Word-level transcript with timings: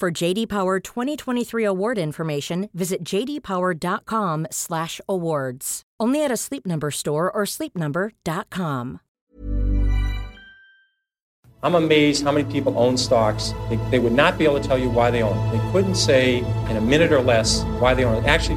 For 0.00 0.10
JD 0.10 0.48
Power 0.48 0.80
2023 0.80 1.62
award 1.62 1.98
information, 1.98 2.70
visit 2.72 3.04
jdpower.com/awards. 3.04 5.82
Only 6.00 6.24
at 6.24 6.30
a 6.30 6.38
Sleep 6.38 6.66
Number 6.66 6.90
store 6.90 7.30
or 7.30 7.42
sleepnumber.com. 7.42 9.00
I'm 11.62 11.74
amazed 11.74 12.24
how 12.24 12.32
many 12.32 12.50
people 12.50 12.78
own 12.78 12.96
stocks. 12.96 13.52
They, 13.68 13.76
they 13.90 13.98
would 13.98 14.14
not 14.14 14.38
be 14.38 14.44
able 14.44 14.58
to 14.58 14.66
tell 14.66 14.78
you 14.78 14.88
why 14.88 15.10
they 15.10 15.22
own. 15.22 15.36
They 15.52 15.60
couldn't 15.70 15.96
say 15.96 16.38
in 16.38 16.78
a 16.78 16.80
minute 16.80 17.12
or 17.12 17.20
less 17.20 17.62
why 17.78 17.92
they 17.92 18.06
own 18.06 18.24
it. 18.24 18.26
Actually, 18.26 18.56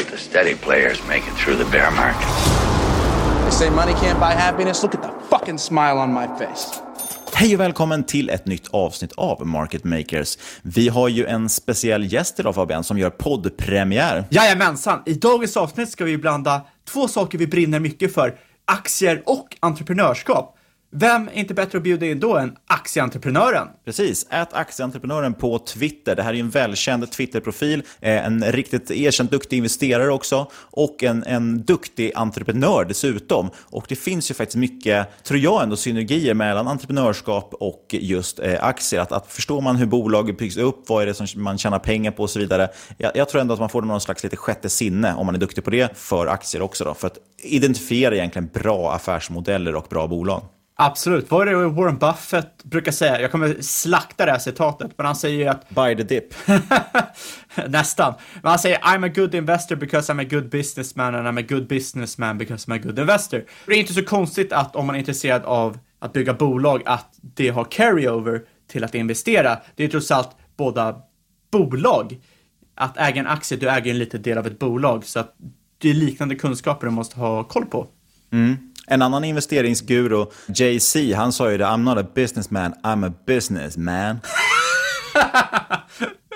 steady 0.31 0.55
players 0.55 1.07
make 1.07 1.23
it 1.27 1.35
through 1.37 1.57
the 1.63 1.71
bear 1.71 1.91
market. 1.91 2.27
They 3.43 3.51
say 3.51 3.69
money 3.69 3.93
can't 3.93 4.19
buy 4.19 4.33
happiness. 4.33 4.83
Look 4.83 4.95
at 4.95 5.01
the 5.01 5.09
fucking 5.29 5.57
smile 5.57 5.97
on 5.97 6.13
my 6.13 6.27
face. 6.27 6.81
Hej 7.33 7.53
och 7.53 7.59
välkommen 7.59 8.03
till 8.03 8.29
ett 8.29 8.45
nytt 8.45 8.67
avsnitt 8.67 9.11
av 9.17 9.47
Market 9.47 9.83
Makers. 9.83 10.37
Vi 10.61 10.89
har 10.89 11.07
ju 11.07 11.25
en 11.25 11.49
speciell 11.49 12.13
gäst 12.13 12.39
idag 12.39 12.55
Fabian 12.55 12.83
som 12.83 12.97
gör 12.97 13.09
poddpremiär. 13.09 14.25
Jajamensan! 14.29 14.99
I 15.05 15.13
dagens 15.13 15.57
avsnitt 15.57 15.89
ska 15.89 16.05
vi 16.05 16.17
blanda 16.17 16.61
två 16.89 17.07
saker 17.07 17.37
vi 17.37 17.47
brinner 17.47 17.79
mycket 17.79 18.13
för. 18.13 18.35
Aktier 18.65 19.23
och 19.25 19.57
entreprenörskap. 19.59 20.57
Vem 20.93 21.27
är 21.27 21.33
inte 21.33 21.53
bättre 21.53 21.77
att 21.77 21.83
bjuda 21.83 22.05
in 22.05 22.19
då 22.19 22.37
än 22.37 22.55
aktieentreprenören? 22.67 23.67
Precis, 23.85 24.27
ät 24.29 24.53
aktieentreprenören 24.53 25.33
på 25.33 25.59
Twitter. 25.59 26.15
Det 26.15 26.23
här 26.23 26.29
är 26.29 26.33
ju 26.33 26.39
en 26.39 26.49
välkänd 26.49 27.11
Twitterprofil, 27.11 27.83
eh, 27.99 28.25
en 28.25 28.43
riktigt 28.43 28.91
erkänt 28.91 29.31
duktig 29.31 29.57
investerare 29.57 30.11
också 30.11 30.51
och 30.55 31.03
en, 31.03 31.23
en 31.23 31.63
duktig 31.63 32.11
entreprenör 32.15 32.85
dessutom. 32.85 33.49
Och 33.59 33.85
det 33.89 33.95
finns 33.95 34.31
ju 34.31 34.35
faktiskt 34.35 34.57
mycket, 34.57 35.23
tror 35.23 35.39
jag 35.39 35.63
ändå, 35.63 35.75
synergier 35.75 36.33
mellan 36.33 36.67
entreprenörskap 36.67 37.53
och 37.53 37.85
just 37.89 38.39
eh, 38.39 38.63
aktier. 38.63 39.01
Att, 39.01 39.11
att 39.11 39.31
förstår 39.31 39.61
man 39.61 39.75
hur 39.75 39.85
bolaget 39.85 40.37
byggs 40.37 40.57
upp, 40.57 40.89
vad 40.89 41.03
är 41.03 41.07
det 41.07 41.13
som 41.13 41.27
man 41.35 41.57
tjänar 41.57 41.79
pengar 41.79 42.11
på 42.11 42.23
och 42.23 42.29
så 42.29 42.39
vidare. 42.39 42.69
Jag, 42.97 43.11
jag 43.15 43.29
tror 43.29 43.41
ändå 43.41 43.53
att 43.53 43.59
man 43.59 43.69
får 43.69 43.81
någon 43.81 44.01
slags 44.01 44.23
lite 44.23 44.37
sjätte 44.37 44.69
sinne 44.69 45.13
om 45.13 45.25
man 45.25 45.35
är 45.35 45.39
duktig 45.39 45.63
på 45.63 45.69
det 45.69 45.97
för 45.97 46.27
aktier 46.27 46.61
också. 46.61 46.83
Då, 46.83 46.93
för 46.93 47.07
att 47.07 47.17
identifiera 47.43 48.15
egentligen 48.15 48.49
bra 48.53 48.91
affärsmodeller 48.93 49.75
och 49.75 49.87
bra 49.89 50.07
bolag. 50.07 50.43
Absolut. 50.75 51.31
Vad 51.31 51.47
är 51.47 51.51
det 51.51 51.67
Warren 51.67 51.97
Buffett 51.97 52.63
brukar 52.63 52.91
säga? 52.91 53.21
Jag 53.21 53.31
kommer 53.31 53.61
slakta 53.61 54.25
det 54.25 54.31
här 54.31 54.39
citatet, 54.39 54.91
men 54.97 55.05
han 55.05 55.15
säger 55.15 55.37
ju 55.37 55.47
att... 55.47 55.69
Buy 55.69 55.95
the 55.95 56.03
dip. 56.03 56.33
Nästan. 57.67 58.13
Men 58.41 58.49
han 58.49 58.59
säger 58.59 58.77
I'm 58.77 59.05
a 59.05 59.11
good 59.15 59.35
investor 59.35 59.75
because 59.75 60.13
I'm 60.13 60.21
a 60.21 60.27
good 60.29 60.49
businessman 60.49 61.15
and 61.15 61.27
I'm 61.27 61.39
a 61.39 61.45
good 61.49 61.67
businessman 61.67 62.37
because 62.37 62.67
I'm 62.67 62.75
a 62.75 62.79
good 62.83 62.99
investor. 62.99 63.43
Det 63.65 63.73
är 63.73 63.79
inte 63.79 63.93
så 63.93 64.03
konstigt 64.03 64.53
att 64.53 64.75
om 64.75 64.85
man 64.85 64.95
är 64.95 64.99
intresserad 64.99 65.43
av 65.45 65.77
att 65.99 66.13
bygga 66.13 66.33
bolag, 66.33 66.81
att 66.85 67.19
det 67.21 67.49
har 67.49 67.63
carryover 67.63 68.41
till 68.67 68.83
att 68.83 68.95
investera. 68.95 69.57
Det 69.75 69.83
är 69.83 69.87
trots 69.87 70.11
allt 70.11 70.29
båda 70.57 70.95
bolag. 71.51 72.19
Att 72.75 72.97
äga 72.97 73.19
en 73.19 73.27
aktie, 73.27 73.57
du 73.57 73.69
äger 73.69 73.91
en 73.91 73.97
liten 73.99 74.21
del 74.21 74.37
av 74.37 74.47
ett 74.47 74.59
bolag, 74.59 75.05
så 75.05 75.19
att 75.19 75.35
det 75.77 75.89
är 75.89 75.93
liknande 75.93 76.35
kunskaper 76.35 76.87
du 76.87 76.91
måste 76.91 77.19
ha 77.19 77.43
koll 77.43 77.65
på. 77.65 77.87
Mm. 78.31 78.70
En 78.87 79.01
annan 79.01 79.23
investeringsguru, 79.23 80.25
JC, 80.47 80.95
han 81.15 81.33
sa 81.33 81.51
ju 81.51 81.57
det, 81.57 81.65
I'm 81.65 81.83
not 81.83 81.97
a 81.97 82.07
businessman, 82.15 82.73
I'm 82.83 83.07
a 83.07 83.13
businessman. 83.27 84.19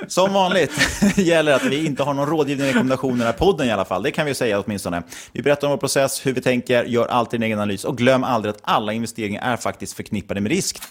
Som 0.07 0.33
vanligt 0.33 0.71
gäller 1.17 1.53
att 1.53 1.65
vi 1.65 1.85
inte 1.85 2.03
har 2.03 2.13
någon 2.13 2.29
rådgivning 2.29 2.67
rekommendation 2.67 3.15
i 3.15 3.17
den 3.17 3.25
här 3.25 3.33
podden 3.33 3.67
i 3.67 3.71
alla 3.71 3.85
fall. 3.85 4.03
Det 4.03 4.11
kan 4.11 4.25
vi 4.25 4.33
säga 4.33 4.59
åtminstone. 4.59 5.03
Vi 5.31 5.41
berättar 5.41 5.67
om 5.67 5.71
vår 5.71 5.77
process, 5.77 6.25
hur 6.25 6.33
vi 6.33 6.41
tänker, 6.41 6.83
gör 6.83 7.07
alltid 7.07 7.39
en 7.39 7.43
egen 7.43 7.59
analys 7.59 7.83
och 7.83 7.97
glöm 7.97 8.23
aldrig 8.23 8.55
att 8.55 8.61
alla 8.63 8.93
investeringar 8.93 9.53
är 9.53 9.57
faktiskt 9.57 9.93
förknippade 9.93 10.41
med 10.41 10.51
risk. 10.51 10.81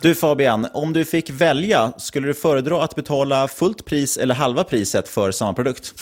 Du 0.00 0.14
Fabian, 0.14 0.66
om 0.72 0.92
du 0.92 1.04
fick 1.04 1.30
välja, 1.30 1.92
skulle 1.96 2.26
du 2.26 2.34
föredra 2.34 2.84
att 2.84 2.94
betala 2.94 3.48
fullt 3.48 3.84
pris 3.84 4.16
eller 4.16 4.34
halva 4.34 4.64
priset 4.64 5.08
för 5.08 5.30
samma 5.30 5.52
produkt? 5.52 5.94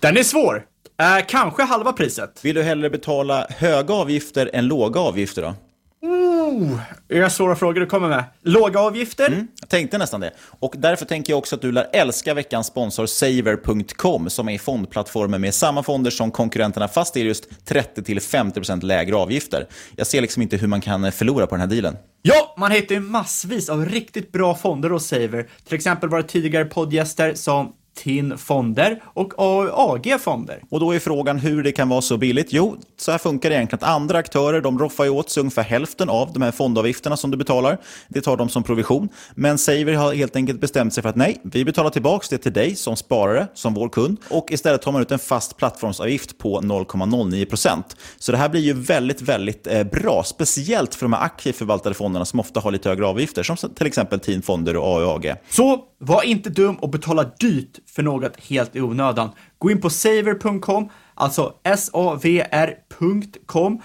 Den 0.00 0.16
är 0.16 0.22
svår. 0.22 0.64
Eh, 1.00 1.24
kanske 1.26 1.62
halva 1.62 1.92
priset. 1.92 2.44
Vill 2.44 2.54
du 2.54 2.62
hellre 2.62 2.90
betala 2.90 3.46
höga 3.50 3.94
avgifter 3.94 4.50
än 4.52 4.66
låga 4.66 5.00
avgifter 5.00 5.42
då? 5.42 5.54
Oh, 6.02 6.80
är 7.08 7.20
det 7.20 7.30
svåra 7.30 7.56
frågor 7.56 7.80
du 7.80 7.86
kommer 7.86 8.08
med? 8.08 8.24
Låga 8.42 8.80
avgifter? 8.80 9.26
Mm, 9.26 9.48
jag 9.60 9.68
tänkte 9.68 9.98
nästan 9.98 10.20
det. 10.20 10.30
Och 10.60 10.74
därför 10.78 11.04
tänker 11.06 11.32
jag 11.32 11.38
också 11.38 11.56
att 11.56 11.62
du 11.62 11.72
lär 11.72 11.86
älska 11.92 12.34
veckans 12.34 12.66
sponsor 12.66 13.06
Saver.com 13.06 14.30
som 14.30 14.48
är 14.48 14.58
fondplattformen 14.58 15.40
med 15.40 15.54
samma 15.54 15.82
fonder 15.82 16.10
som 16.10 16.30
konkurrenterna 16.30 16.88
fast 16.88 17.14
det 17.14 17.20
är 17.20 17.24
just 17.24 17.48
30-50% 17.68 18.84
lägre 18.84 19.16
avgifter. 19.16 19.66
Jag 19.96 20.06
ser 20.06 20.20
liksom 20.20 20.42
inte 20.42 20.56
hur 20.56 20.68
man 20.68 20.80
kan 20.80 21.12
förlora 21.12 21.46
på 21.46 21.54
den 21.54 21.60
här 21.60 21.68
dealen. 21.68 21.96
Ja, 22.22 22.54
man 22.58 22.70
hittar 22.70 22.94
ju 22.94 23.00
massvis 23.00 23.68
av 23.68 23.86
riktigt 23.86 24.32
bra 24.32 24.54
fonder 24.54 24.90
hos 24.90 25.06
Saver. 25.06 25.48
Till 25.64 25.74
exempel 25.74 26.08
våra 26.08 26.22
tidigare 26.22 26.64
poddgäster 26.64 27.34
som 27.34 27.72
TIN-fonder 27.96 29.02
och 29.04 29.32
AAG-fonder. 29.38 30.62
Och 30.70 30.80
då 30.80 30.92
är 30.92 30.98
frågan 30.98 31.38
hur 31.38 31.62
det 31.62 31.72
kan 31.72 31.88
vara 31.88 32.00
så 32.00 32.16
billigt. 32.16 32.52
Jo, 32.52 32.76
så 32.96 33.10
här 33.10 33.18
funkar 33.18 33.50
det 33.50 33.56
egentligen. 33.56 33.84
Att 33.84 33.90
andra 33.90 34.18
aktörer 34.18 34.60
de 34.60 34.78
roffar 34.78 35.04
ju 35.04 35.10
åt 35.10 35.30
sig 35.30 35.40
ungefär 35.40 35.62
hälften 35.62 36.08
av 36.08 36.32
de 36.32 36.42
här 36.42 36.50
fondavgifterna 36.50 37.16
som 37.16 37.30
du 37.30 37.36
betalar. 37.36 37.78
Det 38.08 38.20
tar 38.20 38.36
de 38.36 38.48
som 38.48 38.62
provision. 38.62 39.08
Men 39.34 39.58
Saver 39.58 39.94
har 39.94 40.14
helt 40.14 40.36
enkelt 40.36 40.60
bestämt 40.60 40.94
sig 40.94 41.02
för 41.02 41.08
att 41.08 41.16
nej, 41.16 41.40
vi 41.42 41.64
betalar 41.64 41.90
tillbaka 41.90 42.26
det 42.30 42.38
till 42.38 42.52
dig 42.52 42.74
som 42.76 42.96
sparare, 42.96 43.46
som 43.54 43.74
vår 43.74 43.88
kund. 43.88 44.18
Och 44.30 44.46
istället 44.50 44.82
tar 44.82 44.92
man 44.92 45.02
ut 45.02 45.10
en 45.10 45.18
fast 45.18 45.56
plattformsavgift 45.56 46.38
på 46.38 46.60
0,09%. 46.60 47.82
Så 48.18 48.32
det 48.32 48.38
här 48.38 48.48
blir 48.48 48.60
ju 48.60 48.72
väldigt, 48.72 49.22
väldigt 49.22 49.66
eh, 49.66 49.84
bra. 49.84 50.22
Speciellt 50.24 50.94
för 50.94 51.04
de 51.04 51.12
här 51.12 51.22
aktieförvaltade 51.22 51.94
fonderna 51.94 52.24
som 52.24 52.40
ofta 52.40 52.60
har 52.60 52.70
lite 52.70 52.88
högre 52.88 53.06
avgifter. 53.06 53.42
Som 53.42 53.56
till 53.56 53.86
exempel 53.86 54.20
TIN-fonder 54.20 54.76
och 54.76 54.86
AAG. 54.86 55.34
Så 55.50 55.84
var 55.98 56.22
inte 56.22 56.50
dum 56.50 56.74
och 56.74 56.90
betala 56.90 57.24
dyrt 57.24 57.79
för 57.94 58.02
något 58.02 58.40
helt 58.40 58.76
i 58.76 58.80
onödan. 58.80 59.30
Gå 59.58 59.70
in 59.70 59.80
på 59.80 59.90
saver.com, 59.90 60.88
alltså 61.14 61.54
savr.com 61.76 62.62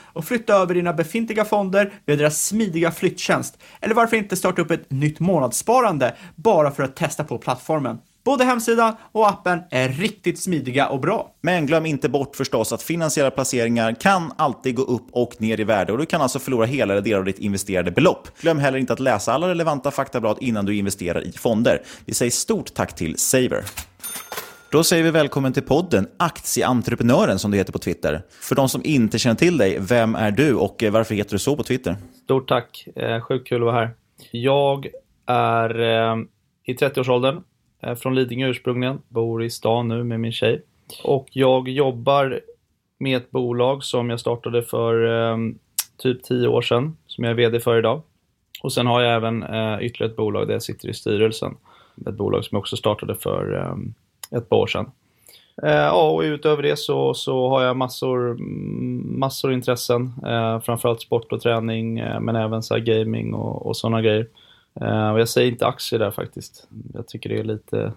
och 0.04 0.26
flytta 0.26 0.54
över 0.54 0.74
dina 0.74 0.94
befintliga 0.94 1.46
fonder 1.46 1.94
via 2.06 2.16
deras 2.16 2.46
smidiga 2.46 2.92
flyttjänst. 2.92 3.58
Eller 3.82 3.96
varför 3.96 4.18
inte 4.18 4.36
starta 4.36 4.62
upp 4.62 4.72
ett 4.72 4.92
nytt 4.92 5.20
månadssparande 5.20 6.16
bara 6.36 6.72
för 6.72 6.84
att 6.84 6.96
testa 6.96 7.24
på 7.24 7.38
plattformen. 7.38 7.98
Både 8.26 8.44
hemsidan 8.44 8.96
och 9.12 9.28
appen 9.28 9.60
är 9.70 9.90
riktigt 9.90 10.40
smidiga 10.40 10.88
och 10.88 11.00
bra. 11.00 11.32
Men 11.42 11.66
glöm 11.66 11.86
inte 11.86 12.10
bort 12.10 12.36
förstås 12.36 12.74
att 12.74 12.84
finansiella 12.84 13.32
placeringar 13.32 13.94
kan 13.94 14.34
alltid 14.38 14.76
gå 14.76 14.84
upp 14.84 15.08
och 15.12 15.36
ner 15.38 15.60
i 15.60 15.64
värde 15.64 15.92
och 15.92 15.98
du 15.98 16.06
kan 16.06 16.22
alltså 16.22 16.40
förlora 16.40 16.66
hela 16.66 16.94
eller 16.94 17.02
delar 17.02 17.20
av 17.20 17.26
ditt 17.26 17.40
investerade 17.40 17.92
belopp. 17.92 18.28
Glöm 18.42 18.60
heller 18.60 18.78
inte 18.78 18.94
att 18.94 19.00
läsa 19.00 19.34
alla 19.34 19.50
relevanta 19.50 19.92
faktablad 19.92 20.38
innan 20.42 20.66
du 20.66 20.76
investerar 20.76 21.28
i 21.28 21.32
fonder. 21.32 21.82
Vi 22.06 22.14
säger 22.14 22.32
stort 22.32 22.74
tack 22.74 22.96
till 22.96 23.18
Saver. 23.18 23.64
Då 24.76 24.84
säger 24.84 25.04
vi 25.04 25.12
välkommen 25.12 25.54
till 25.54 25.64
podden 25.64 26.08
Aktieentreprenören 26.18 27.40
som 27.40 27.52
du 27.52 27.58
heter 27.58 27.72
på 27.72 27.80
Twitter. 27.80 28.22
För 28.30 28.56
de 28.56 28.70
som 28.70 28.82
inte 28.86 29.20
känner 29.20 29.36
till 29.36 29.58
dig, 29.58 29.78
vem 29.80 30.16
är 30.16 30.32
du 30.32 30.56
och 30.56 30.84
eh, 30.84 30.92
varför 30.92 31.16
heter 31.16 31.32
du 31.32 31.40
så 31.40 31.56
på 31.56 31.64
Twitter? 31.64 31.96
Stort 32.24 32.48
tack, 32.48 32.88
eh, 32.96 33.22
sjukt 33.22 33.48
kul 33.48 33.62
att 33.62 33.66
vara 33.66 33.76
här. 33.76 33.94
Jag 34.32 34.88
är 35.26 35.80
eh, 35.80 36.18
i 36.64 36.74
30-årsåldern, 36.74 37.44
eh, 37.82 37.96
från 37.96 38.16
Lidingö 38.16 38.48
ursprungligen, 38.48 39.02
bor 39.08 39.44
i 39.44 39.50
stan 39.50 39.88
nu 39.88 40.04
med 40.04 40.20
min 40.20 40.32
tjej. 40.32 40.62
Och 41.04 41.28
jag 41.32 41.68
jobbar 41.68 42.42
med 42.98 43.18
ett 43.18 43.32
bolag 43.32 43.84
som 43.84 44.10
jag 44.10 44.20
startade 44.20 44.64
för 44.64 45.06
eh, 45.32 45.38
typ 45.98 46.24
10 46.24 46.48
år 46.48 46.62
sedan, 46.62 46.98
som 47.08 47.24
jag 47.24 47.32
är 47.32 47.36
VD 47.36 47.60
för 47.60 47.78
idag. 47.78 48.02
Och 48.64 48.74
sen 48.74 48.88
har 48.88 49.02
jag 49.02 49.16
även 49.16 49.44
eh, 49.44 49.78
ytterligare 49.82 50.12
ett 50.12 50.18
bolag 50.18 50.48
där 50.48 50.54
jag 50.54 50.64
sitter 50.64 50.90
i 50.90 50.94
styrelsen. 50.94 51.58
Ett 52.08 52.16
bolag 52.16 52.46
som 52.46 52.56
jag 52.56 52.60
också 52.60 52.78
startade 52.78 53.16
för 53.16 53.76
ett 54.32 54.50
par 54.50 54.58
år 54.58 54.68
sedan. 54.68 54.92
Eh, 55.64 55.72
ja, 55.72 56.10
och 56.10 56.22
utöver 56.22 56.64
det 56.64 56.80
så, 56.80 57.14
så 57.14 57.50
har 57.50 57.64
jag 57.64 57.78
massor, 57.78 58.38
massor 59.18 59.54
intressen. 59.54 60.14
Eh, 60.26 60.60
framförallt 60.60 61.02
sport 61.02 61.32
och 61.32 61.42
träning, 61.42 62.00
eh, 62.00 62.20
men 62.20 62.36
även 62.36 62.64
så 62.64 62.80
gaming 62.80 63.34
och, 63.34 63.66
och 63.66 63.78
sådana 63.78 64.02
grejer. 64.02 64.28
Eh, 64.82 65.10
och 65.10 65.20
jag 65.20 65.30
säger 65.30 65.52
inte 65.52 65.68
aktier 65.68 66.00
där 66.00 66.12
faktiskt. 66.12 66.68
Jag 66.94 67.08
tycker 67.08 67.30
det 67.30 67.40
är 67.40 67.44
lite... 67.44 67.94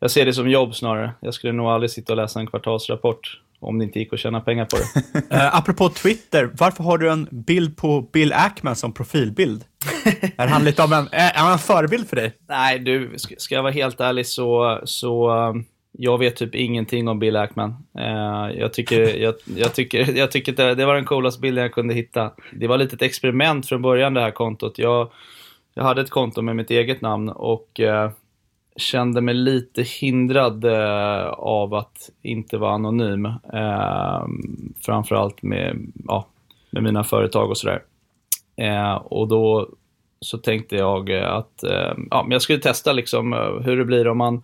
Jag 0.00 0.10
ser 0.10 0.26
det 0.26 0.32
som 0.32 0.50
jobb 0.50 0.74
snarare. 0.74 1.12
Jag 1.20 1.34
skulle 1.34 1.52
nog 1.52 1.66
aldrig 1.66 1.90
sitta 1.90 2.12
och 2.12 2.16
läsa 2.16 2.40
en 2.40 2.46
kvartalsrapport 2.46 3.40
om 3.60 3.78
det 3.78 3.84
inte 3.84 3.98
gick 3.98 4.12
att 4.12 4.18
tjäna 4.18 4.40
pengar 4.40 4.64
på 4.64 4.76
det. 4.76 5.36
uh, 5.36 5.56
apropå 5.56 5.88
Twitter, 5.88 6.50
varför 6.58 6.84
har 6.84 6.98
du 6.98 7.10
en 7.10 7.28
bild 7.30 7.76
på 7.76 8.00
Bill 8.00 8.32
Ackman 8.32 8.76
som 8.76 8.92
profilbild? 8.92 9.64
är 10.36 10.46
han 10.46 10.64
lite 10.64 10.82
av 10.82 10.92
en, 10.92 11.08
är 11.12 11.32
han 11.34 11.52
en 11.52 11.58
förebild 11.58 12.08
för 12.08 12.16
dig? 12.16 12.32
Nej, 12.48 12.78
du, 12.78 13.14
ska 13.16 13.54
jag 13.54 13.62
vara 13.62 13.72
helt 13.72 14.00
ärlig 14.00 14.26
så, 14.26 14.80
så 14.84 15.30
um, 15.30 15.64
jag 15.92 16.18
vet 16.18 16.36
typ 16.36 16.54
ingenting 16.54 17.08
om 17.08 17.18
Bill 17.18 17.36
Ackman. 17.36 17.70
Uh, 17.98 18.58
jag 18.58 18.72
tycker, 18.72 19.16
jag, 19.22 19.34
jag 19.56 19.74
tycker, 19.74 20.16
jag 20.16 20.30
tycker 20.30 20.52
det, 20.52 20.74
det 20.74 20.86
var 20.86 20.94
den 20.94 21.04
coolaste 21.04 21.40
bilden 21.40 21.62
jag 21.62 21.72
kunde 21.72 21.94
hitta. 21.94 22.32
Det 22.52 22.66
var 22.66 22.78
lite 22.78 22.96
ett 22.96 23.02
experiment 23.02 23.66
från 23.66 23.82
början 23.82 24.14
det 24.14 24.20
här 24.20 24.30
kontot. 24.30 24.78
Jag, 24.78 25.10
jag 25.74 25.84
hade 25.84 26.00
ett 26.00 26.10
konto 26.10 26.42
med 26.42 26.56
mitt 26.56 26.70
eget 26.70 27.00
namn 27.00 27.28
och 27.28 27.80
uh, 27.80 28.10
kände 28.78 29.20
mig 29.20 29.34
lite 29.34 29.82
hindrad 29.82 30.64
eh, 30.64 31.26
av 31.28 31.74
att 31.74 32.10
inte 32.22 32.58
vara 32.58 32.72
anonym. 32.72 33.26
Eh, 33.26 34.26
framförallt 34.86 35.42
med, 35.42 35.92
ja, 36.06 36.26
med 36.70 36.82
mina 36.82 37.04
företag 37.04 37.50
och 37.50 37.58
sådär. 37.58 37.82
Eh, 38.56 38.94
och 38.94 39.28
då 39.28 39.68
så 40.20 40.38
tänkte 40.38 40.76
jag 40.76 41.12
att 41.12 41.62
eh, 41.62 41.92
ja, 42.10 42.26
jag 42.30 42.42
skulle 42.42 42.58
testa 42.58 42.92
liksom 42.92 43.32
eh, 43.32 43.60
hur 43.60 43.76
det 43.76 43.84
blir 43.84 44.08
om 44.08 44.18
man, 44.18 44.42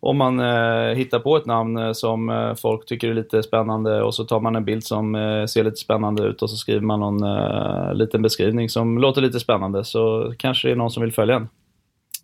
om 0.00 0.16
man 0.16 0.40
eh, 0.40 0.94
hittar 0.94 1.18
på 1.18 1.36
ett 1.36 1.46
namn 1.46 1.76
eh, 1.76 1.92
som 1.92 2.30
eh, 2.30 2.54
folk 2.54 2.86
tycker 2.86 3.08
är 3.08 3.14
lite 3.14 3.42
spännande 3.42 4.02
och 4.02 4.14
så 4.14 4.24
tar 4.24 4.40
man 4.40 4.56
en 4.56 4.64
bild 4.64 4.84
som 4.84 5.14
eh, 5.14 5.44
ser 5.44 5.64
lite 5.64 5.76
spännande 5.76 6.22
ut 6.22 6.42
och 6.42 6.50
så 6.50 6.56
skriver 6.56 6.80
man 6.80 7.00
någon 7.00 7.98
liten 7.98 8.22
beskrivning 8.22 8.68
som 8.68 8.98
låter 8.98 9.20
lite 9.20 9.40
spännande 9.40 9.84
så 9.84 10.34
kanske 10.38 10.68
det 10.68 10.72
är 10.72 10.76
någon 10.76 10.90
som 10.90 11.02
vill 11.02 11.12
följa 11.12 11.36
en. 11.36 11.48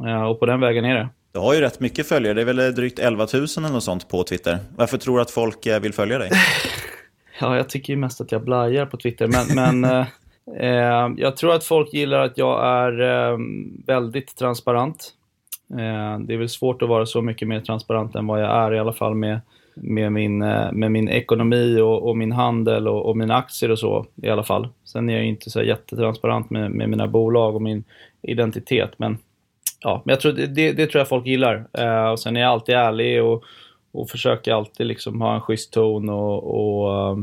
Ehm, 0.09 0.23
och 0.23 0.41
på 0.41 0.47
den 0.47 0.61
vägen 0.61 0.85
är 0.85 0.95
det. 0.95 1.09
Du 1.35 1.41
har 1.41 1.55
ju 1.55 1.61
rätt 1.61 1.81
mycket 1.81 2.07
följare. 2.07 2.35
Det 2.35 2.41
är 2.41 2.45
väl 2.45 2.75
drygt 2.75 2.99
11 2.99 3.27
000 3.35 3.47
eller 3.59 3.69
något 3.69 3.83
sånt 3.83 4.09
på 4.09 4.25
Twitter. 4.25 4.59
Varför 4.77 4.99
tror 4.99 5.17
du 5.17 5.23
att 5.23 5.31
folk 5.31 5.67
vill 5.67 5.93
följa 5.93 6.19
dig? 6.19 6.31
Ja, 7.41 7.57
jag 7.57 7.69
tycker 7.69 7.93
ju 7.93 7.97
mest 7.97 8.21
att 8.21 8.33
jag 8.33 8.45
blajar 8.45 8.87
på 8.87 8.97
Twitter. 8.97 9.27
Men, 9.27 9.81
men 9.81 9.85
eh, 10.61 11.15
jag 11.17 11.37
tror 11.37 11.55
att 11.55 11.65
folk 11.65 11.95
gillar 11.95 12.21
att 12.21 12.39
jag 12.39 12.67
är 12.67 13.01
eh, 13.01 13.39
väldigt 13.87 14.37
transparent. 14.37 15.13
Eh, 15.71 16.19
det 16.19 16.35
är 16.35 16.37
väl 16.37 16.49
svårt 16.49 16.83
att 16.83 16.89
vara 16.89 17.07
så 17.07 17.23
mycket 17.23 17.49
mer 17.49 17.61
transparent 17.61 18.15
än 18.15 18.27
vad 18.27 18.43
jag 18.43 18.51
är, 18.51 18.75
i 18.75 18.79
alla 18.79 18.93
fall 18.93 19.15
med, 19.15 19.41
med, 19.75 20.13
min, 20.13 20.39
med 20.73 20.93
min 20.93 21.09
ekonomi 21.09 21.81
och, 21.81 22.09
och 22.09 22.17
min 22.17 22.33
handel 22.33 22.89
och, 22.89 23.07
och, 23.07 23.17
mina 23.17 23.37
aktier 23.37 23.71
och 23.71 23.79
så 23.79 24.07
i 24.23 24.29
alla 24.29 24.45
fall. 24.45 24.69
Sen 24.85 25.11
är 25.11 25.17
jag 25.17 25.25
inte 25.25 25.51
så 25.51 25.63
jättetransparent 25.63 26.51
med, 26.51 26.71
med 26.71 26.89
mina 26.89 27.09
bolag 27.09 27.55
och 27.55 27.63
min 27.63 27.85
identitet. 28.23 28.91
Men 28.97 29.19
ja, 29.85 30.03
men 30.05 30.13
jag 30.13 30.21
tror, 30.21 30.33
det, 30.33 30.73
det 30.73 30.87
tror 30.87 31.01
jag 31.01 31.09
folk 31.09 31.27
gillar. 31.27 31.67
Eh, 31.73 32.09
och 32.09 32.21
sen 32.21 32.37
är 32.37 32.41
jag 32.41 32.51
alltid 32.51 32.75
ärlig 32.75 33.25
och, 33.25 33.45
och 33.93 34.11
försöker 34.11 34.53
alltid 34.53 34.87
liksom 34.87 35.21
ha 35.21 35.35
en 35.35 35.41
schysst 35.41 35.73
ton 35.73 36.09
och, 36.09 36.45
och 36.45 37.19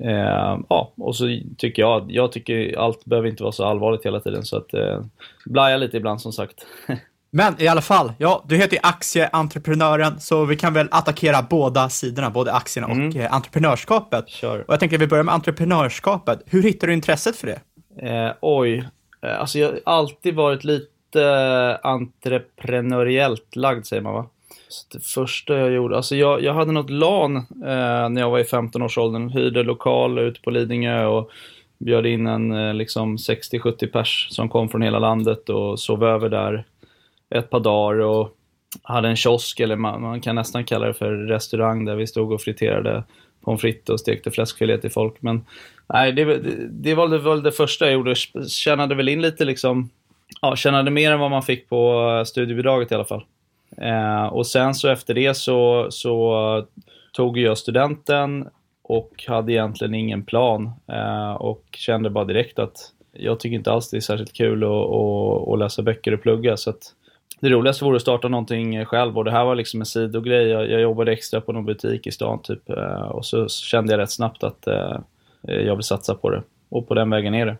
eh, 0.00 0.58
ja, 0.68 0.92
och 0.96 1.16
så 1.16 1.40
tycker 1.58 1.82
jag, 1.82 2.06
jag 2.08 2.32
tycker 2.32 2.78
allt 2.78 3.04
behöver 3.04 3.28
inte 3.28 3.42
vara 3.42 3.52
så 3.52 3.64
allvarligt 3.64 4.06
hela 4.06 4.20
tiden 4.20 4.44
så 4.44 4.56
att 4.56 4.74
eh, 4.74 5.04
blaja 5.44 5.76
lite 5.76 5.96
ibland 5.96 6.20
som 6.20 6.32
sagt. 6.32 6.66
Men 7.30 7.54
i 7.58 7.68
alla 7.68 7.80
fall, 7.80 8.12
ja, 8.18 8.44
du 8.48 8.56
heter 8.56 8.76
ju 8.76 8.80
aktieentreprenören, 8.82 10.20
så 10.20 10.44
vi 10.44 10.56
kan 10.56 10.74
väl 10.74 10.88
attackera 10.90 11.42
båda 11.42 11.88
sidorna, 11.88 12.30
både 12.30 12.52
aktierna 12.52 12.88
mm. 12.88 13.08
och 13.08 13.16
eh, 13.16 13.34
entreprenörskapet. 13.34 14.30
Sure. 14.30 14.62
Och 14.62 14.72
jag 14.72 14.80
tänker 14.80 14.96
att 14.96 15.02
vi 15.02 15.06
börjar 15.06 15.24
med 15.24 15.34
entreprenörskapet. 15.34 16.42
Hur 16.46 16.62
hittar 16.62 16.86
du 16.86 16.92
intresset 16.92 17.36
för 17.36 17.46
det? 17.46 17.60
Eh, 18.08 18.32
oj, 18.40 18.88
eh, 19.22 19.40
alltså 19.40 19.58
jag 19.58 19.68
har 19.68 19.80
alltid 19.84 20.34
varit 20.34 20.64
lite 20.64 20.95
lite 21.16 21.28
eh, 21.28 21.90
entreprenöriellt 21.90 23.56
lagd 23.56 23.86
säger 23.86 24.02
man 24.02 24.14
va? 24.14 24.26
Så 24.68 24.98
det 24.98 25.04
första 25.04 25.58
jag 25.58 25.70
gjorde, 25.70 25.96
alltså 25.96 26.16
jag, 26.16 26.42
jag 26.42 26.54
hade 26.54 26.72
något 26.72 26.90
LAN 26.90 27.36
eh, 27.36 28.08
när 28.08 28.20
jag 28.20 28.30
var 28.30 28.38
i 28.38 28.42
15-årsåldern, 28.42 29.28
hyrde 29.28 29.62
lokal 29.62 30.18
ute 30.18 30.40
på 30.40 30.50
Lidingö 30.50 31.04
och 31.06 31.30
bjöd 31.78 32.06
in 32.06 32.26
en 32.26 32.52
eh, 32.52 32.74
liksom 32.74 33.16
60-70 33.16 33.86
pers 33.86 34.28
som 34.30 34.48
kom 34.48 34.68
från 34.68 34.82
hela 34.82 34.98
landet 34.98 35.48
och 35.48 35.80
sov 35.80 36.04
över 36.04 36.28
där 36.28 36.64
ett 37.34 37.50
par 37.50 37.60
dagar 37.60 38.00
och 38.00 38.36
hade 38.82 39.08
en 39.08 39.16
kiosk, 39.16 39.60
eller 39.60 39.76
man, 39.76 40.02
man 40.02 40.20
kan 40.20 40.34
nästan 40.34 40.64
kalla 40.64 40.86
det 40.86 40.94
för 40.94 41.12
restaurang, 41.12 41.84
där 41.84 41.96
vi 41.96 42.06
stod 42.06 42.32
och 42.32 42.40
friterade 42.40 43.04
pommes 43.44 43.60
frites 43.60 43.88
och 43.88 44.00
stekte 44.00 44.30
fläskfilé 44.30 44.78
till 44.78 44.90
folk. 44.90 45.14
Men 45.20 45.44
nej, 45.86 46.12
det, 46.12 46.24
det, 46.24 46.68
det 46.70 46.94
var 46.94 47.08
väl 47.18 47.42
det 47.42 47.52
första 47.52 47.84
jag 47.84 47.94
gjorde. 47.94 48.14
Tjänade 48.48 48.94
väl 48.94 49.08
in 49.08 49.22
lite 49.22 49.44
liksom 49.44 49.90
ja, 50.42 50.56
tjänade 50.56 50.90
mer 50.90 51.12
än 51.12 51.20
vad 51.20 51.30
man 51.30 51.42
fick 51.42 51.68
på 51.68 52.10
eh, 52.18 52.24
studiebidraget 52.24 52.92
i 52.92 52.94
alla 52.94 53.04
fall. 53.04 53.24
Eh, 53.76 54.26
och 54.26 54.46
sen 54.46 54.74
så 54.74 54.88
efter 54.88 55.14
det 55.14 55.36
så, 55.36 55.86
så 55.90 56.66
tog 57.12 57.38
jag 57.38 57.58
studenten 57.58 58.48
och 58.82 59.24
hade 59.28 59.52
egentligen 59.52 59.94
ingen 59.94 60.24
plan 60.24 60.70
eh, 60.86 61.32
och 61.32 61.64
kände 61.72 62.10
bara 62.10 62.24
direkt 62.24 62.58
att 62.58 62.92
jag 63.12 63.40
tycker 63.40 63.56
inte 63.56 63.72
alls 63.72 63.90
det 63.90 63.96
är 63.96 64.00
särskilt 64.00 64.32
kul 64.32 64.64
att, 64.64 64.70
att, 64.70 65.48
att 65.48 65.58
läsa 65.58 65.82
böcker 65.82 66.14
och 66.14 66.22
plugga. 66.22 66.56
Så 66.56 66.72
det 67.40 67.48
roligaste 67.48 67.84
vore 67.84 67.96
att 67.96 68.02
starta 68.02 68.28
någonting 68.28 68.84
själv 68.84 69.18
och 69.18 69.24
det 69.24 69.30
här 69.30 69.44
var 69.44 69.54
liksom 69.54 69.80
en 69.80 69.86
sidogrej. 69.86 70.48
Jag, 70.48 70.70
jag 70.70 70.80
jobbade 70.80 71.12
extra 71.12 71.40
på 71.40 71.52
någon 71.52 71.64
butik 71.64 72.06
i 72.06 72.10
stan 72.10 72.42
typ 72.42 72.70
eh, 72.70 73.02
och 73.02 73.26
så 73.26 73.48
kände 73.48 73.92
jag 73.92 73.98
rätt 73.98 74.10
snabbt 74.10 74.44
att 74.44 74.66
eh, 74.66 74.98
jag 75.42 75.76
vill 75.76 75.84
satsa 75.84 76.14
på 76.14 76.30
det. 76.30 76.42
Och 76.68 76.88
på 76.88 76.94
den 76.94 77.10
vägen 77.10 77.34
är 77.34 77.46
det. 77.46 77.56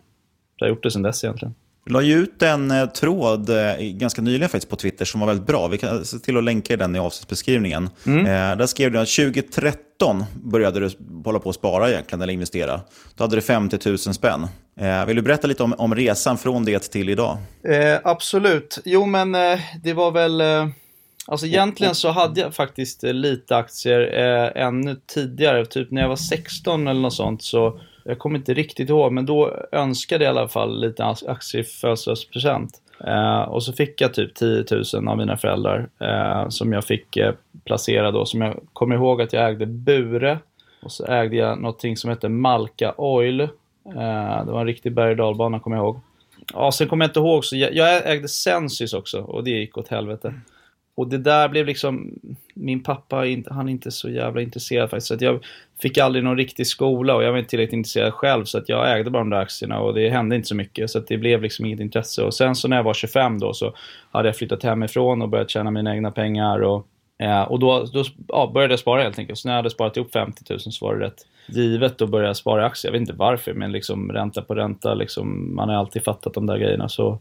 Jag 0.56 0.66
har 0.66 0.68
gjort 0.68 0.82
det 0.82 0.90
sedan 0.90 1.02
dess 1.02 1.24
egentligen. 1.24 1.54
La 1.88 2.02
ju 2.02 2.14
ut 2.14 2.42
en 2.42 2.70
eh, 2.70 2.86
tråd 2.86 3.50
eh, 3.50 3.76
ganska 3.78 4.22
nyligen 4.22 4.48
faktiskt 4.48 4.70
på 4.70 4.76
Twitter 4.76 5.04
som 5.04 5.20
var 5.20 5.26
väldigt 5.26 5.46
bra. 5.46 5.68
Vi 5.68 5.78
kan 5.78 6.04
se 6.04 6.18
till 6.18 6.36
att 6.36 6.44
länka 6.44 6.76
den 6.76 6.96
i 6.96 6.98
avsnittsbeskrivningen. 6.98 7.90
Mm. 8.06 8.26
Eh, 8.26 8.56
där 8.56 8.66
skrev 8.66 8.92
du 8.92 8.98
att 8.98 9.08
2013 9.08 10.24
började 10.44 10.80
du 10.80 10.90
hålla 11.24 11.38
på 11.38 11.48
att 11.48 11.54
spara 11.54 11.90
egentligen, 11.90 12.22
eller 12.22 12.32
investera. 12.32 12.80
Då 13.14 13.24
hade 13.24 13.36
du 13.36 13.42
50 13.42 13.88
000 13.88 13.98
spänn. 13.98 14.46
Vill 15.06 15.16
du 15.16 15.22
berätta 15.22 15.46
lite 15.46 15.62
om, 15.62 15.74
om 15.78 15.94
resan 15.94 16.38
från 16.38 16.64
det 16.64 16.78
till 16.78 17.08
idag? 17.08 17.38
Eh, 17.68 17.98
absolut. 18.04 18.78
Jo, 18.84 19.06
men 19.06 19.32
det 19.82 19.92
var 19.92 20.10
väl 20.10 20.42
Alltså 21.28 21.46
egentligen 21.46 21.94
så 21.94 22.10
hade 22.10 22.40
jag 22.40 22.54
faktiskt 22.54 23.02
lite 23.02 23.56
aktier 23.56 24.00
eh, 24.00 24.62
ännu 24.66 24.96
tidigare, 25.06 25.66
typ 25.66 25.90
när 25.90 26.02
jag 26.02 26.08
var 26.08 26.16
16 26.16 26.88
eller 26.88 27.00
något 27.00 27.14
sånt. 27.14 27.42
Så 27.42 27.80
jag 28.06 28.18
kommer 28.18 28.38
inte 28.38 28.54
riktigt 28.54 28.88
ihåg, 28.88 29.12
men 29.12 29.26
då 29.26 29.56
önskade 29.72 30.24
jag 30.24 30.34
i 30.34 30.38
alla 30.38 30.48
fall 30.48 30.80
lite 30.80 31.04
aktier 31.04 31.62
i 31.62 31.64
födelsedagspresent. 31.64 32.80
Eh, 33.04 33.40
och 33.40 33.62
så 33.62 33.72
fick 33.72 34.00
jag 34.00 34.14
typ 34.14 34.34
10 34.34 34.64
000 34.94 35.08
av 35.08 35.16
mina 35.16 35.36
föräldrar 35.36 35.88
eh, 35.98 36.48
som 36.48 36.72
jag 36.72 36.84
fick 36.84 37.16
eh, 37.16 37.34
placera 37.64 38.10
då. 38.10 38.26
Som 38.26 38.40
jag 38.40 38.60
kommer 38.72 38.94
ihåg 38.94 39.22
att 39.22 39.32
jag 39.32 39.50
ägde 39.50 39.66
Bure 39.66 40.38
och 40.82 40.92
så 40.92 41.06
ägde 41.06 41.36
jag 41.36 41.58
någonting 41.58 41.96
som 41.96 42.10
hette 42.10 42.28
Malka 42.28 42.94
Oil. 42.96 43.40
Eh, 43.40 44.44
det 44.46 44.52
var 44.52 44.60
en 44.60 44.66
riktig 44.66 44.92
berg 44.92 45.10
och 45.10 45.16
dalbana 45.16 45.60
kommer 45.60 45.76
jag 45.76 45.84
ihåg. 45.84 46.00
Ja, 46.54 46.72
sen 46.72 46.88
kommer 46.88 47.04
jag 47.04 47.10
inte 47.10 47.20
ihåg, 47.20 47.44
så 47.44 47.56
jag, 47.56 47.74
jag 47.74 48.10
ägde 48.10 48.28
Sensis 48.28 48.92
också 48.92 49.20
och 49.20 49.44
det 49.44 49.50
gick 49.50 49.78
åt 49.78 49.88
helvete. 49.88 50.34
Och 50.96 51.08
det 51.08 51.18
där 51.18 51.48
blev 51.48 51.66
liksom, 51.66 52.18
min 52.54 52.82
pappa 52.82 53.16
han 53.50 53.68
är 53.68 53.72
inte 53.72 53.90
så 53.90 54.10
jävla 54.10 54.40
intresserad 54.42 54.90
faktiskt. 54.90 55.06
Så 55.06 55.14
att 55.14 55.20
jag 55.20 55.44
fick 55.82 55.98
aldrig 55.98 56.24
någon 56.24 56.36
riktig 56.36 56.66
skola 56.66 57.14
och 57.14 57.22
jag 57.22 57.32
var 57.32 57.38
inte 57.38 57.50
tillräckligt 57.50 57.76
intresserad 57.76 58.14
själv. 58.14 58.44
Så 58.44 58.58
att 58.58 58.68
jag 58.68 58.98
ägde 58.98 59.10
bara 59.10 59.18
de 59.18 59.30
där 59.30 59.40
aktierna 59.40 59.80
och 59.80 59.94
det 59.94 60.10
hände 60.10 60.36
inte 60.36 60.48
så 60.48 60.54
mycket. 60.54 60.90
Så 60.90 60.98
att 60.98 61.06
det 61.06 61.18
blev 61.18 61.42
liksom 61.42 61.66
inget 61.66 61.80
intresse. 61.80 62.22
Och 62.22 62.34
sen 62.34 62.54
så 62.54 62.68
när 62.68 62.76
jag 62.76 62.84
var 62.84 62.94
25 62.94 63.38
då 63.38 63.52
så 63.52 63.74
hade 64.10 64.28
jag 64.28 64.36
flyttat 64.36 64.62
hemifrån 64.62 65.22
och 65.22 65.28
börjat 65.28 65.50
tjäna 65.50 65.70
mina 65.70 65.94
egna 65.94 66.10
pengar. 66.10 66.62
Och, 66.62 66.86
eh, 67.18 67.42
och 67.42 67.58
då, 67.58 67.84
då 67.92 68.04
ja, 68.28 68.50
började 68.54 68.72
jag 68.72 68.80
spara 68.80 69.02
helt 69.02 69.18
enkelt. 69.18 69.38
Så 69.38 69.48
när 69.48 69.52
jag 69.52 69.58
hade 69.58 69.70
sparat 69.70 69.96
ihop 69.96 70.12
50 70.12 70.44
000 70.50 70.60
så 70.60 70.86
var 70.86 70.94
det 70.94 71.06
rätt 71.06 71.26
givet 71.48 72.02
att 72.02 72.10
börja 72.10 72.34
spara 72.34 72.62
i 72.62 72.64
aktier. 72.64 72.88
Jag 72.88 72.92
vet 72.92 73.08
inte 73.08 73.12
varför, 73.12 73.52
men 73.52 73.72
liksom 73.72 74.12
ränta 74.12 74.42
på 74.42 74.54
ränta, 74.54 74.94
liksom, 74.94 75.54
man 75.54 75.68
har 75.68 75.76
alltid 75.76 76.04
fattat 76.04 76.34
de 76.34 76.46
där 76.46 76.58
grejerna. 76.58 76.88
Så 76.88 77.08
mm, 77.08 77.20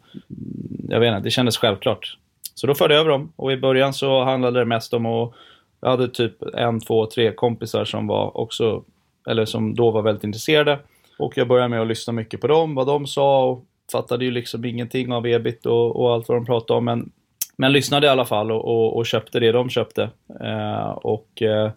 jag 0.90 1.00
vet 1.00 1.08
inte, 1.08 1.24
det 1.24 1.32
kändes 1.32 1.58
självklart. 1.58 2.18
Så 2.56 2.68
då 2.68 2.76
förde 2.76 2.94
jag 2.94 3.02
över 3.02 3.12
dem 3.12 3.34
och 3.36 3.52
i 3.52 3.58
början 3.58 3.94
så 3.94 4.24
handlade 4.24 4.60
det 4.60 4.66
mest 4.66 4.94
om 4.94 5.06
att 5.06 5.34
jag 5.82 5.90
hade 5.90 6.08
typ 6.08 6.42
en, 6.54 6.80
två, 6.80 7.06
tre 7.06 7.32
kompisar 7.32 7.86
som 7.86 8.08
var 8.08 8.38
också, 8.38 8.84
eller 9.30 9.46
som 9.46 9.76
då 9.76 9.92
var 9.92 10.02
väldigt 10.02 10.24
intresserade. 10.24 10.80
Och 11.20 11.38
jag 11.38 11.48
började 11.48 11.70
med 11.70 11.82
att 11.82 11.88
lyssna 11.88 12.14
mycket 12.14 12.42
på 12.42 12.48
dem, 12.48 12.76
vad 12.76 12.88
de 12.88 13.08
sa 13.08 13.46
och 13.46 13.66
fattade 13.92 14.26
ju 14.26 14.32
liksom 14.32 14.66
ingenting 14.66 15.14
av 15.14 15.28
ebit 15.28 15.66
och, 15.66 15.96
och 15.96 16.14
allt 16.14 16.30
vad 16.30 16.38
de 16.38 16.46
pratade 16.46 16.78
om. 16.78 16.86
Men, 16.86 17.12
men 17.58 17.72
lyssnade 17.72 18.08
i 18.08 18.10
alla 18.10 18.26
fall 18.26 18.52
och, 18.52 18.66
och, 18.66 18.98
och 18.98 19.06
köpte 19.06 19.40
det 19.40 19.52
de 19.52 19.70
köpte. 19.70 20.10
Eh, 20.42 20.90
och 20.90 21.42
eh, 21.42 21.72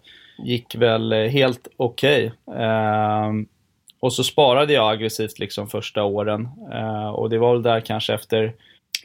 gick 0.45 0.75
väl 0.75 1.13
helt 1.13 1.67
okej. 1.77 2.31
Okay. 2.45 2.63
Eh, 2.63 3.31
och 3.99 4.13
så 4.13 4.23
sparade 4.23 4.73
jag 4.73 4.91
aggressivt 4.91 5.39
liksom 5.39 5.67
första 5.67 6.03
åren. 6.03 6.49
Eh, 6.73 7.09
och 7.09 7.29
det 7.29 7.37
var 7.37 7.53
väl 7.53 7.63
där 7.63 7.79
kanske 7.79 8.13
efter 8.13 8.53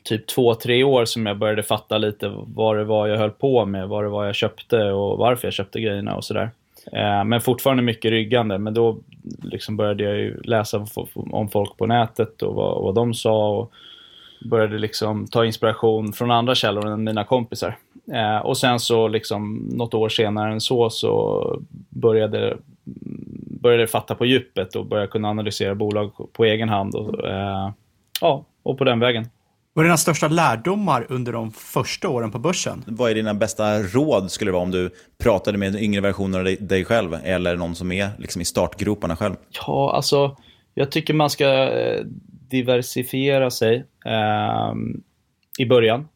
typ 0.04 0.26
två, 0.26 0.54
tre 0.54 0.84
år 0.84 1.04
som 1.04 1.26
jag 1.26 1.38
började 1.38 1.62
fatta 1.62 1.99
lite 1.99 2.32
vad 2.46 2.76
det 2.76 2.84
var 2.84 3.06
jag 3.06 3.18
höll 3.18 3.30
på 3.30 3.66
med, 3.66 3.88
vad 3.88 4.04
det 4.04 4.08
var 4.08 4.25
jag 4.25 4.34
köpte 4.34 4.92
och 4.92 5.18
varför 5.18 5.46
jag 5.46 5.54
köpte 5.54 5.80
grejerna 5.80 6.16
och 6.16 6.25
sådär. 6.25 6.50
Eh, 6.92 7.25
men 7.25 7.40
fortfarande 7.40 7.82
mycket 7.82 8.11
ryggande, 8.11 8.58
men 8.58 8.75
då 8.75 8.99
liksom 9.42 9.76
började 9.76 10.04
jag 10.04 10.16
ju 10.16 10.40
läsa 10.42 10.87
om 11.14 11.49
folk 11.49 11.76
på 11.76 11.87
nätet 11.87 12.42
och 12.42 12.54
vad, 12.54 12.82
vad 12.82 12.94
de 12.94 13.14
sa 13.14 13.49
och 13.49 13.73
började 14.44 14.78
liksom 14.78 15.26
ta 15.26 15.44
inspiration 15.44 16.12
från 16.12 16.30
andra 16.30 16.54
källor 16.54 16.87
än 16.87 17.04
mina 17.04 17.25
kompisar. 17.25 17.76
Eh, 18.12 18.38
och 18.38 18.56
sen 18.56 18.80
så 18.80 19.08
liksom 19.08 19.68
något 19.73 19.94
år 19.94 20.08
senare 20.08 20.52
än 20.52 20.61
så 20.61 20.90
så 20.90 21.62
började 21.88 22.56
började 23.64 23.87
fatta 23.87 24.14
på 24.14 24.26
djupet 24.26 24.76
och 24.76 24.87
började 24.87 25.08
kunna 25.08 25.28
analysera 25.28 25.75
bolag 25.75 26.12
på 26.32 26.44
egen 26.44 26.68
hand. 26.68 26.94
Och, 26.94 27.28
eh, 27.28 27.70
ja, 28.20 28.44
och 28.62 28.78
på 28.78 28.84
den 28.84 29.00
vägen. 29.00 29.26
Vad 29.76 29.84
är 29.84 29.88
dina 29.88 29.96
största 29.96 30.28
lärdomar 30.28 31.06
under 31.08 31.32
de 31.32 31.52
första 31.52 32.08
åren 32.08 32.30
på 32.30 32.38
börsen? 32.38 32.84
Vad 32.86 33.10
är 33.10 33.14
dina 33.14 33.34
bästa 33.34 33.82
råd 33.82 34.30
skulle 34.30 34.48
det 34.48 34.52
vara 34.52 34.62
om 34.62 34.70
du 34.70 34.90
pratade 35.18 35.58
med 35.58 35.68
en 35.68 35.78
yngre 35.78 36.00
version 36.00 36.34
av 36.34 36.44
dig, 36.44 36.84
själv 36.84 37.14
eller 37.24 37.56
någon 37.56 37.74
som 37.74 37.92
är 37.92 38.08
liksom 38.18 38.42
i 38.42 38.44
startgroparna 38.44 39.16
själv? 39.16 39.34
Ja, 39.66 39.92
alltså 39.94 40.36
jag 40.74 40.90
tycker 40.90 41.14
man 41.14 41.30
ska 41.30 41.44
eh, 41.70 42.04
diversifiera 42.50 43.50
sig 43.50 43.84
eh, 44.06 44.74
i 45.58 45.66
början. 45.66 46.08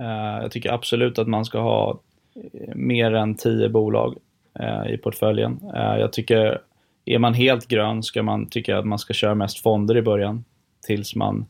Eh, 0.00 0.42
jag 0.42 0.50
tycker 0.50 0.72
absolut 0.72 1.18
att 1.18 1.28
man 1.28 1.44
ska 1.44 1.60
ha 1.60 2.00
eh, 2.34 2.74
mer 2.74 3.14
än 3.14 3.34
tio 3.34 3.68
bolag 3.68 4.16
eh, 4.60 4.94
i 4.94 4.98
portföljen. 4.98 5.60
Eh, 5.74 5.96
jag 6.00 6.12
tycker, 6.12 6.60
är 7.04 7.18
man 7.18 7.34
helt 7.34 7.68
grön 7.68 8.02
ska 8.02 8.22
man 8.22 8.46
tycka 8.46 8.78
att 8.78 8.86
man 8.86 8.98
ska 8.98 9.14
köra 9.14 9.34
mest 9.34 9.62
fonder 9.62 9.96
i 9.96 10.02
början 10.02 10.44
tills 10.86 11.14
man 11.14 11.46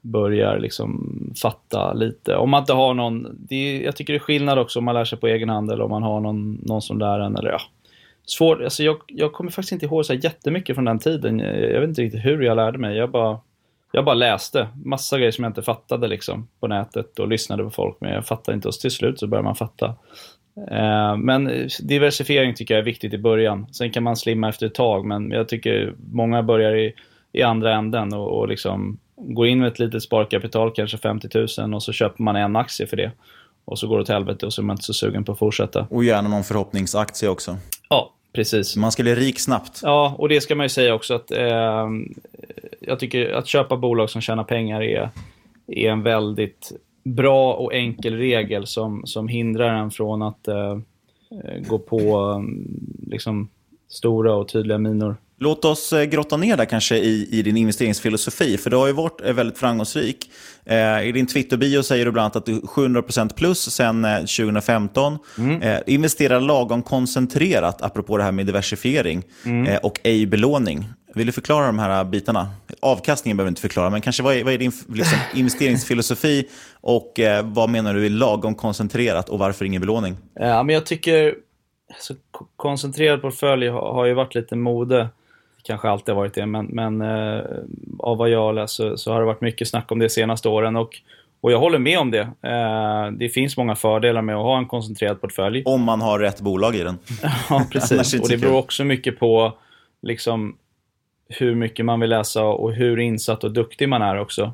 börjar 0.00 0.58
liksom 0.58 1.16
fatta 1.42 1.92
lite. 1.92 2.36
Om 2.36 2.50
man 2.50 2.62
inte 2.62 2.72
har 2.72 2.94
någon, 2.94 3.26
det 3.48 3.54
är, 3.54 3.84
jag 3.84 3.96
tycker 3.96 4.12
det 4.12 4.16
är 4.16 4.20
skillnad 4.20 4.58
också 4.58 4.78
om 4.78 4.84
man 4.84 4.94
lär 4.94 5.04
sig 5.04 5.18
på 5.18 5.26
egen 5.26 5.48
hand 5.48 5.70
eller 5.70 5.84
om 5.84 5.90
man 5.90 6.02
har 6.02 6.20
någon, 6.20 6.54
någon 6.54 6.82
som 6.82 6.98
lär 6.98 7.20
en. 7.20 7.36
Eller, 7.36 7.50
ja. 7.50 7.60
Svår, 8.24 8.64
alltså 8.64 8.82
jag, 8.82 8.96
jag 9.06 9.32
kommer 9.32 9.50
faktiskt 9.50 9.72
inte 9.72 9.86
ihåg 9.86 10.06
så 10.06 10.14
jättemycket 10.14 10.74
från 10.74 10.84
den 10.84 10.98
tiden. 10.98 11.38
Jag, 11.38 11.60
jag 11.60 11.80
vet 11.80 11.88
inte 11.88 12.02
riktigt 12.02 12.24
hur 12.24 12.42
jag 12.42 12.56
lärde 12.56 12.78
mig. 12.78 12.96
Jag 12.96 13.10
bara, 13.10 13.38
jag 13.92 14.04
bara 14.04 14.14
läste 14.14 14.68
massa 14.84 15.18
grejer 15.18 15.32
som 15.32 15.44
jag 15.44 15.50
inte 15.50 15.62
fattade 15.62 16.08
liksom, 16.08 16.48
på 16.60 16.68
nätet 16.68 17.18
och 17.18 17.28
lyssnade 17.28 17.64
på 17.64 17.70
folk. 17.70 17.96
Men 18.00 18.12
jag 18.12 18.26
fattade 18.26 18.56
inte 18.56 18.68
och 18.68 18.74
till 18.74 18.90
slut 18.90 19.18
så 19.18 19.26
börjar 19.26 19.44
man 19.44 19.56
fatta. 19.56 19.94
Eh, 20.70 21.16
men 21.16 21.68
diversifiering 21.82 22.54
tycker 22.54 22.74
jag 22.74 22.80
är 22.80 22.84
viktigt 22.84 23.14
i 23.14 23.18
början. 23.18 23.66
Sen 23.72 23.90
kan 23.90 24.02
man 24.02 24.16
slimma 24.16 24.48
efter 24.48 24.66
ett 24.66 24.74
tag, 24.74 25.06
men 25.06 25.30
jag 25.30 25.48
tycker 25.48 25.94
många 26.12 26.42
börjar 26.42 26.76
i, 26.76 26.94
i 27.32 27.42
andra 27.42 27.74
änden 27.74 28.14
och, 28.14 28.38
och 28.38 28.48
liksom 28.48 28.98
går 29.20 29.46
in 29.46 29.58
med 29.58 29.68
ett 29.68 29.78
litet 29.78 30.02
sparkapital, 30.02 30.72
kanske 30.74 30.98
50 30.98 31.28
000 31.58 31.74
och 31.74 31.82
så 31.82 31.92
köper 31.92 32.22
man 32.22 32.36
en 32.36 32.56
aktie 32.56 32.86
för 32.86 32.96
det. 32.96 33.12
Och 33.64 33.78
så 33.78 33.88
går 33.88 33.96
det 33.96 34.02
åt 34.02 34.08
helvete 34.08 34.46
och 34.46 34.52
så 34.52 34.62
är 34.62 34.64
man 34.64 34.74
inte 34.74 34.84
så 34.84 34.94
sugen 34.94 35.24
på 35.24 35.32
att 35.32 35.38
fortsätta. 35.38 35.86
Och 35.90 36.04
gärna 36.04 36.28
någon 36.28 36.44
förhoppningsaktie 36.44 37.28
också. 37.28 37.56
Ja, 37.88 38.12
precis. 38.32 38.76
Man 38.76 38.92
ska 38.92 39.02
bli 39.02 39.14
rik 39.14 39.40
snabbt. 39.40 39.80
Ja, 39.82 40.14
och 40.18 40.28
det 40.28 40.40
ska 40.40 40.54
man 40.54 40.64
ju 40.64 40.68
säga 40.68 40.94
också 40.94 41.14
att 41.14 41.30
eh, 41.30 41.88
jag 42.80 42.98
tycker 42.98 43.32
att 43.32 43.46
köpa 43.46 43.76
bolag 43.76 44.10
som 44.10 44.20
tjänar 44.20 44.44
pengar 44.44 44.82
är, 44.82 45.10
är 45.66 45.90
en 45.90 46.02
väldigt 46.02 46.72
bra 47.02 47.52
och 47.52 47.74
enkel 47.74 48.16
regel 48.16 48.66
som, 48.66 49.02
som 49.06 49.28
hindrar 49.28 49.74
en 49.74 49.90
från 49.90 50.22
att 50.22 50.48
eh, 50.48 50.78
gå 51.68 51.78
på 51.78 52.44
liksom, 53.06 53.48
stora 53.88 54.34
och 54.34 54.48
tydliga 54.48 54.78
minor. 54.78 55.16
Låt 55.42 55.64
oss 55.64 55.92
eh, 55.92 56.04
grotta 56.04 56.36
ner 56.36 56.56
där 56.56 56.64
kanske 56.64 56.96
i, 56.96 57.28
i 57.30 57.42
din 57.42 57.56
investeringsfilosofi, 57.56 58.58
för 58.58 58.70
du 58.70 58.76
har 58.76 58.86
ju 58.86 58.92
varit 58.92 59.20
eh, 59.20 59.32
väldigt 59.32 59.58
framgångsrik. 59.58 60.30
Eh, 60.64 61.08
I 61.08 61.12
din 61.12 61.26
Twitter-bio 61.26 61.82
säger 61.82 62.04
du 62.04 62.10
bland 62.10 62.24
annat 62.24 62.36
att 62.36 62.46
du 62.46 62.56
är 62.56 62.60
700% 62.60 63.34
plus 63.34 63.70
sedan 63.70 64.04
eh, 64.04 64.16
2015. 64.16 65.18
Mm. 65.38 65.62
Eh, 65.62 65.80
investerar 65.86 66.40
lagom 66.40 66.82
koncentrerat, 66.82 67.82
apropå 67.82 68.16
det 68.16 68.22
här 68.22 68.32
med 68.32 68.46
diversifiering, 68.46 69.22
mm. 69.44 69.66
eh, 69.66 69.78
och 69.78 70.00
ej 70.02 70.26
belåning. 70.26 70.88
Vill 71.14 71.26
du 71.26 71.32
förklara 71.32 71.66
de 71.66 71.78
här 71.78 72.04
bitarna? 72.04 72.50
Avkastningen 72.80 73.36
behöver 73.36 73.48
du 73.48 73.52
inte 73.52 73.60
förklara, 73.60 73.90
men 73.90 74.00
kanske 74.00 74.22
vad 74.22 74.36
är, 74.36 74.44
vad 74.44 74.52
är 74.52 74.58
din 74.58 74.72
liksom, 74.88 75.18
investeringsfilosofi 75.34 76.48
och 76.80 77.20
vad 77.42 77.70
menar 77.70 77.94
du 77.94 78.06
är 78.06 78.10
lagom 78.10 78.54
koncentrerat 78.54 79.28
och 79.28 79.38
varför 79.38 79.64
ingen 79.64 79.80
belåning? 79.80 80.16
Ja, 80.34 80.62
men 80.62 80.74
jag 80.74 80.86
tycker 80.86 81.34
alltså, 81.94 82.14
koncentrerad 82.56 83.22
portfölj 83.22 83.68
har, 83.68 83.92
har 83.94 84.04
ju 84.04 84.14
varit 84.14 84.34
lite 84.34 84.56
mode 84.56 85.08
kanske 85.62 85.88
alltid 85.88 86.14
har 86.14 86.22
varit 86.22 86.34
det, 86.34 86.46
men, 86.46 86.66
men 86.66 87.00
eh, 87.00 87.44
av 87.98 88.16
vad 88.16 88.30
jag 88.30 88.54
läser 88.54 88.90
så, 88.90 88.96
så, 88.96 89.12
har 89.12 89.20
det 89.20 89.26
varit 89.26 89.40
mycket 89.40 89.68
snack 89.68 89.92
om 89.92 89.98
det 89.98 90.04
de 90.04 90.08
senaste 90.08 90.48
åren. 90.48 90.76
Och, 90.76 91.00
och 91.40 91.52
jag 91.52 91.58
håller 91.58 91.78
med 91.78 91.98
om 91.98 92.10
det. 92.10 92.20
Eh, 92.42 93.10
det 93.12 93.28
finns 93.28 93.56
många 93.56 93.74
fördelar 93.74 94.22
med 94.22 94.36
att 94.36 94.42
ha 94.42 94.58
en 94.58 94.66
koncentrerad 94.66 95.20
portfölj. 95.20 95.62
Om 95.64 95.82
man 95.82 96.00
har 96.00 96.18
rätt 96.18 96.40
bolag 96.40 96.76
i 96.76 96.82
den. 96.82 96.98
ja, 97.50 97.66
precis. 97.72 98.20
och 98.20 98.28
det 98.28 98.36
beror 98.36 98.56
också 98.56 98.84
mycket 98.84 99.18
på 99.18 99.52
liksom, 100.02 100.56
hur 101.28 101.54
mycket 101.54 101.84
man 101.84 102.00
vill 102.00 102.10
läsa 102.10 102.44
och 102.44 102.72
hur 102.72 102.98
insatt 102.98 103.44
och 103.44 103.52
duktig 103.52 103.88
man 103.88 104.02
är 104.02 104.18
också. 104.18 104.52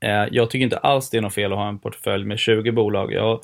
Eh, 0.00 0.26
jag 0.30 0.50
tycker 0.50 0.64
inte 0.64 0.78
alls 0.78 1.10
det 1.10 1.16
är 1.16 1.22
något 1.22 1.34
fel 1.34 1.52
att 1.52 1.58
ha 1.58 1.68
en 1.68 1.78
portfölj 1.78 2.24
med 2.24 2.38
20 2.38 2.72
bolag. 2.72 3.12
Jag 3.12 3.40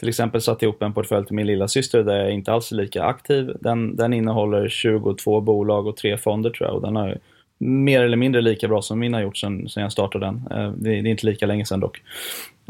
till 0.00 0.08
exempel 0.08 0.40
satt 0.40 0.62
ihop 0.62 0.82
en 0.82 0.92
portfölj 0.92 1.26
till 1.26 1.36
min 1.36 1.46
lilla 1.46 1.68
syster 1.68 2.02
där 2.02 2.16
jag 2.16 2.30
inte 2.30 2.52
alls 2.52 2.72
är 2.72 2.76
lika 2.76 3.02
aktiv. 3.02 3.52
Den, 3.60 3.96
den 3.96 4.12
innehåller 4.12 4.68
22 4.68 5.40
bolag 5.40 5.86
och 5.86 5.96
tre 5.96 6.18
fonder 6.18 6.50
tror 6.50 6.68
jag. 6.68 6.76
Och 6.76 6.82
den 6.82 6.96
har 6.96 7.18
mer 7.58 8.02
eller 8.02 8.16
mindre 8.16 8.40
lika 8.40 8.68
bra 8.68 8.82
som 8.82 8.98
min 8.98 9.14
har 9.14 9.20
gjort 9.20 9.36
sedan, 9.36 9.68
sen 9.68 9.82
jag 9.82 9.92
startade 9.92 10.26
den. 10.26 10.48
Eh, 10.50 10.72
det, 10.72 10.90
är 10.90 11.06
inte 11.06 11.26
lika 11.26 11.46
länge 11.46 11.64
sedan 11.64 11.80
dock. 11.80 12.02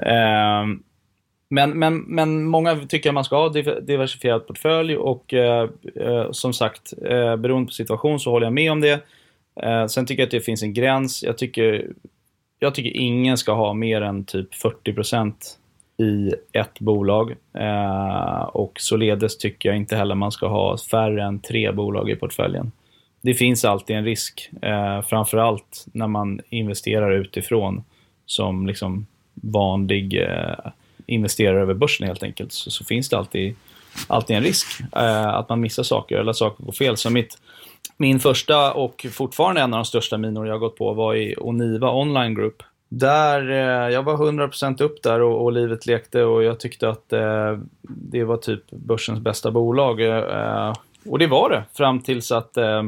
Eh, 0.03 0.67
men, 1.51 1.79
men, 1.79 1.99
men 1.99 2.45
många 2.45 2.77
tycker 2.77 3.11
att 3.11 3.15
man 3.15 3.25
ska 3.25 3.37
ha 3.37 3.49
diversifierad 3.81 4.47
portfölj 4.47 4.97
och 4.97 5.35
eh, 5.35 5.69
eh 6.01 6.31
som 6.31 6.53
sagt, 6.53 6.93
eh, 7.03 7.37
beroende 7.37 7.67
på 7.67 7.73
situation 7.73 8.21
så 8.21 8.31
håller 8.31 8.47
jag 8.47 8.53
med 8.53 8.73
om 8.73 8.81
det. 8.81 9.01
Eh, 9.63 9.87
sen 9.87 10.07
tycker 10.07 10.23
jag 10.23 10.27
att 10.27 10.31
det 10.31 10.41
finns 10.41 10.63
en 10.63 10.75
gräns. 10.75 11.23
Jag 11.23 11.39
tycker, 11.39 11.93
jag 12.59 12.75
tycker 12.75 12.97
ingen 12.97 13.37
ska 13.37 13.53
ha 13.53 13.75
mer 13.75 14.01
än 14.01 14.25
typ 14.25 14.55
40 14.55 14.93
i 16.01 16.35
ett 16.53 16.81
bolag. 16.81 17.37
Eh, 17.55 18.43
och 18.43 18.73
således 18.81 19.39
tycker 19.39 19.69
jag 19.69 19.77
inte 19.77 19.97
heller 19.97 20.15
man 20.15 20.33
ska 20.33 20.49
ha 20.49 20.79
färre 20.79 21.23
än 21.23 21.41
tre 21.41 21.73
bolag 21.73 22.11
i 22.11 22.17
portföljen. 22.17 22.73
Det 23.21 23.35
finns 23.35 23.65
alltid 23.65 23.97
en 23.97 24.05
risk, 24.05 24.51
eh, 24.63 25.03
framförallt 25.03 25.87
när 25.93 26.07
man 26.07 26.41
investerar 26.49 27.11
utifrån 27.11 27.85
som 28.27 28.67
liksom 28.67 29.07
vanlig 29.35 30.23
eh, 30.23 30.73
investerare 31.07 31.61
över 31.61 31.75
börsen 31.75 32.07
helt 32.07 32.23
enkelt 32.23 32.53
så, 32.53 32.71
så 32.71 32.85
finns 32.85 33.09
det 33.09 33.19
alltid, 33.19 33.55
alltid 34.07 34.37
en 34.37 34.43
risk 34.43 34.67
eh, 34.97 35.27
att 35.27 35.49
man 35.49 35.61
missar 35.61 35.83
saker 35.83 36.17
eller 36.17 36.31
att 36.31 36.37
saker 36.37 36.65
går 36.65 36.73
fel. 36.73 36.97
Så 36.97 37.11
mitt, 37.11 37.39
min 37.97 38.21
första 38.21 38.73
och 38.73 39.07
fortfarande 39.13 39.61
en 39.61 39.75
av 39.75 39.79
de 39.79 39.85
största 39.85 40.19
minor 40.19 40.47
jag 40.47 40.61
gått 40.61 40.77
på 40.77 40.93
var 40.93 41.15
i 41.15 41.35
Oniva 41.39 41.91
Online 41.91 42.35
Group. 42.35 42.63
Där, 42.93 43.51
eh, 43.51 43.93
jag 43.93 44.03
var 44.03 44.17
100% 44.17 44.83
upp 44.83 45.03
där 45.03 45.21
och, 45.21 45.45
och, 45.45 45.53
livet 45.53 45.87
lekte 45.87 46.25
och 46.25 46.45
jag 46.45 46.61
tyckte 46.61 46.89
att 46.89 47.13
eh, 47.13 47.59
det 47.83 48.25
var 48.25 48.37
typ 48.37 48.71
börsens 48.71 49.21
bästa 49.21 49.51
bolag. 49.51 50.01
Eh, 50.01 50.73
och 51.07 51.19
det 51.19 51.27
var 51.27 51.51
det, 51.51 51.65
fram 51.73 52.01
tills 52.01 52.33
att, 52.33 52.57
eh, 52.57 52.83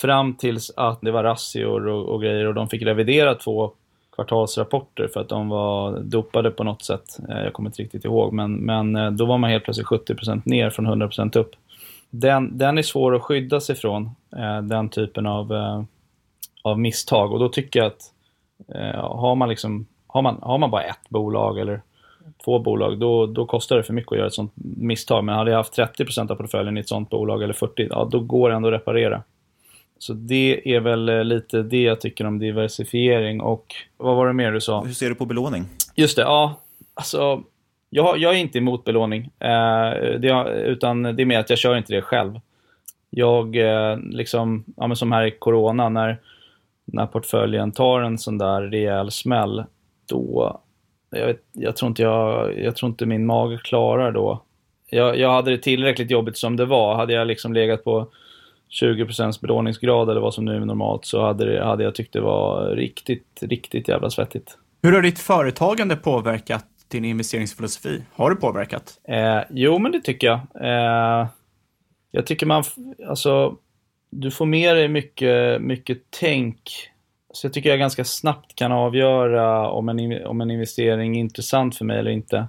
fram 0.00 0.34
tills 0.34 0.70
att 0.76 1.00
det 1.00 1.10
var 1.10 1.22
razzior 1.22 1.88
och, 1.88 2.08
och, 2.08 2.22
grejer 2.22 2.46
och 2.46 2.54
de 2.54 2.68
fick 2.68 2.82
revidera 2.82 3.34
två 3.34 3.72
kvartalsrapporter 4.14 5.08
för 5.08 5.20
att 5.20 5.28
de 5.28 5.48
var 5.48 5.98
dopade 5.98 6.50
på 6.50 6.64
något 6.64 6.84
sätt. 6.84 7.18
Eh, 7.28 7.42
jag 7.42 7.52
kommer 7.52 7.68
inte 7.68 7.82
riktigt 7.82 8.04
ihåg, 8.04 8.32
men, 8.32 8.54
men 8.54 8.96
eh, 8.96 9.10
då 9.10 9.26
var 9.26 9.38
man 9.38 9.50
helt 9.50 9.64
plötsligt 9.64 9.86
70% 9.86 10.42
ner 10.44 10.70
från 10.70 10.86
100% 10.86 11.38
upp. 11.38 11.50
Den, 12.10 12.58
den 12.58 12.78
är 12.78 12.82
svår 12.82 13.14
att 13.16 13.22
skydda 13.22 13.60
sig 13.60 13.76
från, 13.76 14.10
eh, 14.36 14.62
den 14.62 14.88
typen 14.88 15.26
av, 15.26 15.52
eh, 15.52 15.82
av 16.62 16.80
misstag. 16.80 17.32
Och 17.32 17.38
då 17.38 17.48
tycker 17.48 17.80
jag 17.80 17.86
att 17.86 18.12
har, 18.94 19.34
man 19.34 19.48
liksom, 19.48 19.86
har, 20.06 20.22
man, 20.22 20.38
har 20.42 20.58
man 20.58 20.70
bara 20.70 20.82
ett 20.82 21.08
bolag 21.08 21.58
eller 21.58 21.80
två 22.44 22.58
bolag, 22.58 22.98
då, 22.98 23.26
då 23.26 23.46
kostar 23.46 23.76
det 23.76 23.82
för 23.82 23.92
mycket 23.92 24.12
att 24.12 24.18
göra 24.18 24.26
ett 24.26 24.34
sånt 24.34 24.52
misstag. 24.56 25.24
Men 25.24 25.34
hade 25.34 25.50
jag 25.50 25.58
haft 25.58 25.78
30% 25.78 26.30
av 26.30 26.36
portföljen 26.36 26.76
i 26.76 26.80
ett 26.80 26.88
sånt 26.88 27.10
bolag 27.10 27.42
eller 27.42 27.54
40%, 27.54 27.86
ja 27.90 28.08
då 28.10 28.20
går 28.20 28.50
det 28.50 28.56
ändå 28.56 28.68
att 28.68 28.74
reparera. 28.74 29.22
Så 29.98 30.12
det 30.12 30.74
är 30.74 30.80
väl 30.80 31.08
eh, 31.08 31.24
lite 31.24 31.62
det 31.62 31.82
jag 31.82 32.00
tycker 32.00 32.26
om 32.26 32.38
diversifiering. 32.38 33.40
Och 33.40 33.74
vad 33.96 34.16
var 34.16 34.26
det 34.26 34.32
mer 34.32 34.52
du 34.52 34.60
sa? 34.60 34.84
Hur 34.84 34.92
ser 34.92 35.08
du 35.08 35.14
på 35.14 35.26
belåning? 35.26 35.64
Just 35.94 36.16
det, 36.16 36.22
ja. 36.22 36.60
Alltså, 36.94 37.42
jag, 37.90 38.18
jag 38.18 38.34
är 38.34 38.38
inte 38.38 38.58
emot 38.58 38.84
belåning. 38.84 39.30
Eh, 39.38 39.90
det, 40.18 40.62
utan 40.66 41.02
det 41.02 41.22
är 41.22 41.24
mer 41.24 41.38
att 41.38 41.50
jag 41.50 41.58
kör 41.58 41.76
inte 41.76 41.92
det 41.92 42.02
själv. 42.02 42.40
Jag, 43.10 43.56
eh, 43.56 43.98
liksom, 43.98 44.64
ja, 44.76 44.86
men 44.86 44.96
som 44.96 45.12
här 45.12 45.24
i 45.24 45.30
Corona, 45.30 45.88
när, 45.88 46.18
när 46.84 47.06
portföljen 47.06 47.72
tar 47.72 48.00
en 48.00 48.18
sån 48.18 48.38
där 48.38 48.62
rejäl 48.62 49.10
smäll, 49.10 49.64
då... 50.08 50.60
Jag, 51.10 51.26
vet, 51.26 51.40
jag, 51.52 51.76
tror, 51.76 51.88
inte 51.88 52.02
jag, 52.02 52.58
jag 52.58 52.76
tror 52.76 52.90
inte 52.90 53.06
min 53.06 53.26
mage 53.26 53.58
klarar 53.58 54.12
då. 54.12 54.42
Jag, 54.90 55.18
jag 55.18 55.32
hade 55.32 55.50
det 55.50 55.58
tillräckligt 55.58 56.10
jobbigt 56.10 56.36
som 56.36 56.56
det 56.56 56.64
var. 56.64 56.94
Hade 56.94 57.12
jag 57.12 57.26
liksom 57.26 57.52
legat 57.52 57.84
på 57.84 58.08
20% 58.80 59.40
belåningsgrad 59.40 60.10
eller 60.10 60.20
vad 60.20 60.34
som 60.34 60.44
nu 60.44 60.56
är 60.56 60.60
normalt 60.60 61.04
så 61.04 61.22
hade, 61.22 61.44
det, 61.44 61.64
hade 61.64 61.84
jag 61.84 61.94
tyckt 61.94 62.12
det 62.12 62.20
var 62.20 62.70
riktigt, 62.76 63.38
riktigt 63.42 63.88
jävla 63.88 64.10
svettigt. 64.10 64.58
Hur 64.82 64.92
har 64.92 65.02
ditt 65.02 65.18
företagande 65.18 65.96
påverkat 65.96 66.66
din 66.88 67.04
investeringsfilosofi? 67.04 68.02
Har 68.14 68.30
det 68.30 68.36
påverkat? 68.36 69.00
Eh, 69.08 69.40
jo, 69.50 69.78
men 69.78 69.92
det 69.92 70.00
tycker 70.00 70.26
jag. 70.26 70.40
Eh, 70.60 71.26
jag 72.10 72.26
tycker 72.26 72.46
man, 72.46 72.64
alltså, 73.08 73.56
du 74.12 74.30
får 74.30 74.46
med 74.46 74.76
dig 74.76 74.88
mycket, 74.88 75.62
mycket 75.62 75.98
tänk. 76.20 76.70
Så 77.32 77.46
jag 77.46 77.52
tycker 77.52 77.70
jag 77.70 77.78
ganska 77.78 78.04
snabbt 78.04 78.54
kan 78.54 78.72
avgöra 78.72 79.70
om 79.70 79.88
en, 79.88 80.26
om 80.26 80.40
en 80.40 80.50
investering 80.50 81.16
är 81.16 81.20
intressant 81.20 81.76
för 81.76 81.84
mig 81.84 81.98
eller 81.98 82.10
inte. 82.10 82.46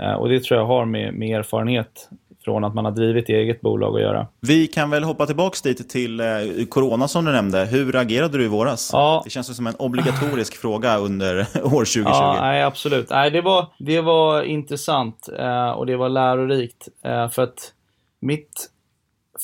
Eh, 0.00 0.12
och 0.12 0.28
det 0.28 0.44
tror 0.44 0.60
jag 0.60 0.66
har 0.66 0.84
med, 0.84 1.14
med 1.14 1.38
erfarenhet 1.38 2.08
från 2.44 2.64
att 2.64 2.74
man 2.74 2.84
har 2.84 2.92
drivit 2.92 3.28
eget 3.28 3.60
bolag 3.60 3.94
att 3.94 4.02
göra. 4.02 4.26
Vi 4.40 4.66
kan 4.66 4.90
väl 4.90 5.04
hoppa 5.04 5.26
tillbaka 5.26 5.56
dit 5.64 5.88
till 5.88 6.20
eh, 6.20 6.26
corona 6.68 7.08
som 7.08 7.24
du 7.24 7.32
nämnde. 7.32 7.64
Hur 7.64 7.96
agerade 7.96 8.38
du 8.38 8.44
i 8.44 8.48
våras? 8.48 8.90
Ja. 8.92 9.20
Det 9.24 9.30
känns 9.30 9.56
som 9.56 9.66
en 9.66 9.76
obligatorisk 9.78 10.56
fråga 10.60 10.98
under 10.98 11.40
år 11.64 11.70
2020. 11.70 12.00
Ja, 12.04 12.38
nej, 12.40 12.62
absolut. 12.62 13.10
Nej, 13.10 13.30
det, 13.30 13.40
var, 13.40 13.66
det 13.78 14.00
var 14.00 14.42
intressant 14.42 15.28
eh, 15.38 15.70
och 15.70 15.86
det 15.86 15.96
var 15.96 16.08
lärorikt. 16.08 16.88
Eh, 17.04 17.28
för 17.28 17.42
att 17.42 17.72
mitt 18.20 18.70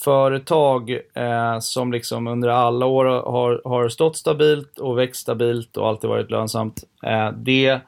företag 0.05 0.91
eh, 1.15 1.59
som 1.61 1.93
liksom 1.93 2.27
under 2.27 2.49
alla 2.49 2.87
år 2.87 3.05
har, 3.05 3.63
har 3.65 3.89
stått 3.89 4.17
stabilt 4.17 4.79
och 4.79 4.99
växt 4.99 5.21
stabilt 5.21 5.77
och 5.77 5.89
alltid 5.89 6.11
varit 6.11 6.31
lönsamt. 6.31 6.85
Eh, 7.03 7.31
det 7.33 7.81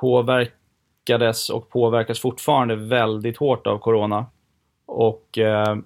påverkades 0.00 1.50
och 1.50 1.70
påverkas 1.70 2.20
fortfarande 2.20 2.76
väldigt 2.76 3.36
hårt 3.36 3.66
av 3.66 3.78
corona. 3.78 4.26
Och 4.86 5.38
eh, 5.38 5.76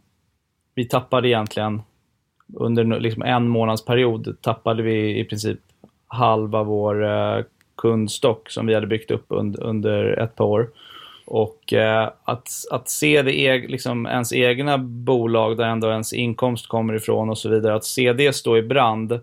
vi 0.74 0.85
tappade 0.85 1.29
egentligen 1.29 1.83
under 2.55 3.01
liksom 3.01 3.22
en 3.22 3.48
månadsperiod 3.48 4.37
tappade 4.40 4.83
vi 4.83 5.20
i 5.20 5.24
princip 5.24 5.61
halva 6.07 6.62
vår 6.62 7.05
eh, 7.05 7.44
kundstock 7.77 8.51
som 8.51 8.66
vi 8.66 8.74
hade 8.74 8.87
byggt 8.87 9.11
upp 9.11 9.33
und, 9.33 9.59
under 9.59 10.18
ett 10.18 10.37
par 10.37 10.44
år. 10.44 10.70
Och 11.33 11.73
eh, 11.73 12.11
att, 12.25 12.49
att 12.71 12.88
se 12.88 13.23
det 13.23 13.40
e 13.40 13.66
liksom 13.69 14.07
ens 14.07 14.33
egna 14.33 14.79
bolag 14.79 15.57
där 15.57 15.64
ändå 15.64 15.90
ens 15.90 16.12
inkomst 16.12 16.69
kommer 16.69 16.95
ifrån 16.95 17.31
och 17.31 17.38
så 17.38 17.49
vidare, 17.49 17.75
att 17.75 17.85
se 17.85 18.12
det 18.12 18.33
stå 18.33 18.57
i 18.57 18.62
brand 18.62 19.21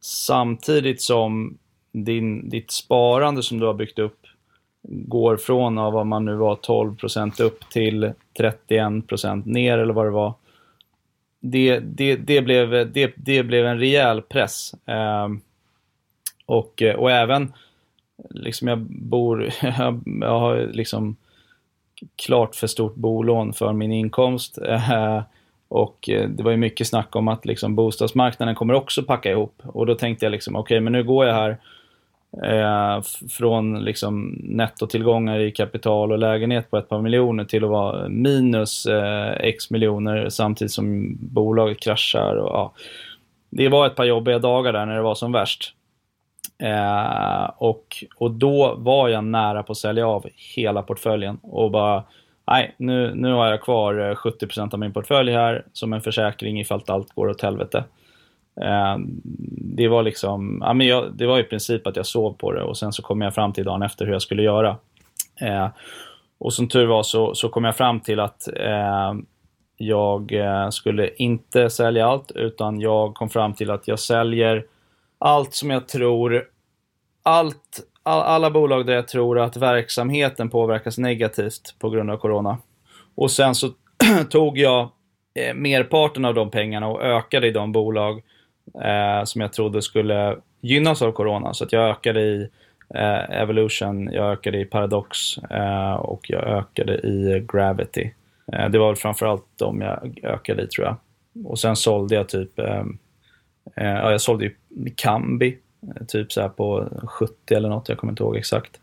samtidigt 0.00 1.02
som 1.02 1.58
din, 1.92 2.48
ditt 2.48 2.70
sparande 2.70 3.42
som 3.42 3.60
du 3.60 3.66
har 3.66 3.74
byggt 3.74 3.98
upp 3.98 4.26
går 4.88 5.36
från 5.36 5.78
av 5.78 5.92
vad 5.92 6.06
man 6.06 6.24
nu 6.24 6.34
var 6.34 6.56
12% 6.56 7.42
upp 7.42 7.70
till 7.70 8.12
31% 8.38 9.42
ner 9.46 9.78
eller 9.78 9.94
vad 9.94 10.06
det 10.06 10.10
var. 10.10 10.34
Det, 11.40 11.78
det, 11.78 12.16
det, 12.16 12.42
blev, 12.42 12.92
det, 12.92 13.12
det 13.16 13.42
blev 13.42 13.66
en 13.66 13.78
rejäl 13.78 14.22
press. 14.22 14.74
Eh, 14.86 15.28
och, 16.46 16.82
och 16.96 17.10
även, 17.10 17.52
liksom 18.30 18.68
jag 18.68 18.78
bor, 18.78 19.50
jag 20.20 20.40
har 20.40 20.70
liksom 20.72 21.16
klart 22.26 22.54
för 22.54 22.66
stort 22.66 22.94
bolån 22.94 23.52
för 23.52 23.72
min 23.72 23.92
inkomst. 23.92 24.58
Eh, 24.58 25.22
och 25.68 26.08
eh, 26.08 26.28
det 26.28 26.42
var 26.42 26.50
ju 26.50 26.56
mycket 26.56 26.86
snack 26.86 27.16
om 27.16 27.28
att 27.28 27.46
liksom 27.46 27.74
bostadsmarknaden 27.74 28.54
kommer 28.54 28.74
också 28.74 29.02
packa 29.02 29.30
ihop. 29.30 29.62
Och 29.64 29.86
då 29.86 29.94
tänkte 29.94 30.26
jag 30.26 30.30
liksom, 30.30 30.56
okej 30.56 30.76
okay, 30.76 30.80
men 30.80 30.92
nu 30.92 31.04
går 31.04 31.26
jag 31.26 31.34
här 31.34 31.58
Eh, 32.42 33.02
från 33.30 33.84
liksom 33.84 34.38
nettotillgångar 34.42 35.38
i 35.38 35.50
kapital 35.50 36.12
och 36.12 36.18
lägenhet 36.18 36.70
på 36.70 36.76
ett 36.76 36.88
par 36.88 37.02
miljoner 37.02 37.44
till 37.44 37.64
att 37.64 37.70
vara 37.70 38.08
minus 38.08 38.86
eh, 38.86 39.30
x 39.30 39.70
miljoner 39.70 40.28
samtidigt 40.28 40.72
som 40.72 41.16
bolaget 41.20 41.80
kraschar. 41.80 42.36
Och, 42.36 42.50
ja. 42.50 42.72
Det 43.50 43.68
var 43.68 43.86
ett 43.86 43.94
par 43.94 44.04
jobbiga 44.04 44.38
dagar 44.38 44.72
där 44.72 44.86
när 44.86 44.96
det 44.96 45.02
var 45.02 45.14
som 45.14 45.32
värst. 45.32 45.74
Eh, 46.58 47.44
och, 47.56 48.04
och 48.16 48.30
då 48.30 48.74
var 48.74 49.08
jag 49.08 49.24
nära 49.24 49.62
på 49.62 49.72
att 49.72 49.78
sälja 49.78 50.06
av 50.06 50.26
hela 50.56 50.82
portföljen 50.82 51.38
och 51.42 51.70
bara 51.70 52.04
Nej, 52.46 52.74
nu, 52.76 53.14
nu 53.14 53.32
har 53.32 53.46
jag 53.46 53.62
kvar 53.62 54.10
eh, 54.10 54.14
70% 54.14 54.72
av 54.72 54.78
min 54.78 54.92
portfölj 54.92 55.32
här 55.32 55.64
som 55.72 55.92
en 55.92 56.00
försäkring 56.00 56.60
ifall 56.60 56.82
allt 56.86 57.14
går 57.14 57.28
åt 57.28 57.42
helvete. 57.42 57.84
Eh, 58.60 58.96
det 59.76 59.88
var 59.88 60.02
liksom, 60.02 60.58
ja, 60.64 60.72
men 60.72 60.86
jag, 60.86 61.12
det 61.12 61.26
var 61.26 61.38
i 61.38 61.44
princip 61.44 61.86
att 61.86 61.96
jag 61.96 62.06
sov 62.06 62.32
på 62.32 62.52
det 62.52 62.62
och 62.62 62.76
sen 62.76 62.92
så 62.92 63.02
kom 63.02 63.20
jag 63.20 63.34
fram 63.34 63.52
till 63.52 63.64
dagen 63.64 63.82
efter 63.82 64.04
hur 64.04 64.12
jag 64.12 64.22
skulle 64.22 64.42
göra. 64.42 64.76
Eh, 65.40 65.68
och 66.38 66.52
som 66.52 66.68
tur 66.68 66.86
var 66.86 67.02
så, 67.02 67.34
så 67.34 67.48
kom 67.48 67.64
jag 67.64 67.76
fram 67.76 68.00
till 68.00 68.20
att 68.20 68.48
eh, 68.56 69.14
jag 69.76 70.32
eh, 70.32 70.68
skulle 70.70 71.10
inte 71.16 71.70
sälja 71.70 72.06
allt 72.06 72.30
utan 72.34 72.80
jag 72.80 73.14
kom 73.14 73.30
fram 73.30 73.54
till 73.54 73.70
att 73.70 73.88
jag 73.88 73.98
säljer 73.98 74.64
allt 75.24 75.54
som 75.54 75.70
jag 75.70 75.88
tror, 75.88 76.44
allt, 77.22 77.80
all, 78.02 78.20
alla 78.20 78.50
bolag 78.50 78.86
där 78.86 78.94
jag 78.94 79.08
tror 79.08 79.38
att 79.38 79.56
verksamheten 79.56 80.50
påverkas 80.50 80.98
negativt 80.98 81.74
på 81.78 81.90
grund 81.90 82.10
av 82.10 82.16
Corona. 82.16 82.58
Och 83.14 83.30
sen 83.30 83.54
så 83.54 83.70
tog 84.30 84.58
jag 84.58 84.90
eh, 85.34 85.54
merparten 85.54 86.24
av 86.24 86.34
de 86.34 86.50
pengarna 86.50 86.86
och 86.86 87.02
ökade 87.02 87.46
i 87.46 87.50
de 87.50 87.72
bolag 87.72 88.22
eh, 88.82 89.24
som 89.24 89.40
jag 89.40 89.52
trodde 89.52 89.82
skulle 89.82 90.36
gynnas 90.60 91.02
av 91.02 91.12
corona. 91.12 91.54
Så 91.54 91.64
att 91.64 91.72
jag 91.72 91.90
ökade 91.90 92.20
i 92.20 92.48
eh, 92.94 93.40
Evolution, 93.40 94.12
jag 94.12 94.32
ökade 94.32 94.58
i 94.58 94.64
Paradox 94.64 95.38
eh, 95.38 95.94
och 95.94 96.30
jag 96.30 96.42
ökade 96.42 96.94
i 96.94 97.46
Gravity. 97.52 98.10
Eh, 98.52 98.68
det 98.68 98.78
var 98.78 98.86
väl 98.86 98.96
framförallt 98.96 99.46
de 99.56 99.80
jag 99.80 100.18
ökade 100.22 100.62
i 100.62 100.66
tror 100.66 100.86
jag. 100.86 100.96
Och 101.44 101.58
sen 101.58 101.76
sålde 101.76 102.14
jag 102.14 102.28
typ, 102.28 102.58
eh, 102.58 102.84
eh, 103.76 103.94
ja 103.94 104.10
jag 104.10 104.20
sålde 104.20 104.44
ju 104.44 104.54
Kambi, 104.96 105.58
eh, 105.82 106.06
typ 106.06 106.32
så 106.32 106.40
här 106.40 106.48
på 106.48 106.88
70 107.06 107.54
eller 107.54 107.68
något, 107.68 107.88
jag 107.88 107.98
kommer 107.98 108.12
inte 108.12 108.22
ihåg 108.22 108.36
exakt. 108.36 108.80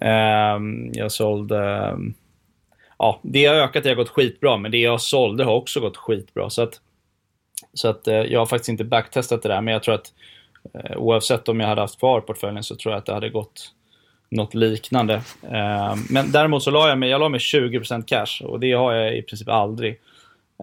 Ehm, 0.00 0.90
jag 0.92 1.12
sålde 1.12 1.76
ehm, 1.76 2.14
ja, 2.98 3.20
det 3.22 3.46
har 3.46 3.54
ökat 3.54 3.82
det 3.82 3.88
har 3.88 3.96
gått 3.96 4.08
skitbra, 4.08 4.56
men 4.56 4.70
det 4.70 4.78
jag 4.78 5.00
sålde 5.00 5.44
har 5.44 5.54
också 5.54 5.80
gått 5.80 5.96
skitbra. 5.96 6.50
Så 6.50 6.62
att 6.62 6.80
så 7.74 7.88
att 7.88 8.08
eh, 8.08 8.14
jag 8.14 8.38
har 8.38 8.46
faktiskt 8.46 8.68
inte 8.68 8.84
backtestat 8.84 9.42
det 9.42 9.48
där, 9.48 9.60
men 9.60 9.72
jag 9.72 9.82
tror 9.82 9.94
att 9.94 10.12
eh, 10.74 10.96
oavsett 10.96 11.48
om 11.48 11.60
jag 11.60 11.68
hade 11.68 11.80
haft 11.80 11.98
kvar 11.98 12.20
portföljen 12.20 12.62
så 12.62 12.76
tror 12.76 12.92
jag 12.92 12.98
att 12.98 13.06
det 13.06 13.14
hade 13.14 13.30
gått 13.30 13.72
något 14.30 14.54
liknande. 14.54 15.14
Eh, 15.42 15.94
men 16.10 16.32
däremot 16.32 16.62
så 16.62 16.70
la 16.70 16.88
jag 16.88 16.98
mig, 16.98 17.10
jag 17.10 17.20
la 17.20 17.28
mig 17.28 17.40
20% 17.40 18.04
cash 18.06 18.46
och 18.46 18.60
det 18.60 18.72
har 18.72 18.92
jag 18.92 19.16
i 19.16 19.22
princip 19.22 19.48
aldrig. 19.48 20.00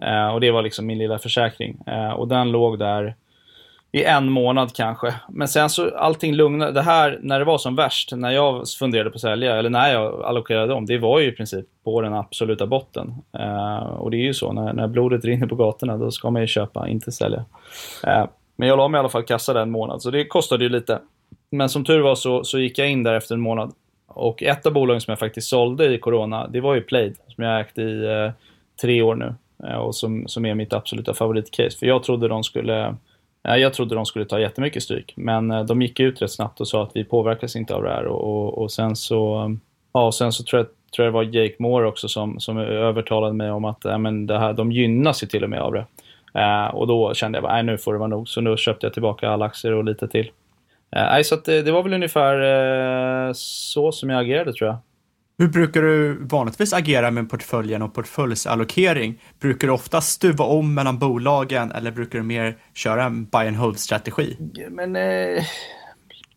Ehm, 0.02 0.30
och 0.30 0.40
det 0.40 0.50
var 0.50 0.62
liksom 0.62 0.86
min 0.86 0.98
lilla 0.98 1.18
försäkring. 1.18 1.76
Och 2.16 2.28
den 2.28 2.50
låg 2.50 2.78
där 2.78 3.14
i 3.92 4.04
en 4.04 4.30
månad 4.30 4.74
kanske. 4.74 5.14
Men 5.28 5.48
sen 5.48 5.70
så 5.70 5.96
allting 5.96 6.34
lugnade. 6.34 6.72
Det 6.72 6.82
här, 6.82 7.18
när 7.22 7.38
det 7.38 7.44
var 7.44 7.58
som 7.58 7.76
värst, 7.76 8.12
när 8.12 8.30
jag 8.30 8.68
funderade 8.78 9.10
på 9.10 9.14
att 9.14 9.20
sälja, 9.20 9.56
eller 9.56 9.70
när 9.70 9.92
jag 9.92 10.22
allokerade 10.22 10.74
om, 10.74 10.86
det 10.86 10.98
var 10.98 11.20
ju 11.20 11.28
i 11.28 11.32
princip 11.32 11.66
på 11.84 12.00
den 12.00 12.14
absoluta 12.14 12.66
botten. 12.66 13.14
Eh, 13.38 13.76
och 13.76 14.10
det 14.10 14.16
är 14.16 14.24
ju 14.24 14.34
så, 14.34 14.52
när, 14.52 14.72
när 14.72 14.88
blodet 14.88 15.24
rinner 15.24 15.46
på 15.46 15.54
gatorna, 15.54 15.96
då 15.96 16.10
ska 16.10 16.30
man 16.30 16.42
ju 16.42 16.48
köpa, 16.48 16.88
inte 16.88 17.12
sälja. 17.12 17.44
Eh, 18.06 18.26
men 18.56 18.68
jag 18.68 18.76
la 18.76 18.88
mig 18.88 18.98
i 18.98 19.00
alla 19.00 19.08
fall 19.08 19.22
kassa 19.22 19.52
den 19.52 19.62
en 19.62 19.70
månad, 19.70 20.02
så 20.02 20.10
det 20.10 20.24
kostade 20.24 20.64
ju 20.64 20.70
lite. 20.70 21.00
Men 21.50 21.68
som 21.68 21.84
tur 21.84 22.00
var 22.00 22.14
så, 22.14 22.44
så 22.44 22.58
gick 22.58 22.78
jag 22.78 22.90
in 22.90 23.02
där 23.02 23.14
efter 23.14 23.34
en 23.34 23.40
månad. 23.40 23.72
Och 24.06 24.42
ett 24.42 24.66
av 24.66 24.72
bolagen 24.72 25.00
som 25.00 25.12
jag 25.12 25.18
faktiskt 25.18 25.48
sålde 25.48 25.94
i 25.94 25.98
Corona, 25.98 26.48
det 26.48 26.60
var 26.60 26.74
ju 26.74 26.80
Plaid, 26.80 27.16
som 27.28 27.44
jag 27.44 27.60
ägt 27.60 27.78
i 27.78 28.04
eh, 28.04 28.30
tre 28.80 29.02
år 29.02 29.14
nu. 29.14 29.34
Eh, 29.64 29.76
och 29.76 29.94
som, 29.94 30.28
som 30.28 30.46
är 30.46 30.54
mitt 30.54 30.72
absoluta 30.72 31.14
favoritcase. 31.14 31.78
För 31.78 31.86
jag 31.86 32.02
trodde 32.02 32.28
de 32.28 32.44
skulle 32.44 32.94
jag 33.54 33.74
trodde 33.74 33.94
de 33.94 34.06
skulle 34.06 34.24
ta 34.24 34.40
jättemycket 34.40 34.82
stryk, 34.82 35.12
men 35.16 35.50
eh, 35.50 35.64
de 35.64 35.82
gick 35.82 36.00
ut 36.00 36.22
rätt 36.22 36.32
snabbt 36.32 36.60
och 36.60 36.68
sa 36.68 36.82
att 36.82 36.90
vi 36.94 37.04
påverkas 37.04 37.56
inte 37.56 37.74
av 37.74 37.82
det 37.82 37.90
här. 37.90 38.04
Och, 38.04 38.24
och, 38.24 38.58
och 38.58 38.72
sen 38.72 38.96
så, 38.96 39.50
ja, 39.92 40.12
sen 40.12 40.32
så 40.32 40.44
tror 40.44 40.60
jag, 40.60 40.66
tror 40.96 41.04
jag 41.04 41.12
det 41.12 41.14
var 41.14 41.22
Jake 41.22 41.54
Moore 41.58 41.86
också 41.86 42.08
som, 42.08 42.40
som 42.40 42.58
övertalade 42.58 43.32
mig 43.32 43.50
om 43.50 43.64
att 43.64 43.84
äh, 43.84 43.98
men 43.98 44.26
det 44.26 44.38
här, 44.38 44.52
de 44.52 44.72
gynnas 44.72 45.22
ju 45.22 45.26
till 45.26 45.44
och 45.44 45.50
med 45.50 45.60
av 45.60 45.72
det. 45.72 45.86
Äh, 46.34 46.74
och 46.74 46.86
då 46.86 47.14
kände 47.14 47.36
jag 47.36 47.42
bara, 47.42 47.62
nu 47.62 47.78
får 47.78 47.92
det 47.92 47.98
vara 47.98 48.08
nog. 48.08 48.28
Så 48.28 48.40
nu 48.40 48.56
köpte 48.56 48.86
jag 48.86 48.92
tillbaka 48.92 49.28
alla 49.28 49.44
aktier 49.44 49.72
och 49.72 49.84
lite 49.84 50.08
till. 50.08 50.30
Äh, 50.96 51.22
så 51.22 51.36
det, 51.36 51.62
det, 51.62 51.72
var 51.72 51.82
väl 51.82 51.94
ungefär 51.94 53.32
så 53.32 53.92
som 53.92 54.10
jag 54.10 54.20
agerade 54.20 54.52
tror 54.52 54.68
jag. 54.68 54.76
Hur 55.38 55.48
brukar 55.48 55.82
du 55.82 56.24
vanligtvis 56.26 56.72
agera 56.72 57.10
med 57.10 57.30
portföljen 57.30 57.82
och 57.82 57.94
portföljsallokering? 57.94 59.22
Brukar 59.40 59.66
du 59.66 59.72
ofta 59.72 60.00
stuva 60.00 60.44
om 60.44 60.74
mellan 60.74 60.98
bolagen 60.98 61.72
eller 61.72 61.90
brukar 61.90 62.18
du 62.18 62.24
mer 62.24 62.56
köra 62.74 63.04
en 63.04 63.24
buy 63.24 63.46
and 63.48 63.56
hold-strategi? 63.56 64.36
Men 64.70 64.96
eh, 64.96 65.42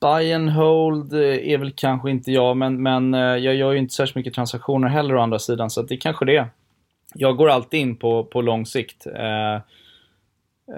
buy 0.01 0.33
and 0.33 0.49
hold 0.49 1.13
eh, 1.13 1.19
är 1.53 1.57
väl 1.57 1.71
kanske 1.71 2.09
inte 2.09 2.31
jag, 2.31 2.57
men, 2.57 2.83
men 2.83 3.13
eh, 3.13 3.19
jag 3.19 3.55
gör 3.55 3.71
ju 3.71 3.77
inte 3.77 3.93
särskilt 3.93 4.15
mycket 4.15 4.33
transaktioner 4.33 4.87
heller 4.87 5.15
å 5.15 5.21
andra 5.21 5.39
sidan, 5.39 5.69
så 5.69 5.81
det 5.81 5.93
är 5.93 5.99
kanske 5.99 6.25
det. 6.25 6.47
Jag 7.15 7.37
går 7.37 7.49
alltid 7.49 7.79
in 7.79 7.95
på, 7.95 8.23
på 8.23 8.41
lång 8.41 8.65
sikt. 8.65 9.07
Eh, 9.07 9.55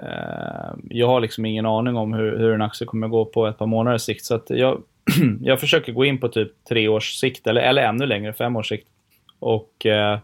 eh, 0.02 0.74
jag 0.88 1.06
har 1.06 1.20
liksom 1.20 1.46
ingen 1.46 1.66
aning 1.66 1.96
om 1.96 2.12
hur, 2.12 2.38
hur 2.38 2.54
en 2.54 2.62
aktie 2.62 2.86
kommer 2.86 3.08
gå 3.08 3.24
på 3.24 3.46
ett 3.46 3.58
par 3.58 3.66
månaders 3.66 4.02
sikt, 4.02 4.24
så 4.24 4.34
att 4.34 4.50
jag, 4.50 4.82
jag 5.40 5.60
försöker 5.60 5.92
gå 5.92 6.04
in 6.04 6.20
på 6.20 6.28
typ 6.28 6.64
tre 6.68 6.88
års 6.88 7.12
sikt 7.12 7.46
eller, 7.46 7.60
eller 7.60 7.82
ännu 7.82 8.06
längre, 8.06 8.32
fem 8.32 8.56
års 8.56 8.68
sikt. 8.68 8.88
Och, 9.38 9.86
eh, 9.86 10.18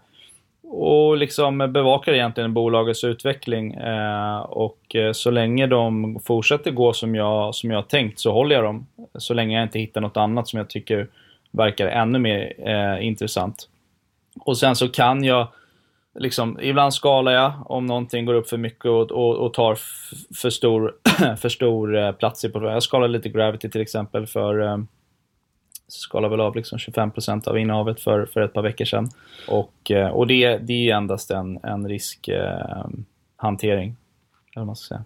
och 0.63 1.17
liksom 1.17 1.59
bevakar 1.59 2.13
egentligen 2.13 2.55
bolagets 2.55 3.05
utveckling. 3.05 3.75
Eh, 3.75 4.39
och 4.39 4.97
eh, 4.97 5.13
så 5.13 5.31
länge 5.31 5.67
de 5.67 6.21
fortsätter 6.25 6.71
gå 6.71 6.93
som 6.93 7.15
jag, 7.15 7.55
som 7.55 7.71
jag 7.71 7.89
tänkt 7.89 8.19
så 8.19 8.33
håller 8.33 8.55
jag 8.55 8.65
dem. 8.65 8.87
Så 9.15 9.35
länge 9.35 9.57
jag 9.57 9.63
inte 9.63 9.79
hittar 9.79 10.01
något 10.01 10.17
annat 10.17 10.49
som 10.49 10.57
jag 10.59 10.71
tycker 10.71 11.09
verkar 11.51 11.87
ännu 11.87 12.19
mer 12.19 12.53
eh, 12.69 13.07
intressant. 13.07 13.69
Och 14.41 14.59
sen 14.59 14.77
så 14.77 14.89
kan 14.89 15.25
jag 15.25 15.49
liksom, 16.19 16.59
ibland 16.61 16.95
skalar 16.95 17.33
jag 17.33 17.53
om 17.67 17.87
någonting 17.87 18.27
går 18.27 18.35
upp 18.35 18.49
för 18.49 18.57
mycket 18.57 18.85
och, 18.85 19.13
och, 19.13 19.37
och 19.37 19.55
tar 19.55 19.79
för 20.35 20.51
stor, 20.51 20.95
för 21.37 21.49
stor 21.49 21.97
eh, 21.97 22.13
plats 22.13 22.45
i 22.45 22.49
portföljen. 22.49 22.75
Jag 22.75 22.83
skalar 22.83 23.09
lite 23.09 23.29
Gravity 23.29 23.71
till 23.71 23.81
exempel 23.81 24.27
för 24.27 24.61
eh, 24.61 24.79
skalar 25.89 26.29
väl 26.29 26.41
av 26.41 26.57
liksom 26.57 26.79
25% 26.79 27.49
av 27.49 27.59
innehavet 27.59 28.01
för, 28.01 28.27
för 28.27 28.41
ett 28.41 28.53
par 28.53 28.63
veckor 28.63 28.85
sedan. 28.85 29.09
Och, 29.49 29.91
eh, 29.91 30.09
och 30.09 30.27
det, 30.27 30.59
det 30.59 30.91
är 30.91 30.97
endast 30.97 31.31
en, 31.31 31.59
en 31.63 31.89
riskhantering. 31.89 33.89
Eh, 33.89 33.95
eller 34.55 34.61
vad 34.61 34.67
man 34.67 34.77
ska 34.77 34.95
säga. 34.95 35.05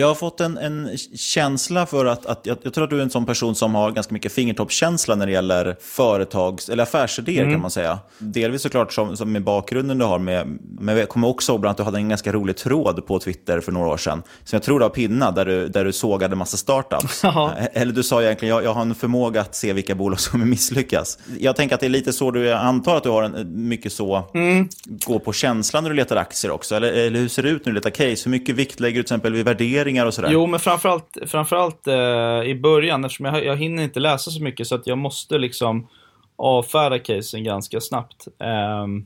Jag 0.00 0.06
har 0.06 0.14
fått 0.14 0.40
en, 0.40 0.58
en 0.58 0.98
känsla 1.14 1.86
för 1.86 2.06
att, 2.06 2.26
att 2.26 2.46
jag, 2.46 2.56
jag, 2.62 2.74
tror 2.74 2.84
att 2.84 2.90
du 2.90 2.98
är 2.98 3.02
en 3.02 3.10
sån 3.10 3.26
person 3.26 3.54
som 3.54 3.74
har 3.74 3.90
ganska 3.90 4.12
mycket 4.12 4.32
fingertoppskänsla 4.32 5.14
när 5.14 5.26
det 5.26 5.32
gäller 5.32 5.76
företags 5.80 6.68
eller 6.68 6.82
affärsidéer 6.82 7.42
mm. 7.42 7.54
kan 7.54 7.60
man 7.60 7.70
säga. 7.70 7.98
Delvis 8.18 8.62
såklart 8.62 8.92
som, 8.92 9.16
som 9.16 9.32
med 9.32 9.44
bakgrunden 9.44 9.98
du 9.98 10.04
har 10.04 10.18
med, 10.18 10.58
men 10.80 10.96
jag 10.96 11.08
kommer 11.08 11.28
också 11.28 11.52
ihåg 11.52 11.66
att 11.66 11.76
du 11.76 11.82
hade 11.82 11.98
en 11.98 12.08
ganska 12.08 12.32
rolig 12.32 12.56
tråd 12.56 13.06
på 13.06 13.18
Twitter 13.18 13.60
för 13.60 13.72
några 13.72 13.88
år 13.88 13.96
sedan. 13.96 14.22
Som 14.44 14.56
jag 14.56 14.62
tror 14.62 14.78
du 14.78 14.84
har 14.84 14.90
pinnat, 14.90 15.34
där 15.34 15.44
du, 15.44 15.68
där 15.68 15.84
du 15.84 15.92
sågade 15.92 16.36
massa 16.36 16.56
startups. 16.56 17.24
eller 17.72 17.92
du 17.92 18.02
sa 18.02 18.22
egentligen, 18.22 18.54
jag, 18.54 18.64
jag 18.64 18.74
har 18.74 18.82
en 18.82 18.94
förmåga 18.94 19.40
att 19.40 19.54
se 19.54 19.72
vilka 19.72 19.94
bolag 19.94 20.20
som 20.20 20.50
misslyckas. 20.50 21.18
Jag 21.38 21.56
tänker 21.56 21.74
att 21.74 21.80
det 21.80 21.86
är 21.86 21.90
lite 21.90 22.12
så 22.12 22.30
du, 22.30 22.44
jag 22.44 22.60
antar 22.60 22.96
att 22.96 23.02
du 23.02 23.10
har 23.10 23.22
en, 23.22 23.68
mycket 23.68 23.92
så, 23.92 24.30
mm. 24.34 24.68
gå 24.84 25.18
på 25.18 25.32
känslan 25.32 25.82
när 25.82 25.90
du 25.90 25.96
letar 25.96 26.16
aktier 26.16 26.50
också. 26.50 26.74
Eller, 26.74 26.92
eller 26.92 27.20
hur 27.20 27.28
ser 27.28 27.42
det 27.42 27.48
ut 27.48 27.66
när 27.66 27.72
du 27.72 27.74
letar 27.74 27.90
case? 27.90 28.22
Hur 28.24 28.30
mycket 28.30 28.54
vikt 28.54 28.80
lägger 28.80 28.96
du 28.96 29.02
till 29.02 29.06
exempel 29.06 29.32
vid 29.32 29.44
värdering 29.44 29.87
värderingar 29.88 30.06
och 30.06 30.14
sådär? 30.14 30.30
Jo, 30.32 30.46
men 30.46 30.60
framförallt, 30.60 31.18
framförallt 31.26 31.86
eh, 31.86 32.50
i 32.50 32.58
början, 32.62 33.04
eftersom 33.04 33.26
jag, 33.26 33.44
jag 33.44 33.56
hinner 33.56 33.82
inte 33.82 34.00
läsa 34.00 34.30
så 34.30 34.42
mycket 34.42 34.66
så 34.66 34.74
att 34.74 34.86
jag 34.86 34.98
måste 34.98 35.38
liksom 35.38 35.88
avfärda 36.36 36.98
casen 36.98 37.44
ganska 37.44 37.80
snabbt. 37.80 38.28
Ehm, 38.38 38.96
eh, 38.98 39.04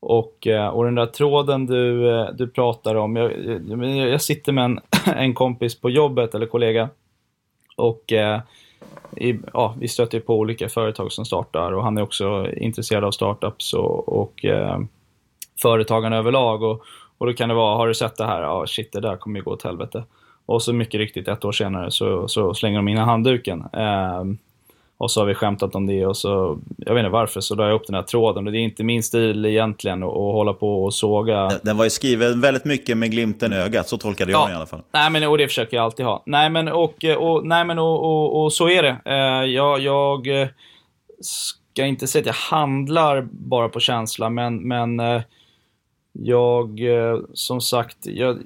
och, 0.00 0.46
och 0.72 0.84
den 0.84 0.94
där 0.94 1.06
tråden 1.06 1.66
du, 1.66 2.10
eh, 2.10 2.28
du 2.34 2.48
pratar 2.48 2.94
om, 2.94 3.16
jag, 3.16 3.32
jag, 3.68 3.96
jag 3.96 4.20
sitter 4.20 4.52
med 4.52 4.64
en, 4.64 4.80
en 5.16 5.34
kompis 5.34 5.80
på 5.80 5.90
jobbet, 5.90 6.34
eller 6.34 6.46
kollega, 6.46 6.88
och 7.76 8.12
eh, 8.12 8.40
i, 9.16 9.38
ja, 9.52 9.74
vi 9.78 9.88
stöter 9.88 10.20
på 10.20 10.38
olika 10.38 10.68
företag 10.68 11.12
som 11.12 11.24
startar 11.24 11.72
och 11.72 11.84
han 11.84 11.98
är 11.98 12.02
också 12.02 12.48
intresserad 12.56 13.04
av 13.04 13.10
startups 13.10 13.74
och, 13.74 14.08
och 14.08 14.44
eh, 14.44 14.78
företagande 15.62 16.18
överlag. 16.18 16.62
Och, 16.62 16.82
och 17.18 17.26
då 17.26 17.32
kan 17.32 17.48
det 17.48 17.54
vara, 17.54 17.76
har 17.76 17.88
du 17.88 17.94
sett 17.94 18.16
det 18.16 18.26
här? 18.26 18.42
Ja, 18.42 18.66
shit, 18.66 18.92
det 18.92 19.00
där 19.00 19.16
kommer 19.16 19.38
ju 19.38 19.44
gå 19.44 19.50
åt 19.50 19.62
helvete. 19.62 20.04
Och 20.46 20.62
så 20.62 20.72
mycket 20.72 20.98
riktigt, 20.98 21.28
ett 21.28 21.44
år 21.44 21.52
senare 21.52 21.90
så, 21.90 22.28
så 22.28 22.54
slänger 22.54 22.78
de 22.78 22.88
in 22.88 22.96
handduken. 22.96 23.64
Eh, 23.72 24.24
och 24.98 25.10
så 25.10 25.20
har 25.20 25.26
vi 25.26 25.34
skämtat 25.34 25.74
om 25.74 25.86
det 25.86 26.06
och 26.06 26.16
så, 26.16 26.58
jag 26.76 26.94
vet 26.94 27.00
inte 27.00 27.10
varför, 27.10 27.40
så 27.40 27.54
la 27.54 27.66
jag 27.66 27.74
upp 27.74 27.86
den 27.86 27.94
här 27.94 28.02
tråden. 28.02 28.46
Och 28.46 28.52
det 28.52 28.58
är 28.58 28.60
inte 28.60 28.84
min 28.84 29.02
stil 29.02 29.46
egentligen 29.46 30.02
att, 30.02 30.12
hålla 30.12 30.52
på 30.52 30.84
och 30.84 30.94
såga. 30.94 31.50
Den 31.62 31.76
var 31.76 31.84
ju 31.84 31.90
skriven 31.90 32.40
väldigt 32.40 32.64
mycket 32.64 32.96
med 32.96 33.10
glimten 33.10 33.52
i 33.52 33.56
ögat, 33.56 33.88
så 33.88 33.98
tolkade 33.98 34.32
jag 34.32 34.40
ja. 34.40 34.52
i 34.52 34.54
alla 34.54 34.66
fall. 34.66 34.82
Nej, 34.92 35.10
men 35.10 35.28
och 35.28 35.38
det 35.38 35.48
försöker 35.48 35.76
jag 35.76 35.84
alltid 35.84 36.06
ha. 36.06 36.22
Nej, 36.26 36.50
men 36.50 36.68
och, 36.68 37.04
och, 37.18 37.46
nej, 37.46 37.64
men, 37.64 37.78
och, 37.78 38.04
och, 38.04 38.42
och 38.42 38.52
så 38.52 38.68
är 38.68 38.82
det. 38.82 38.96
Eh, 39.04 39.50
jag, 39.50 39.80
jag 39.80 40.40
eh, 40.42 40.48
ska 41.20 41.84
inte 41.84 42.06
säga 42.06 42.20
att 42.20 42.26
jag 42.26 42.56
handlar 42.56 43.28
bara 43.30 43.68
på 43.68 43.80
känsla, 43.80 44.30
men, 44.30 44.68
men 44.68 45.00
eh, 45.00 45.22
jag, 46.12 46.80
eh, 46.80 47.18
som 47.32 47.60
sagt, 47.60 47.96
jag, 48.02 48.38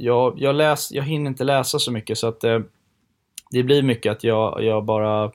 jag, 0.00 0.34
jag, 0.36 0.54
läs, 0.54 0.92
jag 0.92 1.04
hinner 1.04 1.30
inte 1.30 1.44
läsa 1.44 1.78
så 1.78 1.92
mycket 1.92 2.18
så 2.18 2.28
att 2.28 2.44
eh, 2.44 2.60
det 3.50 3.62
blir 3.62 3.82
mycket 3.82 4.12
att 4.12 4.24
jag, 4.24 4.64
jag 4.64 4.84
bara 4.84 5.30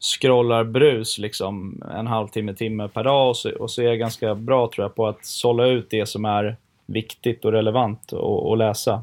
scrollar 0.00 0.64
brus 0.64 1.18
liksom 1.18 1.82
en 1.98 2.06
halvtimme, 2.06 2.54
timme 2.54 2.88
per 2.88 3.04
dag 3.04 3.28
och 3.28 3.36
så, 3.36 3.50
och 3.50 3.70
så 3.70 3.82
är 3.82 3.86
jag 3.86 3.98
ganska 3.98 4.34
bra 4.34 4.70
tror 4.74 4.84
jag 4.84 4.94
på 4.94 5.06
att 5.06 5.24
sålla 5.24 5.66
ut 5.66 5.90
det 5.90 6.06
som 6.06 6.24
är 6.24 6.56
viktigt 6.86 7.44
och 7.44 7.52
relevant 7.52 8.12
att 8.12 8.58
läsa. 8.58 9.02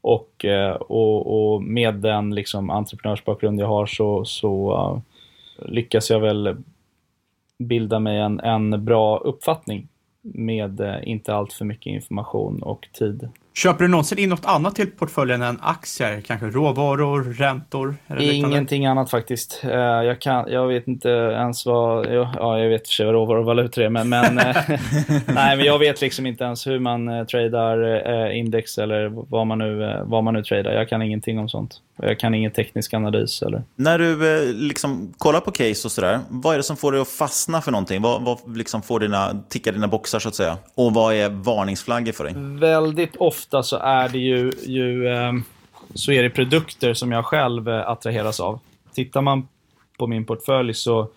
Och, 0.00 0.44
eh, 0.44 0.74
och, 0.74 1.54
och, 1.54 1.62
med 1.62 1.94
den 1.94 2.34
liksom 2.34 2.70
entreprenörsbakgrund 2.70 3.60
jag 3.60 3.66
har 3.66 3.86
så, 3.86 4.24
så 4.24 4.72
eh, 4.72 5.68
lyckas 5.68 6.10
jag 6.10 6.20
väl 6.20 6.56
bilda 7.58 7.98
mig 7.98 8.18
en, 8.18 8.40
en 8.40 8.84
bra 8.84 9.18
uppfattning 9.18 9.88
med 10.22 10.80
eh, 10.80 11.08
inte 11.08 11.34
allt 11.34 11.52
för 11.52 11.64
mycket 11.64 11.86
information 11.86 12.62
och 12.62 12.88
tid. 12.92 13.28
Köper 13.56 13.84
du 13.84 13.88
någonsin 13.88 14.18
in 14.18 14.28
något 14.28 14.44
annat 14.44 14.74
till 14.74 14.90
portföljen 14.90 15.42
än 15.42 15.58
aktier? 15.62 16.20
Kanske 16.20 16.46
råvaror, 16.46 17.22
räntor? 17.22 17.96
Ingenting 18.18 18.86
annat 18.86 19.10
faktiskt. 19.10 19.60
Eh, 19.64 19.70
jag, 19.80 20.20
kan, 20.20 20.52
jag 20.52 20.66
vet 20.66 20.88
inte 20.88 21.08
ens 21.08 21.66
vad, 21.66 22.06
ja 22.14 22.58
jag 22.58 22.68
vet 22.68 22.88
för 22.88 22.94
sig 22.94 23.06
vad 23.06 23.14
råvaror 23.14 23.38
och 23.38 23.44
valutor 23.44 23.82
är, 23.82 23.88
men, 23.88 24.08
men 24.08 24.38
eh, 24.38 24.56
nej, 25.26 25.56
men 25.56 25.66
jag 25.66 25.78
vet 25.78 26.00
liksom 26.00 26.26
inte 26.26 26.44
ens 26.44 26.66
hur 26.66 26.78
man 26.78 27.08
eh, 27.08 27.24
tradar 27.24 28.30
index 28.30 28.78
eller 28.78 29.08
vad 29.08 29.46
man, 29.46 29.58
nu, 29.58 30.02
vad 30.04 30.24
man 30.24 30.34
nu 30.34 30.42
tradar. 30.42 30.72
Jag 30.72 30.88
kan 30.88 31.02
ingenting 31.02 31.38
om 31.38 31.48
sånt. 31.48 31.80
Jag 32.02 32.20
kan 32.20 32.34
ingen 32.34 32.50
teknisk 32.50 32.94
analys. 32.94 33.42
Eller. 33.42 33.62
När 33.76 33.98
du 33.98 34.52
liksom 34.52 35.14
kollar 35.18 35.40
på 35.40 35.50
case 35.50 35.88
och 35.88 35.92
sådär, 35.92 36.20
vad 36.28 36.54
är 36.54 36.56
det 36.56 36.62
som 36.62 36.76
får 36.76 36.92
dig 36.92 37.00
att 37.00 37.08
fastna 37.08 37.60
för 37.60 37.72
någonting? 37.72 38.02
Vad, 38.02 38.22
vad 38.22 38.56
liksom 38.56 38.82
får 38.82 39.00
dina, 39.00 39.42
tickar 39.48 39.72
dina 39.72 39.88
boxar 39.88 40.18
så 40.18 40.28
att 40.28 40.34
säga? 40.34 40.58
Och 40.74 40.94
vad 40.94 41.14
är 41.14 41.28
varningsflaggor 41.28 42.12
för 42.12 42.24
dig? 42.24 42.34
Väldigt 42.60 43.16
ofta 43.16 43.45
ofta 43.46 43.62
så 43.62 43.76
är 43.76 44.08
det 44.08 44.18
ju, 44.18 44.52
ju 44.66 45.08
eh, 45.08 45.32
så 45.94 46.12
är 46.12 46.22
det 46.22 46.30
produkter 46.30 46.94
som 46.94 47.12
jag 47.12 47.24
själv 47.24 47.68
eh, 47.68 47.88
attraheras 47.88 48.40
av. 48.40 48.58
Tittar 48.94 49.22
man 49.22 49.48
på 49.98 50.06
min 50.06 50.24
portfölj 50.24 50.74
så, 50.74 51.08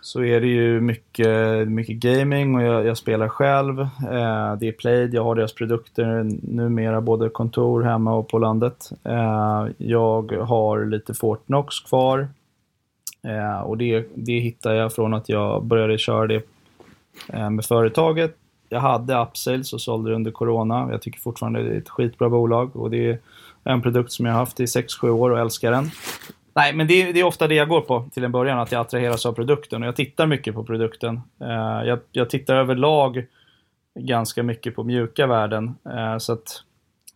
så 0.00 0.24
är 0.24 0.40
det 0.40 0.46
ju 0.46 0.80
mycket, 0.80 1.68
mycket 1.68 1.96
gaming 1.96 2.54
och 2.54 2.62
jag, 2.62 2.86
jag 2.86 2.96
spelar 2.96 3.28
själv. 3.28 3.80
Eh, 3.80 4.56
det 4.60 4.68
är 4.68 4.72
Played, 4.72 5.14
jag 5.14 5.24
har 5.24 5.34
deras 5.34 5.54
produkter 5.54 6.24
numera 6.42 7.00
både 7.00 7.28
kontor 7.28 7.82
hemma 7.82 8.14
och 8.14 8.28
på 8.28 8.38
landet. 8.38 8.90
Eh, 9.04 9.66
jag 9.78 10.32
har 10.32 10.86
lite 10.86 11.14
Fortnox 11.14 11.80
kvar. 11.80 12.28
Eh, 13.24 13.60
och 13.60 13.78
det, 13.78 14.06
det 14.14 14.40
hittar 14.40 14.74
jag 14.74 14.92
från 14.92 15.14
att 15.14 15.28
jag 15.28 15.64
började 15.64 15.98
köra 15.98 16.26
det 16.26 16.42
eh, 17.32 17.50
med 17.50 17.64
företaget 17.64 18.41
jag 18.72 18.80
hade 18.80 19.22
Upsales 19.22 19.72
och 19.72 19.80
sålde 19.80 20.10
det 20.10 20.16
under 20.16 20.30
Corona. 20.30 20.88
Jag 20.90 21.02
tycker 21.02 21.20
fortfarande 21.20 21.62
det 21.62 21.74
är 21.74 21.78
ett 21.78 21.88
skitbra 21.88 22.28
bolag 22.28 22.76
och 22.76 22.90
det 22.90 23.10
är 23.10 23.18
En 23.64 23.82
produkt 23.82 24.12
som 24.12 24.26
jag 24.26 24.32
har 24.32 24.40
haft 24.40 24.60
i 24.60 24.64
6-7 24.64 25.08
år 25.08 25.30
och 25.30 25.38
älskar 25.38 25.70
den. 25.70 25.90
Nej, 26.54 26.74
men 26.74 26.86
det 26.86 27.02
är, 27.02 27.12
det 27.12 27.20
är, 27.20 27.24
ofta 27.24 27.48
det 27.48 27.54
jag 27.54 27.68
går 27.68 27.80
på 27.80 28.08
till 28.14 28.24
en 28.24 28.32
början, 28.32 28.58
att 28.58 28.72
jag 28.72 28.80
attraheras 28.80 29.26
av 29.26 29.32
produkten. 29.32 29.82
Och 29.82 29.88
jag 29.88 29.96
tittar 29.96 30.26
mycket 30.26 30.54
på 30.54 30.64
produkten. 30.64 31.20
Uh, 31.42 31.86
jag, 31.86 31.98
jag, 32.12 32.30
tittar 32.30 32.56
överlag 32.56 33.26
ganska 33.98 34.42
mycket 34.42 34.74
på 34.74 34.84
mjuka 34.84 35.26
värden. 35.26 35.74
Uh, 35.86 36.18
så 36.18 36.32
att 36.32 36.62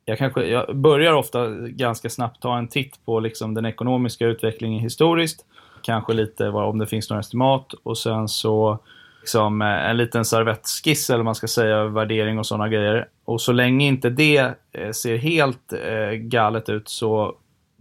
jag, 0.04 0.18
kanske, 0.18 0.44
jag 0.44 0.76
börjar 0.76 1.12
ofta 1.12 1.48
ganska 1.58 2.10
snabbt 2.10 2.42
ta 2.42 2.58
en 2.58 2.68
titt 2.68 3.04
på 3.04 3.20
liksom 3.20 3.54
den 3.54 3.66
ekonomiska 3.66 4.26
utvecklingen 4.26 4.82
historiskt. 4.82 5.44
Kanske 5.82 6.12
lite 6.12 6.48
om 6.48 6.78
det 6.78 6.86
finns 6.86 7.10
några 7.10 7.20
estimat 7.20 7.72
och 7.82 7.98
sen 7.98 8.28
så 8.28 8.78
liksom 9.26 9.62
eh, 9.62 9.90
en 9.90 9.96
liten 9.96 10.24
servettskiss 10.24 11.10
eller 11.10 11.24
man 11.24 11.34
ska 11.34 11.46
säga, 11.46 11.84
värdering 11.84 12.38
och 12.38 12.46
sådana 12.46 12.68
grejer. 12.68 13.08
Och 13.24 13.40
så 13.40 13.52
länge 13.52 13.86
inte 13.86 14.10
det 14.10 14.54
eh, 14.72 14.90
ser 14.90 15.16
helt 15.16 15.72
eh, 15.72 16.10
galet 16.10 16.68
ut 16.68 16.88
så 16.88 17.34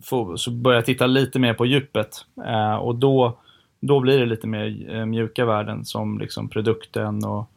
får, 0.03 0.37
så 0.37 0.51
börjar 0.51 0.77
jag 0.77 0.85
titta 0.85 1.07
lite 1.07 1.39
mer 1.39 1.53
på 1.53 1.65
djupet. 1.65 2.25
Eh, 2.45 2.75
och 2.75 2.95
då, 2.95 3.37
då 3.79 3.99
blir 3.99 4.19
det 4.19 4.25
lite 4.25 4.47
mer 4.47 5.05
mjuka 5.05 5.45
värden 5.45 5.85
som 5.85 6.19
liksom 6.19 6.49
produkten 6.49 7.25
och, 7.25 7.49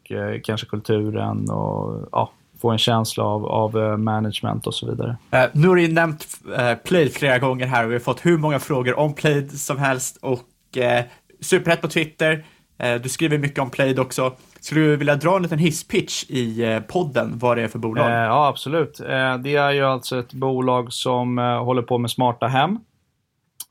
och 0.00 0.12
eh, 0.12 0.40
kanske 0.40 0.66
kulturen 0.66 1.50
och 1.50 2.08
ja, 2.12 2.30
få 2.60 2.70
en 2.70 2.78
känsla 2.78 3.24
av, 3.24 3.46
av 3.46 3.98
management 3.98 4.66
och 4.66 4.74
så 4.74 4.90
vidare. 4.90 5.16
Uh, 5.34 5.44
nu 5.52 5.68
har 5.68 5.76
du 5.76 5.88
nämnt 5.88 6.26
uh, 6.48 6.74
Plaid 6.74 7.14
flera 7.14 7.38
gånger 7.38 7.66
här 7.66 7.84
och 7.84 7.90
vi 7.90 7.94
har 7.94 8.00
fått 8.00 8.26
hur 8.26 8.38
många 8.38 8.58
frågor 8.58 8.98
om 8.98 9.14
Plaid 9.14 9.60
som 9.60 9.78
helst 9.78 10.18
och 10.20 10.48
uh, 10.76 11.04
superhett 11.40 11.80
på 11.80 11.88
Twitter. 11.88 12.44
Eh, 12.82 12.94
du 12.94 13.08
skriver 13.08 13.38
mycket 13.38 13.58
om 13.58 13.70
Plaid 13.70 13.98
också. 13.98 14.32
Skulle 14.60 14.80
du 14.80 14.96
vilja 14.96 15.16
dra 15.16 15.36
en 15.36 15.42
liten 15.42 15.58
hisspitch 15.58 16.24
i 16.28 16.62
eh, 16.62 16.80
podden, 16.80 17.32
vad 17.38 17.56
det 17.56 17.62
är 17.62 17.68
för 17.68 17.78
bolag? 17.78 18.10
Eh, 18.10 18.16
ja, 18.16 18.48
absolut. 18.48 18.98
Det 19.42 19.56
är 19.56 19.70
ju 19.70 19.84
alltså 19.84 20.18
ett 20.18 20.32
bolag 20.32 20.92
som 20.92 21.38
håller 21.38 21.82
på 21.82 21.98
med 21.98 22.10
smarta 22.10 22.46
hem. 22.46 22.78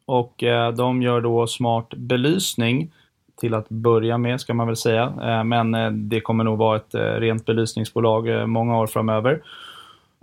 Och 0.06 0.43
de 0.78 1.02
gör 1.02 1.21
då 1.21 1.47
smart 1.47 1.89
belysning 1.89 2.93
till 3.39 3.54
att 3.54 3.69
börja 3.69 4.17
med, 4.17 4.41
ska 4.41 4.54
man 4.54 4.67
väl 4.67 4.76
säga. 4.76 5.10
Men 5.43 5.71
det 6.10 6.21
kommer 6.21 6.43
nog 6.43 6.58
vara 6.58 6.78
ett 6.78 6.95
rent 6.95 7.45
belysningsbolag 7.45 8.50
många 8.50 8.78
år 8.78 8.88
framöver. 8.88 9.41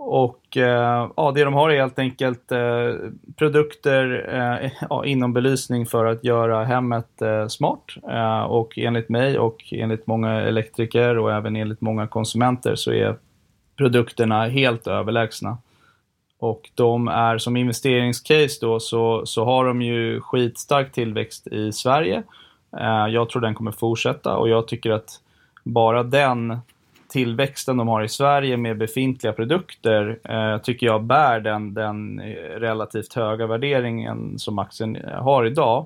Och 0.01 0.57
eh, 0.57 1.09
ja, 1.17 1.31
det 1.35 1.43
de 1.43 1.53
har 1.53 1.69
är 1.69 1.79
helt 1.79 1.99
enkelt 1.99 2.51
eh, 2.51 2.93
produkter 3.35 4.29
eh, 4.33 4.71
ja, 4.89 5.05
inom 5.05 5.33
belysning 5.33 5.85
för 5.85 6.05
att 6.05 6.23
göra 6.23 6.63
hemmet 6.63 7.21
eh, 7.21 7.47
smart. 7.47 7.83
Eh, 8.09 8.41
och 8.41 8.77
enligt 8.77 9.09
mig 9.09 9.39
och 9.39 9.63
enligt 9.71 10.07
många 10.07 10.31
elektriker 10.31 11.17
och 11.17 11.31
även 11.33 11.55
enligt 11.55 11.81
många 11.81 12.07
konsumenter 12.07 12.75
så 12.75 12.91
är 12.91 13.15
produkterna 13.77 14.45
helt 14.45 14.87
överlägsna. 14.87 15.57
Och 16.39 16.69
de 16.75 17.07
är 17.07 17.37
som 17.37 17.57
investeringscase 17.57 18.57
då 18.61 18.79
så, 18.79 19.25
så 19.25 19.45
har 19.45 19.65
de 19.65 19.81
ju 19.81 20.21
skitstark 20.21 20.91
tillväxt 20.91 21.47
i 21.47 21.71
Sverige. 21.71 22.23
Eh, 22.77 23.07
jag 23.09 23.29
tror 23.29 23.41
den 23.41 23.55
kommer 23.55 23.71
fortsätta 23.71 24.37
och 24.37 24.49
jag 24.49 24.67
tycker 24.67 24.91
att 24.91 25.09
bara 25.63 26.03
den 26.03 26.59
tillväxten 27.09 27.77
de 27.77 27.87
har 27.87 28.03
i 28.03 28.09
Sverige 28.09 28.57
med 28.57 28.77
befintliga 28.77 29.33
produkter 29.33 30.19
eh, 30.23 30.61
tycker 30.61 30.87
jag 30.87 31.03
bär 31.03 31.39
den, 31.39 31.73
den 31.73 32.21
relativt 32.57 33.13
höga 33.13 33.47
värderingen 33.47 34.39
som 34.39 34.59
aktien 34.59 34.97
har 35.13 35.45
idag. 35.45 35.85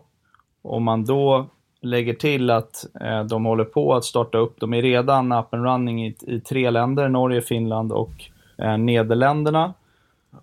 Om 0.62 0.84
man 0.84 1.06
då 1.06 1.48
lägger 1.82 2.14
till 2.14 2.50
att 2.50 2.86
eh, 3.02 3.24
de 3.24 3.46
håller 3.46 3.66
på 3.66 3.94
att 3.94 4.06
starta 4.06 4.38
upp, 4.38 4.60
de 4.60 4.74
är 4.74 4.82
redan 4.82 5.32
up 5.32 5.54
and 5.54 5.66
running 5.66 6.06
i, 6.06 6.16
i 6.22 6.40
tre 6.40 6.70
länder, 6.70 7.10
Norge, 7.10 7.42
Finland 7.42 7.92
och 7.92 8.14
eh, 8.58 8.78
Nederländerna. 8.78 9.74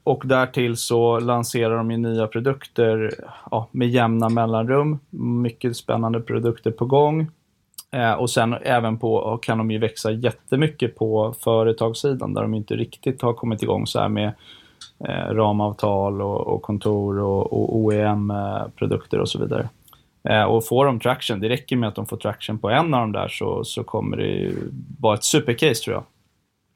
Och 0.05 0.23
därtill 0.27 0.77
så 0.77 1.21
lanserar 1.21 1.77
de 1.77 1.90
ju 1.90 1.97
nya 1.97 2.27
produkter 2.27 3.14
ja, 3.51 3.69
med 3.71 3.88
jämna 3.88 4.29
mellanrum. 4.29 4.99
Mycket 5.43 5.77
spännande 5.77 6.21
produkter 6.21 6.71
på 6.71 6.85
gång. 6.85 7.31
Eh, 7.92 8.12
och 8.12 8.31
sen 8.31 8.55
även 8.62 8.98
på, 8.98 9.38
kan 9.42 9.59
de 9.59 9.70
ju 9.70 9.79
växa 9.79 10.11
jättemycket 10.11 10.96
på 10.96 11.35
företagssidan 11.40 12.35
där 12.35 12.42
de 12.42 12.55
inte 12.55 12.76
riktigt 12.76 13.22
har 13.22 13.33
kommit 13.33 13.62
igång 13.62 13.87
så 13.87 14.00
här 14.00 14.09
med 14.09 14.33
eh, 15.09 15.35
ramavtal 15.35 16.22
och, 16.22 16.46
och 16.46 16.62
kontor 16.62 17.18
och, 17.18 17.53
och 17.53 17.76
OEM-produkter 17.76 19.16
eh, 19.16 19.20
och 19.20 19.29
så 19.29 19.38
vidare. 19.38 19.68
Eh, 20.29 20.44
och 20.44 20.66
får 20.66 20.87
de 20.87 21.00
traction, 21.00 21.40
det 21.40 21.48
räcker 21.48 21.76
med 21.76 21.88
att 21.88 21.94
de 21.94 22.07
får 22.07 22.16
traction 22.16 22.59
på 22.59 22.70
en 22.70 22.94
av 22.94 23.00
dem 23.00 23.12
där 23.12 23.29
så, 23.29 23.64
så 23.64 23.85
kommer 23.85 24.16
det 24.16 24.26
ju 24.26 24.70
vara 24.98 25.14
ett 25.14 25.24
supercase 25.24 25.85
tror 25.85 25.94
jag. 25.94 26.05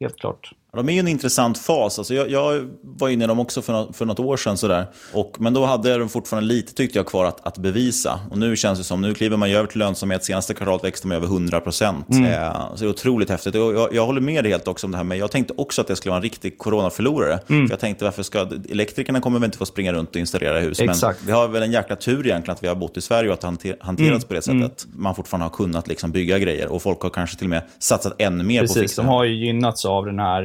Helt 0.00 0.16
klart. 0.16 0.53
De 0.77 0.89
är 0.89 0.93
ju 0.93 0.99
en 0.99 1.09
intressant 1.09 1.59
fas. 1.59 1.99
Alltså 1.99 2.15
jag, 2.15 2.31
jag 2.31 2.71
var 2.83 3.09
inne 3.09 3.25
i 3.25 3.27
dem 3.27 3.41
också 3.41 3.63
för 3.63 3.73
något, 3.73 3.97
för 3.97 4.05
något 4.05 4.21
år 4.21 4.37
sedan. 4.37 4.57
Sådär. 4.57 4.87
Och, 5.13 5.37
men 5.39 5.55
då 5.55 5.65
hade 5.65 5.99
de 5.99 6.09
fortfarande 6.09 6.49
lite, 6.49 6.75
tyckte 6.75 6.99
jag, 6.99 7.07
kvar 7.07 7.25
att, 7.25 7.47
att 7.47 7.59
bevisa. 7.59 8.21
Och 8.31 8.39
nu 8.39 8.57
känns 8.57 8.79
det 8.79 8.85
som, 8.85 9.01
nu 9.01 9.15
kliver 9.15 9.37
man 9.37 9.51
ju 9.51 9.57
över 9.57 9.69
till 9.69 9.79
lönsamhet. 9.79 10.25
Senaste 10.25 10.55
kvartalet 10.55 10.85
växte 10.85 11.09
de 11.09 11.15
över 11.15 11.27
100 11.27 11.61
procent. 11.61 12.09
Mm. 12.09 12.25
Eh, 12.25 12.75
så 12.75 12.85
det 12.85 12.89
är 12.89 12.91
otroligt 12.91 13.31
häftigt. 13.31 13.55
Och 13.55 13.75
jag, 13.75 13.95
jag 13.95 14.07
håller 14.07 14.21
med 14.21 14.45
dig 14.45 14.53
helt 14.53 14.69
också 14.69 14.87
om 14.87 14.91
det 14.91 14.97
här 14.97 15.05
med, 15.05 15.19
jag 15.19 15.31
tänkte 15.31 15.55
också 15.57 15.81
att 15.81 15.87
det 15.87 15.97
skulle 15.97 16.11
vara 16.11 16.17
en 16.17 16.23
riktig 16.23 16.59
coronaförlorare. 16.59 17.41
Mm. 17.49 17.67
För 17.67 17.73
jag 17.73 17.81
tänkte, 17.81 18.05
varför 18.05 18.23
ska, 18.23 18.49
elektrikerna 18.71 19.21
kommer 19.21 19.39
väl 19.39 19.45
inte 19.45 19.59
få 19.59 19.67
springa 19.67 19.93
runt 19.93 20.11
och 20.11 20.17
installera 20.17 20.61
hus. 20.61 20.81
Exakt. 20.81 21.21
Men 21.21 21.27
vi 21.27 21.33
har 21.33 21.49
väl 21.49 21.63
en 21.63 21.73
jäkla 21.73 21.97
tur 21.97 22.27
egentligen 22.27 22.55
att 22.55 22.63
vi 22.63 22.69
har 22.69 22.75
bott 22.75 22.97
i 22.97 23.01
Sverige 23.01 23.29
och 23.29 23.35
att 23.35 23.41
det 23.41 23.47
hanter, 23.47 23.77
hanterats 23.81 24.11
mm. 24.11 24.29
på 24.29 24.35
det 24.35 24.43
sättet. 24.43 24.85
Mm. 24.85 25.03
Man 25.03 25.15
fortfarande 25.15 25.45
har 25.45 25.51
kunnat 25.51 25.89
liksom 25.89 26.13
bygga 26.13 26.39
grejer. 26.39 26.73
Och 26.73 26.83
folk 26.83 27.01
har 27.01 27.11
kanske 27.11 27.37
till 27.37 27.47
och 27.47 27.51
med 27.51 27.63
satsat 27.79 28.15
ännu 28.19 28.45
mer 28.45 28.61
Precis, 28.61 28.75
på 28.75 28.81
Precis, 28.81 28.97
de 28.97 29.07
har 29.07 29.25
ju 29.25 29.47
gynnats 29.47 29.85
av 29.85 30.07
den 30.07 30.19
här 30.19 30.43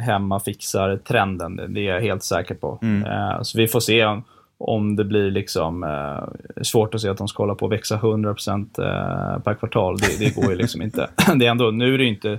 hemma 0.00 0.40
fixar 0.40 0.96
trenden. 0.96 1.74
Det 1.74 1.80
är 1.80 1.94
jag 1.94 2.00
helt 2.00 2.22
säker 2.22 2.54
på. 2.54 2.78
Mm. 2.82 3.12
Uh, 3.12 3.42
så 3.42 3.58
vi 3.58 3.68
får 3.68 3.80
se 3.80 4.04
om, 4.04 4.24
om 4.58 4.96
det 4.96 5.04
blir 5.04 5.30
liksom 5.30 5.82
uh, 5.84 6.62
svårt 6.62 6.94
att 6.94 7.00
se 7.00 7.08
att 7.08 7.18
de 7.18 7.28
ska 7.28 7.42
hålla 7.42 7.54
på 7.54 7.66
att 7.66 7.72
växa 7.72 7.96
100% 7.96 8.60
uh, 8.60 9.42
per 9.42 9.54
kvartal. 9.54 9.96
Det, 9.96 10.18
det, 10.18 10.36
går 10.36 10.50
ju 10.50 10.56
liksom 10.56 10.82
inte. 10.82 11.08
Det 11.36 11.46
är 11.46 11.50
ändå, 11.50 11.70
nu 11.70 11.94
är 11.94 11.98
det 11.98 12.04
inte 12.04 12.38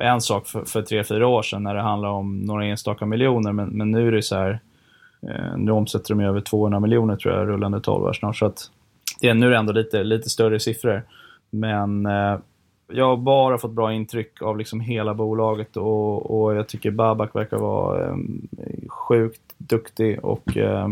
en 0.00 0.20
sak 0.20 0.46
för, 0.46 0.64
för 0.64 0.82
tre, 0.82 1.04
fyra 1.04 1.26
år 1.26 1.42
sedan 1.42 1.62
när 1.62 1.74
det 1.74 1.82
handlar 1.82 2.08
om 2.08 2.40
några 2.40 2.64
enstaka 2.64 3.06
miljoner, 3.06 3.52
men, 3.52 3.68
men 3.68 3.90
nu 3.90 4.08
är 4.08 4.12
det 4.12 4.22
så 4.22 4.36
här, 4.36 4.60
nu 5.56 5.70
omsätter 5.70 6.14
de 6.14 6.24
över 6.24 6.40
200 6.40 6.80
miljoner 6.80 7.16
tror 7.16 7.34
jag, 7.34 7.48
rullande 7.48 7.80
12 7.80 8.04
år 8.04 8.12
snart. 8.12 8.36
Så 8.36 8.46
att 8.46 8.70
det 9.20 9.28
är, 9.28 9.34
nu 9.34 9.54
ändå 9.54 9.72
lite, 9.72 10.04
lite 10.04 10.30
större 10.30 10.60
siffror. 10.60 11.02
Men 11.50 12.08
jag 12.88 13.04
har 13.04 13.16
bara 13.16 13.58
fått 13.58 13.70
bra 13.70 13.92
intryck 13.92 14.42
av 14.42 14.58
liksom 14.58 14.80
hela 14.80 15.14
bolaget 15.14 15.76
och, 15.76 16.40
och 16.40 16.54
jag 16.54 16.68
tycker 16.68 16.90
Babak 16.90 17.34
verkar 17.34 17.56
vara 17.56 18.06
eh, 18.06 18.16
sjukt 18.88 19.42
duktig 19.58 20.24
och 20.24 20.56
eh, 20.56 20.88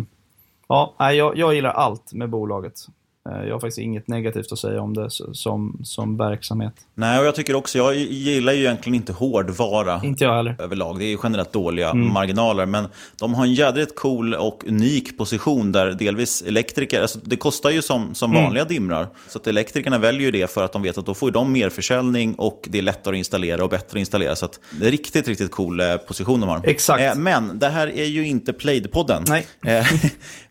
ja, 0.68 0.94
jag, 0.98 1.36
jag 1.36 1.54
gillar 1.54 1.70
allt 1.70 2.12
med 2.12 2.30
bolaget. 2.30 2.86
Eh, 3.30 3.44
jag 3.46 3.54
har 3.54 3.60
faktiskt 3.60 3.78
inget 3.78 4.08
negativt 4.08 4.52
att 4.52 4.58
säga 4.58 4.80
om 4.80 4.94
det 4.94 5.10
som, 5.32 5.80
som 5.84 6.16
verksamhet. 6.16 6.74
Nej, 6.94 7.18
och 7.18 7.26
jag 7.26 7.34
tycker 7.34 7.54
också, 7.54 7.78
jag 7.78 7.94
gillar 7.96 8.52
ju 8.52 8.58
egentligen 8.58 8.94
inte 8.94 9.12
hårdvara. 9.12 10.00
Inte 10.04 10.24
jag 10.24 10.34
heller. 10.36 10.56
Överlag. 10.58 10.98
Det 10.98 11.04
är 11.04 11.18
generellt 11.22 11.52
dåliga 11.52 11.90
mm. 11.90 12.12
marginaler. 12.12 12.66
Men 12.66 12.86
de 13.18 13.34
har 13.34 13.44
en 13.44 13.54
jädrigt 13.54 13.94
cool 13.94 14.34
och 14.34 14.64
unik 14.66 15.18
position 15.18 15.72
där 15.72 15.92
delvis 15.92 16.42
elektriker, 16.42 17.02
alltså 17.02 17.18
det 17.24 17.36
kostar 17.36 17.70
ju 17.70 17.82
som, 17.82 18.14
som 18.14 18.30
mm. 18.30 18.44
vanliga 18.44 18.64
dimrar. 18.64 19.08
Så 19.28 19.38
att 19.38 19.46
elektrikerna 19.46 19.98
väljer 19.98 20.22
ju 20.22 20.30
det 20.30 20.50
för 20.50 20.64
att 20.64 20.72
de 20.72 20.82
vet 20.82 20.98
att 20.98 21.06
då 21.06 21.14
får 21.14 21.30
de 21.30 21.52
mer 21.52 21.70
försäljning 21.70 22.34
och 22.34 22.68
det 22.68 22.78
är 22.78 22.82
lättare 22.82 23.14
att 23.14 23.18
installera 23.18 23.64
och 23.64 23.70
bättre 23.70 23.96
att 23.96 24.00
installera. 24.00 24.36
Så 24.36 24.44
att 24.44 24.60
det 24.80 24.86
är 24.86 24.90
riktigt, 24.90 25.28
riktigt 25.28 25.50
cool 25.50 25.80
eh, 25.80 25.96
position 25.96 26.40
de 26.40 26.48
har. 26.48 26.60
Exakt. 26.64 27.02
Eh, 27.02 27.14
men 27.14 27.58
det 27.58 27.68
här 27.68 27.86
är 27.86 28.04
ju 28.04 28.26
inte 28.26 28.52
Played-podden. 28.52 29.24
Nej. 29.28 29.46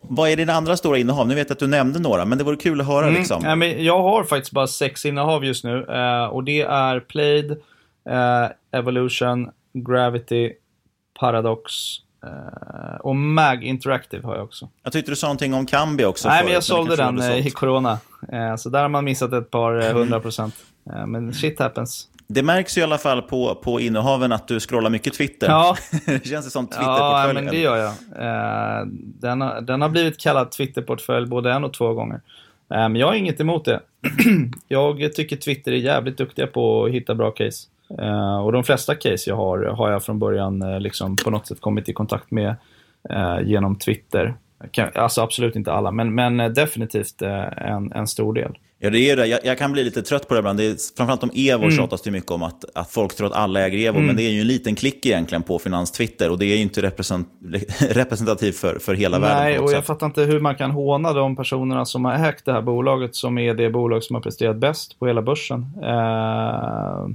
vad 0.00 0.30
är 0.30 0.36
dina 0.36 0.52
andra 0.52 0.76
stora 0.76 0.98
innehav? 0.98 1.28
Nu 1.28 1.34
vet 1.34 1.48
jag 1.48 1.54
att 1.54 1.58
du 1.58 1.66
nämnde 1.66 1.98
några, 1.98 2.24
men 2.24 2.38
det 2.38 2.44
vore 2.44 2.56
kul 2.64 2.80
att 2.80 2.86
höra. 2.86 3.06
Mm. 3.06 3.14
Liksom. 3.14 3.42
Ja, 3.44 3.54
men 3.54 3.84
jag 3.84 4.02
har 4.02 4.24
faktiskt 4.24 4.52
bara 4.52 4.66
sex 4.66 5.04
innehav 5.04 5.44
just 5.44 5.64
nu. 5.64 5.86
Uh, 5.86 6.24
och 6.24 6.44
det 6.44 6.60
är 6.60 7.00
Played, 7.00 7.50
uh, 7.50 8.50
Evolution, 8.72 9.50
Gravity, 9.72 10.52
Paradox, 11.20 11.72
Uh, 12.26 12.96
och 13.00 13.16
Mag 13.16 13.64
Interactive 13.64 14.26
har 14.26 14.34
jag 14.34 14.44
också. 14.44 14.68
Jag 14.82 14.92
tyckte 14.92 15.12
du 15.12 15.16
sa 15.16 15.26
någonting 15.26 15.54
om 15.54 15.66
Kambi 15.66 16.04
också. 16.04 16.28
Nej, 16.28 16.36
förut, 16.36 16.46
men 16.46 16.54
jag 16.54 16.64
sålde 16.64 16.96
den 16.96 17.22
i 17.22 17.50
Corona. 17.50 17.98
Uh, 18.32 18.56
så 18.56 18.68
där 18.68 18.82
har 18.82 18.88
man 18.88 19.04
missat 19.04 19.32
ett 19.32 19.50
par 19.50 19.92
hundra 19.92 20.20
procent. 20.20 20.54
men 21.06 21.34
shit 21.34 21.58
happens. 21.58 22.08
Det 22.26 22.42
märks 22.42 22.76
ju 22.76 22.80
i 22.80 22.84
alla 22.84 22.98
fall 22.98 23.22
på, 23.22 23.54
på 23.54 23.80
innehaven 23.80 24.32
att 24.32 24.48
du 24.48 24.60
scrollar 24.60 24.90
mycket 24.90 25.14
Twitter. 25.14 25.46
Ja. 25.46 25.76
det 26.06 26.26
känns 26.26 26.52
som 26.52 26.66
Twitterportfölj. 26.66 27.28
Ja, 27.28 27.32
men 27.32 27.46
det 27.46 27.58
gör 27.58 27.76
jag. 27.76 27.92
Den, 28.94 29.40
har, 29.40 29.60
den 29.60 29.82
har 29.82 29.88
blivit 29.88 30.20
kallad 30.20 30.50
Twitterportfölj 30.50 31.26
både 31.26 31.52
en 31.52 31.64
och 31.64 31.74
två 31.74 31.92
gånger. 31.92 32.20
Eh, 32.74 32.88
men 32.88 32.96
jag 32.96 33.06
har 33.06 33.14
inget 33.14 33.40
emot 33.40 33.64
det. 33.64 33.80
jag 34.68 35.14
tycker 35.14 35.36
Twitter 35.36 35.72
är 35.72 35.76
jävligt 35.76 36.18
duktiga 36.18 36.46
på 36.46 36.84
att 36.84 36.90
hitta 36.90 37.14
bra 37.14 37.30
case. 37.30 37.68
Eh, 37.98 38.36
och 38.36 38.52
de 38.52 38.64
flesta 38.64 38.94
case 38.94 39.30
jag 39.30 39.36
har, 39.36 39.58
har 39.64 39.90
jag 39.90 40.02
från 40.02 40.18
början 40.18 40.62
eh, 40.62 40.80
liksom 40.80 41.16
på 41.16 41.30
något 41.30 41.46
sätt 41.46 41.60
kommit 41.60 41.88
i 41.88 41.92
kontakt 41.92 42.30
med 42.30 42.56
genom 43.42 43.78
Twitter. 43.78 44.34
Alltså 44.94 45.20
absolut 45.20 45.56
inte 45.56 45.72
alla, 45.72 45.90
men, 45.90 46.14
men 46.14 46.54
definitivt 46.54 47.22
en, 47.22 47.92
en 47.92 48.06
stor 48.06 48.34
del. 48.34 48.58
Ja, 48.78 48.90
det 48.90 49.10
är 49.10 49.16
det. 49.16 49.26
Jag, 49.26 49.40
jag, 49.44 49.58
kan 49.58 49.72
bli 49.72 49.84
lite 49.84 50.02
trött 50.02 50.28
på 50.28 50.34
det 50.34 50.38
ibland. 50.38 50.58
Det 50.58 50.64
är, 50.64 50.96
framförallt 50.96 51.22
om 51.22 51.30
Evo 51.34 51.62
mm. 51.62 51.76
tjatas 51.76 52.02
det 52.02 52.10
mycket 52.10 52.30
om 52.30 52.42
att, 52.42 52.64
att 52.74 52.90
folk 52.90 53.16
tror 53.16 53.26
att 53.26 53.32
alla 53.32 53.60
äger 53.60 53.88
Evo, 53.88 53.96
mm. 53.96 54.06
men 54.06 54.16
det 54.16 54.22
är 54.22 54.30
ju 54.30 54.40
en 54.40 54.46
liten 54.46 54.74
klick 54.74 55.06
egentligen 55.06 55.42
på 55.42 55.58
finanstwitter 55.58 56.30
och 56.30 56.38
det 56.38 56.46
är 56.46 56.56
ju 56.56 56.62
inte 56.62 56.82
represent, 56.82 57.28
representativt 57.90 58.56
för, 58.56 58.78
för 58.78 58.94
hela 58.94 59.18
Nej, 59.18 59.28
världen. 59.28 59.44
Nej, 59.44 59.58
och 59.58 59.72
jag 59.72 59.84
fattar 59.84 60.06
inte 60.06 60.22
hur 60.22 60.40
man 60.40 60.54
kan 60.54 60.70
håna 60.70 61.12
de 61.12 61.36
personerna 61.36 61.84
som 61.84 62.04
har 62.04 62.28
ägt 62.28 62.44
det 62.44 62.52
här 62.52 62.62
bolaget 62.62 63.14
som 63.14 63.38
är 63.38 63.54
det 63.54 63.70
bolag 63.70 64.02
som 64.02 64.14
har 64.14 64.20
presterat 64.20 64.56
bäst 64.56 64.98
på 64.98 65.06
hela 65.06 65.22
börsen. 65.22 65.60
Uh, 65.60 67.08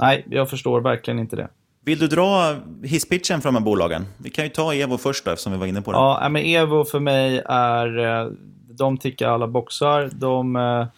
nej, 0.00 0.26
jag 0.30 0.50
förstår 0.50 0.80
verkligen 0.80 1.18
inte 1.18 1.36
det. 1.36 1.48
Vill 1.84 1.98
du 1.98 2.06
dra 2.06 2.56
hisspitchen 2.82 3.40
för 3.40 3.48
de 3.48 3.54
här 3.54 3.62
bolagen? 3.62 4.06
Vi 4.18 4.30
kan 4.30 4.44
ju 4.44 4.50
ta 4.50 4.74
Evo 4.74 4.98
först 4.98 5.24
då, 5.24 5.30
eftersom 5.30 5.52
vi 5.52 5.58
var 5.58 5.66
inne 5.66 5.82
på 5.82 5.92
det. 5.92 5.98
Ja, 5.98 6.28
men 6.30 6.42
Evo 6.42 6.84
för 6.84 7.00
mig 7.00 7.42
är, 7.46 7.98
eh, 7.98 8.32
de 8.68 8.98
tickar 8.98 9.28
alla 9.28 9.46
boxar. 9.46 10.10
De 10.14 10.56
är 10.56 10.88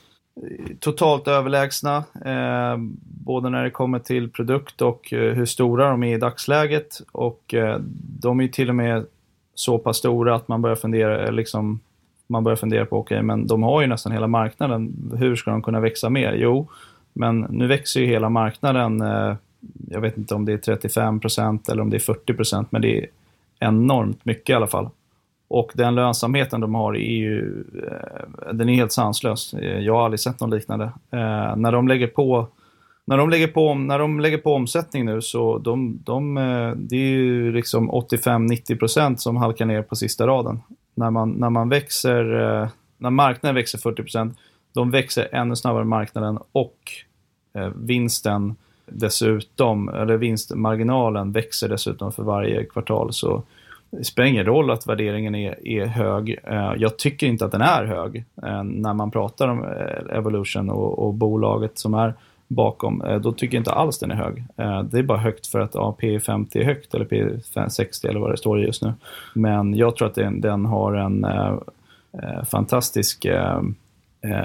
totalt 0.81 1.29
överlägsna, 1.29 1.97
eh, 2.25 2.77
både 3.25 3.51
när 3.51 3.65
det 3.65 3.71
kommer 3.71 3.99
till 3.99 4.31
produkt 4.31 4.83
och 4.83 5.13
eh, 5.13 5.35
hur 5.35 5.47
stora 5.47 5.91
de 5.91 6.03
är 6.03 6.15
i 6.15 6.19
dagsläget. 6.19 7.01
Och 7.13 7.55
eh, 7.55 7.79
de 8.21 8.41
är 8.41 8.49
till 8.49 8.69
och 8.69 8.75
med 8.75 9.07
så 9.55 9.79
pass 9.79 9.97
stora 9.97 10.35
att 10.35 10.49
man 10.49 10.63
börjar 10.63 10.77
fundera, 10.77 11.27
eh, 11.27 11.33
liksom, 11.33 11.81
man 12.27 12.45
börjar 12.45 12.57
fundera 12.57 12.87
på, 12.87 12.99
okej, 12.99 13.17
okay, 13.17 13.27
men 13.27 13.47
de 13.47 13.63
har 13.63 13.81
ju 13.81 13.87
nästan 13.87 14.13
hela 14.13 14.27
marknaden. 14.27 15.13
Hur 15.19 15.37
ska 15.37 15.51
de 15.51 15.63
kunna 15.63 15.81
växa 15.81 16.11
mer? 16.11 16.33
Jo, 16.33 16.69
men 17.13 17.41
nu 17.41 17.67
växer 17.67 18.01
ju 18.01 18.07
hela 18.07 18.29
marknaden 18.29 19.03
eh, 19.03 19.35
jag 19.91 20.01
vet 20.01 20.19
inte 20.19 20.35
om 20.35 20.45
det 20.45 20.53
är 20.53 20.59
35 20.59 21.21
procent 21.21 21.69
eller 21.69 21.83
om 21.83 21.91
det 21.91 21.97
är 21.97 22.01
40 22.01 22.35
procent, 22.35 22.73
men 22.73 22.83
det 22.83 22.99
är 22.99 23.07
enormt 23.59 24.25
mycket 24.25 24.51
i 24.51 24.55
alla 24.55 24.67
fall. 24.67 24.91
Och 25.49 25.73
den 25.75 25.95
lönsamheten 25.95 26.61
de 26.61 26.75
har 26.75 26.97
är 26.97 27.17
ju, 27.17 27.65
eh, 27.75 28.53
den 28.53 28.69
är 28.69 28.75
helt 28.75 28.93
sanslös. 28.93 29.55
Eh, 29.55 29.79
jag 29.79 29.95
har 29.95 30.05
aldrig 30.05 30.21
sett 30.21 30.41
något 30.41 30.51
liknande. 30.51 30.85
Eh, 31.11 31.57
när 31.57 31.73
de 31.73 31.89
lägger 31.89 32.07
på 32.07 32.47
när 33.07 33.19
de 33.19 33.31
lägger 33.31 33.47
på, 33.47 33.75
när 33.75 33.99
de 33.99 34.21
lägger 34.21 34.39
på 34.39 34.55
omsättning 34.55 35.05
nu 35.05 35.23
så 35.23 35.59
de, 35.59 35.99
de, 36.05 36.35
det 36.77 36.97
är 36.97 37.11
ju 37.11 37.53
liksom 37.53 37.91
85-90% 37.91 39.17
som 39.17 39.37
halkar 39.37 39.67
ner 39.67 39.83
på 39.83 39.97
sista 39.97 40.27
raden. 40.27 40.61
När 40.95 41.11
man, 41.11 41.31
när 41.31 41.51
man 41.51 41.69
växer, 41.69 42.25
när 42.99 43.11
marknaden 43.11 43.55
växer 43.55 43.79
40%, 43.79 44.35
de 44.75 44.91
växer 44.91 45.29
ännu 45.33 45.57
snabbare 45.57 45.83
än 45.83 45.89
marknaden 45.89 46.39
och 46.53 46.79
vinsten 47.75 48.55
dessutom, 48.87 49.89
eller 49.89 50.17
vinstmarginalen 50.17 51.33
växer 51.33 51.69
dessutom 51.69 52.13
för 52.13 52.23
varje 52.23 52.65
kvartal. 52.65 53.13
Så 53.13 53.43
det 53.99 54.05
spelar 54.05 54.29
ingen 54.29 54.45
roll 54.45 54.71
att 54.71 54.87
värderingen 54.87 55.35
är, 55.35 55.69
är 55.69 55.87
hög. 55.87 56.39
Eh, 56.45 56.73
jag 56.77 56.97
tycker 56.99 57.27
inte 57.27 57.45
att 57.45 57.53
den 57.53 57.61
är 57.61 57.85
hög 57.85 58.25
eh, 58.43 58.65
när 58.65 58.95
man 58.95 59.11
pratar 59.11 59.49
om 59.49 59.65
eh, 59.65 60.17
Evolution 60.17 60.71
och, 60.71 60.99
och 60.99 61.15
bolaget 61.15 61.79
som 61.79 61.95
är 61.95 62.15
bakom. 62.49 63.05
Då 63.23 63.33
tycker 63.33 63.57
jag 63.57 63.61
inte 63.61 63.73
alls 63.73 63.99
den 63.99 64.11
är 64.11 64.15
hög. 64.15 64.45
Det 64.91 64.99
är 64.99 65.03
bara 65.03 65.19
högt 65.19 65.47
för 65.47 65.61
att 65.61 65.75
ja, 65.75 65.97
P50 66.01 66.57
är 66.57 66.65
högt 66.65 66.95
eller 66.95 67.05
P60 67.05 68.09
eller 68.09 68.21
vad 68.21 68.31
det 68.31 68.37
står 68.37 68.61
just 68.61 68.83
nu. 68.83 68.93
Men 69.35 69.75
jag 69.75 69.97
tror 69.97 70.09
att 70.09 70.15
den, 70.15 70.41
den 70.41 70.65
har 70.65 70.95
en 70.95 71.25
eh, 72.23 72.45
fantastisk 72.45 73.25
eh, 73.25 73.63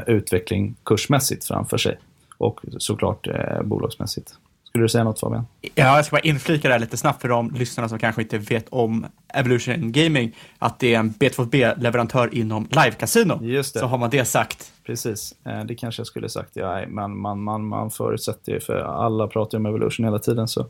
utveckling 0.07 0.75
kursmässigt 0.83 1.45
framför 1.45 1.77
sig 1.77 1.97
och 2.37 2.61
såklart 2.77 3.27
eh, 3.27 3.61
bolagsmässigt. 3.63 4.33
Skulle 4.69 4.83
du 4.83 4.89
säga 4.89 5.03
något 5.03 5.19
Fabian? 5.19 5.47
Ja, 5.61 5.95
jag 5.95 6.05
ska 6.05 6.15
bara 6.15 6.21
inflika 6.21 6.67
det 6.67 6.73
här 6.73 6.79
lite 6.79 6.97
snabbt 6.97 7.21
för 7.21 7.29
de 7.29 7.51
lyssnarna 7.51 7.89
som 7.89 7.99
kanske 7.99 8.21
inte 8.21 8.37
vet 8.37 8.69
om 8.69 9.05
Evolution 9.33 9.91
Gaming, 9.91 10.35
att 10.59 10.79
det 10.79 10.93
är 10.93 10.99
en 10.99 11.13
B2B-leverantör 11.13 12.29
inom 12.35 12.67
live-casino. 12.67 13.43
Just 13.43 13.73
det. 13.73 13.79
Så 13.79 13.85
har 13.85 13.97
man 13.97 14.09
det 14.09 14.25
sagt. 14.25 14.71
Precis, 14.89 15.35
eh, 15.45 15.63
det 15.65 15.75
kanske 15.75 15.99
jag 15.99 16.07
skulle 16.07 16.29
sagt. 16.29 16.49
Ja, 16.53 16.87
man, 16.87 17.19
man, 17.19 17.43
man, 17.43 17.65
man 17.65 17.91
förutsätter 17.91 18.51
ju, 18.51 18.59
för 18.59 18.75
alla 18.75 19.27
pratar 19.27 19.57
ju 19.57 19.59
om 19.59 19.65
Evolution 19.65 20.05
hela 20.05 20.19
tiden. 20.19 20.47
Så 20.47 20.65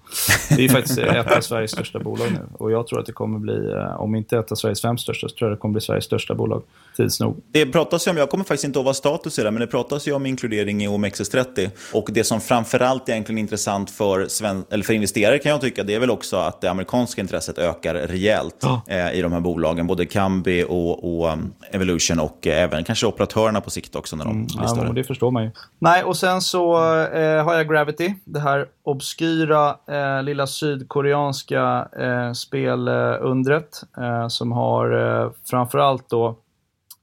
det 0.49 0.65
är 0.65 0.69
faktiskt 0.69 0.99
ett 0.99 1.31
av 1.37 1.41
Sveriges 1.41 1.71
största 1.71 1.99
bolag 1.99 2.31
nu. 2.31 2.39
Och 2.57 2.71
jag 2.71 2.87
tror 2.87 2.99
att 2.99 3.05
det 3.05 3.11
kommer 3.11 3.39
bli, 3.39 3.71
eh, 3.71 4.01
om 4.01 4.15
inte 4.15 4.37
ett 4.37 4.51
av 4.51 4.55
Sveriges 4.55 4.81
fem 4.81 4.97
största, 4.97 5.29
så 5.29 5.35
tror 5.35 5.49
jag 5.49 5.57
det 5.57 5.61
kommer 5.61 5.73
bli 5.73 5.81
Sveriges 5.81 6.05
största 6.05 6.35
bolag 6.35 6.63
tids 6.97 7.19
nog. 7.19 7.41
Det 7.51 7.65
pratas 7.65 8.07
ju 8.07 8.11
om, 8.11 8.17
jag 8.17 8.29
kommer 8.29 8.43
faktiskt 8.43 8.63
inte 8.63 8.79
ihåg 8.79 8.85
vad 8.85 8.95
status 8.95 9.39
är 9.39 9.43
där, 9.43 9.51
men 9.51 9.59
det 9.59 9.67
pratas 9.67 10.07
ju 10.07 10.13
om 10.13 10.25
inkludering 10.25 10.83
i 10.83 10.87
OMXS30. 10.87 11.69
Och 11.93 12.09
det 12.11 12.23
som 12.23 12.41
framförallt 12.41 13.09
är 13.09 13.13
egentligen 13.13 13.39
intressant 13.39 13.91
för, 13.91 14.25
sven, 14.27 14.63
eller 14.69 14.83
för 14.83 14.93
investerare 14.93 15.39
kan 15.39 15.51
jag 15.51 15.61
tycka, 15.61 15.83
det 15.83 15.93
är 15.95 15.99
väl 15.99 16.11
också 16.11 16.37
att 16.37 16.61
det 16.61 16.69
amerikanska 16.69 17.21
intresset 17.21 17.57
ökar 17.57 17.93
rejält 17.93 18.63
oh. 18.63 18.79
eh, 18.87 19.13
i 19.13 19.21
de 19.21 19.31
här 19.31 19.39
bolagen. 19.39 19.87
Både 19.87 20.05
Kambi 20.05 20.63
och, 20.63 21.19
och 21.19 21.33
um, 21.33 21.53
Evolution 21.71 22.19
och 22.19 22.47
eh, 22.47 22.63
även 22.63 22.83
kanske 22.83 23.05
operatörerna 23.05 23.61
på 23.61 23.69
sikt 23.69 23.95
också 23.95 24.08
när 24.15 24.25
de 24.25 24.31
mm, 24.31 24.45
blir 24.45 24.67
större. 24.67 24.87
Ja, 24.87 24.93
det 24.93 25.03
förstår 25.03 25.31
man 25.31 25.43
ju. 25.43 25.51
Nej, 25.79 26.03
och 26.03 26.17
sen 26.17 26.41
så 26.41 26.75
eh, 27.03 27.43
har 27.43 27.53
jag 27.53 27.69
Gravity, 27.69 28.15
det 28.25 28.39
här 28.39 28.67
obskyra 28.83 29.75
eh, 29.87 30.23
lilla 30.23 30.47
sydkoreanska 30.47 31.87
eh, 31.99 32.31
spelundret 32.33 33.83
eh, 33.97 34.27
som 34.27 34.51
har 34.51 35.21
eh, 35.23 35.31
framförallt 35.49 36.09
då 36.09 36.35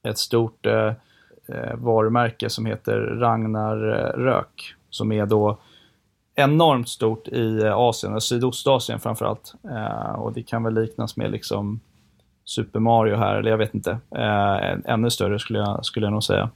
ett 0.03 0.17
stort 0.17 0.65
eh, 0.65 0.93
eh, 1.47 1.75
varumärke 1.75 2.49
som 2.49 2.65
heter 2.65 2.99
Ragnar 2.99 3.77
Rök. 4.17 4.73
Som 4.89 5.11
är 5.11 5.25
då 5.25 5.57
enormt 6.35 6.89
stort 6.89 7.27
i 7.27 7.67
Asien, 7.67 8.21
Sydostasien 8.21 8.99
framförallt. 8.99 9.53
Eh, 9.63 10.11
och 10.11 10.33
det 10.33 10.43
kan 10.43 10.63
väl 10.63 10.73
liknas 10.73 11.17
med 11.17 11.31
liksom 11.31 11.79
Super 12.45 12.79
Mario 12.79 13.15
här, 13.15 13.35
eller 13.35 13.51
jag 13.51 13.57
vet 13.57 13.73
inte. 13.73 13.91
Eh, 14.15 14.93
ännu 14.93 15.09
större 15.09 15.39
skulle 15.39 15.59
jag, 15.59 15.85
skulle 15.85 16.05
jag 16.05 16.13
nog 16.13 16.23
säga. 16.23 16.49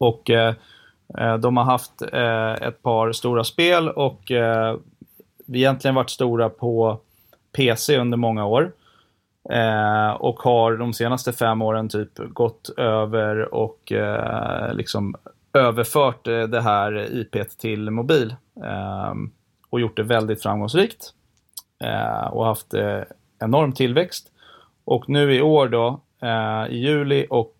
Och 0.00 0.30
eh, 0.30 0.54
eh, 1.18 1.36
de 1.36 1.56
har 1.56 1.64
haft 1.64 2.02
eh, 2.12 2.52
ett 2.52 2.82
par 2.82 3.12
stora 3.12 3.44
spel 3.44 3.88
och 3.88 4.30
eh, 4.30 4.76
egentligen 5.52 5.94
varit 5.94 6.10
stora 6.10 6.48
på 6.48 7.00
PC 7.56 7.98
under 7.98 8.16
många 8.16 8.46
år. 8.46 8.72
Eh, 9.50 10.10
och 10.10 10.38
har 10.38 10.76
de 10.76 10.92
senaste 10.92 11.32
fem 11.32 11.62
åren 11.62 11.88
typ 11.88 12.18
gått 12.18 12.70
över 12.76 13.54
och 13.54 13.92
eh, 13.92 14.74
liksom 14.74 15.14
överfört 15.52 16.26
eh, 16.26 16.42
det 16.42 16.60
här 16.60 17.16
IP 17.20 17.58
till 17.58 17.90
mobil. 17.90 18.34
Eh, 18.64 19.14
och 19.70 19.80
gjort 19.80 19.96
det 19.96 20.02
väldigt 20.02 20.42
framgångsrikt. 20.42 21.14
Eh, 21.84 22.26
och 22.26 22.46
haft 22.46 22.74
eh, 22.74 23.00
enorm 23.40 23.72
tillväxt. 23.72 24.32
Och 24.84 25.08
nu 25.08 25.34
i 25.34 25.42
år 25.42 25.68
då, 25.68 26.00
i 26.68 26.76
juli 26.76 27.26
och 27.30 27.56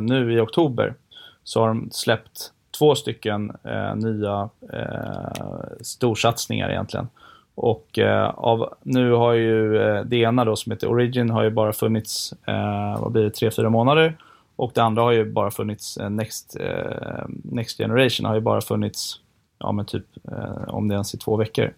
nu 0.00 0.32
i 0.32 0.40
oktober, 0.40 0.94
så 1.44 1.60
har 1.60 1.68
de 1.68 1.88
släppt 1.90 2.52
två 2.78 2.94
stycken 2.94 3.52
eh, 3.64 3.96
nya 3.96 4.48
eh, 4.72 5.76
storsatsningar 5.80 6.70
egentligen. 6.70 7.08
Och 7.54 7.98
eh, 7.98 8.28
av, 8.28 8.74
nu 8.82 9.12
har 9.12 9.32
ju 9.32 9.82
eh, 9.82 10.04
det 10.04 10.16
ena 10.16 10.44
då 10.44 10.56
som 10.56 10.72
heter 10.72 10.90
Origin 10.90 11.30
har 11.30 11.42
ju 11.42 11.50
bara 11.50 11.72
funnits, 11.72 12.34
eh, 12.46 13.00
vad 13.00 13.12
blir 13.12 13.22
det, 13.22 13.30
tre, 13.30 13.50
fyra 13.50 13.70
månader. 13.70 14.16
Och 14.56 14.72
det 14.74 14.82
andra 14.82 15.02
har 15.02 15.12
ju 15.12 15.32
bara 15.32 15.50
funnits, 15.50 15.96
eh, 15.96 16.10
Next, 16.10 16.56
eh, 16.60 17.24
Next 17.42 17.78
Generation 17.78 18.26
har 18.26 18.34
ju 18.34 18.40
bara 18.40 18.60
funnits, 18.60 19.20
ja 19.58 19.72
men 19.72 19.86
typ, 19.86 20.06
eh, 20.32 20.68
om 20.68 20.88
det 20.88 20.94
ens 20.94 21.14
i 21.14 21.18
två 21.18 21.36
veckor. 21.36 21.72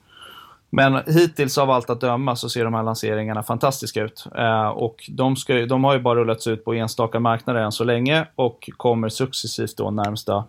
Men 0.75 1.01
hittills 1.07 1.59
av 1.59 1.71
allt 1.71 1.91
att 1.91 2.01
döma 2.01 2.37
så 2.37 2.49
ser 2.49 2.65
de 2.65 2.75
här 2.75 2.83
lanseringarna 2.83 3.43
fantastiska 3.43 4.03
ut. 4.03 4.27
Eh, 4.37 4.69
och 4.69 5.11
de, 5.13 5.37
ska, 5.37 5.67
de 5.67 5.85
har 5.85 5.95
ju 5.95 6.01
bara 6.01 6.19
rullats 6.19 6.47
ut 6.47 6.65
på 6.65 6.75
enstaka 6.75 7.21
marknader 7.21 7.61
än 7.61 7.73
så 7.73 7.85
länge 7.85 8.27
och 8.35 8.71
kommer 8.77 9.09
successivt 9.09 9.77
då 9.77 9.91
närmsta 9.91 10.45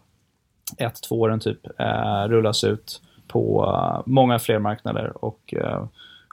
ett, 0.77 1.03
två 1.09 1.19
åren 1.19 1.39
typ 1.39 1.79
eh, 1.79 2.27
rullas 2.27 2.63
ut 2.63 3.01
på 3.27 3.65
eh, 3.67 4.01
många 4.05 4.39
fler 4.39 4.59
marknader 4.59 5.25
och 5.25 5.53
eh, 5.57 5.83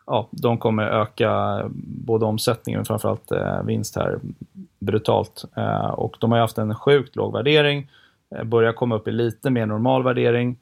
ja, 0.06 0.28
de 0.30 0.58
kommer 0.58 0.82
öka 0.82 1.62
både 1.84 2.24
omsättningen 2.24 2.78
men 2.78 2.86
framförallt 2.86 3.32
eh, 3.32 3.62
vinst 3.62 3.96
här 3.96 4.18
brutalt. 4.78 5.44
och 5.92 6.16
de 6.20 6.32
har 6.32 6.38
haft 6.38 6.58
en 6.58 6.74
sjukt 6.74 7.16
låg 7.16 7.32
värdering, 7.32 7.90
börjar 8.44 8.72
komma 8.72 8.94
upp 8.94 9.08
i 9.08 9.12
lite 9.12 9.50
mer 9.50 9.66
normal 9.66 10.02
värdering. 10.02 10.56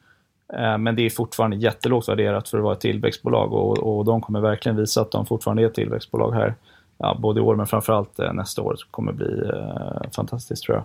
Eh, 0.53 0.79
men 0.79 0.97
det 0.97 1.07
är 1.07 1.11
fortfarande 1.11 1.57
jättelågt 1.57 2.09
värderat 2.09 2.49
för 2.49 2.59
att 2.59 2.65
vara 2.65 2.75
ett 2.75 2.81
tillväxtbolag 2.81 3.53
och, 3.53 3.79
och 3.79 4.05
de 4.05 4.21
kommer 4.21 4.41
verkligen 4.41 4.77
visa 4.77 5.01
att 5.01 5.11
de 5.11 5.27
fortfarande 5.27 5.63
är 5.63 5.67
ett 5.67 5.75
tillväxtbolag 5.75 6.33
här. 6.33 6.55
Ja, 6.99 7.17
både 7.21 7.41
i 7.41 7.43
år 7.43 7.57
men 7.57 7.67
framförallt 7.67 8.19
eh, 8.19 8.33
nästa 8.33 8.63
år 8.63 8.77
kommer 8.91 9.13
bli 9.13 9.49
eh, 9.49 10.11
fantastiskt 10.17 10.65
tror 10.65 10.83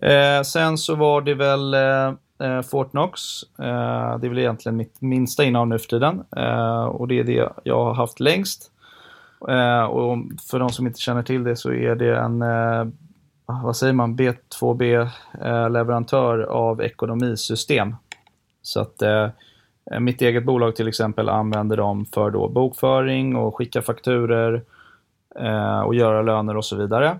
jag. 0.00 0.46
sen 0.46 0.78
så 0.78 0.94
var 0.94 1.20
det 1.20 1.34
väl 1.34 1.74
eh, 2.38 2.62
Fortnox. 2.62 3.20
Eh, 3.58 4.18
det 4.18 4.26
är 4.26 4.28
väl 4.28 4.38
egentligen 4.38 4.76
mitt 4.76 5.00
minsta 5.00 5.44
innehav 5.44 5.68
nu 5.68 5.78
för 5.78 5.88
tiden. 5.88 6.24
Eh, 6.36 6.84
och 6.84 7.08
det 7.08 7.18
är 7.18 7.24
det 7.24 7.48
jag 7.64 7.84
har 7.84 7.94
haft 7.94 8.20
längst. 8.20 8.70
Eh, 9.48 9.82
och 9.82 10.18
för 10.50 10.58
de 10.58 10.70
som 10.70 10.86
inte 10.86 11.00
känner 11.00 11.22
till 11.22 11.44
det 11.44 11.56
så 11.56 11.72
är 11.72 11.94
det 11.94 12.18
en, 12.18 12.42
eh, 12.42 12.86
vad 13.46 13.76
säger 13.76 13.92
man, 13.92 14.16
B2B-leverantör 14.16 16.40
eh, 16.40 16.46
av 16.46 16.82
ekonomisystem. 16.82 17.96
Så 18.62 18.80
att 18.80 19.02
eh, 19.02 19.28
mitt 20.00 20.22
eget 20.22 20.44
bolag 20.44 20.76
till 20.76 20.88
exempel 20.88 21.28
använder 21.28 21.76
dem 21.76 22.06
för 22.06 22.30
då 22.30 22.48
bokföring 22.48 23.36
och 23.36 23.56
skicka 23.56 23.82
fakturer 23.82 24.62
eh, 25.40 25.80
och 25.80 25.94
göra 25.94 26.22
löner 26.22 26.56
och 26.56 26.64
så 26.64 26.76
vidare. 26.76 27.18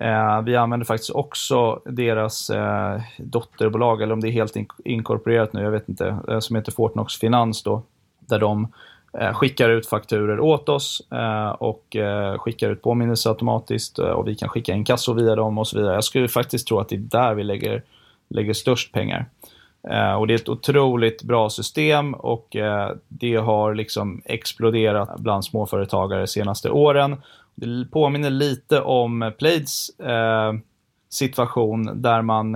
Eh, 0.00 0.42
vi 0.42 0.56
använder 0.56 0.84
faktiskt 0.84 1.10
också 1.10 1.80
deras 1.84 2.50
eh, 2.50 3.00
dotterbolag, 3.18 4.02
eller 4.02 4.12
om 4.12 4.20
det 4.20 4.28
är 4.28 4.32
helt 4.32 4.56
in 4.56 4.66
inkorporerat 4.84 5.52
nu, 5.52 5.62
jag 5.62 5.70
vet 5.70 5.88
inte, 5.88 6.16
eh, 6.28 6.38
som 6.38 6.56
heter 6.56 6.72
Fortnox 6.72 7.14
Finans 7.14 7.62
då, 7.62 7.82
där 8.18 8.38
de 8.38 8.72
eh, 9.18 9.34
skickar 9.34 9.70
ut 9.70 9.86
fakturer 9.86 10.40
åt 10.40 10.68
oss 10.68 11.02
eh, 11.12 11.50
och 11.50 11.96
eh, 11.96 12.38
skickar 12.38 12.70
ut 12.70 12.82
påminnelser 12.82 13.30
automatiskt 13.30 13.98
eh, 13.98 14.10
och 14.10 14.28
vi 14.28 14.34
kan 14.34 14.48
skicka 14.48 14.72
in 14.72 14.84
kassor 14.84 15.14
via 15.14 15.34
dem 15.34 15.58
och 15.58 15.68
så 15.68 15.78
vidare. 15.78 15.94
Jag 15.94 16.04
skulle 16.04 16.28
faktiskt 16.28 16.68
tro 16.68 16.78
att 16.78 16.88
det 16.88 16.96
är 16.96 16.98
där 16.98 17.34
vi 17.34 17.44
lägger, 17.44 17.82
lägger 18.28 18.52
störst 18.52 18.92
pengar. 18.92 19.26
Eh, 19.88 20.12
och 20.12 20.26
det 20.26 20.34
är 20.34 20.38
ett 20.38 20.48
otroligt 20.48 21.22
bra 21.22 21.50
system 21.50 22.14
och 22.14 22.56
eh, 22.56 22.92
det 23.08 23.36
har 23.36 23.74
liksom 23.74 24.22
exploderat 24.24 25.18
bland 25.18 25.44
småföretagare 25.44 26.20
de 26.20 26.26
senaste 26.26 26.70
åren. 26.70 27.16
Det 27.54 27.90
påminner 27.90 28.30
lite 28.30 28.80
om 28.80 29.32
Plaids 29.38 29.98
eh, 29.98 30.52
situation 31.10 32.02
där 32.02 32.22
man 32.22 32.52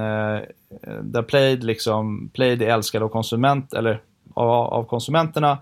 där 1.03 1.22
Plaid 1.22 1.64
liksom 1.64 2.31
Plaid 2.35 2.62
är 2.62 2.66
älskad 2.66 3.03
av 3.03 3.09
konsument 3.09 3.72
eller 3.72 4.01
av, 4.35 4.85
konsumenterna 4.85 5.59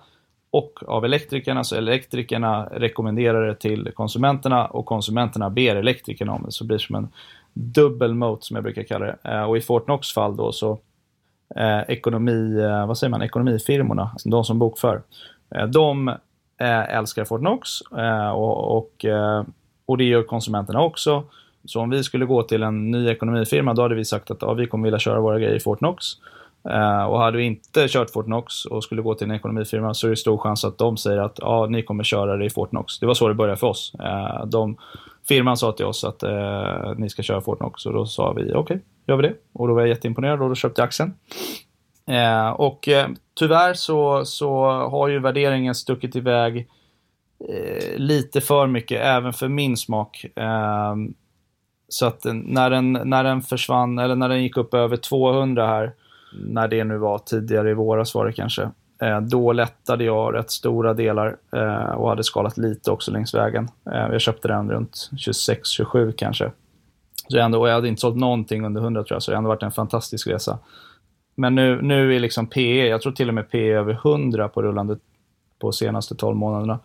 och 0.50 0.82
av 0.86 1.04
elektrikerna. 1.04 1.64
Så 1.64 1.76
elektrikerna 1.76 2.68
rekommenderar 2.72 3.46
det 3.46 3.54
till 3.54 3.90
konsumenterna 3.94 4.66
och 4.66 4.86
konsumenterna 4.86 5.50
ber 5.50 5.76
elektrikerna 5.76 6.32
om 6.32 6.42
det. 6.42 6.52
Så 6.52 6.64
det 6.64 6.68
blir 6.68 6.78
som 6.78 6.94
en 6.94 7.08
dubbel 7.52 8.14
moat 8.14 8.44
som 8.44 8.54
jag 8.56 8.64
brukar 8.64 8.82
kalla 8.82 9.06
det. 9.06 9.44
Och 9.44 9.56
i 9.56 9.60
Fortnox 9.60 10.12
fall 10.12 10.36
då 10.36 10.52
så 10.52 10.78
eh, 11.56 11.80
ekonomi, 11.88 12.60
eh, 12.60 12.86
vad 12.86 12.98
säger 12.98 13.10
man, 13.10 13.22
ekonomifirmorna, 13.22 14.10
alltså 14.12 14.28
de 14.28 14.44
som 14.44 14.58
bokför, 14.58 15.02
eh, 15.54 15.66
de 15.66 16.08
eh, 16.60 16.96
älskar 16.96 17.24
Fortnox 17.24 17.68
eh, 17.98 18.30
och, 18.30 18.76
och, 18.76 19.04
eh, 19.04 19.44
och 19.86 19.98
det 19.98 20.04
gör 20.04 20.22
konsumenterna 20.22 20.82
också. 20.82 21.24
Så 21.64 21.80
om 21.80 21.90
vi 21.90 22.04
skulle 22.04 22.24
gå 22.24 22.42
till 22.42 22.62
en 22.62 22.90
ny 22.90 23.08
ekonomifirma 23.08 23.74
då 23.74 23.82
hade 23.82 23.94
vi 23.94 24.04
sagt 24.04 24.30
att 24.30 24.42
ja, 24.42 24.52
vi 24.52 24.66
kommer 24.66 24.84
vilja 24.84 24.98
köra 24.98 25.20
våra 25.20 25.38
grejer 25.38 25.54
i 25.54 25.60
Fortnox. 25.60 26.06
Uh, 26.68 26.74
eh, 26.74 27.04
och 27.04 27.18
hade 27.18 27.38
vi 27.38 27.44
inte 27.44 27.88
kört 27.88 28.10
Fortnox 28.10 28.64
och 28.64 28.84
skulle 28.84 29.02
gå 29.02 29.14
till 29.14 29.30
en 29.30 29.36
ekonomifirma 29.36 29.94
så 29.94 30.06
är 30.06 30.10
det 30.10 30.16
stor 30.16 30.38
chans 30.38 30.64
att 30.64 30.78
de 30.78 30.96
säger 30.96 31.18
att 31.18 31.38
ja, 31.38 31.66
ni 31.70 31.82
kommer 31.82 32.04
köra 32.04 32.36
det 32.36 32.44
i 32.44 32.50
Fortnox. 32.50 32.98
Det 32.98 33.06
var 33.06 33.14
så 33.14 33.28
det 33.28 33.34
började 33.34 33.56
för 33.56 33.66
oss. 33.66 33.92
Uh, 34.00 34.46
de, 34.46 34.76
firman 35.28 35.56
sa 35.56 35.72
till 35.72 35.86
oss 35.86 36.04
att 36.04 36.22
eh, 36.22 36.92
ni 36.96 37.10
ska 37.10 37.22
köra 37.22 37.40
Fortnox 37.40 37.86
och 37.86 37.92
då 37.92 38.06
sa 38.06 38.32
vi 38.32 38.42
okej, 38.42 38.56
okay, 38.56 38.78
gör 39.06 39.16
vi 39.16 39.22
det. 39.22 39.34
Och 39.52 39.68
då 39.68 39.74
var 39.74 39.80
jag 39.80 39.88
jätteimponerad 39.88 40.42
och 40.42 40.48
då 40.48 40.54
köpte 40.54 40.80
jag 40.80 40.86
aktien. 40.86 41.14
Eh, 42.08 42.48
och 42.48 42.88
eh, 42.88 43.08
tyvärr 43.38 43.74
så, 43.74 44.24
så 44.24 44.64
har 44.64 45.08
ju 45.08 45.18
värderingen 45.18 45.74
stuckit 45.74 46.16
iväg 46.16 46.68
eh, 47.48 47.96
lite 47.96 48.40
för 48.40 48.66
mycket, 48.66 49.00
även 49.00 49.32
för 49.32 49.48
min 49.48 49.76
smak. 49.76 50.26
Eh, 50.36 50.94
så 51.88 52.06
att 52.06 52.26
när 52.32 52.70
den, 52.70 52.92
när 52.92 53.24
den 53.24 53.42
försvann, 53.42 53.98
eller 53.98 54.16
när 54.16 54.28
den 54.28 54.42
gick 54.42 54.56
upp 54.56 54.74
över 54.74 54.96
200 54.96 55.66
här, 55.66 55.94
när 56.34 56.68
det 56.68 56.84
nu 56.84 56.98
var 56.98 57.18
tidigare 57.18 57.70
i 57.70 57.74
våras 57.74 58.14
var 58.14 58.26
det 58.26 58.32
kanske, 58.32 58.70
Eh, 59.02 59.20
då 59.20 59.52
lättade 59.52 60.04
jag 60.04 60.34
rätt 60.34 60.50
stora 60.50 60.94
delar 60.94 61.36
eh, 61.52 61.90
och 61.90 62.08
hade 62.08 62.24
skalat 62.24 62.58
lite 62.58 62.90
också 62.90 63.10
längs 63.10 63.34
vägen. 63.34 63.68
Eh, 63.92 64.12
jag 64.12 64.20
köpte 64.20 64.48
den 64.48 64.70
runt 64.70 65.10
26-27 65.12 66.12
kanske. 66.16 66.52
Så 67.28 67.38
ändå, 67.38 67.60
och 67.60 67.68
jag 67.68 67.74
hade 67.74 67.88
inte 67.88 68.00
sålt 68.00 68.16
någonting 68.16 68.64
under 68.64 68.80
100 68.80 69.04
tror 69.04 69.14
jag, 69.14 69.22
så 69.22 69.30
det 69.30 69.36
har 69.36 69.38
ändå 69.38 69.48
varit 69.48 69.62
en 69.62 69.72
fantastisk 69.72 70.26
resa. 70.26 70.58
Men 71.34 71.54
nu, 71.54 71.82
nu 71.82 72.16
är 72.16 72.20
liksom 72.20 72.46
PE, 72.46 72.86
jag 72.86 73.02
tror 73.02 73.12
till 73.12 73.28
och 73.28 73.34
med 73.34 73.50
PE 73.50 73.72
över 73.72 73.92
100 73.92 74.48
på 74.48 74.62
rullande 74.62 74.98
på 75.58 75.72
senaste 75.72 76.14
12 76.14 76.36
månaderna. 76.36 76.78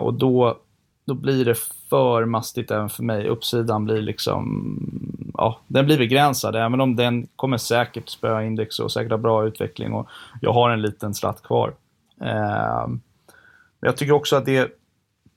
Och 0.00 0.14
då, 0.14 0.58
då 1.06 1.14
blir 1.14 1.44
det 1.44 1.54
för 1.90 2.24
mastigt 2.24 2.70
även 2.70 2.88
för 2.88 3.02
mig. 3.02 3.28
Uppsidan 3.28 3.84
blir 3.84 4.02
liksom, 4.02 4.76
ja, 5.40 5.60
den 5.66 5.86
blir 5.86 5.98
begränsad. 5.98 6.56
Även 6.56 6.80
om 6.80 6.96
den 6.96 7.26
kommer 7.36 7.56
säkert 7.56 8.08
spöa 8.08 8.44
index 8.44 8.78
och 8.78 8.92
säkert 8.92 9.10
ha 9.10 9.18
bra 9.18 9.46
utveckling 9.46 9.92
och 9.92 10.08
jag 10.40 10.52
har 10.52 10.70
en 10.70 10.82
liten 10.82 11.14
slatt 11.14 11.42
kvar. 11.42 11.74
Eh, 12.20 12.86
jag 13.80 13.96
tycker 13.96 14.12
också 14.12 14.36
att 14.36 14.46
det 14.46 14.72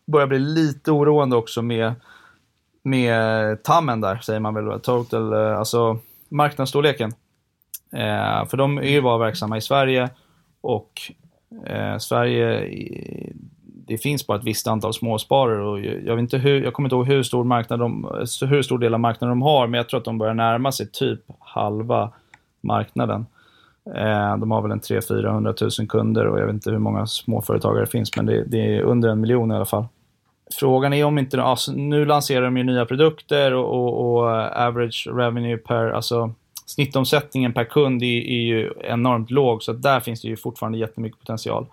börjar 0.05 0.27
bli 0.27 0.39
lite 0.39 0.91
oroande 0.91 1.35
också 1.35 1.61
med, 1.61 1.93
med 2.83 3.63
tammen 3.63 4.01
där, 4.01 4.17
säger 4.17 4.39
man 4.39 4.53
väl, 4.53 4.79
total, 4.79 5.33
eh, 5.33 5.59
alltså 5.59 5.99
marknadsstorleken. 6.29 7.13
Eh, 7.91 8.45
för 8.45 8.57
de 8.57 8.77
är 8.77 8.91
ju 8.91 9.01
bara 9.01 9.17
verksamma 9.17 9.57
i 9.57 9.61
Sverige 9.61 10.09
och 10.61 11.01
eh, 11.65 11.97
Sverige, 11.97 12.69
det 13.87 13.97
finns 13.97 14.27
bara 14.27 14.37
ett 14.37 14.43
visst 14.43 14.67
antal 14.67 14.93
småsparare 14.93 15.63
och 15.63 15.79
jag, 15.79 16.15
vet 16.15 16.19
inte 16.19 16.37
hur, 16.37 16.63
jag 16.63 16.73
kommer 16.73 16.87
inte 16.87 16.95
ihåg 16.95 17.07
hur 17.07 17.23
stor, 17.23 17.43
marknad 17.43 17.79
de, 17.79 18.07
hur 18.41 18.61
stor 18.61 18.79
del 18.79 18.93
av 18.93 18.99
marknaden 18.99 19.29
de 19.29 19.41
har, 19.41 19.67
men 19.67 19.77
jag 19.77 19.89
tror 19.89 19.97
att 19.97 20.05
de 20.05 20.17
börjar 20.17 20.33
närma 20.33 20.71
sig 20.71 20.91
typ 20.91 21.19
halva 21.39 22.11
marknaden. 22.61 23.25
Eh, 23.95 24.37
de 24.37 24.51
har 24.51 24.61
väl 24.61 24.71
en 24.71 24.79
300 24.79 25.53
000 25.79 25.87
kunder 25.89 26.27
och 26.27 26.39
jag 26.39 26.45
vet 26.45 26.53
inte 26.53 26.71
hur 26.71 26.77
många 26.77 27.07
småföretagare 27.07 27.85
det 27.85 27.91
finns, 27.91 28.15
men 28.15 28.25
det, 28.25 28.43
det 28.43 28.75
är 28.77 28.81
under 28.81 29.09
en 29.09 29.21
miljon 29.21 29.51
i 29.51 29.55
alla 29.55 29.65
fall. 29.65 29.85
Frågan 30.59 30.93
är 30.93 31.05
om 31.05 31.17
inte, 31.17 31.41
alltså, 31.41 31.71
nu 31.71 32.05
lanserar 32.05 32.45
de 32.45 32.57
ju 32.57 32.63
nya 32.63 32.85
produkter 32.85 33.53
och, 33.53 33.73
och, 33.73 34.09
och 34.09 34.29
average 34.57 35.07
revenue 35.11 35.57
per, 35.57 35.89
alltså 35.89 36.33
snittomsättningen 36.65 37.53
per 37.53 37.63
kund 37.63 38.03
är, 38.03 38.07
är 38.07 38.41
ju 38.41 38.73
enormt 38.81 39.31
låg, 39.31 39.63
så 39.63 39.73
där 39.73 39.99
finns 39.99 40.21
det 40.21 40.27
ju 40.27 40.37
fortfarande 40.37 40.77
jättemycket 40.77 41.19
potential. 41.19 41.65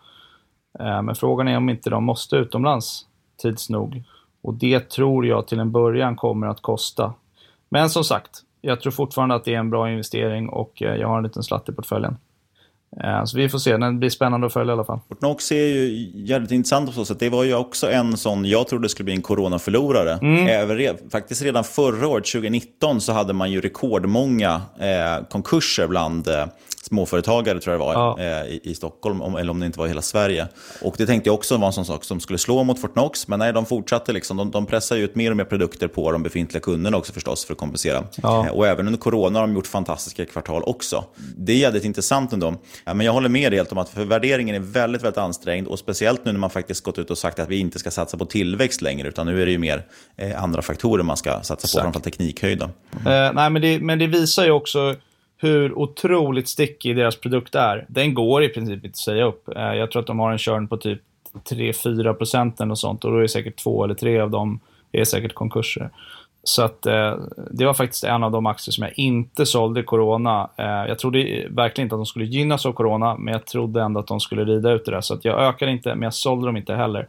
Eh, 0.78 1.02
men 1.02 1.14
frågan 1.14 1.48
är 1.48 1.56
om 1.56 1.68
inte 1.68 1.90
de 1.90 2.04
måste 2.04 2.36
utomlands 2.36 3.06
tids 3.42 3.70
nog. 3.70 4.02
Och 4.42 4.54
det 4.54 4.90
tror 4.90 5.26
jag 5.26 5.46
till 5.46 5.58
en 5.58 5.72
början 5.72 6.16
kommer 6.16 6.46
att 6.46 6.62
kosta. 6.62 7.14
Men 7.68 7.90
som 7.90 8.04
sagt, 8.04 8.30
jag 8.60 8.80
tror 8.80 8.92
fortfarande 8.92 9.34
att 9.34 9.44
det 9.44 9.54
är 9.54 9.58
en 9.58 9.70
bra 9.70 9.90
investering 9.90 10.48
och 10.48 10.82
eh, 10.82 10.94
jag 10.94 11.08
har 11.08 11.16
en 11.16 11.22
liten 11.22 11.42
slatt 11.42 11.68
i 11.68 11.72
portföljen. 11.72 12.16
Eh, 13.04 13.24
så 13.24 13.36
vi 13.36 13.48
får 13.48 13.58
se, 13.58 13.76
det 13.76 13.92
blir 13.92 14.10
spännande 14.10 14.46
att 14.46 14.52
följa 14.52 14.72
i 14.72 14.74
alla 14.74 14.84
fall. 14.84 14.98
Fortnox 15.08 15.52
är 15.52 15.66
ju 15.66 16.10
jävligt 16.14 16.50
intressant 16.50 16.96
på 16.96 17.04
så 17.04 17.14
Det 17.14 17.28
var 17.28 17.44
ju 17.44 17.54
också 17.54 17.90
en 17.90 18.16
sån, 18.16 18.44
jag 18.44 18.68
trodde 18.68 18.88
skulle 18.88 19.04
bli 19.04 19.14
en 19.14 19.22
coronaförlorare. 19.22 20.12
Mm. 20.12 20.46
Även, 20.46 21.10
faktiskt 21.10 21.42
redan 21.42 21.64
förra 21.64 22.08
året, 22.08 22.24
2019, 22.32 23.00
så 23.00 23.12
hade 23.12 23.32
man 23.32 23.50
ju 23.50 23.60
rekordmånga 23.60 24.62
eh, 24.78 25.26
konkurser 25.28 25.86
bland 25.86 26.28
eh, 26.28 26.46
småföretagare 26.90 27.60
tror 27.60 27.72
jag 27.72 27.80
det 27.80 27.84
var 27.84 27.94
ja. 27.94 28.18
eh, 28.18 28.46
i, 28.46 28.60
i, 28.62 28.74
Stockholm, 28.74 29.22
om, 29.22 29.36
eller 29.36 29.50
om 29.50 29.60
det 29.60 29.66
inte 29.66 29.78
var 29.78 29.86
i 29.86 29.88
hela 29.88 30.02
Sverige. 30.02 30.48
Och 30.82 30.94
det 30.98 31.06
tänkte 31.06 31.28
jag 31.28 31.34
också 31.34 31.56
var 31.56 31.66
en 31.66 31.72
sån 31.72 31.84
sak 31.84 32.04
som 32.04 32.20
skulle 32.20 32.38
slå 32.38 32.64
mot 32.64 32.80
Fortnox, 32.80 33.28
men 33.28 33.38
nej, 33.38 33.52
de 33.52 33.66
fortsatte 33.66 34.12
liksom. 34.12 34.36
De, 34.36 34.50
de 34.50 34.66
pressar 34.66 34.96
ut 34.96 35.14
mer 35.14 35.30
och 35.30 35.36
mer 35.36 35.44
produkter 35.44 35.88
på 35.88 36.12
de 36.12 36.22
befintliga 36.22 36.60
kunderna 36.60 36.96
också 36.96 37.12
förstås 37.12 37.44
för 37.44 37.52
att 37.52 37.58
kompensera. 37.58 38.04
Ja. 38.22 38.46
Eh, 38.46 38.52
och 38.52 38.66
även 38.66 38.86
under 38.86 39.00
corona 39.00 39.38
har 39.38 39.46
de 39.46 39.54
gjort 39.54 39.66
fantastiska 39.66 40.26
kvartal 40.26 40.62
också. 40.62 41.04
Det 41.36 41.52
är 41.52 41.56
jävligt 41.56 41.84
intressant 41.84 42.32
ändå. 42.32 42.54
Men 42.84 43.00
jag 43.00 43.12
håller 43.12 43.28
med 43.28 43.52
helt 43.52 43.72
om 43.72 43.78
att 43.78 43.88
för 43.88 44.04
värderingen 44.04 44.54
är 44.54 44.60
väldigt, 44.60 45.02
väldigt 45.02 45.18
ansträngd 45.18 45.68
och 45.68 45.78
speciellt 45.78 46.24
nu 46.24 46.32
när 46.32 46.38
man 46.38 46.50
faktiskt 46.50 46.84
gått 46.84 46.98
ut 46.98 47.10
och 47.10 47.18
sagt 47.18 47.38
att 47.38 47.48
vi 47.48 47.58
inte 47.58 47.78
ska 47.78 47.90
satsa 47.90 48.16
på 48.18 48.24
tillväxt 48.24 48.82
längre, 48.82 49.08
utan 49.08 49.26
nu 49.26 49.42
är 49.42 49.46
det 49.46 49.52
ju 49.52 49.58
mer 49.58 49.86
eh, 50.16 50.42
andra 50.42 50.62
faktorer 50.62 51.02
man 51.02 51.16
ska 51.16 51.40
satsa 51.42 51.78
på, 51.78 51.82
framförallt 51.82 52.04
teknikhöjd. 52.04 52.62
Eh, 52.62 52.68
nej, 53.04 53.50
men 53.50 53.62
det, 53.62 53.80
men 53.80 53.98
det 53.98 54.06
visar 54.06 54.44
ju 54.44 54.50
också 54.50 54.96
hur 55.40 55.78
otroligt 55.78 56.48
stickig 56.48 56.96
deras 56.96 57.16
produkt 57.16 57.54
är. 57.54 57.86
Den 57.88 58.14
går 58.14 58.42
i 58.42 58.48
princip 58.48 58.74
inte 58.74 58.88
att 58.88 58.96
säga 58.96 59.24
upp. 59.24 59.48
Eh, 59.56 59.74
jag 59.74 59.90
tror 59.90 60.00
att 60.00 60.06
de 60.06 60.18
har 60.18 60.32
en 60.32 60.38
körn 60.38 60.68
på 60.68 60.76
typ 60.76 61.00
3-4 61.50 62.12
procent 62.14 62.60
och 62.60 62.78
sånt 62.78 63.04
och 63.04 63.12
då 63.12 63.18
är 63.18 63.26
säkert 63.26 63.62
två 63.62 63.84
eller 63.84 63.94
tre 63.94 64.20
av 64.20 64.30
dem 64.30 64.60
är 64.92 65.04
säkert 65.04 65.34
konkurser. 65.34 65.90
Så 66.42 66.62
att 66.62 66.86
eh, 66.86 67.16
det 67.50 67.64
var 67.64 67.74
faktiskt 67.74 68.04
en 68.04 68.24
av 68.24 68.30
de 68.30 68.46
aktier 68.46 68.72
som 68.72 68.84
jag 68.84 68.98
inte 68.98 69.46
sålde 69.46 69.80
i 69.80 69.82
corona. 69.82 70.50
Eh, 70.56 70.64
jag 70.66 70.98
trodde 70.98 71.46
verkligen 71.50 71.86
inte 71.86 71.94
att 71.94 71.98
de 71.98 72.06
skulle 72.06 72.24
gynnas 72.24 72.66
av 72.66 72.72
corona, 72.72 73.16
men 73.16 73.32
jag 73.32 73.46
trodde 73.46 73.82
ändå 73.82 74.00
att 74.00 74.06
de 74.06 74.20
skulle 74.20 74.44
rida 74.44 74.70
ut 74.70 74.84
det 74.84 74.90
där. 74.90 75.00
Så 75.00 75.14
att 75.14 75.24
jag 75.24 75.40
ökade 75.40 75.72
inte, 75.72 75.94
men 75.94 76.02
jag 76.02 76.14
sålde 76.14 76.46
dem 76.46 76.56
inte 76.56 76.74
heller. 76.74 77.08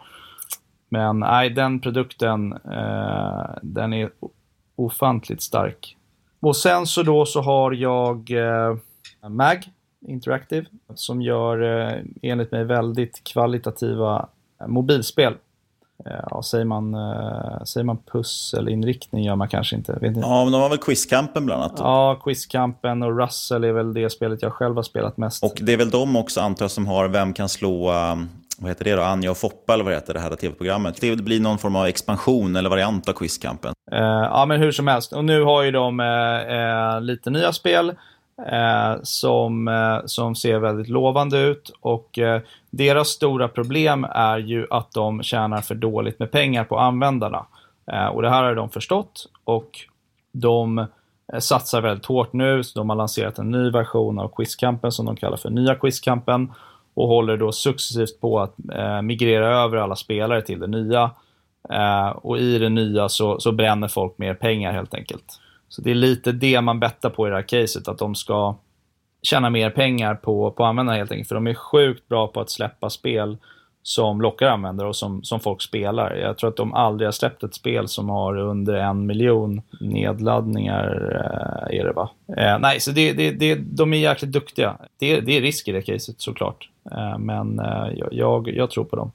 Men 0.90 1.20
nej, 1.20 1.50
den 1.50 1.80
produkten, 1.80 2.54
eh, 2.54 3.46
den 3.62 3.94
är 3.94 4.10
ofantligt 4.76 5.42
stark. 5.42 5.98
Och 6.42 6.56
sen 6.58 6.88
så 6.88 7.04
då 7.04 7.26
så 7.26 7.42
har 7.42 7.72
jag 7.72 8.32
eh, 8.32 8.78
MAG 9.30 9.70
Interactive 10.08 10.66
som 10.96 11.22
gör 11.22 11.62
eh, 11.62 12.04
enligt 12.22 12.52
mig 12.52 12.64
väldigt 12.64 13.24
kvalitativa 13.24 14.30
eh, 14.62 14.68
mobilspel. 14.68 15.34
Eh, 16.06 16.12
ja, 16.30 16.44
säger, 16.44 16.66
man, 16.66 16.96
säger 17.68 17.86
man 17.86 17.98
pusselinriktning 17.98 19.24
gör 19.24 19.36
man 19.36 19.48
kanske 19.48 19.76
inte. 19.76 19.94
Vet 19.94 20.04
inte. 20.04 20.20
Ja, 20.20 20.44
men 20.44 20.54
de 20.54 20.62
har 20.62 20.70
väl 20.70 20.78
Quizkampen 20.78 21.46
bland 21.46 21.64
annat? 21.64 21.80
Ja, 21.80 22.22
Quizkampen 22.24 23.04
och 23.04 23.18
Russell 23.18 23.64
är 23.64 23.72
väl 23.72 23.94
det 23.94 24.10
spelet 24.10 24.42
jag 24.42 24.54
själv 24.54 24.76
har 24.76 24.84
spelat 24.84 25.18
mest. 25.18 25.44
Och 25.44 25.58
det 25.62 25.74
är 25.74 25.78
väl 25.78 25.90
de 25.90 26.16
också 26.16 26.42
antar 26.42 26.64
jag 26.64 26.72
som 26.72 26.88
har 26.88 27.08
Vem 27.08 27.34
kan 27.34 27.50
slå 27.50 27.92
vad 28.62 28.70
heter 28.70 28.86
det 28.86 28.96
då, 28.96 29.02
Anja 29.02 29.32
och 29.32 29.38
Foppa 29.38 29.74
eller 29.74 29.84
vad 29.84 29.94
heter, 29.94 30.14
det 30.14 30.20
här 30.20 30.36
tv-programmet. 30.36 31.02
Det 31.02 31.16
blir 31.16 31.40
någon 31.40 31.58
form 31.58 31.76
av 31.76 31.86
expansion 31.86 32.56
eller 32.56 32.70
variant 32.70 33.10
av 33.10 33.14
Quizkampen. 33.14 33.74
Uh, 33.94 34.00
ja, 34.02 34.46
men 34.46 34.62
hur 34.62 34.72
som 34.72 34.88
helst. 34.88 35.14
Och 35.14 35.26
nu 35.26 35.44
har 35.44 35.64
ju 35.64 35.72
de 35.72 36.00
uh, 36.00 37.02
lite 37.02 37.30
nya 37.30 37.54
spel 37.54 37.94
som, 39.04 39.70
som 40.06 40.36
ser 40.36 40.60
väldigt 40.60 40.88
lovande 40.88 41.40
ut. 41.40 41.72
Och 41.82 42.20
deras 42.70 43.08
stora 43.08 43.48
problem 43.48 44.08
är 44.12 44.38
ju 44.38 44.68
att 44.70 44.92
de 44.92 45.24
tjänar 45.24 45.62
för 45.62 45.76
dåligt 45.76 46.20
med 46.20 46.32
pengar 46.32 46.64
på 46.64 46.80
användarna. 46.80 47.46
Och 48.14 48.22
det 48.22 48.30
här 48.30 48.44
har 48.44 48.56
de 48.56 48.70
förstått 48.70 49.26
och 49.44 49.80
de 50.32 50.86
satsar 51.40 51.82
väldigt 51.82 52.06
hårt 52.06 52.34
nu. 52.34 52.64
Så 52.64 52.80
de 52.80 52.90
har 52.90 52.98
lanserat 52.98 53.40
en 53.40 53.52
ny 53.52 53.70
version 53.70 54.20
av 54.20 54.28
Quizkampen 54.36 54.92
som 54.92 55.06
de 55.06 55.16
kallar 55.16 55.38
för 55.38 55.50
Nya 55.50 55.76
Quizkampen 55.76 56.52
och 56.94 57.08
håller 57.08 57.38
då 57.38 57.52
successivt 57.52 58.22
på 58.22 58.40
att 58.40 58.56
eh, 58.74 59.02
migrera 59.02 59.48
över 59.64 59.78
alla 59.78 59.96
spelare 59.96 60.42
till 60.42 60.60
det 60.60 60.68
nya. 60.68 61.12
Eh, 61.70 62.08
och 62.08 62.40
i 62.40 62.58
det 62.58 62.70
nya 62.70 63.10
så, 63.10 63.40
så 63.40 63.52
bränner 63.52 63.88
folk 63.88 64.18
mer 64.18 64.34
pengar 64.34 64.72
helt 64.72 64.94
enkelt. 64.94 65.40
Så 65.70 65.82
det 65.82 65.92
är 65.92 65.96
lite 65.96 66.32
det 66.32 66.62
man 66.62 66.80
bettar 66.80 67.10
på 67.10 67.28
i 67.28 67.30
det 67.30 67.36
här 67.36 67.48
caset, 67.48 67.88
att 67.88 67.98
de 67.98 68.16
ska 68.16 68.56
tjäna 69.22 69.50
mer 69.50 69.70
pengar 69.70 70.16
på, 70.16 70.52
på 70.52 70.64
användarna 70.64 70.98
helt 70.98 71.12
enkelt. 71.12 71.28
För 71.28 71.36
de 71.36 71.48
är 71.48 71.54
sjukt 71.54 72.08
bra 72.08 72.28
på 72.28 72.42
att 72.42 72.50
släppa 72.50 72.90
spel 72.90 73.38
som 73.84 74.22
lockar 74.22 74.48
användare 74.48 74.88
och 74.88 74.96
som, 74.96 75.24
som 75.24 75.40
folk 75.40 75.62
spelar. 75.62 76.16
Jag 76.16 76.38
tror 76.38 76.50
att 76.50 76.56
de 76.56 76.74
aldrig 76.74 77.08
har 77.08 77.12
släppt 77.12 77.44
ett 77.44 77.56
spel 77.56 77.88
som 77.88 78.10
har 78.10 78.38
under 78.38 78.74
en 78.74 79.06
miljon 79.06 79.62
nedladdningar. 79.80 80.88
Eh, 81.70 81.80
är 81.80 81.84
det 81.84 81.94
va? 81.94 82.10
Eh, 82.38 82.60
nej, 82.60 82.80
så 82.80 82.92
det, 82.92 83.14
det, 83.14 83.32
det, 83.32 83.56
de 83.56 83.94
är 83.94 83.98
jäkligt 83.98 84.32
duktiga. 84.32 84.78
Det, 85.00 85.20
det 85.20 85.38
är 85.38 85.42
risk 85.42 85.68
i 85.68 85.72
det 85.72 85.82
caset 85.82 86.22
såklart. 86.22 86.70
Eh, 86.92 87.18
men 87.18 87.60
eh, 87.60 87.88
jag, 88.12 88.48
jag 88.48 88.70
tror 88.72 88.84
på 88.84 88.96
dem. 88.96 89.12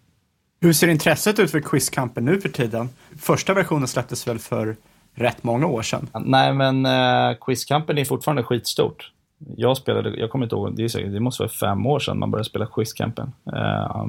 Hur 0.61 0.73
ser 0.73 0.89
intresset 0.89 1.39
ut 1.39 1.51
för 1.51 1.61
Quizkampen 1.61 2.25
nu 2.25 2.41
för 2.41 2.49
tiden? 2.49 2.89
Första 3.19 3.55
versionen 3.55 3.89
släpptes 3.89 4.29
väl 4.29 4.39
för 4.39 4.77
rätt 5.15 5.43
många 5.43 5.67
år 5.67 5.83
sedan? 5.83 6.09
Nej, 6.25 6.53
men 6.53 6.87
uh, 6.87 7.37
Quizkampen 7.41 7.99
är 7.99 8.05
fortfarande 8.05 8.43
skitstort. 8.43 9.13
Jag 9.57 9.77
spelade, 9.77 10.17
jag 10.17 10.31
kommer 10.31 10.47
inte 10.47 10.57
ihåg, 10.57 10.77
det, 10.77 10.85
är 10.85 10.89
säkert, 10.89 11.13
det 11.13 11.21
måste 11.21 11.43
vara 11.43 11.51
fem 11.51 11.87
år 11.87 11.99
sedan 11.99 12.19
man 12.19 12.31
började 12.31 12.49
spela 12.49 12.67
Quizkampen. 12.67 13.33
Uh, 13.53 14.07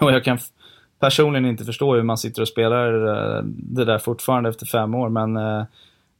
och 0.00 0.12
jag 0.12 0.24
kan 0.24 0.38
personligen 1.00 1.46
inte 1.46 1.64
förstå 1.64 1.94
hur 1.94 2.02
man 2.02 2.18
sitter 2.18 2.42
och 2.42 2.48
spelar 2.48 3.06
eh, 3.06 3.42
det 3.44 3.84
där 3.84 3.98
fortfarande 3.98 4.50
efter 4.50 4.66
fem 4.66 4.94
år, 4.94 5.08
men 5.08 5.36
eh, 5.36 5.64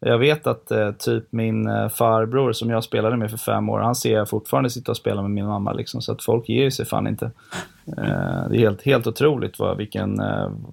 jag 0.00 0.18
vet 0.18 0.46
att 0.46 0.70
eh, 0.70 0.92
typ 0.92 1.24
min 1.30 1.68
farbror 1.90 2.52
som 2.52 2.70
jag 2.70 2.84
spelade 2.84 3.16
med 3.16 3.30
för 3.30 3.38
fem 3.38 3.68
år, 3.68 3.78
han 3.78 3.94
ser 3.94 4.12
jag 4.12 4.28
fortfarande 4.28 4.70
sitta 4.70 4.90
och 4.90 4.96
spela 4.96 5.22
med 5.22 5.30
min 5.30 5.46
mamma. 5.46 5.72
Liksom, 5.72 6.02
så 6.02 6.12
att 6.12 6.22
folk 6.22 6.48
ger 6.48 6.70
sig 6.70 6.86
fan 6.86 7.06
inte. 7.06 7.30
det 7.84 8.56
är 8.56 8.58
helt, 8.58 8.82
helt 8.82 9.06
otroligt 9.06 9.58
vad, 9.58 9.76
vilken, 9.76 10.20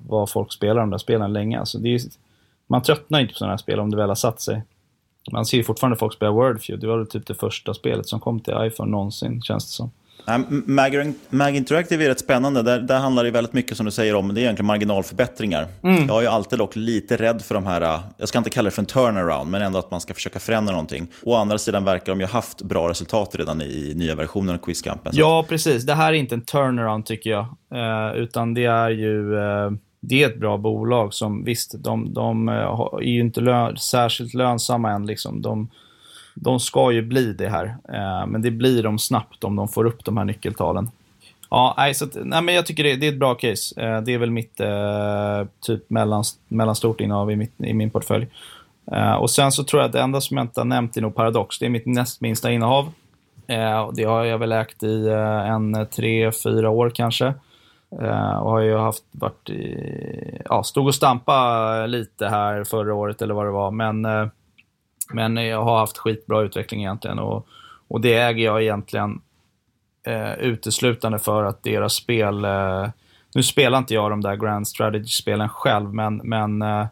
vad 0.08 0.30
folk 0.30 0.54
spelar 0.54 0.82
de 0.82 0.90
där 0.90 0.98
spelen 0.98 1.34
länge. 1.34 1.60
Alltså, 1.60 1.78
det 1.78 1.96
är, 1.96 2.00
man 2.68 2.82
tröttnar 2.82 3.20
inte 3.20 3.34
på 3.34 3.38
sådana 3.38 3.54
här 3.54 3.58
spel 3.58 3.80
om 3.80 3.92
det 3.92 3.98
väl 3.98 4.08
har 4.08 4.16
satt 4.16 4.42
sig. 4.42 4.64
Man 5.32 5.46
ser 5.46 5.58
ju 5.58 5.64
fortfarande 5.64 5.98
folk 5.98 6.14
spela 6.14 6.32
Wordfeud. 6.32 6.80
Det 6.80 6.88
var 6.88 7.06
typ 7.06 7.28
det 7.28 7.36
första 7.36 7.74
spelet 7.74 8.08
som 8.08 8.20
kom 8.20 8.40
till 8.40 8.54
iPhone 8.60 8.92
någonsin, 8.92 9.42
känns 9.42 9.66
det 9.66 9.72
som. 9.72 9.92
Mag, 10.66 11.14
Mag 11.30 11.56
Interactive 11.56 12.06
är 12.06 12.10
rätt 12.10 12.20
spännande. 12.20 12.62
Där, 12.62 12.80
där 12.80 13.00
handlar 13.00 13.24
det 13.24 13.32
väldigt 13.32 13.54
mycket 13.54 13.78
som 13.78 13.86
du 13.86 13.92
säger 13.92 14.16
om, 14.16 14.34
det 14.34 14.40
är 14.40 14.44
egentligen 14.44 14.68
marginalförbättringar. 14.68 15.68
Mm. 15.84 16.08
Jag 16.08 16.24
är 16.24 16.30
alltid 16.30 16.60
dock 16.60 16.76
lite 16.76 17.18
rädd 17.18 17.42
för 17.42 17.56
de 17.56 17.66
här, 17.66 18.00
jag 18.18 18.30
ska 18.30 18.38
inte 18.38 18.50
kalla 18.50 18.66
det 18.66 18.72
för 18.72 18.82
en 18.82 18.86
turnaround, 18.86 19.52
men 19.52 19.62
ändå 19.62 19.80
att 19.80 19.92
man 19.92 20.02
ska 20.02 20.14
försöka 20.14 20.40
förändra 20.40 20.72
någonting. 20.72 21.08
Å 21.24 21.36
andra 21.36 21.58
sidan 21.58 21.84
verkar 21.84 22.12
de 22.12 22.20
ju 22.20 22.26
ha 22.26 22.34
haft 22.34 22.62
bra 22.62 22.90
resultat 22.90 23.36
redan 23.36 23.62
i 23.62 23.94
nya 23.96 24.16
versionen 24.16 24.56
av 24.56 24.60
Quizkampen. 24.60 25.12
Ja, 25.16 25.46
precis. 25.50 25.84
Det 25.84 25.94
här 25.94 26.14
är 26.14 26.18
inte 26.18 26.36
en 26.36 26.46
turnaround 26.46 27.06
tycker 27.06 27.30
jag, 27.30 27.46
eh, 27.74 28.22
utan 28.22 28.54
det 28.54 28.66
är 28.66 28.90
ju 28.90 29.36
eh 29.36 29.72
det 30.02 30.24
är 30.24 30.30
ett 30.30 30.40
bra 30.40 30.58
bolag 30.58 31.14
som 31.14 31.44
visst, 31.44 31.84
de, 31.84 32.14
de 32.14 32.50
eh, 32.50 32.56
är 32.56 33.02
ju 33.02 33.20
inte 33.20 33.42
lö 33.42 33.76
särskilt 33.76 34.34
lönsamma 34.34 34.92
än. 34.92 35.06
Liksom. 35.06 35.42
De, 35.42 35.70
de 36.42 36.60
ska 36.60 36.92
ju 36.92 37.02
bli 37.02 37.34
det 37.34 37.50
här, 37.50 37.66
eh, 37.66 38.28
men 38.28 38.42
det 38.42 38.52
blir 38.52 38.84
de 38.84 39.00
snabbt 39.00 39.44
om 39.44 39.56
de 39.56 39.68
får 39.68 39.86
upp 39.86 40.06
de 40.06 40.18
här 40.18 40.26
nyckeltalen. 40.26 40.92
Ja, 41.50 41.74
nej, 41.78 41.94
så 41.94 42.06
att, 42.06 42.18
nej, 42.24 42.42
men 42.42 42.56
jag 42.56 42.66
tycker 42.66 42.84
det, 42.84 42.96
det, 42.96 43.08
är 43.08 43.12
ett 43.12 43.20
bra 43.20 43.36
case. 43.36 43.82
Eh, 43.82 44.02
det 44.02 44.14
är 44.14 44.18
väl 44.18 44.32
mitt 44.32 44.60
eh, 44.60 45.46
typ 45.60 45.90
mellan, 45.90 46.24
mellanstort 46.48 47.02
innehav 47.02 47.32
i, 47.32 47.36
mitt, 47.36 47.54
i 47.58 47.74
min 47.74 47.90
portfölj. 47.90 48.28
Eh, 48.92 49.14
och 49.14 49.30
sen 49.30 49.52
så 49.52 49.64
tror 49.64 49.82
jag 49.82 49.88
att 49.88 49.94
det 49.94 50.02
enda 50.02 50.22
som 50.22 50.38
jag 50.38 50.44
inte 50.44 50.60
har 50.60 50.66
nämnt 50.66 50.98
är 50.98 51.02
nog 51.02 51.16
Paradox. 51.16 51.60
Det 51.60 51.66
är 51.66 51.70
mitt 51.70 51.86
näst 51.86 52.22
minsta 52.22 52.52
innehav. 52.52 52.92
Eh, 53.48 53.92
det 53.94 54.04
har 54.04 54.26
jag 54.26 54.38
väl 54.38 54.52
ägt 54.52 54.84
i 54.84 55.08
eh, 55.08 55.50
en 55.50 55.88
tre, 55.92 56.32
fyra 56.32 56.70
år 56.70 56.90
kanske. 56.90 57.34
Uh, 58.02 58.38
och 58.38 58.52
har 58.52 58.60
ju 58.60 58.78
haft, 58.78 59.04
varit 59.12 59.50
i, 59.50 60.42
ja, 60.50 60.64
stod 60.64 60.88
och 60.88 60.96
stampa 60.96 61.86
lite 61.86 62.28
här 62.28 62.64
förra 62.64 62.94
året 62.94 63.22
eller 63.22 63.34
vad 63.34 63.46
det 63.46 63.52
var. 63.52 63.72
Men, 63.72 64.06
eh, 64.06 64.28
men 65.14 65.36
jag 65.38 65.64
har 65.64 65.80
haft 65.80 65.98
skitbra 65.98 66.42
utveckling 66.42 66.80
egentligen. 66.80 67.20
Och, 67.20 67.48
och 67.88 68.02
det 68.02 68.14
äger 68.14 68.46
jag 68.46 68.62
egentligen 68.62 69.22
eh, 70.04 70.34
uteslutande 70.34 71.20
för 71.20 71.44
att 71.44 71.64
deras 71.64 71.94
spel... 71.94 72.46
Eh, 72.46 72.90
nu 73.36 73.44
spelar 73.44 73.78
inte 73.78 73.94
jag 73.94 74.12
de 74.12 74.22
där 74.22 74.36
Grand 74.36 74.68
Strategy-spelen 74.68 75.50
själv, 75.50 75.94
men, 75.94 76.18
men 76.18 76.62
eh, 76.62 76.88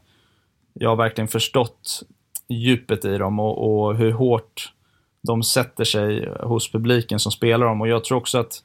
jag 0.73 0.89
har 0.89 0.95
verkligen 0.95 1.27
förstått 1.27 2.03
djupet 2.47 3.05
i 3.05 3.17
dem 3.17 3.39
och, 3.39 3.85
och 3.87 3.95
hur 3.95 4.11
hårt 4.11 4.73
de 5.21 5.43
sätter 5.43 5.83
sig 5.83 6.29
hos 6.39 6.71
publiken 6.71 7.19
som 7.19 7.31
spelar 7.31 7.65
dem. 7.65 7.81
Och 7.81 7.87
jag 7.87 8.03
tror 8.03 8.17
också 8.17 8.37
att 8.37 8.63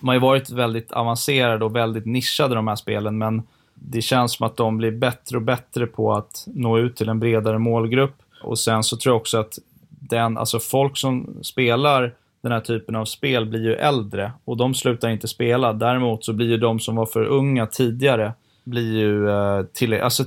de 0.00 0.08
har 0.08 0.18
varit 0.18 0.50
väldigt 0.50 0.92
avancerade 0.92 1.64
och 1.64 1.76
väldigt 1.76 2.06
nischade 2.06 2.54
de 2.54 2.68
här 2.68 2.76
spelen, 2.76 3.18
men 3.18 3.42
det 3.74 4.02
känns 4.02 4.32
som 4.32 4.46
att 4.46 4.56
de 4.56 4.76
blir 4.76 4.90
bättre 4.90 5.36
och 5.36 5.42
bättre 5.42 5.86
på 5.86 6.12
att 6.12 6.44
nå 6.46 6.78
ut 6.78 6.96
till 6.96 7.08
en 7.08 7.20
bredare 7.20 7.58
målgrupp. 7.58 8.21
Och 8.44 8.58
sen 8.58 8.82
så 8.82 8.96
tror 8.96 9.12
jag 9.12 9.20
också 9.20 9.38
att 9.38 9.58
den, 9.88 10.38
alltså 10.38 10.58
folk 10.58 10.96
som 10.96 11.38
spelar 11.42 12.14
den 12.42 12.52
här 12.52 12.60
typen 12.60 12.96
av 12.96 13.04
spel 13.04 13.46
blir 13.46 13.64
ju 13.64 13.74
äldre 13.74 14.32
och 14.44 14.56
de 14.56 14.74
slutar 14.74 15.08
inte 15.08 15.28
spela. 15.28 15.72
Däremot 15.72 16.24
så 16.24 16.32
blir 16.32 16.48
ju 16.48 16.56
de 16.56 16.80
som 16.80 16.96
var 16.96 17.06
för 17.06 17.24
unga 17.24 17.66
tidigare 17.66 18.32
blir 18.64 18.96
ju 18.96 19.28
uh, 19.28 19.64
till, 19.72 19.94
alltså 19.94 20.24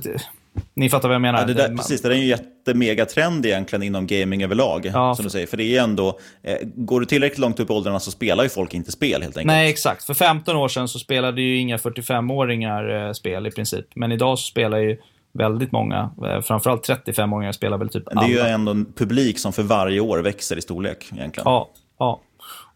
ni 0.74 0.90
fattar 0.90 1.08
vad 1.08 1.14
jag 1.14 1.22
menar? 1.22 1.40
Ja, 1.40 1.46
det 1.46 1.54
där, 1.54 1.76
precis, 1.76 2.02
det 2.02 2.08
är 2.08 2.12
en 2.12 2.26
jättemegatrend 2.26 3.46
egentligen 3.46 3.82
inom 3.82 4.06
gaming 4.06 4.44
överlag. 4.44 4.90
Ja, 4.94 5.14
som 5.14 5.24
du 5.24 5.30
säger. 5.30 5.46
För 5.46 5.56
det 5.56 5.76
är 5.76 5.82
ändå, 5.82 6.18
eh, 6.42 6.56
går 6.62 7.00
du 7.00 7.06
tillräckligt 7.06 7.38
långt 7.38 7.60
upp 7.60 7.70
i 7.70 7.72
åldrarna 7.72 8.00
så 8.00 8.10
spelar 8.10 8.44
ju 8.44 8.48
folk 8.48 8.74
inte 8.74 8.92
spel 8.92 9.22
helt 9.22 9.36
enkelt. 9.36 9.46
Nej, 9.46 9.70
exakt. 9.70 10.04
För 10.04 10.14
15 10.14 10.56
år 10.56 10.68
sedan 10.68 10.88
så 10.88 10.98
spelade 10.98 11.42
ju 11.42 11.56
inga 11.56 11.76
45-åringar 11.76 13.06
eh, 13.06 13.12
spel 13.12 13.46
i 13.46 13.50
princip. 13.50 13.86
Men 13.94 14.12
idag 14.12 14.38
så 14.38 14.44
spelar 14.46 14.78
ju 14.78 14.98
väldigt 15.36 15.72
många, 15.72 16.10
eh, 16.24 16.40
framförallt 16.40 16.88
35-åringar 16.88 17.52
spelar 17.52 17.78
väl 17.78 17.88
typ 17.88 18.08
alla. 18.08 18.20
Det 18.20 18.26
är 18.26 18.44
ju 18.44 18.50
ändå 18.50 18.72
en 18.72 18.92
publik 18.92 19.38
som 19.38 19.52
för 19.52 19.62
varje 19.62 20.00
år 20.00 20.18
växer 20.18 20.58
i 20.58 20.62
storlek 20.62 21.08
egentligen. 21.12 21.44
Ja, 21.44 21.68
ja. 21.98 22.20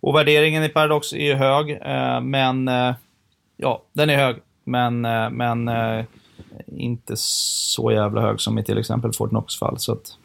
Och 0.01 0.15
värderingen 0.15 0.65
i 0.65 0.69
Paradox 0.69 1.13
är 1.13 1.25
ju 1.25 1.35
hög, 1.35 1.71
eh, 1.71 2.21
men 2.21 2.69
eh, 2.69 2.95
ja, 3.57 3.83
den 3.93 4.11
är 4.11 4.17
hög. 4.17 4.37
Men, 4.65 5.01
men 5.37 5.71
inte 6.67 7.13
så 7.17 7.93
jävla 7.93 8.21
hög 8.21 8.41
som 8.41 8.59
i 8.59 8.65
till 8.65 8.79
exempel 8.79 9.13
Fortnox 9.13 9.59
fall. 9.59 9.79
Så 9.79 9.93
att, 9.93 10.17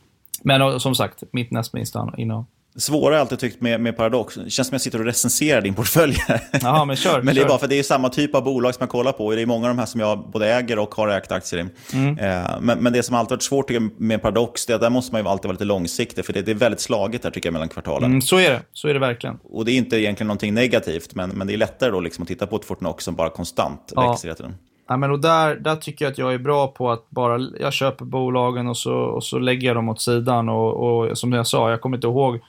men 0.42 0.80
som 0.80 0.96
sagt, 0.96 1.24
mitt 1.32 1.52
näst 1.52 1.74
minsta 1.74 2.14
innehav. 2.18 2.46
Svårare 2.78 3.06
har 3.06 3.12
jag 3.12 3.22
alltid 3.22 3.40
tyckt 3.40 3.62
med, 3.62 3.82
med 3.82 3.98
Paradox. 3.98 4.36
Det 4.36 4.50
känns 4.50 4.68
som 4.68 4.76
jag 4.76 4.82
sitter 4.82 5.00
och 5.00 5.06
recenserar 5.06 5.62
din 5.62 5.74
portfölj. 5.74 6.16
Jaha, 6.62 6.86
men 6.86 6.96
kör. 6.96 7.22
men 7.24 7.36
det 7.36 7.42
är 7.42 7.48
bara 7.48 7.58
för 7.58 7.68
det 7.68 7.80
är 7.80 7.84
samma 7.84 8.10
typ 8.10 8.36
av 8.36 8.44
bolag 8.44 8.76
som 8.76 8.82
jag 8.82 8.90
kollar 8.90 9.12
på. 9.12 9.32
Det 9.32 9.42
är 9.42 9.46
många 9.46 9.68
av 9.68 9.76
de 9.76 9.80
här 9.80 9.86
som 9.86 10.02
jag 10.02 10.30
både 10.32 10.54
äger 10.54 10.80
och 10.80 10.96
har 10.96 11.08
ägt 11.08 11.32
aktier 11.32 11.66
i. 11.66 11.96
Mm. 11.96 12.18
Eh, 12.18 12.52
men, 12.62 12.80
men 12.80 12.94
det 12.94 13.04
som 13.04 13.16
alltid 13.16 13.32
varit 13.32 13.44
svårt 13.44 13.72
med 13.98 14.22
Paradox, 14.22 14.66
det 14.66 14.74
är 14.74 14.76
att 14.76 14.82
där 14.82 14.90
måste 14.90 15.14
man 15.14 15.22
ju 15.22 15.28
alltid 15.28 15.46
vara 15.46 15.54
lite 15.54 15.66
långsiktig. 15.66 16.26
För 16.26 16.34
det, 16.34 16.42
det 16.42 16.52
är 16.52 16.56
väldigt 16.56 16.82
slaget 16.82 17.22
där 17.22 17.32
tycker 17.32 17.48
jag 17.48 17.54
mellan 17.54 17.70
kvartalen. 17.70 18.10
Mm, 18.10 18.22
så 18.22 18.38
är 18.38 18.50
det. 18.50 18.62
Så 18.74 18.88
är 18.88 18.94
det 18.94 19.00
verkligen. 19.00 19.40
Och 19.44 19.66
det 19.66 19.72
är 19.72 19.78
inte 19.78 19.98
egentligen 19.98 20.28
någonting 20.28 20.54
negativt. 20.54 21.16
Men, 21.16 21.30
men 21.30 21.48
det 21.48 21.54
är 21.54 21.58
lättare 21.58 21.92
då 21.92 22.00
liksom 22.00 22.22
att 22.22 22.28
titta 22.28 22.48
på 22.48 22.56
ett 22.56 22.66
Fortnox 22.66 23.04
som 23.04 23.16
bara 23.16 23.30
konstant 23.30 23.94
ja. 23.96 24.10
växer 24.10 24.28
hela 24.28 24.36
tiden. 24.36 24.56
Ja, 24.88 24.98
men 24.98 25.12
och 25.12 25.20
där, 25.20 25.56
där 25.56 25.76
tycker 25.76 26.06
jag 26.06 26.12
att 26.12 26.18
jag 26.18 26.34
är 26.34 26.38
bra 26.38 26.68
på 26.68 26.92
att 26.92 27.10
bara, 27.10 27.40
jag 27.60 27.74
köper 27.74 28.06
bolagen 28.06 28.68
och 28.68 28.78
så, 28.78 28.94
och 28.94 29.24
så 29.24 29.40
lägger 29.40 29.68
jag 29.68 29.76
dem 29.76 29.90
åt 29.90 30.02
sidan. 30.02 30.50
Och, 30.50 30.74
och 30.74 31.18
som 31.18 31.34
jag 31.34 31.48
sa, 31.48 31.70
jag 31.70 31.82
kommer 31.82 31.98
inte 31.98 32.08
ihåg 32.08 32.40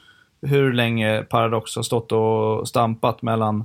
hur 0.42 0.72
länge 0.72 1.22
Paradox 1.22 1.76
har 1.76 1.82
stått 1.82 2.12
och 2.12 2.68
stampat 2.68 3.22
mellan 3.22 3.64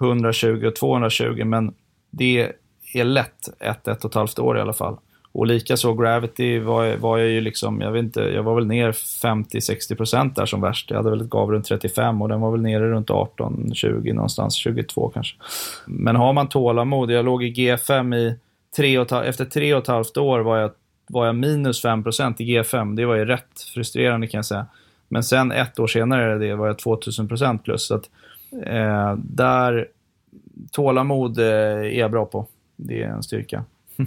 120 0.00 0.66
och 0.66 0.76
220, 0.76 1.44
men 1.44 1.74
det 2.10 2.52
är 2.94 3.04
lätt 3.04 3.48
ett, 3.60 3.88
ett 3.88 4.04
och 4.04 4.10
ett 4.10 4.14
halvt 4.14 4.38
år 4.38 4.58
i 4.58 4.60
alla 4.60 4.72
fall. 4.72 4.96
Och 5.32 5.46
likaså 5.46 5.94
Gravity 5.94 6.58
var, 6.58 6.96
var 6.96 7.18
jag 7.18 7.28
ju 7.28 7.40
liksom, 7.40 7.80
jag 7.80 7.92
vet 7.92 8.02
inte, 8.02 8.20
jag 8.20 8.42
var 8.42 8.54
väl 8.54 8.66
ner 8.66 8.92
50-60% 8.92 10.34
där 10.34 10.46
som 10.46 10.60
värst. 10.60 10.90
Jag 10.90 10.96
hade 10.96 11.10
väl 11.10 11.20
ett 11.20 11.30
gav 11.30 11.50
runt 11.50 11.66
35 11.66 12.22
och 12.22 12.28
den 12.28 12.40
var 12.40 12.50
väl 12.50 12.62
nere 12.62 12.90
runt 12.90 13.08
18-20 13.08 14.12
någonstans, 14.12 14.54
22 14.54 15.10
kanske. 15.14 15.36
Men 15.86 16.16
har 16.16 16.32
man 16.32 16.48
tålamod, 16.48 17.10
jag 17.10 17.24
låg 17.24 17.42
i 17.42 17.52
G5 17.52 18.16
i 18.16 18.38
tre 18.76 18.98
och, 18.98 19.12
efter 19.12 19.44
tre 19.44 19.74
och 19.74 19.82
ett 19.82 19.88
halvt 19.88 20.16
år 20.16 20.40
var 20.40 20.56
jag, 20.56 20.70
var 21.08 21.26
jag 21.26 21.34
minus 21.34 21.84
5% 21.84 22.34
i 22.38 22.58
G5. 22.58 22.96
Det 22.96 23.06
var 23.06 23.14
ju 23.14 23.24
rätt 23.24 23.60
frustrerande 23.74 24.26
kan 24.26 24.38
jag 24.38 24.46
säga. 24.46 24.66
Men 25.08 25.24
sen 25.24 25.52
ett 25.52 25.78
år 25.78 25.86
senare 25.86 26.38
det 26.38 26.54
var 26.54 26.66
jag 26.66 26.76
2000% 26.76 27.58
plus. 27.58 27.86
Så 27.86 27.94
att, 27.94 28.10
eh, 28.66 29.14
där, 29.16 29.88
tålamod 30.72 31.38
eh, 31.38 31.46
är 31.46 31.98
jag 31.98 32.10
bra 32.10 32.26
på. 32.26 32.46
Det 32.76 33.02
är 33.02 33.08
en 33.08 33.22
styrka. 33.22 33.64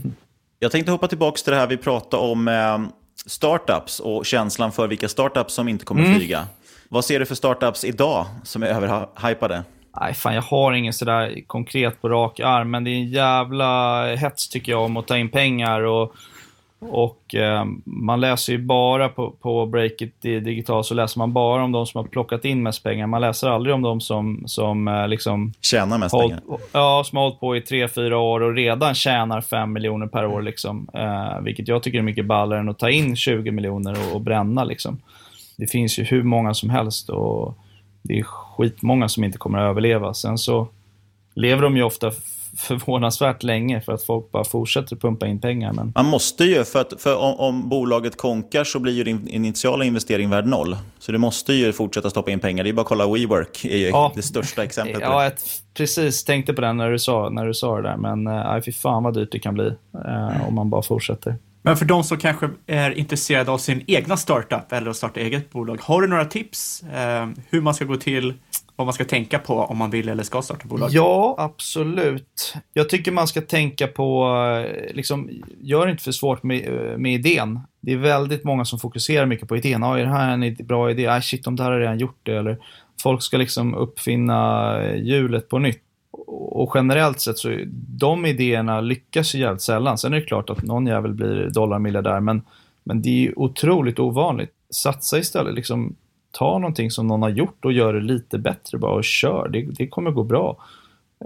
Jag 0.63 0.71
tänkte 0.71 0.91
hoppa 0.91 1.07
tillbaka 1.07 1.37
till 1.37 1.53
det 1.53 1.59
här 1.59 1.67
vi 1.67 1.77
pratade 1.77 2.23
om 2.23 2.47
eh, 2.47 2.79
startups 3.25 3.99
och 3.99 4.25
känslan 4.25 4.71
för 4.71 4.87
vilka 4.87 5.07
startups 5.07 5.53
som 5.53 5.67
inte 5.67 5.85
kommer 5.85 6.03
mm. 6.03 6.15
flyga. 6.15 6.47
Vad 6.89 7.05
ser 7.05 7.19
du 7.19 7.25
för 7.25 7.35
startups 7.35 7.85
idag 7.85 8.25
som 8.43 8.63
är 8.63 8.67
överhypade? 8.67 9.63
Nej, 9.99 10.13
fan 10.13 10.35
jag 10.35 10.41
har 10.41 10.73
ingen 10.73 10.93
sådär 10.93 11.41
konkret 11.47 12.01
på 12.01 12.09
rak 12.09 12.39
arm, 12.39 12.71
men 12.71 12.83
det 12.83 12.89
är 12.91 12.95
en 12.95 13.09
jävla 13.09 14.05
hets 14.15 14.49
tycker 14.49 14.71
jag 14.71 14.81
om 14.81 14.97
att 14.97 15.07
ta 15.07 15.17
in 15.17 15.29
pengar 15.29 15.81
och, 15.81 16.15
och 16.81 17.35
eh, 17.35 17.65
man 17.83 18.21
läser 18.21 18.53
ju 18.53 18.59
bara 18.59 19.09
på, 19.09 19.31
på 19.31 19.65
Breakit 19.65 20.21
Digital 20.21 20.83
så 20.83 20.93
läser 20.93 21.19
man 21.19 21.33
bara 21.33 21.63
om 21.63 21.71
de 21.71 21.85
som 21.85 21.97
har 21.97 22.07
plockat 22.07 22.45
in 22.45 22.63
mest 22.63 22.83
pengar. 22.83 23.07
Man 23.07 23.21
läser 23.21 23.49
aldrig 23.49 23.75
om 23.75 23.81
de 23.81 24.01
som, 24.01 24.43
som 24.45 24.87
eh, 24.87 25.07
liksom... 25.07 25.53
Tjänar 25.61 25.97
mest 25.97 26.13
håll, 26.13 26.29
pengar. 26.29 26.43
Ja, 26.71 27.03
som 27.05 27.17
har 27.17 27.23
hållit 27.23 27.39
på 27.39 27.55
i 27.55 27.61
tre 27.61 27.87
fyra 27.87 28.17
år 28.17 28.41
och 28.41 28.55
redan 28.55 28.95
tjänar 28.95 29.41
5 29.41 29.73
miljoner 29.73 30.07
per 30.07 30.25
år 30.25 30.41
liksom. 30.41 30.89
Eh, 30.93 31.41
vilket 31.41 31.67
jag 31.67 31.83
tycker 31.83 31.97
är 31.97 32.03
mycket 32.03 32.25
ballare 32.25 32.59
än 32.59 32.69
att 32.69 32.79
ta 32.79 32.89
in 32.89 33.15
20 33.15 33.51
miljoner 33.51 33.97
och, 34.07 34.15
och 34.15 34.21
bränna 34.21 34.63
liksom. 34.63 35.01
Det 35.57 35.67
finns 35.67 35.99
ju 35.99 36.03
hur 36.03 36.23
många 36.23 36.53
som 36.53 36.69
helst 36.69 37.09
och 37.09 37.57
det 38.01 38.19
är 38.19 38.23
skitmånga 38.23 39.09
som 39.09 39.23
inte 39.23 39.37
kommer 39.37 39.59
att 39.59 39.69
överleva. 39.69 40.13
Sen 40.13 40.37
så 40.37 40.67
lever 41.35 41.61
de 41.61 41.77
ju 41.77 41.83
ofta 41.83 42.11
förvånansvärt 42.57 43.43
länge 43.43 43.81
för 43.81 43.93
att 43.93 44.03
folk 44.03 44.31
bara 44.31 44.43
fortsätter 44.43 44.95
pumpa 44.95 45.27
in 45.27 45.39
pengar. 45.39 45.73
Men... 45.73 45.91
Man 45.95 46.05
måste 46.05 46.43
ju, 46.43 46.63
för, 46.63 46.81
att, 46.81 47.01
för 47.01 47.15
om, 47.17 47.39
om, 47.39 47.69
bolaget 47.69 48.17
konkar 48.17 48.63
så 48.63 48.79
blir 48.79 48.93
ju 48.93 49.03
din 49.03 49.27
initiala 49.27 49.85
investering 49.85 50.29
värd 50.29 50.47
noll. 50.47 50.77
Så 50.99 51.11
du 51.11 51.17
måste 51.17 51.53
ju 51.53 51.73
fortsätta 51.73 52.09
stoppa 52.09 52.31
in 52.31 52.39
pengar. 52.39 52.63
Det 52.63 52.69
är 52.69 52.73
bara 52.73 52.81
att 52.81 52.87
kolla 52.87 53.07
WeWork, 53.07 53.65
är 53.65 53.77
ju 53.77 53.87
ja. 53.87 54.11
det 54.15 54.21
största 54.21 54.63
exemplet. 54.63 55.01
Ja, 55.01 55.23
jag 55.23 55.33
precis 55.73 56.23
tänkte 56.23 56.53
på 56.53 56.61
det 56.61 56.73
när 56.73 56.91
du 56.91 56.99
sa, 56.99 57.29
när 57.29 57.45
du 57.45 57.53
sa 57.53 57.75
det 57.75 57.89
där. 57.89 57.97
Men 57.97 58.27
äh, 58.27 58.61
fy 58.65 58.71
fan 58.71 59.03
vad 59.03 59.13
dyrt 59.13 59.31
det 59.31 59.39
kan 59.39 59.53
bli 59.53 59.73
äh, 60.05 60.47
om 60.47 60.55
man 60.55 60.69
bara 60.69 60.81
fortsätter. 60.81 61.35
Men 61.63 61.77
för 61.77 61.85
de 61.85 62.03
som 62.03 62.17
kanske 62.17 62.49
är 62.67 62.91
intresserade 62.91 63.51
av 63.51 63.57
sin 63.57 63.83
egna 63.87 64.17
startup 64.17 64.71
eller 64.71 64.89
att 64.89 64.97
starta 64.97 65.19
eget 65.19 65.51
bolag, 65.51 65.79
har 65.81 66.01
du 66.01 66.07
några 66.07 66.25
tips 66.25 66.83
eh, 66.83 67.29
hur 67.49 67.61
man 67.61 67.73
ska 67.73 67.85
gå 67.85 67.95
till, 67.95 68.33
vad 68.81 68.87
man 68.87 68.93
ska 68.93 69.05
tänka 69.05 69.39
på 69.39 69.53
om 69.53 69.77
man 69.77 69.89
vill 69.89 70.09
eller 70.09 70.23
ska 70.23 70.41
starta 70.41 70.67
bolag? 70.67 70.89
Ja, 70.91 71.35
absolut. 71.37 72.55
Jag 72.73 72.89
tycker 72.89 73.11
man 73.11 73.27
ska 73.27 73.41
tänka 73.41 73.87
på, 73.87 74.35
eh, 74.67 74.95
liksom, 74.95 75.29
gör 75.61 75.85
det 75.85 75.91
inte 75.91 76.03
för 76.03 76.11
svårt 76.11 76.43
med, 76.43 76.67
eh, 76.67 76.97
med 76.97 77.13
idén. 77.13 77.59
Det 77.81 77.93
är 77.93 77.97
väldigt 77.97 78.43
många 78.43 78.65
som 78.65 78.79
fokuserar 78.79 79.25
mycket 79.25 79.47
på 79.47 79.57
idén. 79.57 79.81
Ja, 79.81 79.99
är 79.99 80.03
det 80.03 80.09
här 80.09 80.33
en 80.33 80.55
bra 80.55 80.91
idé? 80.91 81.07
Ah, 81.07 81.21
shit, 81.21 81.43
de 81.43 81.55
där 81.55 81.63
har 81.63 81.79
redan 81.79 81.99
gjort 81.99 82.19
det. 82.23 82.37
Eller 82.37 82.57
folk 83.01 83.21
ska 83.21 83.37
liksom 83.37 83.75
uppfinna 83.75 84.81
eh, 84.83 84.95
hjulet 84.95 85.49
på 85.49 85.59
nytt 85.59 85.81
och 86.37 86.71
generellt 86.75 87.19
sett 87.19 87.37
så 87.37 87.57
de 87.87 88.25
idéerna 88.25 88.81
lyckas 88.81 89.35
ju 89.35 89.39
jävligt 89.39 89.61
sällan. 89.61 89.97
Sen 89.97 90.13
är 90.13 90.19
det 90.19 90.25
klart 90.25 90.49
att 90.49 90.63
någon 90.63 90.87
jävel 90.87 91.13
blir 91.13 91.49
dollarmiljardär, 91.49 92.19
men, 92.19 92.41
men 92.83 93.01
det 93.01 93.09
är 93.09 93.19
ju 93.19 93.33
otroligt 93.35 93.99
ovanligt. 93.99 94.51
Satsa 94.69 95.17
istället, 95.17 95.53
liksom 95.53 95.95
ta 96.31 96.57
någonting 96.57 96.91
som 96.91 97.07
någon 97.07 97.21
har 97.21 97.29
gjort 97.29 97.65
och 97.65 97.73
gör 97.73 97.93
det 97.93 98.01
lite 98.01 98.37
bättre 98.37 98.77
bara 98.77 98.93
och 98.93 99.03
kör. 99.03 99.49
Det, 99.49 99.61
det 99.61 99.87
kommer 99.87 100.11
gå 100.11 100.23
bra. 100.23 100.57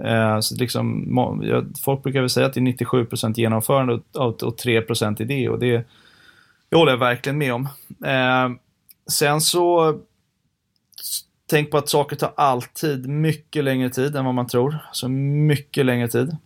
Eh, 0.04 0.40
så 0.40 0.56
liksom, 0.56 1.70
folk 1.84 2.02
brukar 2.02 2.20
väl 2.20 2.30
säga 2.30 2.46
att 2.46 2.54
det 2.54 2.60
är 2.60 2.62
97% 2.62 3.34
genomförande 3.36 4.00
och, 4.12 4.42
och 4.42 4.60
3% 4.60 5.22
idé 5.22 5.48
och 5.48 5.58
det, 5.58 5.86
det 6.68 6.76
håller 6.76 6.92
jag 6.92 6.98
verkligen 6.98 7.38
med 7.38 7.54
om. 7.54 7.68
Eh, 8.04 8.48
sen 9.10 9.40
så 9.40 9.98
Tänk 11.48 11.70
på 11.70 11.78
att 11.78 11.88
saker 11.88 12.16
tar 12.16 12.32
alltid 12.36 13.08
mycket 13.08 13.64
längre 13.64 13.90
tid 13.90 14.16
än 14.16 14.24
vad 14.24 14.34
man 14.34 14.46
tror. 14.46 14.78
Så 14.92 15.08
mycket 15.08 15.86
längre 15.86 16.08
tid. 16.08 16.36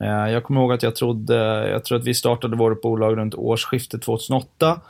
Eh, 0.00 0.30
jag 0.30 0.44
kommer 0.44 0.60
ihåg 0.60 0.72
att 0.72 0.82
jag 0.82 0.96
trodde, 0.96 1.68
jag 1.70 1.84
tror 1.84 1.98
att 1.98 2.04
vi 2.04 2.14
startade 2.14 2.56
vårt 2.56 2.82
bolag 2.82 3.16
runt 3.16 3.34
årsskiftet 3.34 4.02
2008. 4.02 4.80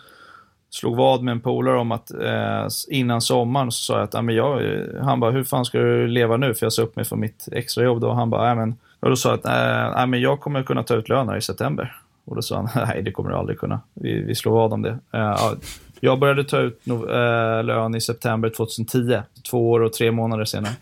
Slog 0.74 0.96
vad 0.96 1.22
med 1.22 1.32
en 1.32 1.40
polare 1.40 1.78
om 1.78 1.92
att 1.92 2.10
eh, 2.10 2.68
innan 2.88 3.20
sommaren 3.20 3.72
så 3.72 3.82
sa 3.82 3.94
jag 3.94 4.02
att 4.02 4.14
ah, 4.14 4.22
men 4.22 4.34
jag, 4.34 4.82
han 5.02 5.20
bara, 5.20 5.30
hur 5.30 5.44
fan 5.44 5.64
ska 5.64 5.78
du 5.78 6.06
leva 6.06 6.36
nu? 6.36 6.54
För 6.54 6.66
jag 6.66 6.72
sa 6.72 6.82
upp 6.82 6.96
mig 6.96 7.04
från 7.04 7.20
mitt 7.20 7.48
extrajobb 7.52 8.00
då. 8.00 8.08
Och 8.08 8.16
han 8.16 8.30
bara, 8.30 8.54
men, 8.54 8.74
och 9.00 9.10
då 9.10 9.16
sa 9.16 9.28
jag 9.28 9.38
att 9.38 9.96
äh, 9.96 10.06
men 10.06 10.20
jag 10.20 10.40
kommer 10.40 10.62
kunna 10.62 10.82
ta 10.82 10.94
ut 10.94 11.08
lön 11.08 11.36
i 11.36 11.42
september. 11.42 11.96
Och 12.24 12.36
då 12.36 12.42
sa 12.42 12.56
han, 12.56 12.68
nej 12.86 13.02
det 13.02 13.12
kommer 13.12 13.30
du 13.30 13.36
aldrig 13.36 13.58
kunna. 13.58 13.80
Vi, 13.94 14.22
vi 14.22 14.34
slår 14.34 14.52
vad 14.52 14.72
om 14.72 14.82
det. 14.82 14.98
Eh, 15.12 15.52
jag 16.00 16.18
började 16.18 16.44
ta 16.44 16.58
ut 16.58 16.86
no 16.86 17.10
eh, 17.10 17.64
lön 17.64 17.94
i 17.94 18.00
september 18.00 18.48
2010, 18.48 19.22
två 19.50 19.70
år 19.70 19.80
och 19.80 19.92
tre 19.92 20.12
månader 20.12 20.44
senare. 20.44 20.72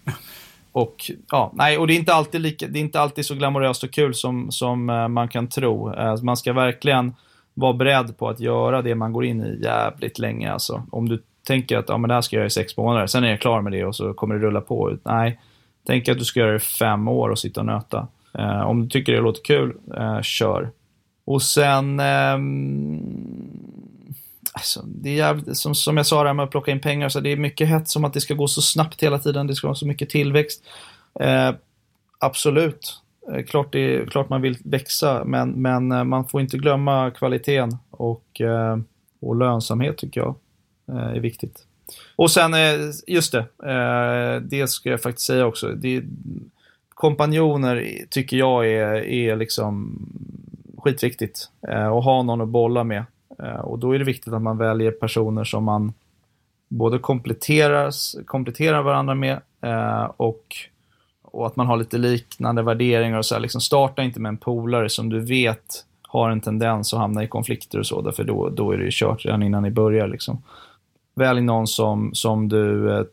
Och 0.72 1.10
ja, 1.30 1.52
nej, 1.54 1.78
och 1.78 1.86
det 1.86 1.92
är 1.92 1.98
inte 1.98 2.14
alltid, 2.14 2.40
lika, 2.40 2.66
det 2.66 2.78
är 2.78 2.80
inte 2.80 3.00
alltid 3.00 3.26
så 3.26 3.34
glamoröst 3.34 3.84
och 3.84 3.90
kul 3.90 4.14
som, 4.14 4.50
som 4.50 4.90
eh, 4.90 5.08
man 5.08 5.28
kan 5.28 5.48
tro. 5.48 5.94
Eh, 5.94 6.22
man 6.22 6.36
ska 6.36 6.52
verkligen 6.52 7.14
vara 7.54 7.72
beredd 7.72 8.18
på 8.18 8.28
att 8.28 8.40
göra 8.40 8.82
det 8.82 8.94
man 8.94 9.12
går 9.12 9.24
in 9.24 9.44
i 9.44 9.60
jävligt 9.62 10.18
länge. 10.18 10.52
Alltså. 10.52 10.82
Om 10.90 11.08
du 11.08 11.22
tänker 11.46 11.78
att 11.78 11.88
ja, 11.88 11.98
men 11.98 12.08
det 12.08 12.14
här 12.14 12.20
ska 12.20 12.36
jag 12.36 12.40
göra 12.40 12.46
i 12.46 12.50
sex 12.50 12.76
månader, 12.76 13.06
sen 13.06 13.24
är 13.24 13.30
jag 13.30 13.40
klar 13.40 13.60
med 13.60 13.72
det 13.72 13.84
och 13.84 13.96
så 13.96 14.14
kommer 14.14 14.34
det 14.34 14.40
rulla 14.40 14.60
på. 14.60 14.96
Nej, 15.04 15.40
tänk 15.86 16.08
att 16.08 16.18
du 16.18 16.24
ska 16.24 16.40
göra 16.40 16.50
det 16.50 16.56
i 16.56 16.60
fem 16.60 17.08
år 17.08 17.28
och 17.28 17.38
sitta 17.38 17.60
och 17.60 17.66
nöta. 17.66 18.08
Eh, 18.38 18.60
om 18.60 18.82
du 18.82 18.88
tycker 18.88 19.12
det 19.12 19.20
låter 19.20 19.42
kul, 19.42 19.76
eh, 19.96 20.20
kör. 20.22 20.70
Och 21.24 21.42
sen 21.42 22.00
Eh, 22.00 22.38
Alltså, 24.52 24.82
det 24.86 25.10
är 25.10 25.14
jävligt, 25.14 25.56
som, 25.56 25.74
som 25.74 25.96
jag 25.96 26.06
sa 26.06 26.22
det 26.22 26.28
här 26.28 26.34
med 26.34 26.44
att 26.44 26.50
plocka 26.50 26.70
in 26.70 26.80
pengar, 26.80 27.08
så 27.08 27.20
det 27.20 27.32
är 27.32 27.36
mycket 27.36 27.68
hett 27.68 27.88
som 27.88 28.04
att 28.04 28.12
det 28.12 28.20
ska 28.20 28.34
gå 28.34 28.48
så 28.48 28.62
snabbt 28.62 29.02
hela 29.02 29.18
tiden, 29.18 29.46
det 29.46 29.54
ska 29.54 29.66
vara 29.66 29.74
så 29.74 29.86
mycket 29.86 30.10
tillväxt. 30.10 30.64
Eh, 31.20 31.50
absolut, 32.18 33.00
Eh, 33.30 33.44
klart, 33.44 33.72
det 33.72 34.10
klart 34.10 34.28
man 34.28 34.42
vill 34.42 34.58
växa, 34.64 35.24
men, 35.24 35.50
men 35.50 35.92
eh, 35.92 36.04
man 36.04 36.28
får 36.28 36.40
inte 36.40 36.58
glömma 36.58 37.10
kvaliteten 37.10 37.76
och, 37.90 38.40
eh, 38.40 38.78
och 39.20 39.36
lönsamhet 39.36 39.96
tycker 39.96 40.20
jag 40.20 40.34
är 41.14 41.20
viktigt. 41.20 41.66
Och 42.16 42.30
sen, 42.30 42.52
just 43.06 43.32
det, 43.32 43.44
det 44.40 44.70
ska 44.70 44.90
jag 44.90 45.02
faktiskt 45.02 45.26
säga 45.26 45.46
också. 45.46 45.68
Det, 45.68 46.02
kompanjoner 46.88 47.88
tycker 48.10 48.36
jag 48.36 48.68
är, 48.68 48.94
är 49.04 49.36
liksom 49.36 49.98
skitviktigt. 50.78 51.50
att 51.68 52.04
ha 52.04 52.22
någon 52.22 52.40
att 52.40 52.48
bolla 52.48 52.84
med. 52.84 53.04
Och 53.62 53.78
då 53.78 53.94
är 53.94 53.98
det 53.98 54.04
viktigt 54.04 54.32
att 54.32 54.42
man 54.42 54.58
väljer 54.58 54.90
personer 54.90 55.44
som 55.44 55.64
man 55.64 55.92
både 56.68 56.98
kompletterar 56.98 58.82
varandra 58.82 59.14
med 59.14 59.40
och, 60.16 60.56
och 61.32 61.46
att 61.46 61.56
man 61.56 61.66
har 61.66 61.76
lite 61.76 61.98
liknande 61.98 62.62
värderingar 62.62 63.18
och 63.18 63.26
så 63.26 63.34
här, 63.34 63.42
liksom 63.42 63.60
starta 63.60 64.02
inte 64.02 64.20
med 64.20 64.28
en 64.28 64.36
polare 64.36 64.88
som 64.88 65.08
du 65.08 65.20
vet 65.20 65.84
har 66.02 66.30
en 66.30 66.40
tendens 66.40 66.94
att 66.94 67.00
hamna 67.00 67.24
i 67.24 67.28
konflikter 67.28 67.78
och 67.78 67.86
så, 67.86 68.02
därför 68.02 68.24
då, 68.24 68.48
då 68.48 68.72
är 68.72 68.78
det 68.78 68.84
ju 68.84 68.90
kört 68.92 69.24
redan 69.24 69.42
innan 69.42 69.62
ni 69.62 69.70
börjar. 69.70 70.08
Liksom. 70.08 70.42
Välj 71.14 71.40
någon 71.40 71.66
som, 71.66 72.10
som 72.14 72.48
du 72.48 72.94
eh, 72.96 73.04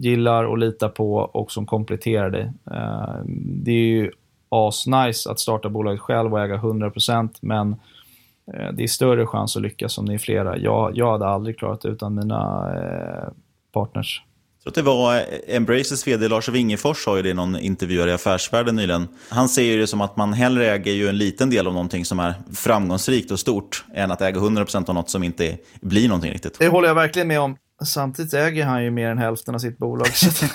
gillar 0.00 0.44
och 0.44 0.58
litar 0.58 0.88
på 0.88 1.14
och 1.14 1.52
som 1.52 1.66
kompletterar 1.66 2.30
dig. 2.30 2.52
Eh, 2.70 3.20
det 3.64 3.70
är 3.70 3.86
ju 3.86 4.10
asnice 4.48 5.30
att 5.30 5.38
starta 5.38 5.68
bolaget 5.68 6.00
själv 6.00 6.32
och 6.32 6.40
äga 6.40 6.56
100% 6.56 7.28
men 7.40 7.76
Eh, 8.54 8.72
det 8.72 8.82
är 8.82 8.86
större 8.86 9.26
chans 9.26 9.56
att 9.56 9.62
lyckas 9.62 9.98
om 9.98 10.04
ni 10.04 10.14
är 10.14 10.18
flera. 10.18 10.58
Jag, 10.58 10.96
jag 10.96 11.12
hade 11.12 11.26
aldrig 11.26 11.58
klarat 11.58 11.80
det 11.80 11.88
utan 11.88 12.14
mina 12.14 12.72
eh, 12.76 13.32
partners. 13.72 14.22
Jag 14.68 14.74
tror 14.74 14.82
att 14.82 14.86
det 14.86 14.90
var 14.90 15.16
eh, 15.16 15.56
Embraces 15.56 16.06
vd 16.06 16.28
Lars 16.28 16.48
Wingefors 16.48 17.04
sa 17.04 17.16
ju 17.16 17.22
det 17.22 17.28
i 17.28 17.34
någon 17.34 17.58
intervju 17.58 18.08
i 18.08 18.12
Affärsvärlden 18.12 18.76
nyligen. 18.76 19.08
Han 19.28 19.48
ser 19.48 19.78
det 19.78 19.86
som 19.86 20.00
att 20.00 20.16
man 20.16 20.32
hellre 20.32 20.70
äger 20.70 20.92
ju 20.92 21.08
en 21.08 21.18
liten 21.18 21.50
del 21.50 21.66
av 21.66 21.72
någonting 21.72 22.04
som 22.04 22.20
är 22.20 22.34
framgångsrikt 22.54 23.30
och 23.30 23.40
stort 23.40 23.84
än 23.94 24.10
att 24.10 24.20
äga 24.20 24.40
100% 24.40 24.88
av 24.88 24.94
något 24.94 25.10
som 25.10 25.22
inte 25.22 25.58
blir 25.80 26.08
någonting 26.08 26.32
riktigt. 26.32 26.58
Det 26.58 26.68
håller 26.68 26.88
jag 26.88 26.94
verkligen 26.94 27.28
med 27.28 27.40
om. 27.40 27.56
Samtidigt 27.84 28.34
äger 28.34 28.64
han 28.64 28.84
ju 28.84 28.90
mer 28.90 29.10
än 29.10 29.18
hälften 29.18 29.54
av 29.54 29.58
sitt 29.58 29.78
bolag. 29.78 30.08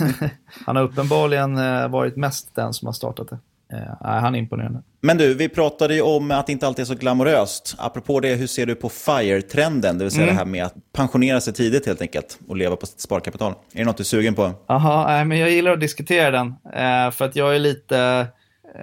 han 0.65 0.75
har 0.75 0.83
uppenbarligen 0.83 1.57
eh, 1.57 1.87
varit 1.87 2.15
mest 2.15 2.55
den 2.55 2.73
som 2.73 2.85
har 2.85 2.93
startat 2.93 3.29
det. 3.29 3.37
Eh, 3.73 4.19
han 4.19 4.35
är 4.35 4.39
imponerande. 4.39 4.81
Men 5.01 5.17
du, 5.17 5.33
vi 5.33 5.49
pratade 5.49 5.95
ju 5.95 6.01
om 6.01 6.31
att 6.31 6.47
det 6.47 6.53
inte 6.53 6.67
alltid 6.67 6.83
är 6.83 6.87
så 6.87 6.95
glamoröst. 6.95 7.75
Apropå 7.77 8.19
det, 8.19 8.35
hur 8.35 8.47
ser 8.47 8.65
du 8.65 8.75
på 8.75 8.89
FIRE-trenden? 8.89 9.97
Det 9.97 10.03
vill 10.03 10.11
säga 10.11 10.23
mm. 10.23 10.35
det 10.35 10.39
här 10.39 10.45
med 10.45 10.65
att 10.65 10.75
pensionera 10.93 11.41
sig 11.41 11.53
tidigt 11.53 11.85
helt 11.85 12.01
enkelt 12.01 12.39
och 12.47 12.57
leva 12.57 12.75
på 12.75 12.85
sitt 12.85 12.99
sparkapital. 12.99 13.53
Är 13.73 13.77
det 13.77 13.85
något 13.85 13.97
du 13.97 14.01
är 14.01 14.05
sugen 14.05 14.35
på? 14.35 14.51
Jaha, 14.67 15.25
men 15.25 15.39
jag 15.39 15.51
gillar 15.51 15.71
att 15.71 15.79
diskutera 15.79 16.31
den. 16.31 16.47
Eh, 16.73 17.11
för 17.11 17.25
att 17.25 17.35
jag 17.35 17.55
är 17.55 17.59
lite... 17.59 18.27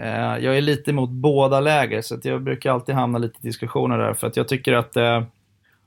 Eh, 0.02 0.38
jag 0.38 0.56
är 0.56 0.60
lite 0.60 0.90
emot 0.90 1.10
båda 1.10 1.60
läger, 1.60 2.02
så 2.02 2.14
att 2.14 2.24
jag 2.24 2.42
brukar 2.42 2.72
alltid 2.72 2.94
hamna 2.94 3.18
lite 3.18 3.38
i 3.42 3.46
diskussioner 3.46 3.98
där. 3.98 4.14
För 4.14 4.26
att 4.26 4.36
jag 4.36 4.48
tycker 4.48 4.72
att... 4.72 4.96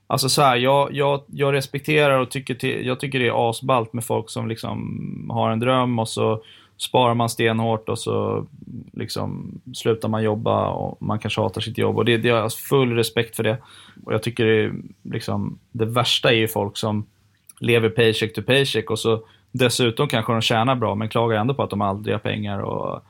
Alltså 0.06 0.28
så 0.28 0.42
här, 0.42 0.56
jag, 0.56 0.92
jag, 0.92 1.24
jag 1.26 1.52
respekterar 1.52 2.18
och 2.18 2.30
tycker, 2.30 2.54
till, 2.54 2.86
jag 2.86 3.00
tycker 3.00 3.18
det 3.18 3.26
är 3.26 3.50
asballt 3.50 3.92
med 3.92 4.04
folk 4.04 4.30
som 4.30 4.48
liksom 4.48 5.30
har 5.32 5.50
en 5.50 5.60
dröm 5.60 5.98
och 5.98 6.08
så 6.08 6.42
sparar 6.76 7.14
man 7.14 7.28
stenhårt 7.28 7.88
och 7.88 7.98
så 7.98 8.46
liksom 8.92 9.60
slutar 9.74 10.08
man 10.08 10.22
jobba 10.22 10.68
och 10.68 11.02
man 11.02 11.18
kanske 11.18 11.40
hatar 11.40 11.60
sitt 11.60 11.78
jobb. 11.78 11.96
Och 11.96 12.04
det, 12.04 12.16
det 12.16 12.28
jag 12.28 12.42
har 12.42 12.48
full 12.48 12.92
respekt 12.92 13.36
för 13.36 13.42
det. 13.42 13.58
Och 14.04 14.14
jag 14.14 14.22
tycker 14.22 14.46
det, 14.46 14.72
liksom, 15.02 15.58
det 15.72 15.86
värsta 15.86 16.32
är 16.32 16.36
ju 16.36 16.48
folk 16.48 16.76
som 16.76 17.06
lever 17.60 17.88
paycheck 17.88 18.34
to 18.34 18.42
paycheck 18.42 18.90
och 18.90 18.98
så 18.98 19.22
dessutom 19.52 20.08
kanske 20.08 20.32
de 20.32 20.40
tjänar 20.40 20.74
bra 20.74 20.94
men 20.94 21.08
klagar 21.08 21.40
ändå 21.40 21.54
på 21.54 21.62
att 21.62 21.70
de 21.70 21.80
aldrig 21.80 22.14
har 22.14 22.20
pengar 22.20 22.58
och 22.58 23.02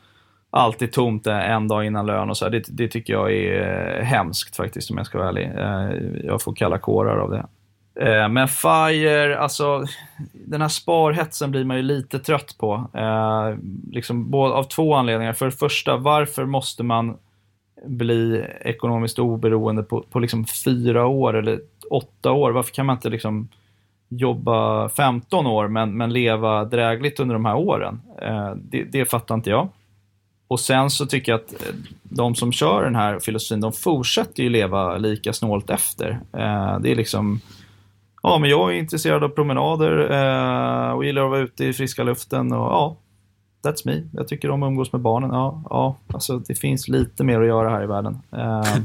alltid 0.50 0.92
tomt 0.92 1.26
en 1.26 1.68
dag 1.68 1.86
innan 1.86 2.06
lön 2.06 2.30
och 2.30 2.36
så. 2.36 2.48
Det, 2.48 2.64
det 2.68 2.88
tycker 2.88 3.12
jag 3.12 3.32
är 3.32 3.98
eh, 3.98 4.04
hemskt 4.04 4.56
faktiskt 4.56 4.90
om 4.90 4.96
jag 4.96 5.06
ska 5.06 5.18
vara 5.18 5.28
ärlig. 5.28 5.44
Eh, 5.44 6.26
jag 6.26 6.42
får 6.42 6.54
kalla 6.54 6.78
kårar 6.78 7.16
av 7.16 7.30
det. 7.30 7.46
Eh, 8.00 8.28
men 8.28 8.48
FIRE, 8.48 9.38
alltså 9.38 9.84
den 10.46 10.60
här 10.60 10.68
sparhetsen 10.68 11.50
blir 11.50 11.64
man 11.64 11.76
ju 11.76 11.82
lite 11.82 12.18
trött 12.18 12.58
på. 12.58 12.90
Eh, 12.94 13.54
liksom, 13.90 14.34
av 14.34 14.64
två 14.64 14.94
anledningar. 14.94 15.32
För 15.32 15.46
det 15.46 15.52
första, 15.52 15.96
varför 15.96 16.44
måste 16.44 16.82
man 16.82 17.16
bli 17.86 18.44
ekonomiskt 18.60 19.18
oberoende 19.18 19.82
på, 19.82 20.04
på 20.10 20.18
liksom 20.18 20.44
fyra 20.44 21.06
år 21.06 21.36
eller 21.36 21.60
åtta 21.90 22.32
år? 22.32 22.50
Varför 22.50 22.74
kan 22.74 22.86
man 22.86 22.96
inte 22.96 23.10
liksom 23.10 23.48
jobba 24.08 24.88
15 24.88 25.46
år 25.46 25.68
men, 25.68 25.96
men 25.96 26.12
leva 26.12 26.64
drägligt 26.64 27.20
under 27.20 27.34
de 27.34 27.44
här 27.44 27.56
åren? 27.56 28.00
Eh, 28.22 28.52
det, 28.56 28.84
det 28.84 29.04
fattar 29.04 29.34
inte 29.34 29.50
jag. 29.50 29.68
Och 30.48 30.60
sen 30.60 30.90
så 30.90 31.06
tycker 31.06 31.32
jag 31.32 31.40
att 31.40 31.52
eh, 31.52 31.74
de 32.02 32.34
som 32.34 32.52
kör 32.52 32.84
den 32.84 32.94
här 32.94 33.18
filosofin, 33.18 33.60
de 33.60 33.72
fortsätter 33.72 34.42
ju 34.42 34.48
leva 34.48 34.96
lika 34.96 35.32
snålt 35.32 35.70
efter. 35.70 36.10
Eh, 36.32 36.78
det 36.80 36.90
är 36.90 36.96
liksom, 36.96 37.40
ja 38.24 38.38
men 38.38 38.50
jag 38.50 38.70
är 38.70 38.78
intresserad 38.78 39.24
av 39.24 39.28
promenader 39.28 40.10
eh, 40.10 40.92
och 40.92 41.04
gillar 41.04 41.24
att 41.24 41.30
vara 41.30 41.40
ute 41.40 41.64
i 41.64 41.72
friska 41.72 42.02
luften 42.04 42.52
och 42.52 42.72
ja, 42.72 42.96
that's 43.62 43.82
me. 43.84 44.02
Jag 44.12 44.28
tycker 44.28 44.50
om 44.50 44.62
att 44.62 44.66
umgås 44.66 44.92
med 44.92 45.00
barnen. 45.00 45.30
Ja, 45.30 45.62
ja 45.70 45.96
alltså 46.06 46.38
det 46.38 46.54
finns 46.54 46.88
lite 46.88 47.24
mer 47.24 47.40
att 47.40 47.46
göra 47.46 47.70
här 47.70 47.82
i 47.82 47.86
världen 47.86 48.18
eh, 48.32 48.76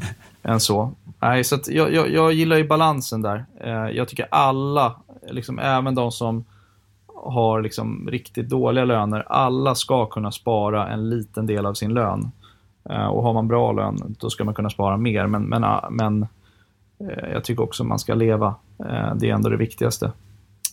än 0.51 0.59
så. 0.59 0.91
Nej, 1.19 1.43
så 1.43 1.59
jag, 1.67 1.93
jag, 1.93 2.09
jag, 2.09 2.33
gillar 2.33 2.57
ju 2.57 2.67
balansen 2.67 3.21
där. 3.21 3.45
Eh, 3.61 3.71
jag 3.71 4.07
tycker 4.07 4.27
alla, 4.31 4.95
liksom, 5.29 5.59
även 5.59 5.95
de 5.95 6.11
som 6.11 6.45
har 7.15 7.61
liksom 7.61 8.07
riktigt 8.11 8.49
dåliga 8.49 8.85
löner, 8.85 9.23
alla 9.27 9.75
ska 9.75 10.05
kunna 10.05 10.31
spara 10.31 10.87
en 10.87 11.09
liten 11.09 11.45
del 11.45 11.65
av 11.65 11.73
sin 11.73 11.93
lön. 11.93 12.31
Eh, 12.89 13.05
och 13.05 13.23
har 13.23 13.33
man 13.33 13.47
bra 13.47 13.71
lön, 13.71 14.15
då 14.19 14.29
ska 14.29 14.43
man 14.43 14.53
kunna 14.53 14.69
spara 14.69 14.97
mer. 14.97 15.27
Men, 15.27 15.43
men, 15.43 15.65
men 15.89 16.27
eh, 16.99 17.29
jag 17.33 17.43
tycker 17.43 17.63
också 17.63 17.83
man 17.83 17.99
ska 17.99 18.13
leva. 18.13 18.55
Eh, 18.85 19.15
det 19.15 19.29
är 19.29 19.33
ändå 19.33 19.49
det 19.49 19.57
viktigaste. 19.57 20.11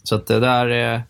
Så 0.03 0.15
att 0.15 0.27
det 0.27 0.41
där 0.41 0.67
är 0.67 1.03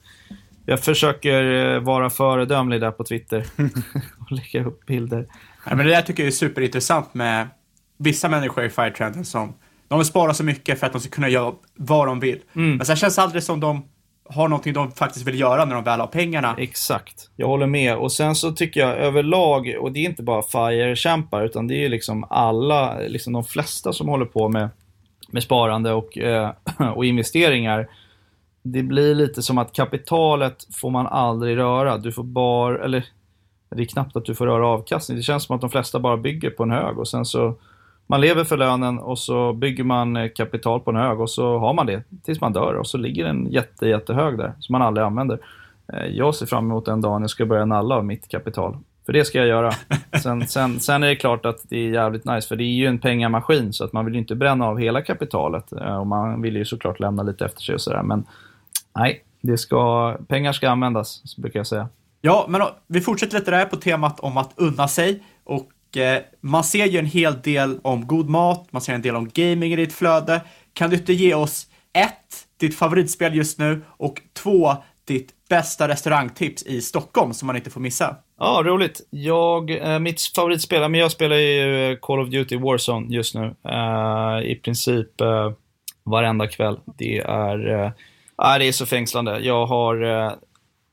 jag 0.66 0.80
försöker 0.80 1.78
vara 1.78 2.11
föredömlig 2.11 2.80
där 2.80 2.90
på 2.90 3.05
Twitter 3.05 3.47
och 4.20 4.32
lägga 4.32 4.64
upp 4.64 4.86
bilder. 4.86 5.26
Ja, 5.66 5.76
men 5.76 5.86
det 5.86 5.92
där 5.92 6.03
tycker 6.03 6.22
jag 6.22 6.28
är 6.28 6.32
superintressant 6.32 7.14
med 7.14 7.49
vissa 7.97 8.28
människor 8.28 8.64
i 8.64 8.70
Firetrenden 8.70 9.24
som 9.24 9.55
de 9.88 9.99
vill 9.99 10.07
spara 10.07 10.34
så 10.34 10.44
mycket 10.44 10.80
för 10.80 10.86
att 10.86 10.92
de 10.92 11.01
ska 11.01 11.11
kunna 11.11 11.28
göra 11.28 11.55
vad 11.74 12.07
de 12.07 12.20
vill. 12.20 12.40
Mm. 12.55 12.76
Men 12.76 12.86
sen 12.86 12.97
känns 12.97 13.16
det 13.16 13.22
aldrig 13.22 13.42
som 13.42 13.61
de 13.61 13.84
har 14.28 14.49
någonting 14.49 14.72
de 14.72 14.92
faktiskt 14.92 15.26
vill 15.26 15.40
göra 15.40 15.64
när 15.64 15.74
de 15.74 15.84
väl 15.84 16.01
har 16.01 16.07
pengarna. 16.07 16.55
Exakt. 16.59 17.30
Jag 17.36 17.47
håller 17.47 17.66
med. 17.66 17.97
Och 17.97 18.12
sen 18.12 18.34
så 18.34 18.53
tycker 18.53 18.80
jag 18.80 18.97
överlag, 18.97 19.76
och 19.80 19.92
det 19.92 19.99
är 19.99 20.05
inte 20.05 20.22
bara 20.22 20.42
FIRE-kämpar, 20.42 21.44
utan 21.44 21.66
det 21.66 21.84
är 21.84 21.88
liksom 21.88 22.24
alla, 22.30 22.99
liksom 22.99 23.32
de 23.32 23.44
flesta 23.44 23.92
som 23.92 24.09
håller 24.09 24.26
på 24.26 24.49
med, 24.49 24.68
med 25.29 25.43
sparande 25.43 25.93
och, 25.93 26.18
eh, 26.18 26.51
och 26.95 27.05
investeringar. 27.05 27.89
Det 28.62 28.83
blir 28.83 29.14
lite 29.14 29.43
som 29.43 29.59
att 29.59 29.72
kapitalet 29.72 30.66
får 30.74 30.91
man 30.91 31.07
aldrig 31.07 31.57
röra. 31.57 31.99
Du 31.99 32.12
får 32.12 32.22
bara, 32.22 32.85
eller 32.85 33.05
det 33.70 33.83
är 33.83 33.87
knappt 33.87 34.16
att 34.16 34.24
du 34.24 34.35
får 34.35 34.47
röra 34.47 34.66
avkastning. 34.66 35.16
Det 35.16 35.22
känns 35.22 35.45
som 35.45 35.55
att 35.55 35.61
de 35.61 35.70
flesta 35.70 36.01
bara 36.01 36.16
bygger 36.16 36.51
på 36.51 36.62
en 36.62 36.70
hög 36.70 36.99
och 36.99 37.09
sen 37.09 37.24
så 37.24 37.55
man 38.07 38.20
lever 38.20 38.45
för 38.45 38.57
lönen 38.57 38.99
och 38.99 39.18
så 39.18 39.53
bygger 39.53 39.85
man 39.85 40.16
eh, 40.16 40.29
kapital 40.29 40.81
på 40.81 40.91
en 40.91 40.97
hög 40.97 41.20
och 41.20 41.31
så 41.31 41.59
har 41.59 41.74
man 41.74 41.87
det 41.87 42.03
tills 42.24 42.41
man 42.41 42.53
dör 42.53 42.74
och 42.74 42.87
så 42.87 42.99
ligger 42.99 43.24
en 43.24 43.47
jätte, 43.47 43.89
jättehög 43.89 44.39
där 44.39 44.53
som 44.61 44.72
man 44.72 44.83
aldrig 44.83 45.07
använder. 45.07 45.39
Eh, 45.93 46.07
jag 46.07 46.35
ser 46.35 46.47
fram 46.47 46.64
emot 46.64 46.85
den 46.85 47.01
dagen 47.01 47.20
jag 47.20 47.31
ska 47.31 47.47
börja 47.47 47.64
nalla 47.64 47.95
av 47.95 48.05
mitt 48.05 48.29
kapital. 48.29 48.77
För 49.07 49.12
det 49.12 49.24
ska 49.24 49.38
jag 49.38 49.46
göra. 49.46 49.72
Sen, 50.22 50.48
sen, 50.48 50.80
sen 50.80 51.02
är 51.02 51.09
det 51.09 51.16
klart 51.16 51.46
att 51.46 51.59
det 51.68 51.76
är 51.76 51.90
jävligt 51.90 52.24
nice, 52.24 52.48
för 52.48 52.57
det 52.57 52.64
är 52.64 52.74
ju 52.74 52.86
en 52.86 52.98
pengamaskin 52.98 53.72
så 53.72 53.84
att 53.84 53.92
man 53.92 54.04
vill 54.04 54.14
ju 54.14 54.20
inte 54.20 54.34
bränna 54.34 54.66
av 54.66 54.78
hela 54.78 55.02
kapitalet. 55.02 55.72
Eh, 55.72 55.96
och 55.96 56.07
man 56.07 56.42
vill 56.42 56.57
ju 56.57 56.64
såklart 56.64 57.00
lämna 57.00 57.22
lite 57.22 57.44
efter 57.44 57.62
sig 57.62 57.74
och 57.74 57.80
sådär. 57.80 58.02
Men 58.02 58.26
nej, 58.98 59.24
det 59.40 59.59
ska, 59.59 60.12
pengar 60.28 60.52
ska 60.52 60.70
användas, 60.70 61.36
brukar 61.36 61.61
jag 61.61 61.66
säga. 61.66 61.88
Ja, 62.20 62.46
men 62.48 62.62
vi 62.86 63.00
fortsätter 63.00 63.38
lite 63.38 63.50
där 63.50 63.64
på 63.64 63.76
temat 63.76 64.20
om 64.20 64.36
att 64.36 64.52
unna 64.57 64.88
sig. 64.88 65.22
Och 65.44 65.70
Eh, 65.96 66.22
man 66.40 66.64
ser 66.64 66.86
ju 66.86 66.98
en 66.98 67.07
hel 67.07 67.40
del 67.40 67.78
om 67.82 68.07
god 68.07 68.28
mat, 68.28 68.72
man 68.72 68.82
ser 68.82 68.94
en 68.94 69.02
del 69.02 69.16
om 69.16 69.30
gaming 69.34 69.72
i 69.72 69.76
ditt 69.76 69.92
flöde. 69.92 70.40
Kan 70.72 70.90
du 70.90 70.96
inte 70.96 71.12
ge 71.12 71.34
oss 71.34 71.66
ett, 71.92 72.46
ditt 72.57 72.74
favoritspel 72.74 73.34
just 73.34 73.59
nu 73.59 73.82
och 73.86 74.22
två, 74.32 74.76
ditt 75.04 75.48
bästa 75.48 75.88
restaurangtips 75.88 76.62
i 76.62 76.82
Stockholm 76.82 77.34
som 77.34 77.46
man 77.46 77.57
inte 77.57 77.70
får 77.70 77.80
missa? 77.80 78.16
Ja, 78.39 78.62
roligt. 78.64 79.07
Jag, 79.11 79.70
eh, 79.70 79.99
mitt 79.99 80.20
favoritspel, 80.20 80.91
men 80.91 81.01
jag 81.01 81.12
spelar 81.12 81.37
ju 81.37 81.91
eh, 81.91 81.99
Call 81.99 82.20
of 82.20 82.28
Duty 82.28 82.57
Warzone 82.57 83.14
just 83.14 83.34
nu. 83.34 83.55
Uh, 83.68 84.51
I 84.51 84.61
princip 84.64 85.20
uh, 85.20 85.53
varenda 86.05 86.47
kväll. 86.47 86.78
Det 86.99 87.18
är, 87.18 87.68
uh, 87.68 87.91
det 88.59 88.68
är 88.68 88.72
så 88.72 88.87
fängslande. 88.87 89.39
Jag 89.39 89.66
har 89.66 90.03
uh, 90.03 90.32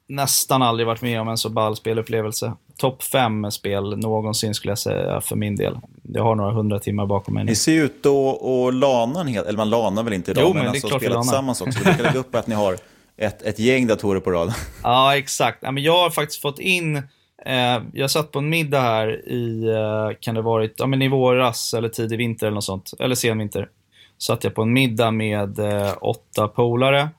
nästan 0.08 0.62
aldrig 0.62 0.88
varit 0.88 1.02
med 1.02 1.22
om 1.22 1.28
en 1.28 1.38
så 1.38 1.50
ball 1.50 1.76
spelupplevelse 1.76 2.54
topp 2.78 3.04
fem 3.04 3.52
spel 3.52 3.98
någonsin 3.98 4.54
skulle 4.54 4.72
jag 4.72 4.80
säga 4.80 5.22
för 5.22 5.36
min 5.36 5.56
del. 5.56 5.78
Jag 6.04 6.24
har 6.24 6.36
några 6.36 6.52
hundra 6.52 6.80
timmar 6.80 7.06
bakom 7.06 7.34
mig 7.34 7.44
nu. 7.44 7.52
Ni 7.52 7.56
ser 7.56 7.84
ut 7.84 8.06
att 8.06 8.74
lana 8.74 9.22
en 9.22 9.28
hel, 9.28 9.46
eller 9.46 9.58
man 9.58 9.70
lanar 9.70 10.04
väl 10.04 10.14
inte 10.14 10.32
idag, 10.32 10.44
jo, 10.48 10.54
men, 10.54 10.58
men 10.58 10.68
alltså 10.68 10.88
spela 10.88 11.22
tillsammans 11.22 11.62
också. 11.62 11.80
Vi 11.80 11.86
kan 11.86 12.04
lägga 12.04 12.20
upp 12.20 12.36
att 12.36 12.48
ni 12.48 12.56
har 12.56 12.78
ett, 13.18 13.42
ett 13.42 13.60
gäng 13.60 13.88
datorer 13.88 14.20
på 14.20 14.32
rad. 14.32 14.54
Ja, 14.84 15.18
exakt. 15.18 15.58
Ja, 15.62 15.72
men 15.72 15.84
jag 15.84 15.98
har 15.98 16.10
faktiskt 16.10 16.42
fått 16.42 16.60
in, 16.60 16.96
eh, 16.96 17.04
Eh, 17.46 17.84
jag 17.94 18.12
satt 18.12 18.32
på 18.32 18.40
en 18.40 18.50
middag 18.50 18.82
här 18.82 19.30
i, 19.30 19.70
eh, 19.70 20.18
kan 20.20 20.36
det 20.36 20.42
varit, 20.42 20.74
ja 20.78 20.88
men 20.88 21.02
i 21.02 21.08
våras 21.08 21.74
eller 21.74 21.90
tidig 21.90 22.18
vinter 22.18 22.48
eller 22.48 22.56
något 22.56 22.64
sånt, 22.64 22.92
eller 23.00 23.16
sen 23.16 23.38
vinter. 23.38 23.70
Satt 24.18 24.44
jag 24.44 24.56
på 24.56 24.62
en 24.62 24.74
middag 24.74 25.12
med 25.12 25.60
eh, 25.60 25.94
åtta 26.02 26.48
polare 26.48 27.10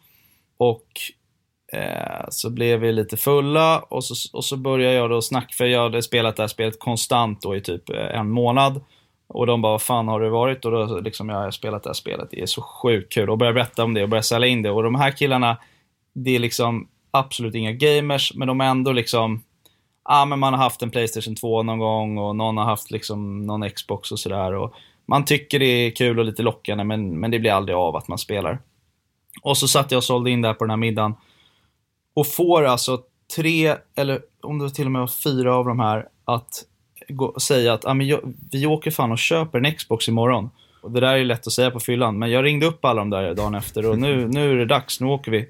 och 0.57 0.87
Eh, 1.75 2.25
så 2.29 2.51
blev 2.51 2.81
vi 2.81 2.93
lite 2.93 3.17
fulla 3.17 3.79
och 3.79 4.05
så, 4.05 4.37
och 4.37 4.45
så 4.45 4.57
började 4.57 4.95
jag 4.95 5.11
då 5.11 5.23
snacka, 5.23 5.55
för 5.57 5.65
jag 5.65 5.83
hade 5.83 6.03
spelat 6.03 6.37
det 6.37 6.43
här 6.43 6.49
spelet 6.49 6.79
konstant 6.79 7.43
då 7.43 7.57
i 7.57 7.61
typ 7.61 7.91
eh, 7.91 8.19
en 8.19 8.31
månad. 8.31 8.81
Och 9.27 9.47
de 9.47 9.63
bara, 9.63 9.73
vad 9.73 9.83
fan 9.83 10.09
har 10.09 10.21
det 10.21 10.31
varit? 10.31 10.65
Och 10.65 10.71
då 10.71 11.01
liksom, 11.01 11.29
jag 11.29 11.37
har 11.37 11.51
spelat 11.51 11.83
det 11.83 11.89
här 11.89 11.95
spelet, 11.95 12.29
det 12.31 12.43
är 12.43 12.47
så 12.47 12.63
sjukt 12.63 13.13
kul. 13.13 13.31
Och 13.31 13.39
började 13.39 13.55
berätta 13.55 13.85
om 13.85 13.95
det 13.95 14.03
och 14.03 14.09
började 14.09 14.27
sälja 14.27 14.49
in 14.49 14.63
det. 14.63 14.71
Och 14.71 14.83
de 14.83 14.95
här 14.95 15.11
killarna, 15.11 15.57
det 16.15 16.31
är 16.31 16.39
liksom 16.39 16.89
absolut 17.11 17.55
inga 17.55 17.73
gamers, 17.73 18.33
men 18.35 18.49
de 18.49 18.61
är 18.61 18.65
ändå 18.65 18.93
liksom, 18.93 19.43
ah, 20.05 20.25
men 20.25 20.39
man 20.39 20.55
har 20.55 20.61
haft 20.61 20.83
en 20.83 20.91
Playstation 20.91 21.35
2 21.35 21.63
någon 21.63 21.79
gång 21.79 22.19
och 22.19 22.37
någon 22.37 22.57
har 22.57 22.65
haft 22.65 22.91
liksom 22.91 23.47
någon 23.47 23.71
Xbox 23.71 24.13
och 24.13 24.19
sådär. 24.19 24.71
Man 25.07 25.25
tycker 25.25 25.59
det 25.59 25.67
är 25.67 25.91
kul 25.91 26.19
och 26.19 26.25
lite 26.25 26.43
lockande, 26.43 26.85
men, 26.85 27.21
men 27.21 27.31
det 27.31 27.39
blir 27.39 27.53
aldrig 27.53 27.77
av 27.77 27.97
att 27.97 28.09
man 28.09 28.19
spelar. 28.19 28.59
Och 29.43 29.59
så 29.59 29.69
satt 29.69 29.91
jag 29.91 29.99
och 29.99 30.05
sålde 30.05 30.31
in 30.31 30.43
där 30.43 30.55
på 30.55 30.65
den 30.65 30.71
här 30.71 30.77
middagen. 30.77 31.15
Och 32.15 32.27
får 32.27 32.65
alltså 32.65 33.03
tre, 33.37 33.77
eller 33.97 34.21
om 34.43 34.59
det 34.59 34.71
till 34.71 34.87
och 34.87 34.93
med 34.93 35.01
var 35.01 35.11
fyra 35.25 35.57
av 35.57 35.67
de 35.67 35.81
här, 35.81 36.09
att 36.25 36.65
gå, 37.09 37.41
säga 37.41 37.73
att 37.73 37.85
ah, 37.85 37.95
men 37.95 38.07
jag, 38.07 38.35
vi 38.51 38.67
åker 38.67 38.91
fan 38.91 39.13
och 39.13 39.19
köper 39.19 39.59
en 39.59 39.75
Xbox 39.75 40.09
imorgon. 40.09 40.51
Och 40.83 40.91
det 40.91 41.01
där 41.01 41.15
är 41.15 41.25
lätt 41.25 41.47
att 41.47 41.53
säga 41.53 41.71
på 41.71 41.81
fyllan, 41.81 42.19
men 42.19 42.31
jag 42.31 42.45
ringde 42.45 42.67
upp 42.67 42.85
alla 42.85 43.01
de 43.01 43.11
där 43.11 43.35
dagen 43.35 43.55
efter 43.55 43.91
och 43.91 43.99
nu, 43.99 44.29
nu 44.29 44.53
är 44.53 44.57
det 44.57 44.67
dags, 44.67 45.01
nu 45.01 45.07
åker 45.07 45.31
vi. 45.31 45.49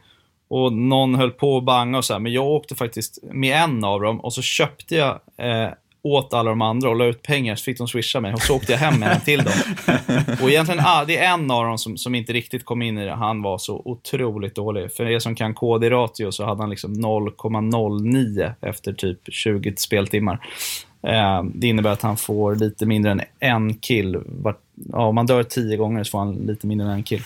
Och 0.54 0.72
någon 0.72 1.14
höll 1.14 1.30
på 1.30 1.56
att 1.56 1.64
banga 1.64 1.98
och 1.98 2.04
så 2.04 2.12
här, 2.12 2.20
men 2.20 2.32
jag 2.32 2.46
åkte 2.46 2.74
faktiskt 2.74 3.18
med 3.22 3.56
en 3.56 3.84
av 3.84 4.00
dem 4.00 4.20
och 4.20 4.32
så 4.32 4.42
köpte 4.42 4.94
jag 4.94 5.20
eh, 5.36 5.68
åt 6.02 6.34
alla 6.34 6.50
de 6.50 6.62
andra 6.62 6.88
och 6.88 6.96
la 6.96 7.04
ut 7.04 7.22
pengar 7.22 7.56
så 7.56 7.64
fick 7.64 7.78
de 7.78 7.88
swisha 7.88 8.20
mig 8.20 8.34
och 8.34 8.40
så 8.40 8.56
åkte 8.56 8.72
jag 8.72 8.78
hem 8.78 9.00
med 9.00 9.12
en 9.12 9.20
till 9.20 9.44
dem. 9.44 9.52
Och 10.42 10.50
egentligen, 10.50 10.80
ah, 10.84 11.04
det 11.04 11.18
är 11.18 11.34
en 11.34 11.50
av 11.50 11.64
dem 11.64 11.78
som, 11.78 11.96
som 11.96 12.14
inte 12.14 12.32
riktigt 12.32 12.64
kom 12.64 12.82
in 12.82 12.98
i 12.98 13.04
det. 13.04 13.14
Han 13.14 13.42
var 13.42 13.58
så 13.58 13.82
otroligt 13.84 14.54
dålig. 14.54 14.92
För 14.92 15.10
er 15.10 15.18
som 15.18 15.34
kan 15.34 15.54
kod 15.54 15.84
i 15.84 15.90
ratio 15.90 16.30
så 16.30 16.44
hade 16.44 16.62
han 16.62 16.70
liksom 16.70 16.94
0,09 16.94 18.52
efter 18.60 18.92
typ 18.92 19.18
20 19.32 19.74
speltimmar. 19.76 20.46
Eh, 21.06 21.42
det 21.54 21.66
innebär 21.66 21.90
att 21.90 22.02
han 22.02 22.16
får 22.16 22.54
lite 22.54 22.86
mindre 22.86 23.10
än 23.12 23.20
en 23.40 23.78
kill. 23.78 24.20
Ja, 24.92 25.06
om 25.06 25.14
man 25.14 25.26
dör 25.26 25.42
tio 25.42 25.76
gånger 25.76 26.04
så 26.04 26.10
får 26.10 26.18
han 26.18 26.34
lite 26.34 26.66
mindre 26.66 26.86
än 26.86 26.92
en 26.92 27.02
kill. 27.02 27.22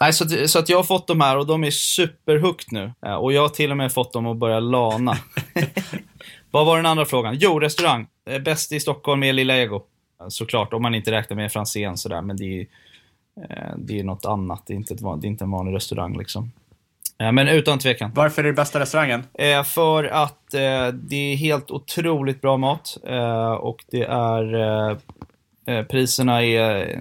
Nej, 0.00 0.12
så, 0.12 0.24
att, 0.24 0.50
så 0.50 0.58
att 0.58 0.68
jag 0.68 0.78
har 0.78 0.84
fått 0.84 1.06
de 1.06 1.20
här 1.20 1.38
och 1.38 1.46
de 1.46 1.64
är 1.64 1.70
superhooked 1.70 2.72
nu. 2.72 2.92
Eh, 3.06 3.14
och 3.14 3.32
jag 3.32 3.42
har 3.42 3.48
till 3.48 3.70
och 3.70 3.76
med 3.76 3.92
fått 3.92 4.12
dem 4.12 4.26
att 4.26 4.36
börja 4.36 4.60
lana. 4.60 5.16
Vad 6.50 6.66
var 6.66 6.76
den 6.76 6.86
andra 6.86 7.04
frågan? 7.04 7.36
Jo, 7.40 7.60
restaurang. 7.60 8.06
Eh, 8.30 8.42
bäst 8.42 8.72
i 8.72 8.80
Stockholm 8.80 9.22
är 9.22 9.32
Lilla 9.32 9.56
Ego. 9.56 9.82
Såklart, 10.28 10.72
om 10.72 10.82
man 10.82 10.94
inte 10.94 11.10
räknar 11.10 11.36
med 11.36 11.52
Franzén 11.52 11.96
sådär, 11.96 12.22
men 12.22 12.36
det 12.36 12.60
är, 12.60 12.66
det 13.76 14.00
är 14.00 14.04
något 14.04 14.24
annat. 14.24 14.62
Det 14.66 14.72
är, 14.72 14.76
inte 14.76 14.94
det 14.94 15.26
är 15.26 15.26
inte 15.26 15.44
en 15.44 15.50
vanlig 15.50 15.74
restaurang 15.74 16.18
liksom. 16.18 16.52
Eh, 17.18 17.32
men 17.32 17.48
utan 17.48 17.78
tvekan. 17.78 18.10
Varför 18.14 18.42
är 18.42 18.46
det 18.46 18.52
bästa 18.52 18.80
restaurangen? 18.80 19.22
För 19.64 20.04
att 20.04 20.50
det 20.92 21.16
är 21.16 21.36
helt 21.36 21.70
otroligt 21.70 22.40
bra 22.40 22.56
mat 22.56 22.96
och 23.60 23.84
det 23.90 24.04
är 24.04 24.98
priserna 25.84 26.44
är 26.44 26.98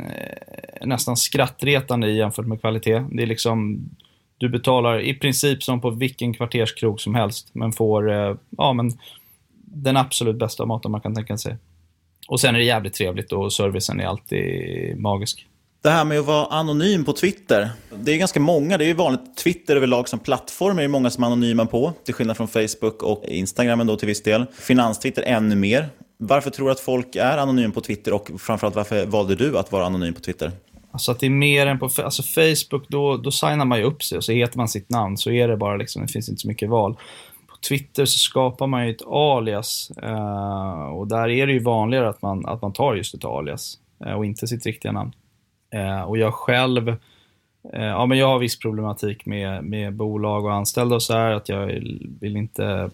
nästan 0.85 1.17
skrattretande 1.17 2.11
jämfört 2.11 2.45
med 2.45 2.59
kvalitet. 2.59 3.03
Det 3.11 3.23
är 3.23 3.27
liksom, 3.27 3.89
du 4.37 4.49
betalar 4.49 4.99
i 4.99 5.13
princip 5.13 5.63
som 5.63 5.81
på 5.81 5.89
vilken 5.89 6.33
kvarterskrog 6.33 7.01
som 7.01 7.15
helst, 7.15 7.49
men 7.53 7.71
får 7.71 8.11
ja, 8.57 8.73
men 8.73 8.91
den 9.65 9.97
absolut 9.97 10.39
bästa 10.39 10.65
maten 10.65 10.91
man 10.91 11.01
kan 11.01 11.15
tänka 11.15 11.37
sig. 11.37 11.57
Och 12.27 12.39
sen 12.39 12.55
är 12.55 12.59
det 12.59 12.65
jävligt 12.65 12.93
trevligt 12.93 13.31
och 13.31 13.53
servicen 13.53 13.99
är 13.99 14.05
alltid 14.05 14.97
magisk. 14.99 15.47
Det 15.83 15.89
här 15.89 16.05
med 16.05 16.19
att 16.19 16.25
vara 16.25 16.45
anonym 16.45 17.05
på 17.05 17.13
Twitter. 17.13 17.69
Det 17.99 18.11
är 18.11 18.17
ganska 18.17 18.39
många, 18.39 18.77
det 18.77 18.83
är 18.83 18.87
ju 18.87 18.93
vanligt. 18.93 19.37
Twitter 19.37 19.75
överlag 19.75 20.09
som 20.09 20.19
plattform 20.19 20.77
är 20.77 20.81
det 20.81 20.87
många 20.87 21.09
som 21.09 21.23
är 21.23 21.27
anonyma 21.27 21.65
på. 21.65 21.93
Till 22.03 22.13
skillnad 22.13 22.37
från 22.37 22.47
Facebook 22.47 23.03
och 23.03 23.23
Instagram 23.25 23.79
ändå 23.79 23.95
till 23.95 24.07
viss 24.07 24.23
del. 24.23 24.45
Finanstwitter 24.53 25.21
ännu 25.21 25.55
mer. 25.55 25.89
Varför 26.17 26.49
tror 26.49 26.65
du 26.65 26.71
att 26.71 26.79
folk 26.79 27.15
är 27.15 27.37
anonyma 27.37 27.73
på 27.73 27.81
Twitter 27.81 28.13
och 28.13 28.31
framförallt 28.39 28.75
varför 28.75 29.05
valde 29.05 29.35
du 29.35 29.57
att 29.57 29.71
vara 29.71 29.85
anonym 29.85 30.13
på 30.13 30.19
Twitter? 30.19 30.51
Alltså 30.91 31.11
att 31.11 31.19
det 31.19 31.25
är 31.25 31.29
mer 31.29 31.67
än 31.67 31.79
på 31.79 31.85
alltså 31.85 32.23
Facebook, 32.23 32.87
då, 32.87 33.17
då 33.17 33.31
signar 33.31 33.65
man 33.65 33.79
ju 33.79 33.83
upp 33.83 34.03
sig 34.03 34.17
och 34.17 34.23
så 34.23 34.31
heter 34.31 34.57
man 34.57 34.67
sitt 34.67 34.89
namn. 34.89 35.17
Så 35.17 35.31
är 35.31 35.47
det 35.47 35.57
bara 35.57 35.75
liksom, 35.77 36.01
det 36.01 36.07
finns 36.07 36.29
inte 36.29 36.41
så 36.41 36.47
mycket 36.47 36.69
val. 36.69 36.97
På 37.47 37.55
Twitter 37.69 38.05
så 38.05 38.17
skapar 38.17 38.67
man 38.67 38.85
ju 38.85 38.91
ett 38.91 39.05
alias. 39.07 39.91
Eh, 40.03 40.85
och 40.85 41.07
där 41.07 41.29
är 41.29 41.47
det 41.47 41.53
ju 41.53 41.59
vanligare 41.59 42.09
att 42.09 42.21
man, 42.21 42.45
att 42.45 42.61
man 42.61 42.73
tar 42.73 42.95
just 42.95 43.15
ett 43.15 43.25
alias 43.25 43.77
eh, 44.05 44.13
och 44.13 44.25
inte 44.25 44.47
sitt 44.47 44.65
riktiga 44.65 44.91
namn. 44.91 45.11
Eh, 45.73 46.01
och 46.01 46.17
jag 46.17 46.33
själv, 46.33 46.89
eh, 47.73 47.85
ja 47.85 48.05
men 48.05 48.17
jag 48.17 48.27
har 48.27 48.39
viss 48.39 48.59
problematik 48.59 49.25
med, 49.25 49.63
med 49.63 49.93
bolag 49.93 50.45
och 50.45 50.53
anställda 50.53 50.95
och 50.95 51.03
så 51.03 51.13
här, 51.13 51.31
att 51.31 51.49
jag 51.49 51.65
vill 52.19 52.37
inte, 52.37 52.89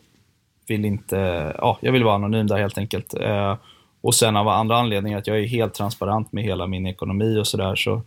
vill 0.68 0.86
inte, 0.86 1.54
ja 1.58 1.78
jag 1.82 1.92
vill 1.92 2.04
vara 2.04 2.16
anonym 2.16 2.48
där 2.48 2.58
helt 2.58 2.78
enkelt. 2.78 3.14
Eh, 3.14 3.56
och 4.02 4.16
sen 4.16 4.38
av 4.38 4.48
andra 4.48 4.78
anledningar, 4.78 5.18
att 5.18 5.28
jag 5.28 5.40
är 5.40 5.48
helt 5.48 5.74
transparent 5.74 6.32
med 6.32 6.44
hela 6.44 6.68
min 6.68 6.86
ekonomi 6.86 7.38
och 7.38 7.48
sådär, 7.48 7.76
så 7.76 8.02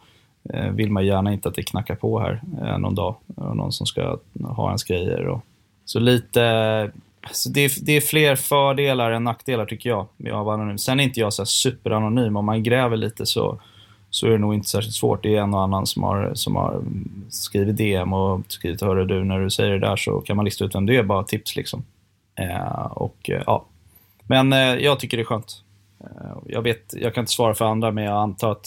eh, 0.54 0.70
vill 0.70 0.90
man 0.90 1.06
gärna 1.06 1.32
inte 1.32 1.48
att 1.48 1.54
det 1.54 1.62
knackar 1.62 1.94
på 1.94 2.20
här 2.20 2.42
eh, 2.62 2.78
någon 2.78 2.94
dag. 2.94 3.16
Någon 3.36 3.72
som 3.72 3.86
ska 3.86 4.18
ha 4.44 4.68
ens 4.68 4.84
grejer. 4.84 5.26
Och, 5.26 5.40
så 5.84 6.00
lite, 6.00 6.90
så 7.32 7.48
det, 7.48 7.60
är, 7.60 7.84
det 7.84 7.96
är 7.96 8.00
fler 8.00 8.36
fördelar 8.36 9.10
än 9.10 9.24
nackdelar 9.24 9.66
tycker 9.66 9.90
jag 9.90 10.06
med 10.16 10.32
att 10.32 10.44
vara 10.44 10.54
anonym. 10.54 10.78
Sen 10.78 11.00
är 11.00 11.04
inte 11.04 11.20
jag 11.20 11.32
så 11.32 11.46
superanonym. 11.46 12.36
Om 12.36 12.44
man 12.44 12.62
gräver 12.62 12.96
lite 12.96 13.26
så 13.26 13.60
så 14.12 14.26
är 14.26 14.30
det 14.30 14.38
nog 14.38 14.54
inte 14.54 14.68
särskilt 14.68 14.94
svårt. 14.94 15.22
Det 15.22 15.36
är 15.36 15.40
en 15.40 15.54
och 15.54 15.62
annan 15.62 15.86
som 15.86 16.02
har, 16.02 16.30
som 16.34 16.56
har 16.56 16.82
skrivit 17.28 17.76
DM 17.76 18.12
och 18.12 18.40
skrivit 18.48 18.80
Hörru 18.80 19.04
du, 19.04 19.24
när 19.24 19.40
du 19.40 19.50
säger 19.50 19.72
det 19.72 19.78
där 19.78 19.96
så 19.96 20.20
kan 20.20 20.36
man 20.36 20.44
lista 20.44 20.64
ut 20.64 20.74
vem 20.74 20.86
du 20.86 20.96
är, 20.96 21.02
bara 21.02 21.24
tips 21.24 21.56
liksom. 21.56 21.84
Eh, 22.34 22.84
och 22.84 23.30
eh, 23.30 23.42
ja. 23.46 23.64
Men 24.22 24.52
eh, 24.52 24.58
jag 24.58 25.00
tycker 25.00 25.16
det 25.16 25.22
är 25.22 25.24
skönt. 25.24 25.62
Eh, 26.00 26.36
jag, 26.46 26.62
vet, 26.62 26.94
jag 26.96 27.14
kan 27.14 27.22
inte 27.22 27.32
svara 27.32 27.54
för 27.54 27.64
andra, 27.64 27.90
men 27.90 28.04
jag 28.04 28.22
antar 28.22 28.52
att 28.52 28.66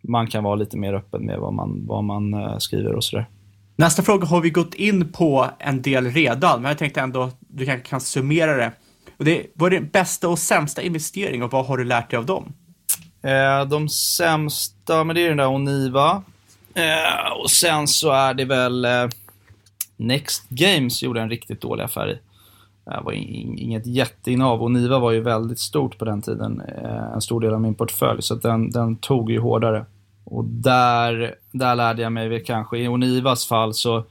man 0.00 0.26
kan 0.26 0.44
vara 0.44 0.54
lite 0.54 0.76
mer 0.76 0.94
öppen 0.94 1.26
med 1.26 1.38
vad 1.38 1.52
man, 1.52 1.86
vad 1.86 2.04
man 2.04 2.34
eh, 2.34 2.58
skriver 2.58 2.92
och 2.92 3.04
sådär. 3.04 3.26
Nästa 3.76 4.02
fråga 4.02 4.26
har 4.26 4.40
vi 4.40 4.50
gått 4.50 4.74
in 4.74 5.12
på 5.12 5.46
en 5.58 5.82
del 5.82 6.06
redan, 6.06 6.62
men 6.62 6.68
jag 6.68 6.78
tänkte 6.78 7.00
ändå 7.00 7.30
du 7.40 7.66
kanske 7.66 7.88
kan 7.88 8.00
summera 8.00 8.56
det. 8.56 8.72
Och 9.16 9.24
det 9.24 9.46
vad 9.54 9.72
är 9.72 9.80
din 9.80 9.88
bästa 9.88 10.28
och 10.28 10.38
sämsta 10.38 10.82
investering 10.82 11.42
och 11.42 11.52
vad 11.52 11.66
har 11.66 11.76
du 11.76 11.84
lärt 11.84 12.10
dig 12.10 12.18
av 12.18 12.26
dem? 12.26 12.52
Eh, 13.22 13.68
de 13.68 13.88
sämsta, 13.88 15.04
men 15.04 15.16
det 15.16 15.24
är 15.24 15.28
den 15.28 15.36
där 15.36 15.48
Oniva. 15.48 16.22
Eh, 16.74 17.32
och 17.42 17.50
sen 17.50 17.88
så 17.88 18.10
är 18.10 18.34
det 18.34 18.44
väl 18.44 18.84
eh, 18.84 19.08
Next 19.96 20.48
Games 20.48 21.02
gjorde 21.02 21.20
en 21.20 21.30
riktigt 21.30 21.60
dålig 21.60 21.84
affär 21.84 22.10
i. 22.10 22.18
Det 22.84 23.00
var 23.04 23.12
inget 23.12 23.86
jätteinnehav. 23.86 24.62
Oniva 24.62 24.98
var 24.98 25.10
ju 25.10 25.20
väldigt 25.20 25.58
stort 25.58 25.98
på 25.98 26.04
den 26.04 26.22
tiden. 26.22 26.60
Eh, 26.60 27.12
en 27.14 27.20
stor 27.20 27.40
del 27.40 27.54
av 27.54 27.60
min 27.60 27.74
portfölj, 27.74 28.22
så 28.22 28.34
den, 28.34 28.70
den 28.70 28.96
tog 28.96 29.30
ju 29.30 29.38
hårdare. 29.38 29.84
Och 30.24 30.44
där, 30.44 31.34
där 31.52 31.74
lärde 31.74 32.02
jag 32.02 32.12
mig 32.12 32.28
väl 32.28 32.44
kanske, 32.44 32.78
i 32.78 32.88
Onivas 32.88 33.46
fall 33.46 33.74
så 33.74 34.04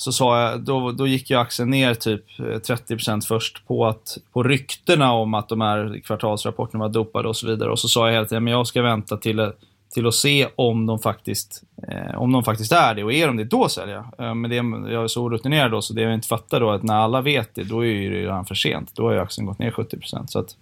så 0.00 0.12
sa 0.12 0.42
jag, 0.42 0.60
då, 0.60 0.92
då 0.92 1.06
gick 1.06 1.30
ju 1.30 1.36
aktien 1.36 1.70
ner 1.70 1.94
typ 1.94 2.24
eh, 2.38 2.42
30% 2.42 3.20
först 3.20 3.66
på, 3.66 3.86
att, 3.86 4.18
på 4.32 4.42
ryktena 4.42 5.12
om 5.12 5.34
att 5.34 5.48
de 5.48 5.60
här 5.60 6.00
kvartalsrapporterna 6.04 6.84
var 6.84 6.88
dopade 6.88 7.28
och 7.28 7.36
så 7.36 7.46
vidare. 7.46 7.70
Och 7.70 7.78
så 7.78 7.88
sa 7.88 8.06
jag 8.06 8.14
hela 8.14 8.26
tiden, 8.26 8.44
men 8.44 8.52
jag 8.52 8.66
ska 8.66 8.82
vänta 8.82 9.16
till, 9.16 9.38
eh, 9.38 9.48
till 9.94 10.06
att 10.06 10.14
se 10.14 10.48
om 10.56 10.86
de 10.86 10.98
faktiskt, 10.98 11.62
eh, 11.88 12.20
om 12.20 12.32
de 12.32 12.44
faktiskt 12.44 12.72
är 12.72 12.94
det. 12.94 13.04
Och 13.04 13.12
är 13.12 13.26
de 13.26 13.36
det, 13.36 13.44
då 13.44 13.68
säljer 13.68 13.94
jag. 13.94 14.26
Eh, 14.26 14.34
men 14.34 14.50
det, 14.50 14.56
jag 14.92 15.04
är 15.04 15.08
så 15.08 15.22
orutinerad 15.22 15.70
då, 15.70 15.82
så 15.82 15.94
det 15.94 16.02
jag 16.02 16.14
inte 16.14 16.28
fattar 16.28 16.60
då, 16.60 16.70
att 16.70 16.82
när 16.82 16.94
alla 16.96 17.20
vet 17.20 17.54
det, 17.54 17.64
då 17.64 17.84
är 17.84 18.10
det 18.10 18.20
redan 18.20 18.44
för 18.44 18.54
sent. 18.54 18.90
Då 18.94 19.06
har 19.06 19.12
ju 19.12 19.18
aktien 19.18 19.46
gått 19.46 19.58
ner 19.58 19.70
70%. 19.70 20.26
Så 20.26 20.38
att, 20.38 20.56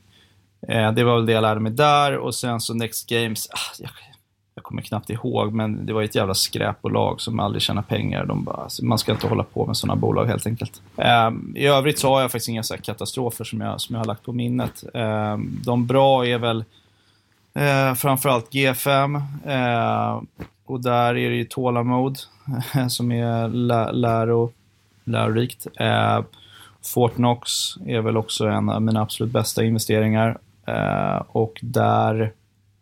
eh, 0.69 0.93
det 0.93 1.05
var 1.05 1.17
väl 1.17 1.27
det 1.27 1.33
jag 1.33 1.43
lärde 1.43 1.61
mig 1.61 1.73
där. 1.73 2.17
Och 2.17 2.35
sen 2.35 2.61
så 2.61 2.75
Next 2.75 3.09
Games, 3.09 3.49
ah, 3.51 3.75
jag, 3.79 3.91
jag 4.59 4.63
kommer 4.65 4.83
knappt 4.83 5.11
ihåg, 5.11 5.53
men 5.53 5.87
det 5.87 5.93
var 5.93 6.03
ett 6.03 6.15
jävla 6.15 6.35
skräpbolag 6.35 7.21
som 7.21 7.41
aldrig 7.41 7.63
tjänar 7.63 7.83
pengar. 7.83 8.25
De 8.25 8.45
bara, 8.45 8.57
alltså, 8.57 8.85
man 8.85 8.99
ska 8.99 9.13
inte 9.13 9.27
hålla 9.27 9.43
på 9.43 9.67
med 9.67 9.77
sådana 9.77 9.97
bolag 9.97 10.27
helt 10.27 10.47
enkelt. 10.47 10.83
Um, 10.97 11.55
I 11.57 11.67
övrigt 11.67 11.99
så 11.99 12.09
har 12.09 12.21
jag 12.21 12.33
faktiskt 12.33 12.49
inga 12.49 12.63
så 12.63 12.77
katastrofer 12.77 13.45
som 13.45 13.61
jag, 13.61 13.81
som 13.81 13.95
jag 13.95 14.01
har 14.01 14.07
lagt 14.07 14.23
på 14.23 14.33
minnet. 14.33 14.85
Um, 14.95 15.61
de 15.65 15.87
bra 15.87 16.27
är 16.27 16.39
väl 16.39 16.65
uh, 17.59 17.95
framförallt 17.95 18.53
G5. 18.53 19.23
Uh, 19.47 19.53
eh, 19.55 20.23
och 20.67 20.81
där 20.81 21.17
är 21.17 21.31
det 21.31 21.37
ju 21.37 21.45
tålamod 21.45 22.19
som 22.89 23.13
är 23.13 23.49
lä 23.49 23.93
läro, 23.93 24.53
lärorikt. 25.05 25.67
Ehm, 25.77 26.19
uh, 26.19 26.25
Fortnox 26.85 27.51
är 27.87 28.01
väl 28.01 28.17
också 28.17 28.47
en 28.47 28.69
av 28.69 28.83
mina 28.83 29.03
absolut 29.03 29.33
bästa 29.33 29.65
investeringar. 29.65 30.39
och 31.33 31.59
där 31.63 32.33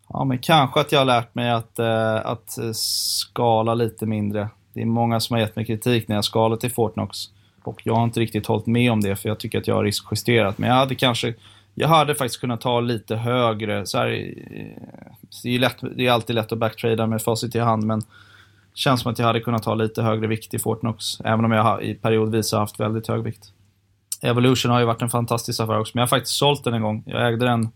Ja, 0.09 0.23
men 0.23 0.39
kanske 0.39 0.79
att 0.79 0.91
jag 0.91 0.99
har 0.99 1.05
lärt 1.05 1.35
mig 1.35 1.51
att, 1.51 1.79
eh, 1.79 2.15
att 2.25 2.57
skala 2.73 3.73
lite 3.73 4.05
mindre. 4.05 4.49
Det 4.73 4.81
är 4.81 4.85
många 4.85 5.19
som 5.19 5.33
har 5.33 5.41
gett 5.41 5.55
mig 5.55 5.65
kritik 5.65 6.07
när 6.07 6.15
jag 6.15 6.25
skalat 6.25 6.59
till 6.59 6.71
Fortnox. 6.71 7.17
Och 7.63 7.81
jag 7.83 7.95
har 7.95 8.03
inte 8.03 8.19
riktigt 8.19 8.47
hållit 8.47 8.65
med 8.65 8.91
om 8.91 9.01
det, 9.01 9.15
för 9.15 9.29
jag 9.29 9.39
tycker 9.39 9.59
att 9.59 9.67
jag 9.67 9.75
har 9.75 9.83
riskjusterat. 9.83 10.57
Men 10.57 10.69
jag 10.69 10.75
hade 10.75 10.95
kanske, 10.95 11.33
jag 11.75 11.87
hade 11.87 12.15
faktiskt 12.15 12.41
kunnat 12.41 12.61
ta 12.61 12.79
lite 12.79 13.15
högre. 13.15 13.85
Så 13.85 13.97
här, 13.97 14.07
eh, 14.07 14.83
det, 15.43 15.55
är 15.55 15.59
lätt, 15.59 15.77
det 15.95 16.07
är 16.07 16.11
alltid 16.11 16.35
lätt 16.35 16.51
att 16.51 16.57
backtrada 16.57 17.07
med 17.07 17.21
facit 17.21 17.55
i 17.55 17.59
hand, 17.59 17.83
men 17.83 17.99
det 17.99 18.05
känns 18.73 19.01
som 19.01 19.11
att 19.11 19.19
jag 19.19 19.25
hade 19.25 19.39
kunnat 19.39 19.63
ta 19.63 19.75
lite 19.75 20.01
högre 20.01 20.27
vikt 20.27 20.53
i 20.53 20.59
Fortnox. 20.59 21.21
Även 21.23 21.45
om 21.45 21.51
jag 21.51 21.83
i 21.83 21.93
periodvis 21.93 22.51
har 22.51 22.59
haft 22.59 22.79
väldigt 22.79 23.07
hög 23.07 23.23
vikt. 23.23 23.51
Evolution 24.21 24.71
har 24.71 24.79
ju 24.79 24.85
varit 24.85 25.01
en 25.01 25.09
fantastisk 25.09 25.59
affär 25.59 25.79
också, 25.79 25.91
men 25.95 26.01
jag 26.01 26.07
har 26.07 26.17
faktiskt 26.17 26.37
sålt 26.37 26.63
den 26.63 26.73
en 26.73 26.81
gång. 26.81 27.03
Jag 27.05 27.27
ägde 27.27 27.45
den 27.45 27.69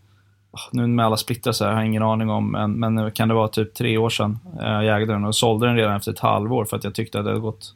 nu 0.70 0.86
med 0.86 1.06
alla 1.06 1.16
splittrar 1.16 1.52
så 1.52 1.64
här, 1.64 1.70
jag 1.70 1.76
har 1.76 1.84
ingen 1.84 2.02
aning 2.02 2.30
om, 2.30 2.52
men, 2.52 2.72
men 2.72 3.10
kan 3.10 3.28
det 3.28 3.34
vara 3.34 3.48
typ 3.48 3.74
tre 3.74 3.98
år 3.98 4.10
sedan 4.10 4.38
eh, 4.60 4.82
jag 4.82 5.02
ägde 5.02 5.12
den 5.12 5.24
och 5.24 5.36
sålde 5.36 5.66
den 5.66 5.76
redan 5.76 5.96
efter 5.96 6.12
ett 6.12 6.18
halvår 6.18 6.64
för 6.64 6.76
att 6.76 6.84
jag 6.84 6.94
tyckte 6.94 7.18
att 7.18 7.24
det 7.24 7.30
hade 7.30 7.40
gått 7.40 7.74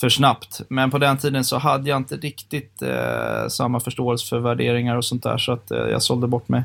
för 0.00 0.08
snabbt. 0.08 0.60
Men 0.68 0.90
på 0.90 0.98
den 0.98 1.18
tiden 1.18 1.44
så 1.44 1.58
hade 1.58 1.90
jag 1.90 1.96
inte 1.96 2.16
riktigt 2.16 2.82
eh, 2.82 3.48
samma 3.48 3.80
förståelse 3.80 4.26
för 4.28 4.38
värderingar 4.38 4.96
och 4.96 5.04
sånt 5.04 5.22
där 5.22 5.38
så 5.38 5.52
att 5.52 5.70
eh, 5.70 5.78
jag 5.78 6.02
sålde 6.02 6.26
bort 6.26 6.48
mig. 6.48 6.62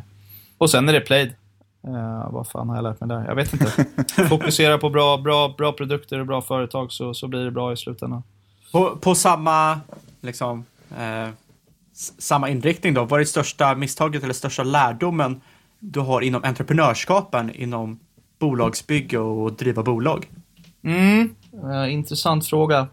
Och 0.58 0.70
sen 0.70 0.89
är 0.89 0.93
det 0.93 0.99
played. 0.99 1.34
Eh, 1.88 2.32
vad 2.32 2.47
fan 2.47 2.70
har 2.70 2.76
jag 2.76 2.84
lärt 2.84 2.99
mig 2.99 3.10
där? 3.10 3.26
Jag 3.28 3.36
vet 3.36 3.54
inte. 3.54 3.86
Fokusera 4.30 4.78
på 4.78 4.89
bra, 4.89 5.18
bra, 5.18 5.56
bra 5.58 5.72
produkter 5.72 6.20
och 6.20 6.26
bra 6.26 6.41
företag 6.41 6.91
så, 6.91 7.14
så 7.14 7.28
blir 7.28 7.45
det 7.45 7.51
bra 7.51 7.74
i 7.74 7.78
slutändan. 7.78 8.24
På, 8.72 8.95
på 8.95 9.16
samma 9.16 9.80
liksom, 10.22 10.66
eh, 10.97 11.30
samma 11.94 12.50
inriktning 12.50 12.94
då. 12.94 13.06
Vad 13.06 13.20
är 13.20 13.20
det 13.20 13.26
största 13.26 13.76
misstaget 13.76 14.24
eller 14.24 14.34
största 14.34 14.64
lärdomen 14.64 15.41
du 15.80 16.00
har 16.00 16.22
inom 16.22 16.44
entreprenörskapen, 16.44 17.56
inom 17.56 18.00
bolagsbygge 18.39 19.18
och 19.18 19.54
driva 19.54 19.84
bolag? 19.84 20.28
Mm, 20.84 21.36
eh, 21.72 21.94
intressant 21.94 22.48
fråga. 22.48 22.88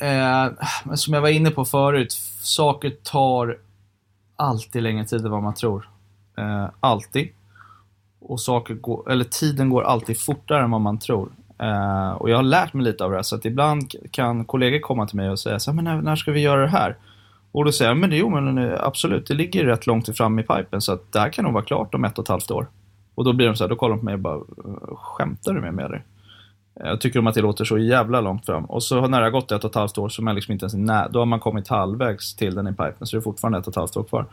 Eh, 0.00 0.48
som 0.94 1.14
jag 1.14 1.20
var 1.20 1.28
inne 1.28 1.50
på 1.50 1.64
förut, 1.64 2.12
saker 2.40 2.90
tar 2.90 3.58
alltid 4.36 4.82
längre 4.82 5.04
tid 5.04 5.24
än 5.24 5.30
vad 5.30 5.42
man 5.42 5.54
tror. 5.54 5.88
Eh, 6.38 6.66
alltid. 6.80 7.28
Och 8.20 8.40
saker 8.40 8.74
går, 8.74 9.12
eller 9.12 9.24
tiden 9.24 9.70
går 9.70 9.82
alltid 9.82 10.20
fortare 10.20 10.64
än 10.64 10.70
vad 10.70 10.80
man 10.80 10.98
tror. 10.98 11.28
Eh, 11.58 12.10
och 12.10 12.30
jag 12.30 12.36
har 12.36 12.42
lärt 12.42 12.72
mig 12.72 12.84
lite 12.84 13.04
av 13.04 13.10
det 13.10 13.16
här, 13.16 13.22
så 13.22 13.36
att 13.36 13.44
ibland 13.44 13.92
kan 14.10 14.44
kollegor 14.44 14.78
komma 14.78 15.06
till 15.06 15.16
mig 15.16 15.30
och 15.30 15.40
säga 15.40 15.58
så 15.58 15.70
här, 15.70 15.76
men 15.76 15.84
när, 15.84 16.02
när 16.02 16.16
ska 16.16 16.32
vi 16.32 16.40
göra 16.40 16.60
det 16.60 16.68
här? 16.68 16.96
Och 17.52 17.64
då 17.64 17.72
säger 17.72 17.90
jag, 17.90 17.98
men 17.98 18.12
jo, 18.12 18.30
men 18.30 18.58
eh, 18.58 18.78
absolut, 18.80 19.26
det 19.26 19.34
ligger 19.34 19.64
rätt 19.64 19.86
långt 19.86 20.16
fram 20.16 20.38
i 20.38 20.42
pipen 20.42 20.80
så 20.80 20.92
att 20.92 21.12
det 21.12 21.20
här 21.20 21.30
kan 21.30 21.44
nog 21.44 21.54
vara 21.54 21.64
klart 21.64 21.94
om 21.94 22.04
ett 22.04 22.18
och 22.18 22.24
ett 22.24 22.28
halvt 22.28 22.50
år. 22.50 22.66
Och 23.14 23.24
då 23.24 23.32
blir 23.32 23.46
de 23.46 23.56
så 23.56 23.64
här, 23.64 23.68
då 23.68 23.76
kollar 23.76 23.94
de 23.94 23.98
på 23.98 24.04
mig 24.04 24.14
och 24.14 24.20
bara, 24.20 24.36
eh, 24.36 24.96
skämtar 24.96 25.54
du 25.54 25.60
med 25.60 25.74
mig 25.74 25.84
eller? 25.84 26.04
Jag 26.80 27.00
tycker 27.00 27.18
de 27.18 27.26
att 27.26 27.34
det 27.34 27.40
låter 27.40 27.64
så 27.64 27.78
jävla 27.78 28.20
långt 28.20 28.46
fram. 28.46 28.64
Och 28.64 28.82
så 28.82 29.06
när 29.06 29.20
det 29.20 29.26
har 29.26 29.30
gått 29.30 29.52
ett 29.52 29.64
och 29.64 29.70
ett 29.70 29.74
halvt 29.74 29.98
år 29.98 30.08
så 30.08 30.22
man 30.22 30.34
liksom 30.34 30.52
inte 30.52 30.64
ens 30.64 30.74
nä 30.74 31.08
då 31.10 31.18
har 31.18 31.26
man 31.26 31.40
kommit 31.40 31.68
halvvägs 31.68 32.34
till 32.36 32.54
den 32.54 32.68
i 32.68 32.70
pipen 32.70 33.06
så 33.06 33.16
det 33.16 33.20
är 33.20 33.22
fortfarande 33.22 33.58
ett 33.58 33.66
och 33.66 33.72
ett 33.72 33.76
halvt 33.76 33.96
år 33.96 34.04
kvar. 34.04 34.26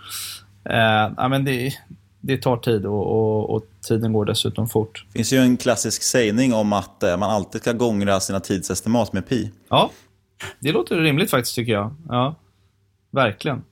Eh, 0.69 1.13
ja, 1.17 1.27
men 1.27 1.45
det, 1.45 1.73
det 2.21 2.37
tar 2.37 2.57
tid 2.57 2.85
och, 2.85 3.05
och, 3.05 3.55
och, 3.55 3.65
tiden 3.87 4.13
går 4.13 4.25
dessutom 4.25 4.67
fort. 4.67 5.05
Det 5.07 5.17
finns 5.17 5.33
ju 5.33 5.37
en 5.37 5.57
klassisk 5.57 6.03
sägning 6.03 6.53
om 6.53 6.73
att 6.73 7.03
eh, 7.03 7.17
man 7.17 7.29
alltid 7.29 7.61
ska 7.61 7.73
gångra 7.73 8.19
sina 8.19 8.39
tidsestimat 8.39 9.13
med 9.13 9.29
pi. 9.29 9.51
Ja, 9.69 9.91
det 10.59 10.71
låter 10.71 10.95
rimligt 10.95 11.31
faktiskt 11.31 11.55
tycker 11.55 11.73
jag. 11.73 11.95
Ja. 12.09 12.35
Verkligen. 13.15 13.63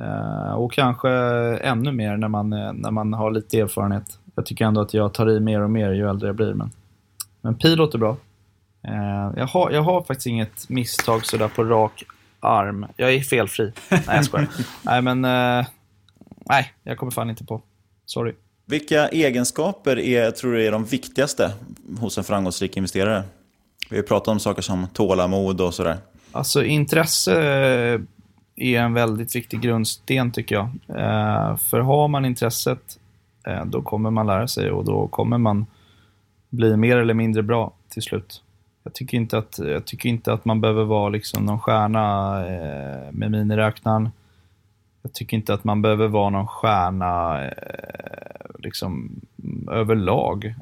Eh, 0.00 0.52
och 0.52 0.72
kanske 0.72 1.10
ännu 1.56 1.92
mer 1.92 2.16
när 2.16 2.28
man, 2.28 2.52
eh, 2.52 2.72
när 2.72 2.90
man 2.90 3.12
har 3.12 3.30
lite 3.30 3.60
erfarenhet. 3.60 4.18
Jag 4.34 4.46
tycker 4.46 4.64
ändå 4.64 4.80
att 4.80 4.94
jag 4.94 5.14
tar 5.14 5.30
i 5.30 5.40
mer 5.40 5.60
och 5.60 5.70
mer 5.70 5.92
ju 5.92 6.08
äldre 6.08 6.28
jag 6.28 6.36
blir. 6.36 6.54
Men, 6.54 6.70
men 7.40 7.54
pi 7.54 7.76
låter 7.76 7.98
bra. 7.98 8.16
Eh, 8.88 9.32
jag, 9.36 9.46
har, 9.46 9.70
jag 9.70 9.82
har 9.82 10.02
faktiskt 10.02 10.26
inget 10.26 10.68
misstag 10.68 11.26
sådär 11.26 11.48
på 11.48 11.64
rak 11.64 12.04
arm. 12.40 12.86
Jag 12.96 13.14
är 13.14 13.20
felfri. 13.20 13.72
Nej, 13.90 14.02
jag 14.06 14.24
skojar. 14.24 14.48
nej, 14.82 15.02
men... 15.02 15.20
nej, 16.50 16.72
jag 16.82 16.98
kommer 16.98 17.12
fan 17.12 17.30
inte 17.30 17.44
på. 17.44 17.62
Sorry. 18.06 18.34
Vilka 18.66 19.08
egenskaper 19.08 19.98
är, 19.98 20.30
tror 20.30 20.52
du 20.52 20.66
är 20.66 20.72
de 20.72 20.84
viktigaste 20.84 21.50
hos 22.00 22.18
en 22.18 22.24
framgångsrik 22.24 22.76
investerare? 22.76 23.22
Vi 23.90 23.96
har 23.96 24.02
pratat 24.02 24.28
om 24.28 24.40
saker 24.40 24.62
som 24.62 24.86
tålamod 24.92 25.60
och 25.60 25.74
sådär. 25.74 25.96
Alltså 26.32 26.64
intresse 26.64 28.00
är 28.60 28.82
en 28.82 28.94
väldigt 28.94 29.36
viktig 29.36 29.60
grundsten 29.60 30.30
tycker 30.32 30.54
jag. 30.54 30.68
Eh, 30.88 31.56
för 31.56 31.80
har 31.80 32.08
man 32.08 32.24
intresset, 32.24 32.98
eh, 33.46 33.64
då 33.64 33.82
kommer 33.82 34.10
man 34.10 34.26
lära 34.26 34.48
sig 34.48 34.70
och 34.70 34.84
då 34.84 35.08
kommer 35.08 35.38
man 35.38 35.66
bli 36.50 36.76
mer 36.76 36.96
eller 36.96 37.14
mindre 37.14 37.42
bra 37.42 37.72
till 37.88 38.02
slut. 38.02 38.42
Jag 38.82 38.94
tycker 38.94 39.16
inte 39.16 39.38
att, 39.38 39.58
jag 39.58 39.84
tycker 39.84 40.08
inte 40.08 40.32
att 40.32 40.44
man 40.44 40.60
behöver 40.60 40.84
vara 40.84 41.08
liksom 41.08 41.46
någon 41.46 41.60
stjärna 41.60 42.36
eh, 42.46 43.12
med 43.12 43.30
miniräknaren. 43.30 44.10
Jag 45.02 45.12
tycker 45.12 45.36
inte 45.36 45.54
att 45.54 45.64
man 45.64 45.82
behöver 45.82 46.08
vara 46.08 46.30
någon 46.30 46.46
stjärna 46.46 47.40
liksom 48.58 49.20
överlag. 49.70 50.54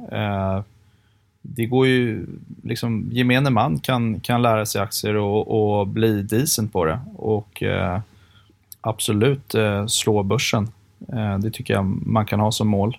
Det 1.49 1.67
går 1.67 1.87
ju, 1.87 2.27
liksom 2.63 3.09
gemene 3.13 3.51
man 3.51 3.79
kan, 3.79 4.21
kan 4.21 4.43
lära 4.43 4.67
sig 4.67 4.81
aktier 4.81 5.17
och, 5.17 5.79
och 5.79 5.87
bli 5.87 6.23
decent 6.23 6.73
på 6.73 6.85
det. 6.85 7.01
Och 7.17 7.63
eh, 7.63 8.01
absolut 8.81 9.55
eh, 9.55 9.87
slå 9.87 10.23
börsen. 10.23 10.69
Eh, 11.13 11.39
det 11.39 11.51
tycker 11.51 11.75
jag 11.75 11.85
man 12.07 12.27
kan 12.27 12.41
ha 12.41 12.53
som 12.53 12.69
mål. 12.69 12.97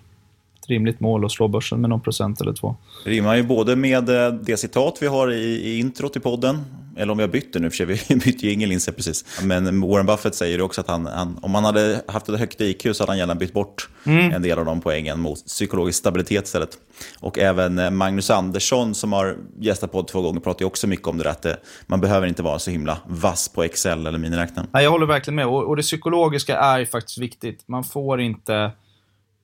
Rimligt 0.68 1.00
mål 1.00 1.26
att 1.26 1.32
slå 1.32 1.48
börsen 1.48 1.82
med 1.82 1.90
någon 1.90 2.02
procent 2.02 2.42
eller 2.42 2.54
två. 2.54 2.76
Det 3.04 3.10
rimmar 3.10 3.36
ju 3.36 3.44
både 3.44 3.76
med 3.76 4.10
eh, 4.10 4.34
det 4.34 4.58
citat 4.58 4.98
vi 5.02 5.08
har 5.08 5.32
i, 5.32 5.44
i 5.44 5.80
introt 5.80 6.16
i 6.16 6.20
podden 6.20 6.64
eller 6.98 7.12
om 7.12 7.18
vi 7.18 7.24
har 7.24 7.30
bytt 7.30 7.54
det 7.54 7.60
nu, 7.60 7.70
för 7.70 7.86
vi 8.10 8.16
bytte 8.16 8.46
ju 8.46 8.52
ingen 8.52 8.70
linse 8.70 8.92
precis. 8.92 9.26
Men 9.44 9.82
Warren 9.82 10.06
Buffett 10.06 10.36
säger 10.36 10.62
också 10.62 10.82
att 10.82 10.88
han, 10.88 11.06
han, 11.06 11.40
om 11.42 11.56
han 11.56 11.64
hade 11.64 12.02
haft 12.08 12.30
ett 12.30 12.40
högt 12.40 12.62
IQ 12.62 12.82
så 12.82 13.04
hade 13.04 13.12
han 13.12 13.18
gärna 13.18 13.36
bytt 13.36 13.54
bort 13.54 13.90
mm. 14.04 14.34
en 14.34 14.42
del 14.42 14.60
av 14.60 14.66
de 14.66 14.82
poängen 14.82 15.20
mot 15.20 15.46
psykologisk 15.46 16.00
stabilitet 16.00 16.46
istället. 16.46 16.78
Och 17.20 17.40
även 17.40 17.80
eh, 17.80 17.90
Magnus 17.90 18.30
Andersson 18.30 18.96
som 18.96 19.14
har 19.14 19.38
gästat 19.60 19.92
podd 19.92 20.08
två 20.08 20.22
gånger 20.22 20.40
pratar 20.40 20.62
ju 20.62 20.68
också 20.68 20.88
mycket 20.88 21.08
om 21.08 21.18
det 21.18 21.24
där 21.24 21.32
att 21.32 21.42
det, 21.42 21.52
eh, 21.52 21.58
man 21.88 22.02
behöver 22.02 22.28
inte 22.28 22.44
vara 22.44 22.60
så 22.60 22.72
himla 22.72 22.98
vass 23.06 23.50
på 23.50 23.64
Excel 23.64 24.08
eller 24.08 24.20
miniräknaren. 24.20 24.70
jag 24.74 24.92
håller 24.92 25.06
verkligen 25.06 25.36
med 25.36 25.48
och, 25.48 25.64
och 25.64 25.76
det 25.76 25.82
psykologiska 25.82 26.58
är 26.58 26.86
faktiskt 26.86 27.18
viktigt. 27.18 27.68
Man 27.68 27.84
får 27.84 28.22
inte, 28.22 28.72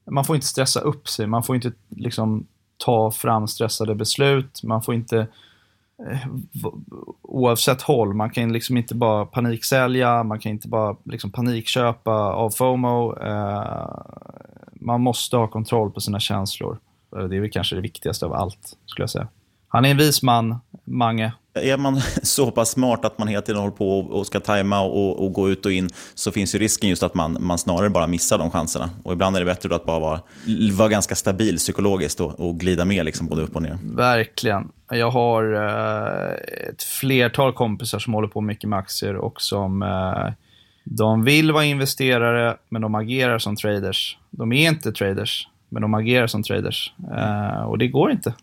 man 0.06 0.26
får 0.26 0.36
inte 0.36 0.48
stressa 0.48 0.80
upp 0.80 1.08
sig, 1.08 1.28
man 1.28 1.44
får 1.44 1.56
inte 1.56 1.72
liksom 1.90 2.48
ta 2.78 3.12
fram 3.12 3.48
stressade 3.48 3.96
beslut, 3.96 4.64
man 4.64 4.82
får 4.82 4.94
inte 4.94 5.28
eh, 6.08 6.28
oavsett 7.22 7.82
håll. 7.82 8.14
Man 8.14 8.30
kan 8.30 8.54
liksom 8.54 8.78
inte 8.78 8.96
bara 8.96 9.26
paniksälja, 9.26 10.24
man 10.24 10.40
kan 10.40 10.52
inte 10.52 10.68
bara 10.68 10.96
liksom 11.04 11.32
panikköpa 11.32 12.12
av 12.14 12.50
FOMO. 12.50 13.18
Eh, 13.18 14.02
man 14.74 15.02
måste 15.02 15.38
ha 15.38 15.48
kontroll 15.48 15.92
på 15.92 16.02
sina 16.02 16.20
känslor. 16.20 16.80
Eh, 17.16 17.24
det 17.24 17.36
är 17.36 17.40
väl 17.40 17.52
kanske 17.52 17.76
det 17.76 17.82
viktigaste 17.82 18.26
av 18.26 18.34
allt, 18.34 18.78
skulle 18.86 19.04
jag 19.04 19.10
säga. 19.10 19.28
Han 19.68 19.86
är 19.86 19.92
en 19.92 19.98
vis 19.98 20.24
man, 20.24 20.60
Mange. 20.86 21.32
Är 21.54 21.78
man 21.78 22.02
så 22.24 22.52
pass 22.52 22.70
smart 22.70 23.06
att 23.06 23.18
man 23.18 23.28
hela 23.28 23.42
tiden 23.42 23.62
håller 23.62 23.76
på 23.76 24.00
och 24.00 24.28
ska 24.28 24.40
tajma 24.40 24.82
och, 24.82 25.26
och 25.26 25.34
gå 25.34 25.50
ut 25.50 25.66
och 25.66 25.72
in 25.72 25.90
så 26.14 26.32
finns 26.32 26.56
ju 26.56 26.60
risken 26.60 26.90
just 26.90 27.04
att 27.04 27.14
man, 27.14 27.38
man 27.40 27.58
snarare 27.58 27.90
bara 27.90 28.08
missar 28.08 28.38
de 28.38 28.52
chanserna. 28.52 28.90
Och 29.04 29.14
ibland 29.14 29.36
är 29.36 29.40
det 29.40 29.46
bättre 29.46 29.76
att 29.76 29.86
bara 29.86 30.00
vara, 30.00 30.20
vara 30.74 30.90
ganska 30.90 31.16
stabil 31.16 31.58
psykologiskt 31.58 32.20
och, 32.20 32.40
och 32.40 32.60
glida 32.60 32.86
med 32.86 33.06
liksom 33.06 33.28
både 33.28 33.42
upp 33.42 33.56
och 33.56 33.62
ner. 33.62 33.78
Verkligen. 33.84 34.72
Jag 34.92 35.12
har 35.12 35.54
eh, 35.54 36.34
ett 36.70 36.84
flertal 36.84 37.54
kompisar 37.54 38.00
som 38.00 38.14
håller 38.14 38.28
på 38.28 38.42
mycket 38.42 38.70
med 38.70 38.80
aktier 38.80 39.16
och 39.16 39.42
som 39.42 39.82
eh, 39.84 40.34
de 40.84 41.24
vill 41.24 41.52
vara 41.52 41.66
investerare 41.66 42.58
men 42.70 42.82
de 42.82 42.96
agerar 42.96 43.40
som 43.40 43.56
traders. 43.56 44.18
De 44.30 44.54
är 44.54 44.70
inte 44.70 44.92
traders 44.92 45.48
men 45.70 45.82
de 45.82 45.94
agerar 45.94 46.28
som 46.28 46.44
traders. 46.44 46.94
Eh, 47.18 47.64
och 47.64 47.78
det 47.78 47.88
går 47.88 48.12
inte. 48.12 48.34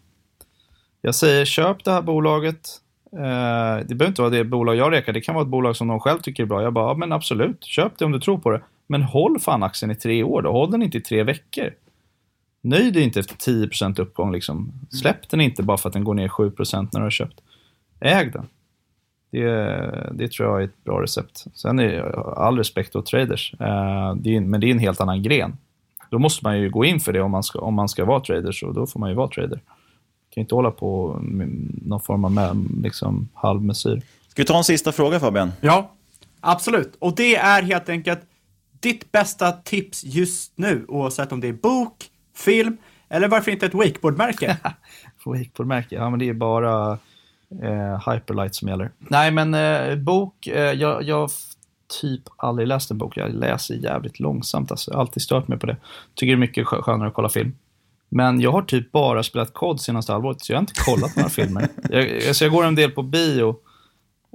Jag 1.00 1.14
säger 1.14 1.44
köp 1.44 1.84
det 1.84 1.90
här 1.90 2.02
bolaget. 2.02 2.68
Eh, 3.12 3.86
det 3.86 3.94
behöver 3.94 4.06
inte 4.06 4.22
vara 4.22 4.30
det 4.30 4.44
bolag 4.44 4.76
jag 4.76 4.92
rekar, 4.92 5.12
det 5.12 5.20
kan 5.20 5.34
vara 5.34 5.42
ett 5.42 5.50
bolag 5.50 5.76
som 5.76 5.88
de 5.88 6.00
själv 6.00 6.18
tycker 6.18 6.42
är 6.42 6.46
bra. 6.46 6.62
Jag 6.62 6.72
bara, 6.72 6.88
ja, 6.88 6.94
men 6.94 7.12
absolut, 7.12 7.64
köp 7.64 7.98
det 7.98 8.04
om 8.04 8.12
du 8.12 8.20
tror 8.20 8.38
på 8.38 8.50
det. 8.50 8.62
Men 8.86 9.02
håll 9.02 9.40
fan 9.40 9.62
aktien 9.62 9.90
i 9.90 9.94
tre 9.94 10.22
år 10.22 10.42
då, 10.42 10.52
håll 10.52 10.70
den 10.70 10.82
inte 10.82 10.98
i 10.98 11.00
tre 11.00 11.22
veckor. 11.22 11.70
Nöj 12.62 12.90
dig 12.90 13.02
inte 13.02 13.20
efter 13.20 13.36
10% 13.36 14.00
uppgång 14.00 14.32
liksom. 14.32 14.72
Släpp 14.90 15.28
den 15.30 15.40
inte 15.40 15.62
bara 15.62 15.76
för 15.76 15.88
att 15.88 15.92
den 15.92 16.04
går 16.04 16.14
ner 16.14 16.28
7% 16.28 16.88
när 16.92 17.00
du 17.00 17.06
har 17.06 17.10
köpt. 17.10 17.40
Äg 18.00 18.30
den. 18.30 18.48
Det, 19.30 20.10
det 20.12 20.32
tror 20.32 20.48
jag 20.48 20.60
är 20.60 20.64
ett 20.64 20.84
bra 20.84 21.02
recept. 21.02 21.44
Sen 21.54 21.78
är 21.78 22.00
all 22.38 22.58
respekt 22.58 22.96
åt 22.96 23.06
traders, 23.06 23.54
eh, 23.60 24.14
det 24.14 24.36
är, 24.36 24.40
men 24.40 24.60
det 24.60 24.66
är 24.66 24.70
en 24.70 24.78
helt 24.78 25.00
annan 25.00 25.22
gren. 25.22 25.56
Då 26.10 26.18
måste 26.18 26.44
man 26.44 26.60
ju 26.60 26.70
gå 26.70 26.84
in 26.84 27.00
för 27.00 27.12
det 27.12 27.20
om 27.20 27.30
man 27.30 27.42
ska, 27.42 27.58
om 27.58 27.74
man 27.74 27.88
ska 27.88 28.04
vara 28.04 28.20
trader, 28.20 28.64
och 28.64 28.74
då 28.74 28.86
får 28.86 29.00
man 29.00 29.08
ju 29.08 29.14
vara 29.14 29.28
trader 29.28 29.60
kan 30.30 30.40
inte 30.40 30.54
hålla 30.54 30.70
på 30.70 31.18
med 31.22 31.48
någon 31.86 32.00
form 32.00 32.24
av 32.24 32.32
med, 32.32 32.66
liksom, 32.82 33.28
halvmesyr. 33.34 34.02
Ska 34.28 34.42
vi 34.42 34.46
ta 34.46 34.56
en 34.56 34.64
sista 34.64 34.92
fråga 34.92 35.20
Fabian? 35.20 35.52
Ja, 35.60 35.92
absolut. 36.40 36.96
Och 36.98 37.14
det 37.16 37.36
är 37.36 37.62
helt 37.62 37.88
enkelt 37.88 38.20
ditt 38.80 39.12
bästa 39.12 39.52
tips 39.52 40.04
just 40.04 40.52
nu, 40.56 40.84
oavsett 40.88 41.32
om 41.32 41.40
det 41.40 41.48
är 41.48 41.52
bok, 41.52 42.10
film 42.36 42.76
eller 43.08 43.28
varför 43.28 43.50
inte 43.50 43.66
ett 43.66 43.74
wakeboardmärke? 43.74 44.56
wakeboardmärke, 45.24 45.94
ja 45.94 46.10
men 46.10 46.18
det 46.18 46.28
är 46.28 46.34
bara 46.34 46.98
eh, 47.62 48.10
Hyperlight 48.12 48.54
som 48.54 48.68
gäller. 48.68 48.90
Nej 48.98 49.30
men 49.30 49.54
eh, 49.54 49.96
bok, 49.96 50.46
eh, 50.46 50.72
jag, 50.72 51.02
jag 51.02 51.30
typ 52.00 52.22
aldrig 52.36 52.68
läst 52.68 52.90
en 52.90 52.98
bok. 52.98 53.16
Jag 53.16 53.34
läser 53.34 53.74
jävligt 53.74 54.20
långsamt 54.20 54.70
alltså. 54.70 54.90
Jag 54.90 54.96
har 54.96 55.00
alltid 55.00 55.22
stört 55.22 55.48
mig 55.48 55.58
på 55.58 55.66
det. 55.66 55.76
Tycker 56.14 56.32
det 56.32 56.36
är 56.36 56.40
mycket 56.40 56.66
skönare 56.66 57.08
att 57.08 57.14
kolla 57.14 57.28
film. 57.28 57.52
Men 58.10 58.40
jag 58.40 58.52
har 58.52 58.62
typ 58.62 58.92
bara 58.92 59.22
spelat 59.22 59.54
kod 59.54 59.80
senaste 59.80 60.12
halvåret, 60.12 60.40
så 60.40 60.52
jag 60.52 60.56
har 60.56 60.60
inte 60.60 60.74
kollat 60.74 61.16
några 61.16 61.28
filmer. 61.28 61.68
Jag, 61.90 62.26
alltså 62.28 62.44
jag 62.44 62.52
går 62.52 62.64
en 62.64 62.74
del 62.74 62.90
på 62.90 63.02
bio. 63.02 63.56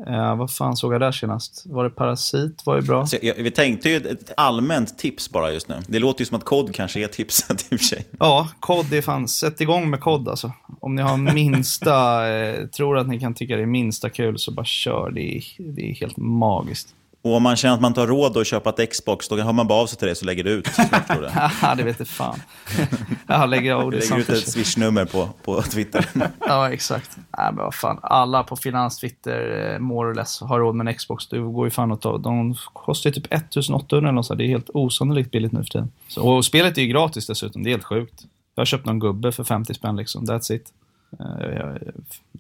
Uh, 0.10 0.36
vad 0.36 0.52
fan 0.52 0.78
såg 0.78 0.94
jag 0.94 1.02
där 1.02 1.12
senast? 1.12 1.64
Var 1.66 1.84
det 1.84 1.90
Parasit? 1.90 2.66
Var 2.66 2.76
det 2.76 2.82
bra? 2.82 3.00
Alltså, 3.00 3.18
jag, 3.22 3.36
vi 3.36 3.52
tänkte 3.52 3.90
ju 3.90 3.96
ett 3.96 4.32
allmänt 4.38 4.98
tips 4.98 5.32
bara 5.32 5.52
just 5.52 5.68
nu. 5.68 5.76
Det 5.88 6.00
låter 6.00 6.22
ju 6.22 6.26
som 6.26 6.38
att 6.38 6.44
kod 6.44 6.76
kanske 6.76 7.04
är 7.04 7.08
tipset 7.08 7.62
i 7.72 7.76
och 7.76 7.80
för 7.80 7.86
sig. 7.86 8.06
Ja, 8.20 8.50
kod 8.60 8.94
är 8.94 9.02
fan, 9.02 9.28
sätt 9.28 9.62
igång 9.62 9.90
med 9.90 10.00
kod 10.00 10.30
alltså. 10.30 10.52
Om 10.80 10.96
ni 10.96 11.02
har 11.02 11.18
minsta, 11.18 12.28
eh, 12.34 12.66
tror 12.66 12.98
att 12.98 13.08
ni 13.08 13.20
kan 13.20 13.34
tycka 13.34 13.56
det 13.56 13.62
är 13.62 13.66
minsta 13.66 14.10
kul 14.10 14.40
så 14.40 14.52
bara 14.52 14.66
kör. 14.66 15.12
Det 15.12 15.38
är, 15.38 15.44
det 15.58 15.92
är 15.92 15.96
helt 15.96 16.18
magiskt. 16.18 16.88
Och 17.26 17.36
om 17.36 17.44
man 17.44 17.56
känner 17.56 17.76
att 17.76 17.82
man 17.82 17.90
inte 17.90 18.00
har 18.00 18.08
råd 18.08 18.38
att 18.38 18.48
köpa 18.48 18.70
ett 18.70 18.90
Xbox, 18.90 19.28
då 19.28 19.38
hör 19.38 19.54
man 19.54 19.68
bara 19.68 19.82
av 19.82 19.88
sig 19.88 19.98
till 19.98 20.08
det 20.08 20.16
så 20.16 20.26
lägger 20.26 20.44
du 20.44 20.50
ut. 20.50 20.70
Ja, 21.62 21.76
det 21.76 21.84
vet 21.84 22.00
jag 22.00 22.08
fan. 22.08 22.40
Jag 23.28 23.50
lägger, 23.50 23.70
jag 23.70 23.94
lägger 23.94 24.18
ut 24.18 24.30
ett 24.30 24.48
swishnummer 24.48 25.06
på, 25.06 25.30
på 25.44 25.62
Twitter. 25.62 26.06
ja, 26.40 26.72
exakt. 26.72 27.18
Nej, 27.18 27.52
men 27.54 27.56
vad 27.56 27.76
fan. 27.76 28.00
Alla 28.02 28.44
på 28.44 28.56
finans 28.56 29.00
Twitter, 29.00 29.72
eh, 29.74 29.80
more 29.80 30.10
or 30.10 30.14
less, 30.14 30.42
har 30.42 30.60
råd 30.60 30.76
med 30.76 30.88
en 30.88 30.94
Xbox. 30.94 31.28
Det 31.28 31.40
går 31.40 31.68
ju 31.68 31.72
fan 31.72 31.92
att 31.92 32.02
ta. 32.02 32.18
De 32.18 32.56
kostar 32.74 33.12
typ 33.12 33.34
1800 33.34 34.10
eller 34.10 34.12
något. 34.12 34.38
Det 34.38 34.44
är 34.44 34.48
helt 34.48 34.70
osannolikt 34.74 35.32
billigt 35.32 35.52
nu 35.52 35.64
för 35.64 35.70
tiden. 35.70 35.92
Så, 36.08 36.22
och 36.22 36.46
spelet 36.46 36.78
är 36.78 36.82
ju 36.82 36.88
gratis 36.88 37.28
dessutom. 37.28 37.64
Det 37.64 37.70
är 37.70 37.72
helt 37.72 37.84
sjukt. 37.84 38.24
Jag 38.56 38.62
har 38.62 38.66
köpt 38.66 38.86
någon 38.86 39.00
gubbe 39.00 39.32
för 39.32 39.44
50 39.44 39.74
spänn 39.74 39.96
liksom. 39.96 40.26
That's 40.26 40.52
it. 40.52 40.74
Eh, 41.20 41.78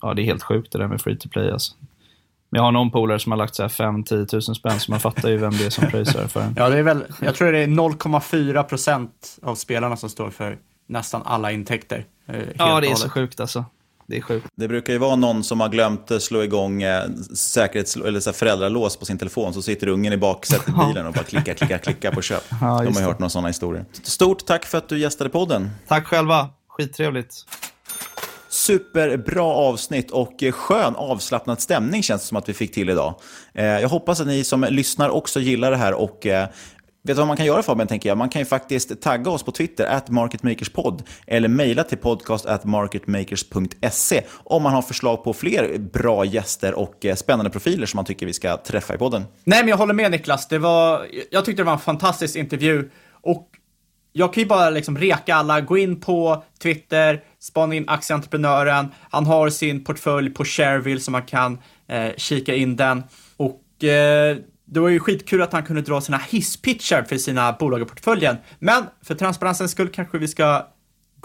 ja, 0.01 0.13
det 0.13 0.21
är 0.21 0.25
helt 0.25 0.43
sjukt 0.43 0.71
det 0.71 0.77
där 0.77 0.87
med 0.87 1.01
free 1.01 1.17
to 1.17 1.29
play 1.29 1.51
alltså. 1.51 1.73
Men 2.55 2.59
jag 2.59 2.67
har 2.67 2.71
någon 2.71 2.91
polare 2.91 3.19
som 3.19 3.31
har 3.31 3.37
lagt 3.37 3.59
5-10 3.59 4.25
tusen 4.25 4.55
spänn, 4.55 4.79
så 4.79 4.91
man 4.91 4.99
fattar 4.99 5.29
ju 5.29 5.37
vem 5.37 5.51
det 5.57 5.65
är 5.65 5.69
som 5.69 5.87
pröjsar 5.87 6.27
för 6.27 6.53
Ja, 6.57 6.69
det 6.69 6.77
är 6.77 6.83
väl, 6.83 7.03
jag 7.21 7.35
tror 7.35 7.51
det 7.51 7.59
är 7.59 7.67
0,4 7.67 8.63
procent 8.63 9.37
av 9.43 9.55
spelarna 9.55 9.97
som 9.97 10.09
står 10.09 10.29
för 10.29 10.57
nästan 10.87 11.21
alla 11.25 11.51
intäkter. 11.51 12.05
Eh, 12.27 12.35
ja, 12.57 12.81
det 12.81 12.87
är 12.87 12.95
så 12.95 13.09
sjukt 13.09 13.39
alltså. 13.39 13.65
Det 14.07 14.17
är 14.17 14.21
sjukt. 14.21 14.47
Det 14.55 14.67
brukar 14.67 14.93
ju 14.93 14.99
vara 14.99 15.15
någon 15.15 15.43
som 15.43 15.59
har 15.59 15.69
glömt 15.69 16.11
att 16.11 16.21
slå 16.21 16.43
igång 16.43 16.83
eh, 16.83 17.03
säkerhets 17.35 17.95
eller 17.95 18.19
så 18.19 18.33
föräldralås 18.33 18.97
på 18.97 19.05
sin 19.05 19.17
telefon. 19.17 19.53
Så 19.53 19.61
sitter 19.61 19.87
ungen 19.87 20.13
i 20.13 20.17
baksätet 20.17 20.69
i 20.69 20.71
bilen 20.87 21.07
och 21.07 21.13
bara 21.13 21.23
klickar, 21.23 21.53
klickar, 21.53 21.77
klickar 21.77 22.11
på 22.11 22.21
köp. 22.21 22.43
Ja, 22.61 22.81
De 22.83 22.93
har 22.93 23.01
ju 23.01 23.07
hört 23.07 23.19
några 23.19 23.29
sådana 23.29 23.47
historier. 23.47 23.85
Stort 24.03 24.45
tack 24.45 24.65
för 24.65 24.77
att 24.77 24.89
du 24.89 24.99
gästade 24.99 25.29
podden. 25.29 25.69
Tack 25.87 26.07
själva. 26.07 26.49
Skittrevligt. 26.67 27.45
Superbra 28.65 29.43
avsnitt 29.43 30.11
och 30.11 30.43
eh, 30.43 30.51
skön 30.51 30.95
avslappnad 30.95 31.61
stämning 31.61 32.03
känns 32.03 32.21
det 32.21 32.27
som 32.27 32.37
att 32.37 32.49
vi 32.49 32.53
fick 32.53 32.73
till 32.73 32.89
idag. 32.89 33.15
Eh, 33.53 33.65
jag 33.65 33.89
hoppas 33.89 34.21
att 34.21 34.27
ni 34.27 34.43
som 34.43 34.65
lyssnar 34.69 35.09
också 35.09 35.39
gillar 35.39 35.71
det 35.71 35.77
här 35.77 35.93
och 35.93 36.25
eh, 36.25 36.47
Vet 37.03 37.15
du 37.15 37.19
vad 37.19 37.27
man 37.27 37.37
kan 37.37 37.45
göra 37.45 37.63
Fabian, 37.63 37.87
tänker 37.87 38.09
jag? 38.09 38.17
Man 38.17 38.29
kan 38.29 38.41
ju 38.41 38.45
faktiskt 38.45 39.01
tagga 39.01 39.31
oss 39.31 39.43
på 39.43 39.51
Twitter, 39.51 39.85
at 39.85 40.09
marketmakerspod, 40.09 41.03
eller 41.27 41.47
mejla 41.47 41.83
till 41.83 41.97
podcast 41.97 42.45
at 42.45 42.65
marketmakers.se 42.65 44.21
om 44.43 44.63
man 44.63 44.73
har 44.73 44.81
förslag 44.81 45.23
på 45.23 45.33
fler 45.33 45.77
bra 45.77 46.25
gäster 46.25 46.73
och 46.73 47.05
spännande 47.15 47.51
profiler 47.51 47.85
som 47.85 47.97
man 47.97 48.05
tycker 48.05 48.25
vi 48.25 48.33
ska 48.33 48.57
träffa 48.57 48.95
i 48.95 48.97
podden. 48.97 49.23
Nej, 49.43 49.59
men 49.59 49.67
jag 49.67 49.77
håller 49.77 49.93
med 49.93 50.11
Niklas. 50.11 50.47
Det 50.47 50.57
var, 50.57 51.07
jag 51.31 51.45
tyckte 51.45 51.61
det 51.61 51.65
var 51.65 51.73
en 51.73 51.79
fantastisk 51.79 52.35
intervju 52.35 52.89
och 53.21 53.49
jag 54.17 54.33
kan 54.33 54.43
ju 54.43 54.47
bara 54.47 54.69
liksom 54.69 54.97
reka 54.97 55.35
alla, 55.35 55.61
gå 55.61 55.77
in 55.77 55.99
på 55.99 56.43
Twitter, 56.61 57.23
spana 57.39 57.75
in 57.75 57.89
aktieentreprenören. 57.89 58.87
Han 59.09 59.25
har 59.25 59.49
sin 59.49 59.83
portfölj 59.83 60.29
på 60.29 60.45
Shareville 60.45 60.99
så 60.99 61.11
man 61.11 61.23
kan 61.23 61.57
eh, 61.87 62.11
kika 62.17 62.55
in 62.55 62.75
den. 62.75 63.03
Och 63.37 63.83
eh, 63.83 64.37
Det 64.65 64.79
var 64.79 64.89
ju 64.89 64.99
skitkul 64.99 65.41
att 65.41 65.53
han 65.53 65.63
kunde 65.63 65.81
dra 65.81 66.01
sina 66.01 66.17
hisspitchar 66.17 67.03
för 67.03 67.17
sina 67.17 67.53
bolag 67.53 67.81
i 67.81 67.85
portföljen. 67.85 68.37
Men 68.59 68.83
för 69.03 69.15
transparensens 69.15 69.71
skull 69.71 69.89
kanske 69.89 70.17
vi 70.17 70.27
ska 70.27 70.67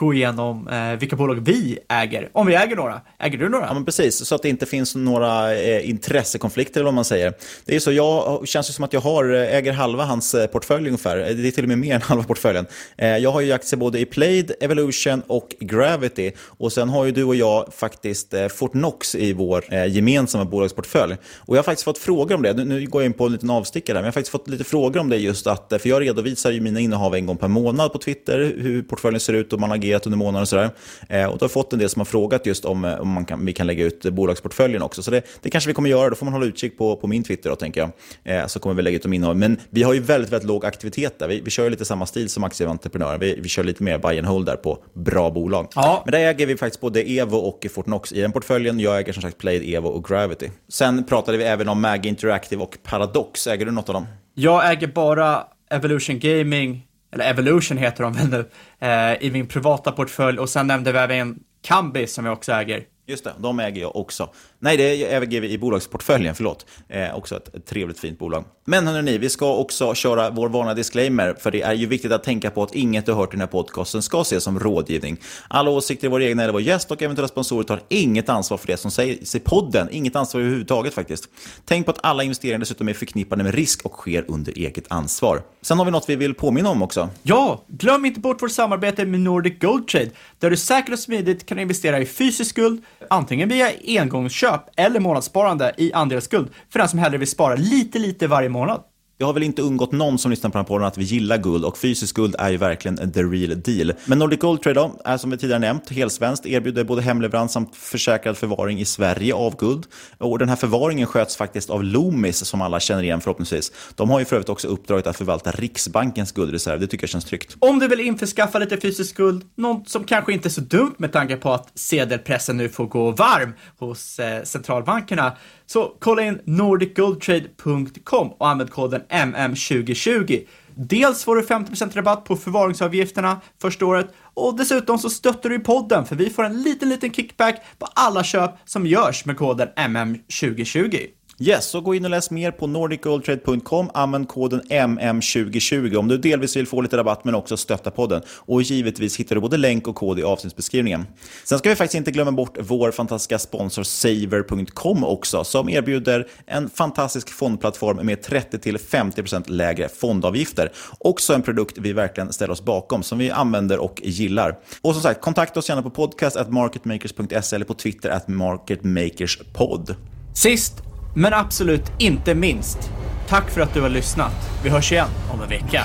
gå 0.00 0.14
igenom 0.14 0.68
eh, 0.68 0.98
vilka 0.98 1.16
bolag 1.16 1.34
vi 1.34 1.78
äger. 1.88 2.30
Om 2.32 2.46
vi 2.46 2.54
äger 2.54 2.76
några. 2.76 3.00
Äger 3.18 3.38
du 3.38 3.48
några? 3.48 3.66
Ja, 3.66 3.74
men 3.74 3.84
precis. 3.84 4.26
Så 4.26 4.34
att 4.34 4.42
det 4.42 4.48
inte 4.48 4.66
finns 4.66 4.94
några 4.94 5.54
eh, 5.54 5.90
intressekonflikter, 5.90 6.80
eller 6.80 6.84
vad 6.84 6.94
man 6.94 7.04
säger. 7.04 7.32
Det 7.64 7.76
är 7.76 7.80
så, 7.80 7.92
jag 7.92 8.48
känns 8.48 8.70
ju 8.70 8.72
som 8.72 8.84
att 8.84 8.92
jag 8.92 9.00
har, 9.00 9.34
eh, 9.34 9.56
äger 9.56 9.72
halva 9.72 10.04
hans 10.04 10.34
eh, 10.34 10.46
portfölj 10.46 10.86
ungefär. 10.86 11.18
Eh, 11.18 11.36
det 11.36 11.48
är 11.48 11.52
till 11.52 11.64
och 11.64 11.68
med 11.68 11.78
mer 11.78 11.94
än 11.94 12.02
halva 12.02 12.24
portföljen. 12.24 12.66
Eh, 12.96 13.16
jag 13.16 13.30
har 13.30 13.40
ju 13.40 13.52
aktier 13.52 13.78
både 13.78 13.98
i 14.00 14.04
Played, 14.04 14.52
Evolution 14.60 15.22
och 15.26 15.54
Gravity. 15.60 16.32
Och 16.40 16.72
sen 16.72 16.88
har 16.88 17.04
ju 17.04 17.12
du 17.12 17.24
och 17.24 17.36
jag 17.36 17.74
faktiskt 17.74 18.34
eh, 18.34 18.48
Fortnox 18.48 19.14
i 19.14 19.32
vår 19.32 19.64
eh, 19.68 19.86
gemensamma 19.86 20.44
bolagsportfölj. 20.44 21.16
Och 21.36 21.56
jag 21.56 21.58
har 21.58 21.64
faktiskt 21.64 21.84
fått 21.84 21.98
frågor 21.98 22.34
om 22.34 22.42
det. 22.42 22.52
Nu, 22.52 22.64
nu, 22.64 22.86
går 22.86 23.02
jag 23.02 23.06
in 23.06 23.12
på 23.12 23.26
en 23.26 23.32
liten 23.32 23.50
avstickare, 23.50 23.94
men 23.94 24.02
jag 24.02 24.06
har 24.06 24.12
faktiskt 24.12 24.32
fått 24.32 24.48
lite 24.48 24.64
frågor 24.64 25.00
om 25.00 25.08
det 25.08 25.16
just 25.16 25.46
att, 25.46 25.72
för 25.80 25.88
jag 25.88 26.02
redovisar 26.02 26.50
ju 26.50 26.60
mina 26.60 26.80
innehav 26.80 27.14
en 27.14 27.26
gång 27.26 27.36
per 27.36 27.48
månad 27.48 27.92
på 27.92 27.98
Twitter, 27.98 28.54
hur 28.58 28.82
portföljen 28.82 29.20
ser 29.20 29.32
ut 29.32 29.52
och 29.52 29.60
man 29.60 29.72
agerar 29.72 29.89
agerat 29.90 30.06
under 30.06 30.18
månaden 30.18 30.42
och 30.42 30.48
sådär. 30.48 30.70
Eh, 31.08 31.24
och 31.24 31.38
då 31.38 31.42
har 31.42 31.48
jag 31.48 31.50
fått 31.50 31.72
en 31.72 31.78
del 31.78 31.88
som 31.88 32.00
har 32.00 32.04
frågat 32.04 32.46
just 32.46 32.64
om, 32.64 32.84
eh, 32.84 33.00
om 33.00 33.08
man 33.08 33.24
kan, 33.24 33.46
vi 33.46 33.52
kan 33.52 33.66
lägga 33.66 33.84
ut 33.84 34.02
bolagsportföljen 34.02 34.82
också. 34.82 35.02
Så 35.02 35.10
det, 35.10 35.22
det 35.42 35.50
kanske 35.50 35.68
vi 35.68 35.74
kommer 35.74 35.90
göra, 35.90 36.08
då 36.08 36.16
får 36.16 36.26
man 36.26 36.32
hålla 36.32 36.46
utkik 36.46 36.78
på, 36.78 36.96
på 36.96 37.06
min 37.06 37.24
Twitter 37.24 37.50
då, 37.50 37.56
tänker 37.56 37.80
jag. 37.80 37.90
Eh, 38.24 38.46
så 38.46 38.60
kommer 38.60 38.74
vi 38.74 38.82
lägga 38.82 38.96
ut 38.96 39.02
de 39.02 39.12
innehav. 39.12 39.36
Men 39.36 39.60
vi 39.70 39.82
har 39.82 39.94
ju 39.94 40.00
väldigt, 40.00 40.32
väldigt 40.32 40.48
låg 40.48 40.64
aktivitet 40.66 41.18
där. 41.18 41.28
Vi, 41.28 41.40
vi 41.40 41.50
kör 41.50 41.64
ju 41.64 41.70
lite 41.70 41.84
samma 41.84 42.06
stil 42.06 42.28
som 42.28 42.44
aktieentreprenörer. 42.44 43.18
Vi, 43.18 43.40
vi 43.40 43.48
kör 43.48 43.64
lite 43.64 43.82
mer 43.82 43.98
buy 43.98 44.18
and 44.18 44.26
hold 44.26 44.46
där 44.46 44.56
på 44.56 44.78
bra 44.94 45.30
bolag. 45.30 45.68
Ja. 45.74 46.02
Men 46.04 46.12
där 46.12 46.18
äger 46.18 46.46
vi 46.46 46.56
faktiskt 46.56 46.80
både 46.80 47.00
Evo 47.02 47.36
och 47.36 47.66
Fortnox 47.70 48.12
i 48.12 48.20
den 48.20 48.32
portföljen. 48.32 48.80
Jag 48.80 48.98
äger 48.98 49.12
som 49.12 49.22
sagt 49.22 49.38
Played, 49.38 49.74
Evo 49.74 49.88
och 49.88 50.04
Gravity. 50.04 50.50
Sen 50.68 51.04
pratade 51.04 51.38
vi 51.38 51.44
även 51.44 51.68
om 51.68 51.80
Mag 51.80 52.06
Interactive 52.06 52.62
och 52.62 52.78
Paradox. 52.82 53.46
Äger 53.46 53.66
du 53.66 53.72
något 53.72 53.88
av 53.88 53.94
dem? 53.94 54.06
Jag 54.34 54.72
äger 54.72 54.86
bara 54.86 55.44
Evolution 55.70 56.18
Gaming, 56.18 56.86
eller 57.12 57.30
Evolution 57.30 57.78
heter 57.78 58.02
de 58.02 58.12
väl 58.12 58.28
nu, 58.28 58.50
eh, 58.78 59.26
i 59.26 59.30
min 59.30 59.46
privata 59.46 59.92
portfölj 59.92 60.38
och 60.38 60.48
sen 60.48 60.66
nämnde 60.66 60.92
vi 60.92 60.98
även 60.98 61.38
Kambi 61.62 62.06
som 62.06 62.24
jag 62.26 62.32
också 62.32 62.52
äger. 62.52 62.84
Just 63.06 63.24
det, 63.24 63.32
de 63.38 63.60
äger 63.60 63.80
jag 63.80 63.96
också. 63.96 64.30
Nej, 64.62 64.76
det 64.76 65.12
är 65.12 65.20
GV 65.26 65.44
i 65.44 65.58
bolagsportföljen, 65.58 66.34
förlåt. 66.34 66.66
Eh, 66.88 67.14
också 67.14 67.36
ett, 67.36 67.54
ett 67.54 67.66
trevligt 67.66 68.00
fint 68.00 68.18
bolag. 68.18 68.44
Men 68.64 68.86
hörni, 68.86 69.18
vi 69.18 69.30
ska 69.30 69.54
också 69.56 69.94
köra 69.94 70.30
vår 70.30 70.48
vanliga 70.48 70.74
disclaimer, 70.74 71.34
för 71.40 71.50
det 71.50 71.62
är 71.62 71.72
ju 71.72 71.86
viktigt 71.86 72.12
att 72.12 72.24
tänka 72.24 72.50
på 72.50 72.62
att 72.62 72.74
inget 72.74 73.06
du 73.06 73.12
hört 73.12 73.28
i 73.28 73.30
den 73.30 73.40
här 73.40 73.46
podcasten 73.46 74.02
ska 74.02 74.20
ses 74.20 74.44
som 74.44 74.60
rådgivning. 74.60 75.16
Alla 75.48 75.70
åsikter 75.70 76.06
i 76.06 76.10
vår 76.10 76.22
egna 76.22 76.42
eller 76.42 76.52
vår 76.52 76.62
gäst 76.62 76.90
och 76.90 77.02
eventuella 77.02 77.28
sponsorer 77.28 77.64
tar 77.64 77.80
inget 77.88 78.28
ansvar 78.28 78.58
för 78.58 78.66
det 78.66 78.76
som 78.76 78.90
sägs 78.90 79.34
i 79.34 79.40
podden. 79.40 79.88
Inget 79.90 80.16
ansvar 80.16 80.40
överhuvudtaget 80.40 80.94
faktiskt. 80.94 81.28
Tänk 81.64 81.86
på 81.86 81.92
att 81.92 81.98
alla 82.02 82.22
investeringar 82.22 82.58
dessutom 82.58 82.88
är 82.88 82.94
förknippade 82.94 83.42
med 83.42 83.54
risk 83.54 83.84
och 83.84 83.92
sker 83.92 84.24
under 84.28 84.58
eget 84.58 84.84
ansvar. 84.88 85.42
Sen 85.62 85.78
har 85.78 85.84
vi 85.84 85.90
något 85.90 86.08
vi 86.08 86.16
vill 86.16 86.34
påminna 86.34 86.68
om 86.70 86.82
också. 86.82 87.08
Ja, 87.22 87.64
glöm 87.68 88.04
inte 88.04 88.20
bort 88.20 88.42
vårt 88.42 88.52
samarbete 88.52 89.04
med 89.04 89.20
Nordic 89.20 89.58
Gold 89.60 89.88
Trade, 89.88 90.10
där 90.38 90.50
du 90.50 90.56
säkert 90.56 90.92
och 90.92 90.98
smidigt 90.98 91.46
kan 91.46 91.58
investera 91.58 91.98
i 91.98 92.06
fysisk 92.06 92.56
guld, 92.56 92.82
antingen 93.10 93.48
via 93.48 93.72
engångsköp 93.86 94.49
eller 94.76 95.00
månadssparande 95.00 95.74
i 95.76 95.92
andelsskuld 95.92 96.50
för 96.70 96.78
den 96.78 96.88
som 96.88 96.98
hellre 96.98 97.18
vill 97.18 97.28
spara 97.28 97.54
lite, 97.54 97.98
lite 97.98 98.26
varje 98.26 98.48
månad. 98.48 98.82
Det 99.20 99.26
har 99.26 99.32
väl 99.32 99.42
inte 99.42 99.62
undgått 99.62 99.92
någon 99.92 100.18
som 100.18 100.30
lyssnar 100.30 100.50
på 100.50 100.58
den 100.58 100.64
här 100.64 100.68
podden 100.68 100.86
att 100.86 100.98
vi 100.98 101.04
gillar 101.04 101.38
guld 101.38 101.64
och 101.64 101.78
fysisk 101.78 102.16
guld 102.16 102.34
är 102.38 102.50
ju 102.50 102.56
verkligen 102.56 103.12
the 103.12 103.22
real 103.22 103.62
deal. 103.62 103.92
Men 104.04 104.18
Nordic 104.18 104.40
Gold 104.40 104.62
Trade 104.62 104.80
då, 104.80 105.00
är 105.04 105.16
som 105.16 105.30
vi 105.30 105.36
tidigare 105.36 105.58
nämnt 105.58 105.90
helsvenskt, 105.90 106.46
erbjuder 106.46 106.84
både 106.84 107.02
hemleverans 107.02 107.52
samt 107.52 107.76
försäkrad 107.76 108.36
förvaring 108.36 108.80
i 108.80 108.84
Sverige 108.84 109.34
av 109.34 109.56
guld. 109.56 109.86
Och 110.18 110.38
den 110.38 110.48
här 110.48 110.56
förvaringen 110.56 111.06
sköts 111.06 111.36
faktiskt 111.36 111.70
av 111.70 111.84
Loomis 111.84 112.44
som 112.44 112.60
alla 112.62 112.80
känner 112.80 113.02
igen 113.02 113.20
förhoppningsvis. 113.20 113.72
De 113.94 114.10
har 114.10 114.18
ju 114.18 114.24
för 114.24 114.36
övrigt 114.36 114.48
också 114.48 114.68
uppdraget 114.68 115.06
att 115.06 115.16
förvalta 115.16 115.50
Riksbankens 115.50 116.32
guldreserv, 116.32 116.80
det 116.80 116.86
tycker 116.86 117.02
jag 117.04 117.10
känns 117.10 117.24
tryggt. 117.24 117.56
Om 117.58 117.78
du 117.78 117.88
vill 117.88 118.00
införskaffa 118.00 118.58
lite 118.58 118.80
fysisk 118.80 119.16
guld, 119.16 119.44
något 119.54 119.88
som 119.88 120.04
kanske 120.04 120.32
inte 120.32 120.48
är 120.48 120.50
så 120.50 120.60
dumt 120.60 120.94
med 120.96 121.12
tanke 121.12 121.36
på 121.36 121.52
att 121.52 121.78
sedelpressen 121.78 122.56
nu 122.56 122.68
får 122.68 122.86
gå 122.86 123.10
varm 123.10 123.52
hos 123.78 124.18
eh, 124.18 124.42
centralbankerna, 124.42 125.36
så 125.66 125.96
kolla 125.98 126.22
in 126.22 126.40
nordicgoldtrade.com 126.44 128.28
och 128.28 128.48
använd 128.48 128.70
koden 128.70 129.02
MM2020. 129.10 130.46
Dels 130.74 131.24
får 131.24 131.36
du 131.36 131.42
50% 131.42 131.96
rabatt 131.96 132.24
på 132.24 132.36
förvaringsavgifterna 132.36 133.40
första 133.62 133.86
året 133.86 134.14
och 134.34 134.56
dessutom 134.56 134.98
så 134.98 135.10
stöttar 135.10 135.50
du 135.50 135.60
podden 135.60 136.06
för 136.06 136.16
vi 136.16 136.30
får 136.30 136.44
en 136.44 136.62
liten, 136.62 136.88
liten 136.88 137.12
kickback 137.12 137.62
på 137.78 137.86
alla 137.94 138.24
köp 138.24 138.50
som 138.64 138.86
görs 138.86 139.24
med 139.24 139.36
koden 139.36 139.68
MM2020. 139.76 141.06
Yes, 141.42 141.66
så 141.66 141.80
gå 141.80 141.94
in 141.94 142.04
och 142.04 142.10
läs 142.10 142.30
mer 142.30 142.50
på 142.50 142.66
nordicgoldtrade.com. 142.66 143.90
Använd 143.94 144.28
koden 144.28 144.62
MM2020 144.68 145.96
om 145.96 146.08
du 146.08 146.18
delvis 146.18 146.56
vill 146.56 146.66
få 146.66 146.80
lite 146.80 146.96
rabatt 146.96 147.24
men 147.24 147.34
också 147.34 147.56
stötta 147.56 147.90
podden. 147.90 148.22
Och 148.28 148.62
givetvis 148.62 149.16
hittar 149.16 149.34
du 149.34 149.40
både 149.40 149.56
länk 149.56 149.88
och 149.88 149.94
kod 149.96 150.18
i 150.18 150.22
avsnittsbeskrivningen. 150.22 151.06
Sen 151.44 151.58
ska 151.58 151.68
vi 151.68 151.76
faktiskt 151.76 151.94
inte 151.94 152.10
glömma 152.10 152.32
bort 152.32 152.58
vår 152.60 152.90
fantastiska 152.90 153.38
sponsor 153.38 153.82
Saver.com 153.82 155.04
också 155.04 155.44
som 155.44 155.68
erbjuder 155.68 156.28
en 156.46 156.70
fantastisk 156.70 157.30
fondplattform 157.30 158.06
med 158.06 158.18
30-50% 158.18 159.50
lägre 159.50 159.88
fondavgifter. 159.88 160.72
Också 160.98 161.34
en 161.34 161.42
produkt 161.42 161.78
vi 161.78 161.92
verkligen 161.92 162.32
ställer 162.32 162.52
oss 162.52 162.64
bakom 162.64 163.02
som 163.02 163.18
vi 163.18 163.30
använder 163.30 163.78
och 163.78 164.00
gillar. 164.04 164.58
Och 164.82 164.92
som 164.94 165.02
sagt, 165.02 165.20
kontakta 165.20 165.60
oss 165.60 165.68
gärna 165.68 165.82
på 165.82 165.90
podcast 165.90 166.36
at 166.36 166.50
marketmakers.se 166.50 167.56
eller 167.56 167.66
på 167.66 167.74
Twitter 167.74 168.10
at 168.10 168.28
marketmakerspod. 168.28 169.94
Sist 170.34 170.89
men 171.14 171.34
absolut 171.34 171.92
inte 171.98 172.34
minst, 172.34 172.90
tack 173.28 173.50
för 173.50 173.60
att 173.60 173.74
du 173.74 173.80
har 173.80 173.88
lyssnat. 173.88 174.50
Vi 174.62 174.70
hörs 174.70 174.92
igen 174.92 175.08
om 175.32 175.42
en 175.42 175.48
vecka. 175.48 175.84